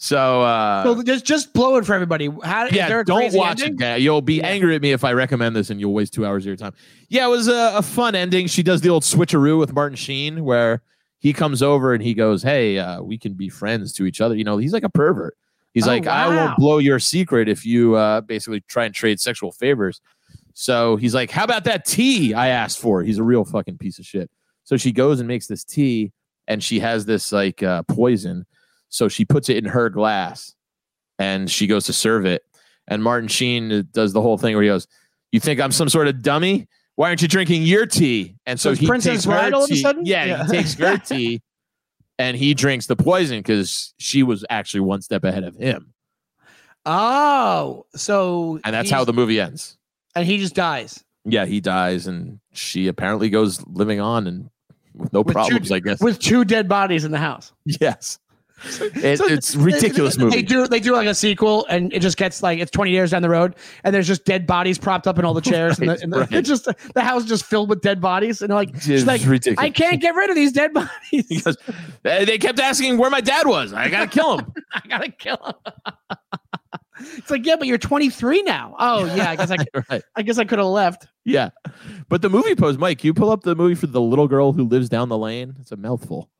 So, 0.00 0.42
uh, 0.42 0.84
so 0.84 1.02
just 1.02 1.24
just 1.26 1.52
blow 1.52 1.76
it 1.76 1.84
for 1.84 1.92
everybody. 1.92 2.28
How, 2.44 2.66
yeah, 2.66 3.02
don't 3.02 3.34
watch 3.34 3.60
ending? 3.60 3.84
it. 3.84 4.00
You'll 4.00 4.22
be 4.22 4.40
angry 4.40 4.76
at 4.76 4.80
me 4.80 4.92
if 4.92 5.02
I 5.02 5.12
recommend 5.12 5.56
this, 5.56 5.70
and 5.70 5.80
you'll 5.80 5.92
waste 5.92 6.14
two 6.14 6.24
hours 6.24 6.44
of 6.44 6.46
your 6.46 6.56
time. 6.56 6.72
Yeah, 7.08 7.26
it 7.26 7.30
was 7.30 7.48
a, 7.48 7.72
a 7.74 7.82
fun 7.82 8.14
ending. 8.14 8.46
She 8.46 8.62
does 8.62 8.80
the 8.80 8.90
old 8.90 9.02
switcheroo 9.02 9.58
with 9.58 9.72
Martin 9.72 9.96
Sheen, 9.96 10.44
where 10.44 10.82
he 11.18 11.32
comes 11.32 11.62
over 11.62 11.94
and 11.94 12.02
he 12.02 12.14
goes, 12.14 12.44
"Hey, 12.44 12.78
uh, 12.78 13.02
we 13.02 13.18
can 13.18 13.34
be 13.34 13.48
friends 13.48 13.92
to 13.94 14.06
each 14.06 14.20
other." 14.20 14.36
You 14.36 14.44
know, 14.44 14.56
he's 14.56 14.72
like 14.72 14.84
a 14.84 14.88
pervert. 14.88 15.36
He's 15.74 15.84
Oh, 15.84 15.90
like, 15.90 16.06
"I 16.06 16.28
won't 16.28 16.56
blow 16.56 16.78
your 16.78 17.00
secret 17.00 17.48
if 17.48 17.66
you 17.66 17.96
uh, 17.96 18.20
basically 18.20 18.60
try 18.68 18.84
and 18.84 18.94
trade 18.94 19.18
sexual 19.18 19.50
favors." 19.50 20.00
So 20.54 20.94
he's 20.94 21.12
like, 21.14 21.32
"How 21.32 21.42
about 21.42 21.64
that 21.64 21.84
tea 21.84 22.34
I 22.34 22.48
asked 22.48 22.78
for?" 22.78 23.02
He's 23.02 23.18
a 23.18 23.24
real 23.24 23.44
fucking 23.44 23.78
piece 23.78 23.98
of 23.98 24.06
shit. 24.06 24.30
So 24.62 24.76
she 24.76 24.92
goes 24.92 25.18
and 25.18 25.26
makes 25.26 25.48
this 25.48 25.64
tea, 25.64 26.12
and 26.46 26.62
she 26.62 26.78
has 26.78 27.04
this 27.04 27.32
like 27.32 27.64
uh, 27.64 27.82
poison. 27.82 28.46
So 28.88 29.08
she 29.08 29.24
puts 29.24 29.48
it 29.48 29.56
in 29.58 29.64
her 29.66 29.90
glass, 29.90 30.54
and 31.18 31.50
she 31.50 31.66
goes 31.66 31.84
to 31.86 31.92
serve 31.92 32.24
it. 32.26 32.42
And 32.86 33.02
Martin 33.02 33.28
Sheen 33.28 33.86
does 33.92 34.12
the 34.12 34.22
whole 34.22 34.38
thing 34.38 34.54
where 34.54 34.62
he 34.62 34.68
goes, 34.68 34.86
"You 35.32 35.40
think 35.40 35.60
I'm 35.60 35.72
some 35.72 35.88
sort 35.88 36.08
of 36.08 36.22
dummy? 36.22 36.68
Why 36.96 37.08
aren't 37.08 37.22
you 37.22 37.28
drinking 37.28 37.62
your 37.64 37.86
tea?" 37.86 38.36
And 38.46 38.58
so 38.58 38.72
So 38.74 38.80
he 38.80 38.86
Princess 38.86 39.12
takes 39.12 39.24
her 39.24 39.30
Bride 39.32 39.52
all 39.52 39.64
of 39.64 39.70
a 39.70 39.74
tea- 39.74 39.80
sudden? 39.82 40.06
Yeah, 40.06 40.24
Yeah. 40.24 40.44
he 40.46 40.50
takes 40.52 40.74
her 40.74 40.96
tea, 41.06 41.42
and 42.18 42.36
he 42.36 42.54
drinks 42.54 42.86
the 42.86 42.96
poison 42.96 43.38
because 43.40 43.92
she 43.98 44.22
was 44.22 44.44
actually 44.48 44.80
one 44.80 45.02
step 45.02 45.22
ahead 45.24 45.44
of 45.44 45.54
him, 45.56 45.92
Oh, 46.86 47.84
so 47.94 48.58
and 48.64 48.74
that's 48.74 48.90
how 48.90 49.04
the 49.04 49.12
movie 49.12 49.40
ends. 49.40 49.76
and 50.14 50.24
he 50.26 50.38
just 50.38 50.54
dies 50.54 51.04
Yeah, 51.24 51.44
he 51.44 51.60
dies, 51.60 52.06
and 52.06 52.40
she 52.52 52.86
apparently 52.88 53.28
goes 53.28 53.62
living 53.66 54.00
on 54.00 54.26
and 54.26 54.48
with 54.94 55.12
no 55.12 55.20
With 55.20 55.28
two- 55.28 55.32
problems. 55.34 55.70
I 55.70 55.80
guess. 55.80 56.00
with 56.00 56.18
two 56.18 56.44
dead 56.46 56.68
bodies 56.68 57.04
in 57.04 57.10
the 57.12 57.18
house. 57.18 57.52
yes, 57.66 58.18
It- 58.64 59.18
So 59.18 59.26
it's 59.26 59.54
ridiculous 59.54 60.16
they, 60.16 60.24
movie. 60.24 60.36
They 60.36 60.42
do 60.42 60.66
they 60.66 60.80
do 60.80 60.92
like 60.92 61.06
a 61.06 61.14
sequel, 61.14 61.66
and 61.68 61.92
it 61.92 62.00
just 62.00 62.16
gets 62.16 62.42
like 62.42 62.58
it's 62.58 62.70
twenty 62.70 62.90
years 62.90 63.10
down 63.12 63.22
the 63.22 63.28
road, 63.28 63.54
and 63.84 63.94
there's 63.94 64.06
just 64.06 64.24
dead 64.24 64.46
bodies 64.46 64.78
propped 64.78 65.06
up 65.06 65.18
in 65.18 65.24
all 65.24 65.34
the 65.34 65.40
chairs, 65.52 65.78
and, 65.78 65.90
the, 65.90 66.00
and 66.02 66.12
right. 66.14 66.32
it's 66.32 66.48
just 66.54 66.68
the 66.94 67.02
house 67.02 67.24
just 67.24 67.44
filled 67.44 67.68
with 67.68 67.80
dead 67.82 68.00
bodies, 68.00 68.42
and 68.42 68.52
like, 68.52 68.74
she's 68.76 69.02
It's 69.02 69.06
like, 69.06 69.20
ridiculous. 69.24 69.58
I 69.64 69.70
can't 69.70 70.00
get 70.00 70.14
rid 70.14 70.30
of 70.30 70.36
these 70.36 70.52
dead 70.52 70.72
bodies. 70.74 71.42
Goes, 71.42 71.56
"Eh, 72.04 72.24
they 72.24 72.38
kept 72.38 72.58
asking 72.60 72.98
where 72.98 73.10
my 73.10 73.20
dad 73.20 73.46
was. 73.46 73.72
I 73.72 73.88
gotta 73.88 74.08
kill 74.08 74.38
him. 74.38 74.52
I 74.72 74.82
gotta 74.88 75.10
kill 75.10 75.38
him. 75.44 76.16
it's 77.16 77.30
like, 77.30 77.46
yeah, 77.46 77.56
but 77.56 77.66
you're 77.68 77.78
23 77.78 78.42
now. 78.42 78.74
Oh 78.78 79.04
yeah, 79.14 79.30
I 79.30 79.36
guess 79.36 79.50
I, 79.50 79.56
right. 79.90 80.02
I 80.16 80.22
guess 80.22 80.38
I 80.38 80.44
could 80.44 80.58
have 80.58 80.66
left. 80.68 81.06
Yeah. 81.24 81.50
But 82.08 82.22
the 82.22 82.28
movie 82.30 82.54
post, 82.54 82.78
Mike, 82.78 83.04
you 83.04 83.14
pull 83.14 83.30
up 83.30 83.42
the 83.42 83.54
movie 83.54 83.74
for 83.74 83.86
the 83.86 84.00
little 84.00 84.26
girl 84.26 84.52
who 84.52 84.64
lives 84.64 84.88
down 84.88 85.08
the 85.08 85.18
lane. 85.18 85.54
It's 85.60 85.70
a 85.72 85.76
mouthful. 85.76 86.30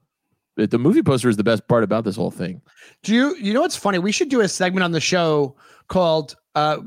The 0.67 0.79
movie 0.79 1.03
poster 1.03 1.29
is 1.29 1.37
the 1.37 1.45
best 1.45 1.69
part 1.69 1.85
about 1.85 2.05
this 2.05 2.17
whole 2.17 2.31
thing. 2.31 2.61
Do 3.03 3.15
you 3.15 3.37
you 3.37 3.55
know 3.55 3.61
what's 3.61 3.77
funny? 3.77 3.99
We 3.99 4.13
should 4.13 4.29
do 4.29 4.41
a 4.41 4.49
segment 4.49 4.83
on 4.85 4.93
the 4.93 5.01
show 5.01 5.57
called 5.89 6.37
uh 6.55 6.79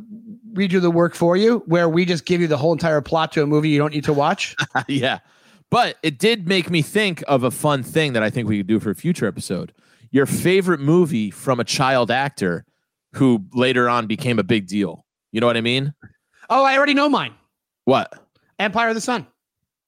"We 0.54 0.68
Do 0.68 0.80
the 0.80 0.92
Work 0.92 1.16
for 1.16 1.38
You," 1.38 1.64
where 1.68 1.88
we 1.88 2.06
just 2.06 2.26
give 2.26 2.42
you 2.42 2.48
the 2.48 2.58
whole 2.58 2.74
entire 2.74 3.02
plot 3.02 3.32
to 3.34 3.44
a 3.44 3.48
movie 3.48 3.70
you 3.70 3.78
don't 3.78 3.94
need 3.94 4.04
to 4.06 4.14
watch. 4.14 4.56
yeah. 4.88 5.20
But 5.70 5.98
it 6.04 6.20
did 6.20 6.48
make 6.48 6.70
me 6.70 6.82
think 6.82 7.24
of 7.30 7.44
a 7.44 7.52
fun 7.52 7.82
thing 7.82 8.12
that 8.14 8.24
I 8.24 8.30
think 8.30 8.50
we 8.50 8.58
could 8.58 8.68
do 8.68 8.80
for 8.80 8.90
a 8.92 8.96
future 8.96 9.26
episode. 9.26 9.74
Your 10.12 10.26
favorite 10.26 10.82
movie 10.82 11.32
from 11.32 11.62
a 11.62 11.64
child 11.64 12.12
actor 12.12 12.66
who 13.14 13.46
later 13.54 13.88
on 13.88 14.06
became 14.06 14.38
a 14.38 14.44
big 14.44 14.68
deal. 14.68 15.06
You 15.32 15.40
know 15.40 15.48
what 15.48 15.56
I 15.56 15.62
mean? 15.62 15.94
Oh, 16.50 16.66
I 16.66 16.76
already 16.76 16.94
know 16.94 17.08
mine. 17.08 17.34
What? 17.86 18.14
Empire 18.60 18.90
of 18.90 18.96
the 18.96 19.02
Sun. 19.02 19.26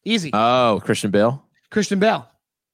Easy. 0.05 0.31
Oh, 0.33 0.81
Christian 0.83 1.11
Bale. 1.11 1.45
Christian 1.69 1.99
Bale. 1.99 2.29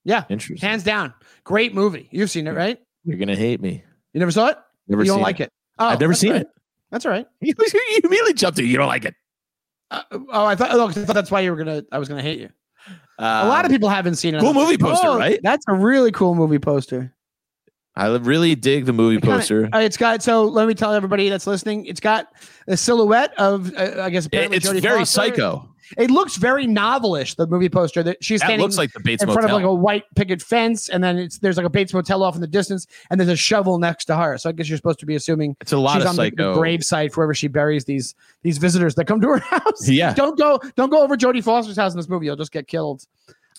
Yeah, 0.05 0.23
Interesting. 0.29 0.67
hands 0.67 0.83
down. 0.83 1.13
Great 1.43 1.73
movie. 1.73 2.07
You've 2.11 2.31
seen 2.31 2.47
it, 2.47 2.51
right? 2.55 2.79
You're 3.03 3.17
gonna 3.17 3.35
hate 3.35 3.61
me. 3.61 3.83
You 4.13 4.19
never 4.19 4.31
saw 4.31 4.47
it? 4.47 4.57
Never 4.87 5.03
you 5.03 5.11
don't 5.11 5.21
like 5.21 5.39
it. 5.39 5.43
it. 5.45 5.53
Oh, 5.77 5.85
I've 5.87 5.99
never 5.99 6.13
seen 6.13 6.31
right. 6.31 6.41
it. 6.41 6.47
That's 6.91 7.05
all 7.05 7.11
right. 7.11 7.27
You, 7.41 7.53
immediately 8.03 8.33
jumped 8.33 8.57
to. 8.57 8.65
You 8.65 8.77
don't 8.77 8.87
like 8.87 9.05
it. 9.05 9.13
Uh, 9.91 10.01
oh, 10.11 10.45
I 10.45 10.55
thought, 10.55 10.69
oh, 10.71 10.87
'cause 10.87 10.97
I 10.97 11.05
thought 11.05 11.13
that's 11.13 11.31
why 11.31 11.41
you 11.41 11.51
were 11.51 11.57
gonna. 11.57 11.83
I 11.91 11.97
was 11.99 12.07
gonna 12.09 12.21
hate 12.21 12.39
you. 12.39 12.49
a 13.19 13.47
lot 13.47 13.65
of 13.65 13.71
people 13.71 13.89
haven't 13.89 14.15
seen 14.15 14.33
it. 14.35 14.37
Um, 14.39 14.43
cool 14.45 14.53
movie 14.53 14.77
poster, 14.77 15.07
Oh, 15.07 15.17
right? 15.17 15.39
That's 15.43 15.65
a 15.67 15.73
really 15.73 16.11
cool 16.11 16.35
movie 16.35 16.59
poster. 16.59 17.13
I 17.95 18.07
really 18.15 18.55
dig 18.55 18.85
the 18.85 18.93
movie 18.93 19.19
kinda- 19.19 19.35
poster. 19.37 19.69
uh, 19.73 19.79
it's 19.79 19.97
got 19.97 20.23
so. 20.23 20.45
Let 20.45 20.67
me 20.67 20.73
tell 20.73 20.93
everybody 20.93 21.27
that's 21.29 21.45
listening. 21.47 21.85
It's 21.85 21.99
got 21.99 22.27
a 22.67 22.77
silhouette 22.77 23.33
of. 23.37 23.73
Uh, 23.75 23.95
I 24.01 24.09
guess 24.09 24.27
It- 24.31 24.53
it's 24.53 24.67
Jodie 24.69 24.81
very 24.81 24.99
Foster. 24.99 25.21
psycho. 25.21 25.68
It 25.97 26.11
looks 26.11 26.35
very 26.37 26.65
novelish. 26.67 27.35
The 27.35 27.47
movie 27.47 27.69
poster 27.69 28.03
that 28.03 28.23
she's 28.23 28.39
That 28.41 28.47
standing 28.47 28.63
looks 28.65 28.77
like 28.77 28.91
the 28.93 28.99
Bates 28.99 29.23
in 29.23 29.27
front 29.27 29.43
Motel. 29.43 29.57
of 29.57 29.61
like 29.63 29.69
a 29.69 29.73
white 29.73 30.03
picket 30.15 30.41
fence, 30.41 30.89
and 30.89 31.03
then 31.03 31.17
it's 31.17 31.39
there's 31.39 31.57
like 31.57 31.65
a 31.65 31.69
Bates 31.69 31.93
Motel 31.93 32.23
off 32.23 32.35
in 32.35 32.41
the 32.41 32.47
distance, 32.47 32.85
and 33.09 33.19
there's 33.19 33.29
a 33.29 33.35
shovel 33.35 33.79
next 33.79 34.05
to 34.05 34.15
her. 34.15 34.37
So 34.37 34.49
I 34.49 34.51
guess 34.51 34.69
you're 34.69 34.77
supposed 34.77 34.99
to 34.99 35.05
be 35.05 35.15
assuming 35.15 35.55
it's 35.61 35.71
a 35.71 35.77
lot 35.77 35.95
she's 35.95 36.03
of 36.03 36.09
on 36.09 36.15
psycho. 36.15 36.53
the 36.53 36.59
grave 36.59 36.83
site 36.83 37.15
wherever 37.17 37.33
she 37.33 37.47
buries 37.47 37.85
these 37.85 38.15
these 38.43 38.57
visitors 38.57 38.95
that 38.95 39.05
come 39.05 39.21
to 39.21 39.27
her 39.29 39.37
house. 39.39 39.87
Yeah. 39.89 40.13
don't 40.13 40.37
go 40.37 40.59
don't 40.75 40.89
go 40.89 41.01
over 41.01 41.15
Jodie 41.17 41.43
Foster's 41.43 41.77
house 41.77 41.93
in 41.93 41.97
this 41.97 42.09
movie. 42.09 42.25
You'll 42.27 42.35
just 42.35 42.51
get 42.51 42.67
killed. 42.67 43.05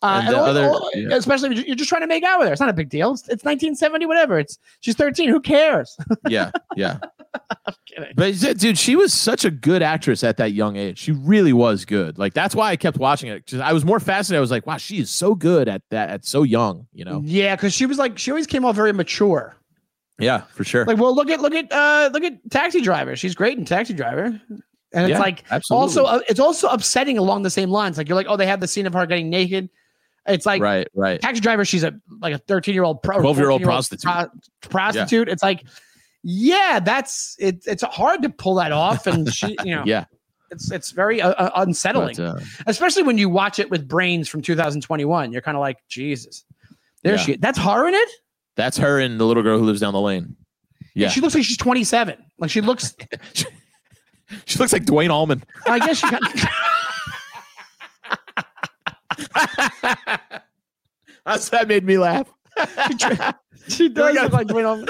Uh, 0.02 0.20
And 0.20 0.28
and 0.28 0.36
the 0.36 0.40
other- 0.40 0.64
all- 0.70 0.90
yeah. 0.94 1.08
especially 1.14 1.50
if 1.50 1.58
you're- 1.66 1.74
just 1.76 1.88
trying 1.90 2.00
to 2.00 2.06
make 2.06 2.24
out 2.24 2.38
with 2.38 2.48
her. 2.48 2.52
It's 2.52 2.60
not 2.60 2.70
a 2.70 2.74
big 2.74 2.88
deal. 2.88 3.10
It's, 3.12 3.22
it's 3.28 3.44
1970, 3.44 4.06
whatever. 4.06 4.38
It's 4.38 4.58
she's 4.80 4.94
13. 4.96 5.28
Who 5.28 5.40
cares? 5.40 5.94
yeah, 6.28 6.50
yeah. 6.74 6.98
kidding. 7.86 8.12
But 8.16 8.34
dude, 8.58 8.78
she 8.78 8.96
was 8.96 9.12
such 9.12 9.44
a 9.44 9.50
good 9.50 9.82
actress 9.82 10.24
at 10.24 10.36
that 10.38 10.52
young 10.52 10.76
age. 10.76 10.98
She 10.98 11.12
really 11.12 11.52
was 11.52 11.84
good. 11.84 12.18
Like 12.18 12.32
that's 12.34 12.54
why 12.54 12.70
I 12.70 12.76
kept 12.76 12.96
watching 12.98 13.28
it. 13.30 13.46
'Cause 13.46 13.60
I 13.60 13.72
was 13.72 13.84
more 13.84 14.00
fascinated. 14.00 14.38
I 14.38 14.40
was 14.40 14.50
like, 14.50 14.66
wow, 14.66 14.78
she 14.78 14.98
is 14.98 15.10
so 15.10 15.34
good 15.34 15.68
at 15.68 15.82
that 15.90 16.08
at 16.10 16.24
so 16.24 16.42
young. 16.44 16.86
You 16.92 17.04
know? 17.04 17.20
Yeah, 17.24 17.54
because 17.56 17.72
she 17.74 17.86
was 17.86 17.98
like 17.98 18.18
she 18.18 18.30
always 18.30 18.46
came 18.46 18.64
off 18.64 18.76
very 18.76 18.92
mature. 18.92 19.56
Yeah, 20.18 20.42
for 20.54 20.64
sure. 20.64 20.84
Like, 20.86 20.98
well, 20.98 21.14
look 21.14 21.30
at 21.30 21.40
look 21.40 21.54
at 21.54 21.70
uh 21.72 22.10
look 22.12 22.24
at 22.24 22.38
Taxi 22.50 22.80
Driver. 22.80 23.16
She's 23.16 23.34
great 23.34 23.58
in 23.58 23.64
Taxi 23.64 23.94
Driver, 23.94 24.24
and 24.24 24.40
it's 24.92 25.10
Yeah, 25.10 25.18
like 25.18 25.44
absolutely. 25.50 25.82
also 25.82 26.04
uh, 26.04 26.20
it's 26.28 26.40
also 26.40 26.68
upsetting 26.68 27.16
along 27.18 27.42
the 27.42 27.50
same 27.50 27.70
lines. 27.70 27.96
Like 27.98 28.08
you're 28.08 28.16
like, 28.16 28.26
oh, 28.28 28.36
they 28.36 28.46
have 28.46 28.60
the 28.60 28.68
scene 28.68 28.86
of 28.86 28.92
her 28.94 29.06
getting 29.06 29.28
naked. 29.30 29.68
It's 30.26 30.46
like 30.46 30.60
right, 30.62 30.86
right. 30.94 31.20
Taxi 31.20 31.40
Driver. 31.40 31.64
She's 31.64 31.82
a 31.84 31.94
like 32.20 32.34
a 32.34 32.38
13 32.38 32.74
year 32.74 32.84
old, 32.84 33.02
12 33.02 33.38
year 33.38 33.50
old 33.50 33.62
prostitute. 33.62 34.10
prostitute. 34.68 35.28
It's 35.28 35.42
like, 35.42 35.64
yeah, 36.22 36.78
that's 36.80 37.36
it. 37.38 37.64
It's 37.66 37.82
hard 37.82 38.22
to 38.22 38.28
pull 38.28 38.56
that 38.56 38.72
off, 38.72 39.06
and 39.06 39.32
she, 39.32 39.56
you 39.64 39.74
know, 39.74 39.82
Yeah, 39.86 40.04
it's 40.50 40.70
it's 40.70 40.90
very 40.90 41.22
uh, 41.22 41.30
uh, 41.30 41.50
unsettling, 41.56 42.16
but, 42.16 42.24
uh, 42.26 42.40
especially 42.66 43.02
when 43.02 43.16
you 43.18 43.28
watch 43.30 43.58
it 43.58 43.70
with 43.70 43.88
brains 43.88 44.28
from 44.28 44.42
2021. 44.42 45.32
You're 45.32 45.40
kind 45.42 45.56
of 45.56 45.60
like, 45.60 45.78
Jesus, 45.88 46.44
there 47.02 47.14
Yeah. 47.14 47.18
she. 47.20 47.36
That's 47.36 47.58
her 47.58 47.88
in 47.88 47.94
it. 47.94 48.08
that's 48.56 48.76
her 48.76 49.00
and 49.00 49.18
the 49.18 49.24
little 49.24 49.42
girl 49.42 49.58
who 49.58 49.64
lives 49.64 49.80
down 49.80 49.94
the 49.94 50.00
lane. 50.00 50.36
Yeah, 50.94 51.08
she 51.08 51.20
looks 51.22 51.34
like 51.34 51.44
she's 51.44 51.56
27. 51.56 52.16
Like 52.38 52.50
she 52.50 52.60
looks. 52.60 52.94
she 54.44 54.58
looks 54.58 54.72
like 54.72 54.84
Duane 54.84 55.10
Allman. 55.10 55.42
I 55.66 55.78
guess 55.78 55.98
she 55.98 56.10
got. 56.10 56.20
That's 61.30 61.48
that 61.50 61.68
made 61.68 61.84
me 61.84 61.96
laugh. 61.98 62.28
she 63.68 63.88
does 63.88 64.14
look 64.16 64.32
like 64.32 64.46
Duane. 64.48 64.86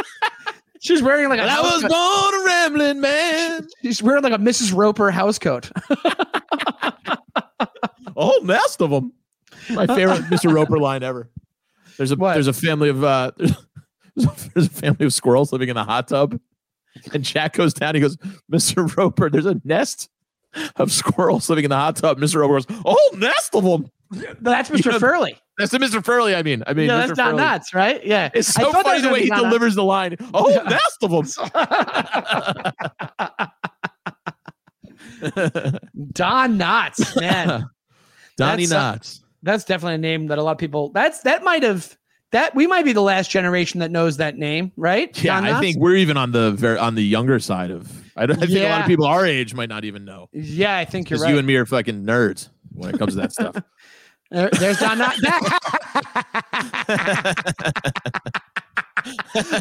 She's 0.80 1.02
wearing 1.02 1.28
like 1.28 1.38
a. 1.38 1.42
I 1.42 1.60
was 1.60 1.82
coat. 1.82 1.90
born 1.90 2.34
a 2.40 2.44
rambling 2.46 3.00
man. 3.00 3.68
She's 3.82 4.02
wearing 4.02 4.22
like 4.22 4.32
a 4.32 4.38
Mrs. 4.38 4.74
Roper 4.74 5.10
house 5.10 5.38
coat. 5.38 5.70
A 8.16 8.24
whole 8.24 8.42
nest 8.42 8.82
of 8.82 8.90
them. 8.90 9.12
My 9.70 9.86
favorite 9.86 10.22
Mr. 10.24 10.52
Roper 10.52 10.78
line 10.78 11.02
ever. 11.02 11.30
There's 11.96 12.10
a 12.10 12.16
What? 12.16 12.34
there's 12.34 12.48
a 12.48 12.52
family 12.52 12.88
of 12.88 13.02
uh 13.04 13.30
there's 13.38 13.52
a, 14.26 14.50
there's 14.54 14.66
a 14.66 14.70
family 14.70 15.06
of 15.06 15.12
squirrels 15.14 15.52
living 15.52 15.68
in 15.68 15.76
a 15.76 15.84
hot 15.84 16.08
tub, 16.08 16.38
and 17.14 17.22
Jack 17.24 17.54
goes 17.54 17.72
down. 17.72 17.94
He 17.94 18.00
goes, 18.00 18.16
Mr. 18.52 18.94
Roper, 18.96 19.30
there's 19.30 19.46
a 19.46 19.60
nest 19.64 20.10
of 20.76 20.90
squirrels 20.92 21.48
living 21.48 21.64
in 21.64 21.70
the 21.70 21.76
hot 21.76 21.96
tub. 21.96 22.18
Mr. 22.18 22.40
Roper 22.40 22.54
goes, 22.54 22.66
a 22.68 22.90
whole 22.90 23.16
nest 23.16 23.54
of 23.54 23.64
them. 23.64 23.90
That's 24.40 24.70
Mr. 24.70 24.86
Yeah. 24.92 24.98
Furley. 24.98 25.36
That's 25.58 25.70
the 25.72 25.78
Mr. 25.78 26.04
Furley. 26.04 26.34
I 26.34 26.42
mean, 26.42 26.62
I 26.66 26.72
mean, 26.72 26.88
yeah, 26.88 27.02
Mr. 27.04 27.06
that's 27.08 27.18
not 27.18 27.30
Furley. 27.30 27.36
nuts, 27.42 27.74
right? 27.74 28.04
Yeah. 28.04 28.30
It's 28.34 28.48
so 28.48 28.72
funny 28.72 29.00
the 29.02 29.08
way 29.10 29.22
he 29.22 29.28
Don 29.28 29.38
Knotts. 29.38 29.42
delivers 29.44 29.74
the 29.76 29.84
line. 29.84 30.16
Oh, 30.34 30.48
Yeah. 30.50 30.62
nest 30.64 30.98
of 31.02 31.10
them. 31.10 31.26
Don 36.12 36.58
Knotts, 36.58 37.20
man. 37.20 37.66
Donnie 38.36 38.66
That's, 38.66 38.72
uh, 38.72 38.98
Knotts. 38.98 39.20
that's 39.42 39.64
definitely 39.64 39.96
a 39.96 39.98
name 39.98 40.26
that 40.28 40.38
a 40.38 40.42
lot 40.42 40.52
of 40.52 40.58
people. 40.58 40.90
That's 40.92 41.20
that 41.22 41.42
might 41.44 41.62
have 41.62 41.96
that 42.32 42.54
we 42.54 42.66
might 42.66 42.84
be 42.84 42.92
the 42.92 43.02
last 43.02 43.30
generation 43.30 43.80
that 43.80 43.90
knows 43.90 44.16
that 44.16 44.36
name, 44.36 44.72
right? 44.76 45.16
Yeah, 45.22 45.40
Don 45.40 45.50
I 45.52 45.60
think 45.60 45.76
we're 45.78 45.96
even 45.96 46.16
on 46.16 46.32
the 46.32 46.52
very 46.52 46.78
on 46.78 46.94
the 46.94 47.02
younger 47.04 47.38
side 47.38 47.70
of. 47.70 47.90
I, 48.16 48.24
I 48.24 48.26
think 48.34 48.50
a 48.50 48.68
lot 48.68 48.80
of 48.82 48.86
people 48.86 49.06
our 49.06 49.26
age 49.26 49.54
might 49.54 49.68
not 49.68 49.84
even 49.84 50.04
know 50.04 50.28
Yeah, 50.32 50.76
I 50.76 50.84
think 50.84 51.10
you're 51.10 51.20
right. 51.20 51.30
you 51.32 51.38
and 51.38 51.46
me 51.46 51.54
are 51.56 51.64
fucking 51.66 52.04
nerds. 52.04 52.48
when 52.72 52.94
it 52.94 52.98
comes 52.98 53.14
to 53.14 53.20
that 53.20 53.32
stuff. 53.32 53.56
There- 54.30 54.50
there's 54.52 54.78
Don. 54.78 54.98
Not, 54.98 55.14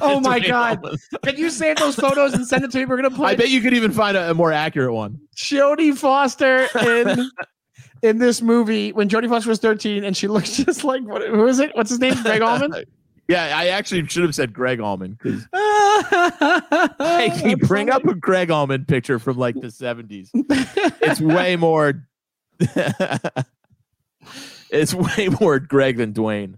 oh 0.02 0.20
my 0.20 0.40
God! 0.40 0.84
Can 1.24 1.38
you 1.38 1.50
save 1.50 1.78
those 1.78 1.96
photos 1.96 2.34
and 2.34 2.46
send 2.46 2.64
it 2.64 2.72
to 2.72 2.80
me? 2.80 2.86
We're 2.86 2.98
gonna 2.98 3.12
play. 3.12 3.32
I 3.32 3.36
bet 3.36 3.50
you 3.50 3.62
could 3.62 3.74
even 3.74 3.92
find 3.92 4.18
a, 4.18 4.32
a 4.32 4.34
more 4.34 4.52
accurate 4.52 4.94
one. 4.94 5.20
Jodie 5.36 5.98
Foster 5.98 6.68
in 6.86 7.30
in 8.02 8.18
this 8.20 8.42
movie 8.42 8.92
when 8.92 9.10
Jodie 9.10 9.30
Foster 9.30 9.50
was 9.50 9.60
13 9.60 10.04
and 10.04 10.16
she 10.16 10.28
looks 10.28 10.58
just 10.58 10.84
like 10.84 11.04
what, 11.04 11.28
who 11.28 11.48
is 11.48 11.60
it? 11.60 11.76
What's 11.76 11.90
his 11.90 12.00
name? 12.00 12.16
Gregg 12.22 12.42
Allman. 12.42 12.86
Yeah, 13.30 13.56
I 13.56 13.68
actually 13.68 14.08
should 14.08 14.24
have 14.24 14.34
said 14.34 14.54
Gregg 14.54 14.80
Allman 14.80 15.12
because 15.12 15.44
hey, 15.54 17.30
can 17.30 17.52
you 17.52 17.58
bring 17.58 17.92
up 17.92 18.04
a 18.06 18.16
Gregg 18.16 18.50
Allman 18.50 18.86
picture 18.86 19.20
from 19.20 19.38
like 19.38 19.54
the 19.54 19.68
70s? 19.68 20.30
It's 21.00 21.22
way 21.22 21.56
more 21.56 22.08
it's 24.72 24.94
way 25.18 25.30
more 25.40 25.60
Gregg 25.60 25.98
than 25.98 26.12
Duane. 26.12 26.58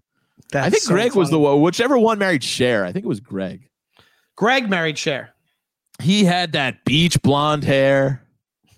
I 0.53 0.69
think 0.69 0.85
Gregg 0.85 1.15
was 1.15 1.29
the 1.29 1.39
one, 1.39 1.61
whichever 1.61 1.97
one 1.97 2.19
married 2.19 2.43
Cher. 2.43 2.83
I 2.85 2.91
think 2.91 3.05
it 3.05 3.07
was 3.07 3.19
Gregg. 3.19 3.69
Gregg 4.35 4.69
married 4.69 4.97
Cher. 4.97 5.33
He 6.01 6.25
had 6.25 6.53
that 6.53 6.83
beach 6.83 7.21
blonde 7.21 7.63
hair 7.63 8.25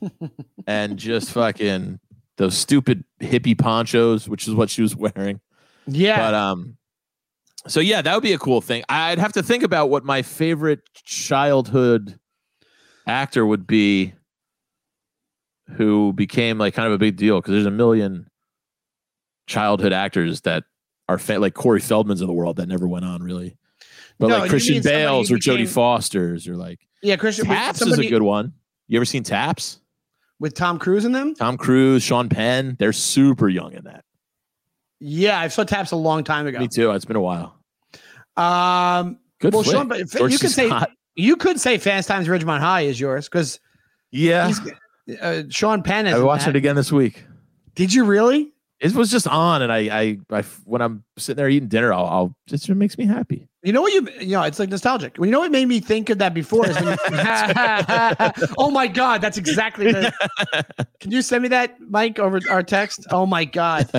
and 0.68 0.98
just 0.98 1.32
fucking 1.32 2.00
those 2.38 2.58
stupid 2.58 3.04
hippie 3.22 3.58
ponchos, 3.58 4.28
which 4.28 4.48
is 4.48 4.54
what 4.54 4.70
she 4.70 4.82
was 4.82 4.96
wearing. 4.96 5.40
Yeah. 5.88 6.18
But 6.18 6.34
um, 6.34 6.78
so 7.68 7.80
yeah, 7.80 8.02
that 8.02 8.14
would 8.14 8.24
be 8.24 8.34
a 8.34 8.40
cool 8.40 8.62
thing. 8.62 8.84
I'd 8.90 9.20
have 9.20 9.34
to 9.34 9.44
think 9.44 9.64
about 9.64 9.90
what 9.90 10.04
my 10.04 10.22
favorite 10.22 10.82
childhood 10.94 12.20
actor 13.08 13.46
would 13.46 13.66
be, 13.66 14.14
who 15.76 16.14
became 16.14 16.58
like 16.58 16.74
kind 16.74 16.88
of 16.88 16.94
a 16.94 16.98
big 16.98 17.16
deal 17.16 17.40
because 17.40 17.54
there's 17.54 17.66
a 17.66 17.72
million 17.72 18.28
childhood 19.48 19.94
actors 19.94 20.42
that 20.42 20.64
are 21.10 21.18
fa- 21.18 21.40
like 21.40 21.54
Corey 21.54 21.80
Feldman's 21.80 22.22
of 22.22 22.28
the 22.28 22.34
world 22.34 22.58
that 22.58 22.68
never 22.68 22.88
went 22.88 23.06
on 23.06 23.22
really. 23.22 23.58
But 24.20 24.28
No, 24.28 24.38
like 24.40 24.50
Christian 24.50 24.82
Bales 24.84 25.32
or 25.32 25.36
Jodie 25.38 25.58
became- 25.58 25.68
Foster's 25.68 26.48
or 26.48 26.56
like 26.56 26.80
yeah, 27.02 27.16
Christian 27.18 27.46
Taps 27.46 27.82
is 27.82 27.98
a 28.00 28.08
good 28.10 28.22
one. 28.22 28.54
You 28.88 28.98
ever 28.98 29.06
seen 29.06 29.24
Taps? 29.24 29.80
with 30.40 30.54
Tom 30.56 30.78
Cruise 30.78 31.06
in 31.06 31.12
them. 31.14 31.34
Tom 31.36 31.58
Cruise, 31.58 32.04
Sean 32.04 32.28
Penn, 32.28 32.76
they're 32.78 32.92
super 32.94 33.48
young 33.48 33.74
in 33.74 33.86
that. 33.86 34.04
Yeah, 35.00 35.40
I 35.40 35.48
saw 35.48 35.64
Taps 35.64 35.92
a 35.92 35.96
long 35.96 36.24
time 36.24 36.48
ago. 36.48 36.60
Me 36.60 36.68
too. 36.68 36.92
It's 36.92 37.06
been 37.06 37.16
a 37.16 37.22
while. 37.22 37.58
Um, 38.38 39.20
Good 39.40 39.54
well, 39.54 39.64
flick. 39.64 39.76
Sean, 39.76 39.88
but 39.88 40.00
you 40.00 40.38
could 40.38 40.52
say 40.52 40.72
you 41.16 41.36
could 41.36 41.60
say 41.60 41.78
Fast 41.78 42.08
Times 42.08 42.28
at 42.28 42.42
Ridgemont 42.42 42.60
High 42.60 42.82
is 42.82 43.00
yours 43.00 43.28
because 43.30 43.60
Yeah. 44.12 44.52
uh, 45.22 45.44
Sean 45.50 45.84
Penn 45.84 46.08
is. 46.08 46.16
I 46.16 46.20
watched 46.20 46.46
that. 46.46 46.52
it 46.52 46.58
again 46.58 46.76
this 46.76 46.92
week. 46.92 47.26
Did 47.76 47.94
you 47.94 48.06
really? 48.06 48.53
It 48.84 48.94
was 48.96 49.10
just 49.10 49.30
on, 49.30 49.62
and 49.62 49.72
I, 49.72 49.78
I, 49.98 50.18
I 50.30 50.42
when 50.66 50.82
I'm 50.82 51.06
sitting 51.18 51.38
there 51.38 51.48
eating 51.48 51.70
dinner, 51.70 51.94
I'll, 51.94 52.06
I'll 52.06 52.36
it 52.48 52.58
just 52.58 52.68
makes 52.68 52.98
me 52.98 53.06
happy. 53.06 53.48
You 53.64 53.72
know 53.72 53.82
what 53.82 53.94
you 53.94 54.10
you 54.20 54.34
know 54.34 54.44
it's 54.44 54.60
like 54.60 54.68
nostalgic. 54.68 55.16
Well, 55.18 55.26
you 55.26 55.32
know 55.32 55.40
what 55.40 55.52
made 55.52 55.70
me 55.70 55.80
think 55.80 56.10
of 56.10 56.18
that 56.18 56.34
before 56.34 56.68
is 56.68 56.76
when 56.76 56.88
you, 56.88 56.98
oh 58.58 58.70
my 58.70 58.88
god, 58.88 59.22
that's 59.22 59.38
exactly 59.38 59.90
the. 59.90 60.14
Can 61.00 61.12
you 61.12 61.22
send 61.22 61.44
me 61.44 61.48
that, 61.48 61.80
Mike, 61.80 62.20
over 62.20 62.42
our 62.50 62.62
text? 62.62 63.08
Oh 63.10 63.26
my 63.26 63.46
god, 63.46 63.90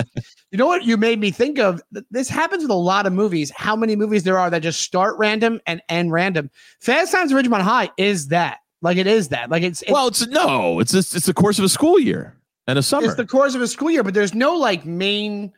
you 0.51 0.59
know 0.59 0.67
what 0.67 0.83
you 0.83 0.97
made 0.97 1.19
me 1.19 1.31
think 1.31 1.57
of? 1.57 1.81
This 2.11 2.29
happens 2.29 2.61
with 2.61 2.69
a 2.69 2.75
lot 2.75 3.07
of 3.07 3.13
movies. 3.13 3.51
How 3.55 3.75
many 3.75 3.95
movies 3.95 4.21
there 4.21 4.37
are 4.37 4.51
that 4.51 4.61
just 4.61 4.83
start 4.83 5.17
random 5.17 5.59
and 5.65 5.81
end 5.89 6.11
random? 6.11 6.51
Fast 6.79 7.11
Times 7.11 7.33
at 7.33 7.43
Ridgemont 7.43 7.61
High 7.61 7.89
is 7.97 8.27
that 8.27 8.59
like 8.83 8.97
it 8.97 9.07
is 9.07 9.29
that 9.29 9.49
like 9.49 9.63
it's 9.63 9.81
it's, 9.81 9.91
well, 9.91 10.09
it's 10.09 10.27
no, 10.27 10.79
it's 10.79 10.91
just, 10.91 11.15
it's 11.15 11.25
the 11.25 11.33
course 11.33 11.57
of 11.57 11.65
a 11.65 11.69
school 11.69 11.99
year 11.99 12.37
and 12.67 12.77
a 12.79 12.83
summer. 12.83 13.05
it's 13.07 13.15
the 13.15 13.25
course 13.25 13.55
of 13.55 13.61
a 13.61 13.67
school 13.67 13.91
year, 13.91 14.03
but 14.03 14.13
there's 14.13 14.33
no 14.33 14.55
like 14.55 14.85
main. 14.85 15.53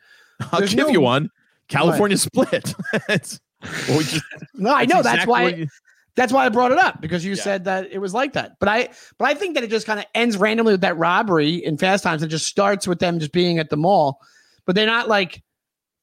I'll 0.51 0.61
give 0.61 0.75
no- 0.75 0.87
you 0.89 1.01
one. 1.01 1.29
California 1.67 2.17
split. 2.17 2.73
it's, 3.09 3.39
well, 3.87 3.97
we 3.97 4.03
just- 4.05 4.23
No, 4.53 4.73
I 4.73 4.85
know 4.85 5.01
that's 5.01 5.23
exactly 5.25 5.31
why. 5.31 5.47
you- 5.49 5.67
That's 6.15 6.31
why 6.33 6.45
I 6.45 6.49
brought 6.49 6.71
it 6.71 6.79
up 6.79 7.01
because 7.01 7.25
you 7.25 7.33
Yeah. 7.35 7.41
said 7.43 7.65
that 7.65 7.89
it 7.91 7.97
was 7.99 8.13
like 8.13 8.33
that. 8.33 8.53
But 8.59 8.69
I 8.69 8.89
but 9.17 9.27
I 9.27 9.33
think 9.33 9.55
that 9.55 9.63
it 9.63 9.69
just 9.69 9.85
kind 9.85 9.99
of 9.99 10.05
ends 10.15 10.37
randomly 10.37 10.73
with 10.73 10.81
that 10.81 10.97
robbery 10.97 11.55
in 11.55 11.77
Fast 11.77 12.03
Times. 12.03 12.23
It 12.23 12.27
just 12.27 12.45
starts 12.47 12.87
with 12.87 12.99
them 12.99 13.19
just 13.19 13.31
being 13.31 13.59
at 13.59 13.69
the 13.69 13.77
mall, 13.77 14.19
but 14.65 14.75
they're 14.75 14.85
not 14.87 15.07
like. 15.07 15.43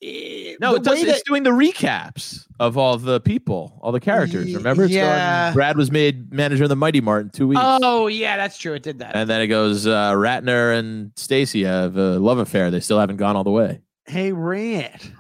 Eh, 0.07 0.57
no, 0.61 0.75
it 0.75 0.83
does, 0.83 0.95
way 0.97 1.01
it's 1.09 1.19
that- 1.21 1.25
doing 1.25 1.43
the 1.45 1.51
recaps 1.51 2.47
of 2.61 2.77
all 2.77 2.99
the 2.99 3.21
people, 3.21 3.79
all 3.81 3.91
the 3.93 4.01
characters. 4.01 4.55
Remember, 4.55 4.85
It's 4.85 4.95
going- 4.95 5.55
Brad 5.55 5.77
was 5.79 5.91
made 5.91 6.33
manager 6.33 6.65
of 6.65 6.69
the 6.69 6.77
Mi-T-Mart 6.77 7.23
in 7.25 7.31
two 7.31 7.49
weeks. 7.49 7.61
Oh 7.65 8.07
yeah, 8.09 8.37
that's 8.37 8.59
true. 8.59 8.75
It 8.75 8.83
did 8.83 8.99
that. 8.99 9.17
And 9.17 9.29
then 9.31 9.41
it 9.41 9.47
goes 9.47 9.87
uh, 9.87 10.13
Ratner 10.13 10.79
and 10.79 11.13
Stacy 11.17 11.65
have 11.65 11.97
a 11.97 12.19
love 12.19 12.39
affair. 12.39 12.71
They 12.71 12.81
still 12.81 12.99
haven't 13.01 13.17
gone 13.17 13.35
all 13.37 13.45
the 13.45 13.51
way. 13.51 13.81
hey, 14.07 14.33
Rant. 14.33 15.13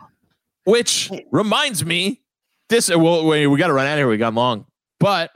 Which 0.64 1.10
reminds 1.30 1.84
me, 1.84 2.22
this 2.68 2.88
well, 2.88 3.26
we, 3.26 3.46
we 3.46 3.58
got 3.58 3.66
to 3.68 3.72
run 3.74 3.86
out 3.86 3.92
of 3.94 3.98
here. 3.98 4.08
We 4.08 4.16
got 4.16 4.34
long, 4.34 4.66
but 5.00 5.30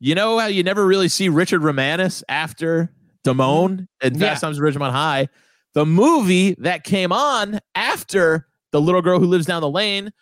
you 0.00 0.14
know 0.14 0.38
how 0.38 0.46
you 0.46 0.62
never 0.62 0.86
really 0.86 1.08
see 1.08 1.28
Richard 1.28 1.62
Romanus 1.62 2.22
after 2.28 2.90
Damone 3.26 3.88
and 4.02 4.16
Yeah. 4.16 4.28
Fast 4.30 4.40
Times 4.42 4.58
at 4.58 4.62
Ridgemont 4.62 4.92
High. 4.92 5.28
The 5.74 5.84
movie 5.84 6.54
that 6.60 6.84
came 6.84 7.12
on 7.12 7.60
after 7.74 8.46
the 8.74 8.80
little 8.80 9.00
girl 9.00 9.20
who 9.20 9.26
lives 9.26 9.46
down 9.46 9.62
the 9.62 9.70
lane 9.70 10.12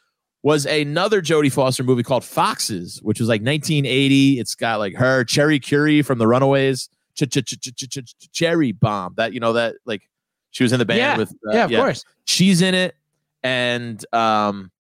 was 0.43 0.67
another 0.67 1.23
Jodie 1.23 1.51
Foster 1.51 1.83
movie 1.83 2.03
called 2.03 2.23
Foxes, 2.23 3.01
which 3.03 3.19
was 3.19 3.31
like 3.31 3.41
1980. 3.41 4.39
It's 4.41 4.55
got 4.55 4.79
like 4.79 4.95
her, 4.97 5.25
Cherie 5.27 5.59
Currie 5.59 6.03
from 6.03 6.19
The 6.19 6.27
Runaways, 6.29 6.91
Ch- 7.17 7.31
ch- 7.31 7.45
ch- 7.45 7.59
ch- 7.61 7.75
ch- 7.75 8.05
ch- 8.05 8.31
Cherry 8.33 8.73
Bomb. 8.73 9.15
That 9.17 9.33
you 9.33 9.41
know 9.41 9.55
that 9.55 9.77
like 9.87 10.03
she 10.51 10.65
was 10.65 10.73
in 10.75 10.79
the 10.81 10.85
band 10.85 10.99
Yeah. 10.99 11.17
with 11.17 11.31
uh, 11.31 11.53
yeah, 11.55 11.65
of 11.65 11.71
course. 11.71 12.05
she's 12.27 12.61
in 12.61 12.75
it 12.75 12.95
and 13.43 14.05
um 14.13 14.71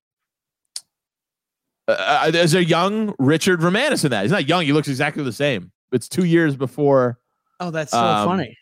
uh, 1.88 1.92
uh, 1.98 2.30
there's 2.30 2.54
a 2.54 2.62
young 2.64 3.14
richard 3.18 3.62
romanus 3.62 4.04
in 4.04 4.10
that 4.10 4.22
he's 4.22 4.30
not 4.30 4.46
young 4.48 4.64
he 4.64 4.72
looks 4.72 4.86
exactly 4.88 5.24
the 5.24 5.32
same 5.32 5.72
it's 5.92 6.08
two 6.08 6.24
years 6.24 6.56
before 6.56 7.18
Oh, 7.60 7.70
that's 7.70 7.90
so 7.92 7.98
Um, 7.98 8.28
funny. 8.28 8.56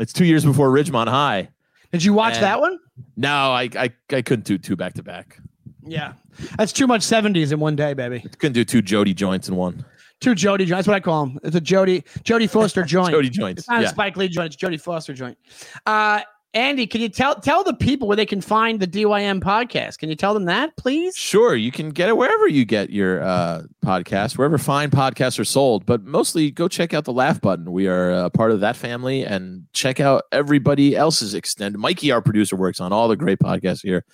it's 0.00 0.12
two 0.12 0.24
years 0.24 0.44
before 0.44 0.70
ridgemont 0.70 1.08
high 1.08 1.48
Did 1.92 2.04
you 2.04 2.12
watch 2.12 2.34
and- 2.34 2.42
that 2.44 2.60
one? 2.60 2.78
no 3.16 3.28
i 3.52 3.68
i, 3.76 3.90
I 4.12 4.22
couldn't 4.22 4.44
do 4.44 4.58
two 4.58 4.74
back 4.76 4.94
to 4.94 5.02
back 5.02 5.38
Yeah, 5.84 6.14
that's 6.56 6.72
too 6.72 6.86
much 6.86 7.02
seventies 7.02 7.52
in 7.52 7.60
one 7.60 7.76
day, 7.76 7.94
baby. 7.94 8.20
couldn't 8.38 8.52
do 8.54 8.64
two 8.64 8.82
jodie 8.82 9.14
joints 9.14 9.48
in 9.48 9.56
one 9.56 9.84
Two 10.20 10.34
Jodie 10.34 10.66
joints. 10.66 10.70
That's 10.70 10.88
what 10.88 10.94
I 10.96 11.00
call 11.00 11.26
them. 11.26 11.38
It's 11.44 11.54
a 11.54 11.60
Jodie 11.60 12.02
Jodie 12.24 12.50
Foster 12.50 12.82
joint. 12.94 13.14
jodie 13.14 13.30
joints 13.30 13.60
It's 13.60 13.68
not 13.68 13.84
a. 13.84 13.88
Spike 13.88 14.16
Lee 14.16 14.26
joint. 14.26 14.52
It's 14.52 14.60
Jodie 14.60 14.80
Foster 14.80 15.14
joint. 15.14 15.38
Uh, 15.86 16.22
Andy, 16.58 16.88
can 16.88 17.00
you 17.00 17.08
tell 17.08 17.36
tell 17.36 17.62
the 17.62 17.72
people 17.72 18.08
where 18.08 18.16
they 18.16 18.26
can 18.26 18.40
find 18.40 18.80
the 18.80 18.86
DYM 18.88 19.40
podcast? 19.40 19.98
Can 19.98 20.08
you 20.08 20.16
tell 20.16 20.34
them 20.34 20.46
that, 20.46 20.76
please? 20.76 21.16
Sure, 21.16 21.54
you 21.54 21.70
can 21.70 21.90
get 21.90 22.08
it 22.08 22.16
wherever 22.16 22.48
you 22.48 22.64
get 22.64 22.90
your 22.90 23.22
uh, 23.22 23.62
podcast, 23.84 24.36
wherever 24.36 24.58
fine 24.58 24.90
podcasts 24.90 25.38
are 25.38 25.44
sold. 25.44 25.86
But 25.86 26.02
mostly, 26.02 26.50
go 26.50 26.66
check 26.66 26.92
out 26.92 27.04
the 27.04 27.12
Laugh 27.12 27.40
Button. 27.40 27.70
We 27.70 27.86
are 27.86 28.10
a 28.10 28.28
part 28.28 28.50
of 28.50 28.58
that 28.58 28.74
family, 28.74 29.24
and 29.24 29.66
check 29.72 30.00
out 30.00 30.24
everybody 30.32 30.96
else's 30.96 31.32
extend. 31.32 31.78
Mikey, 31.78 32.10
our 32.10 32.20
producer, 32.20 32.56
works 32.56 32.80
on 32.80 32.92
all 32.92 33.06
the 33.06 33.14
great 33.14 33.38
podcasts 33.38 33.82
here. 33.82 34.04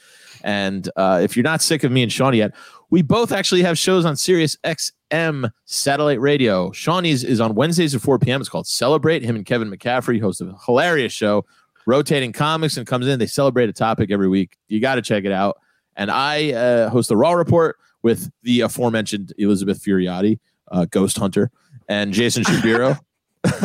And 0.42 0.90
uh, 0.96 1.20
if 1.22 1.38
you're 1.38 1.44
not 1.44 1.62
sick 1.62 1.82
of 1.82 1.92
me 1.92 2.02
and 2.02 2.12
Seany 2.12 2.36
yet, 2.36 2.52
we 2.90 3.00
both 3.00 3.32
actually 3.32 3.62
have 3.62 3.78
shows 3.78 4.04
on 4.04 4.16
Sirius 4.16 4.58
XM 4.64 5.50
satellite 5.64 6.20
radio. 6.20 6.68
Seany's 6.72 7.24
is 7.24 7.40
on 7.40 7.54
Wednesdays 7.54 7.94
at 7.94 8.02
4 8.02 8.18
p.m. 8.18 8.42
It's 8.42 8.50
called 8.50 8.66
Celebrate. 8.66 9.22
Him 9.22 9.34
and 9.34 9.46
Kevin 9.46 9.70
McCaffrey 9.70 10.20
host 10.20 10.42
a 10.42 10.54
hilarious 10.66 11.12
show, 11.12 11.46
rotating 11.86 12.32
comics, 12.32 12.76
and 12.76 12.86
comes 12.86 13.06
in. 13.06 13.18
They 13.18 13.26
celebrate 13.26 13.68
a 13.68 13.72
topic 13.72 14.10
every 14.10 14.28
week. 14.28 14.56
You 14.68 14.80
got 14.80 14.96
to 14.96 15.02
check 15.02 15.24
it 15.24 15.32
out. 15.32 15.58
And 15.96 16.10
I 16.10 16.52
uh, 16.52 16.88
host 16.90 17.08
the 17.08 17.16
Raw 17.16 17.32
Report 17.32 17.76
with 18.02 18.30
the 18.42 18.62
aforementioned 18.62 19.32
Elizabeth 19.38 19.82
Furiotti, 19.82 20.38
uh, 20.70 20.86
Ghost 20.90 21.18
Hunter, 21.18 21.50
and 21.88 22.12
Jason 22.12 22.44
Shapiro. 22.44 22.96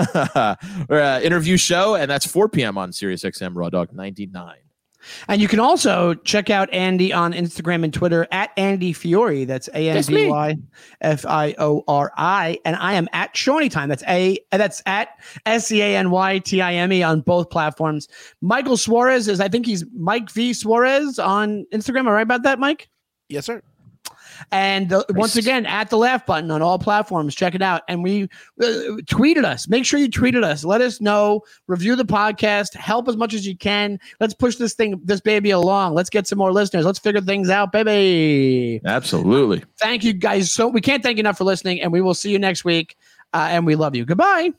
We're, 0.90 1.02
uh, 1.02 1.22
interview 1.22 1.58
show, 1.58 1.96
and 1.96 2.10
that's 2.10 2.26
4 2.26 2.50
p.m. 2.50 2.78
on 2.78 2.92
Sirius 2.92 3.24
XM 3.24 3.54
Raw 3.56 3.70
Dog 3.70 3.94
99. 3.94 4.56
And 5.28 5.42
you 5.42 5.48
can 5.48 5.60
also 5.60 6.14
check 6.14 6.50
out 6.50 6.72
Andy 6.74 7.14
on 7.14 7.34
Instagram 7.34 7.84
and 7.84 7.94
Twitter 7.94 8.28
at 8.32 8.52
Andy 8.58 8.94
Fiori. 8.94 9.46
That's 9.46 9.70
A 9.74 9.90
N 9.90 10.02
D 10.02 10.28
Y 10.28 10.58
F 11.02 11.26
I 11.26 11.56
O 11.58 11.84
R 11.88 12.12
I. 12.18 12.60
And 12.66 12.76
I 12.76 12.94
am 12.94 13.08
at 13.14 13.34
Seany 13.34 13.72
Time. 13.72 13.90
That's 13.90 14.04
a 14.08 14.38
that's 14.52 14.82
at 14.86 15.10
S 15.46 15.72
E 15.72 15.82
A 15.82 15.98
N 15.98 16.12
Y 16.12 16.40
T 16.40 16.62
I 16.62 16.74
M 16.74 16.92
E 16.92 17.04
on 17.04 17.22
both 17.22 17.50
platforms. 17.50 18.08
Michael 18.42 18.78
Suarez 18.78 19.28
is 19.28 19.40
I 19.40 19.48
think 19.48 19.66
he's 19.66 19.86
Mike 19.94 20.30
V 20.32 20.54
Suarez 20.54 21.20
on 21.20 21.66
Instagram. 21.74 22.00
Am 22.00 22.08
I 22.10 22.12
right 22.12 22.22
about 22.22 22.44
that, 22.44 22.60
Mike? 22.60 22.90
Yes, 23.30 23.46
sir. 23.46 23.62
And 24.52 24.94
uh, 24.94 25.04
once 25.10 25.36
again, 25.36 25.66
at 25.66 25.90
the 25.90 25.98
laugh 25.98 26.26
button 26.26 26.52
on 26.52 26.62
all 26.62 26.80
platforms, 26.80 27.36
check 27.36 27.56
it 27.56 27.62
out. 27.62 27.84
And 27.88 28.04
we 28.04 28.24
uh, 28.24 29.00
tweeted 29.06 29.46
us. 29.46 29.68
Make 29.68 29.86
sure 29.86 30.00
you 30.00 30.10
tweeted 30.10 30.44
us. 30.44 30.64
Let 30.64 30.82
us 30.82 31.02
know. 31.02 31.42
Review 31.68 31.96
the 31.96 32.06
podcast. 32.06 32.76
Help 32.76 33.08
as 33.08 33.18
much 33.18 33.34
as 33.34 33.46
you 33.46 33.56
can. 33.56 34.00
Let's 34.20 34.34
push 34.34 34.56
this 34.56 34.74
thing, 34.74 35.00
this 35.04 35.22
baby 35.22 35.52
along. 35.52 35.96
Let's 35.96 36.10
get 36.10 36.28
some 36.28 36.38
more 36.38 36.52
listeners. 36.52 36.86
Let's 36.86 37.00
figure 37.00 37.22
things 37.22 37.50
out, 37.50 37.72
baby. 37.72 38.82
Absolutely. 38.86 39.64
Thank 39.78 40.04
you 40.04 40.14
guys 40.14 40.52
so. 40.52 40.68
We 40.68 40.82
can't 40.82 41.04
thank 41.04 41.18
you 41.18 41.22
enough 41.22 41.38
for 41.38 41.44
listening, 41.44 41.82
and 41.82 41.92
we 41.92 42.02
will 42.02 42.14
see 42.14 42.32
you 42.32 42.40
next 42.40 42.64
week. 42.64 42.96
Uh, 43.34 43.48
and 43.52 43.66
we 43.66 43.76
love 43.76 43.96
you. 43.96 44.06
Goodbye. 44.06 44.54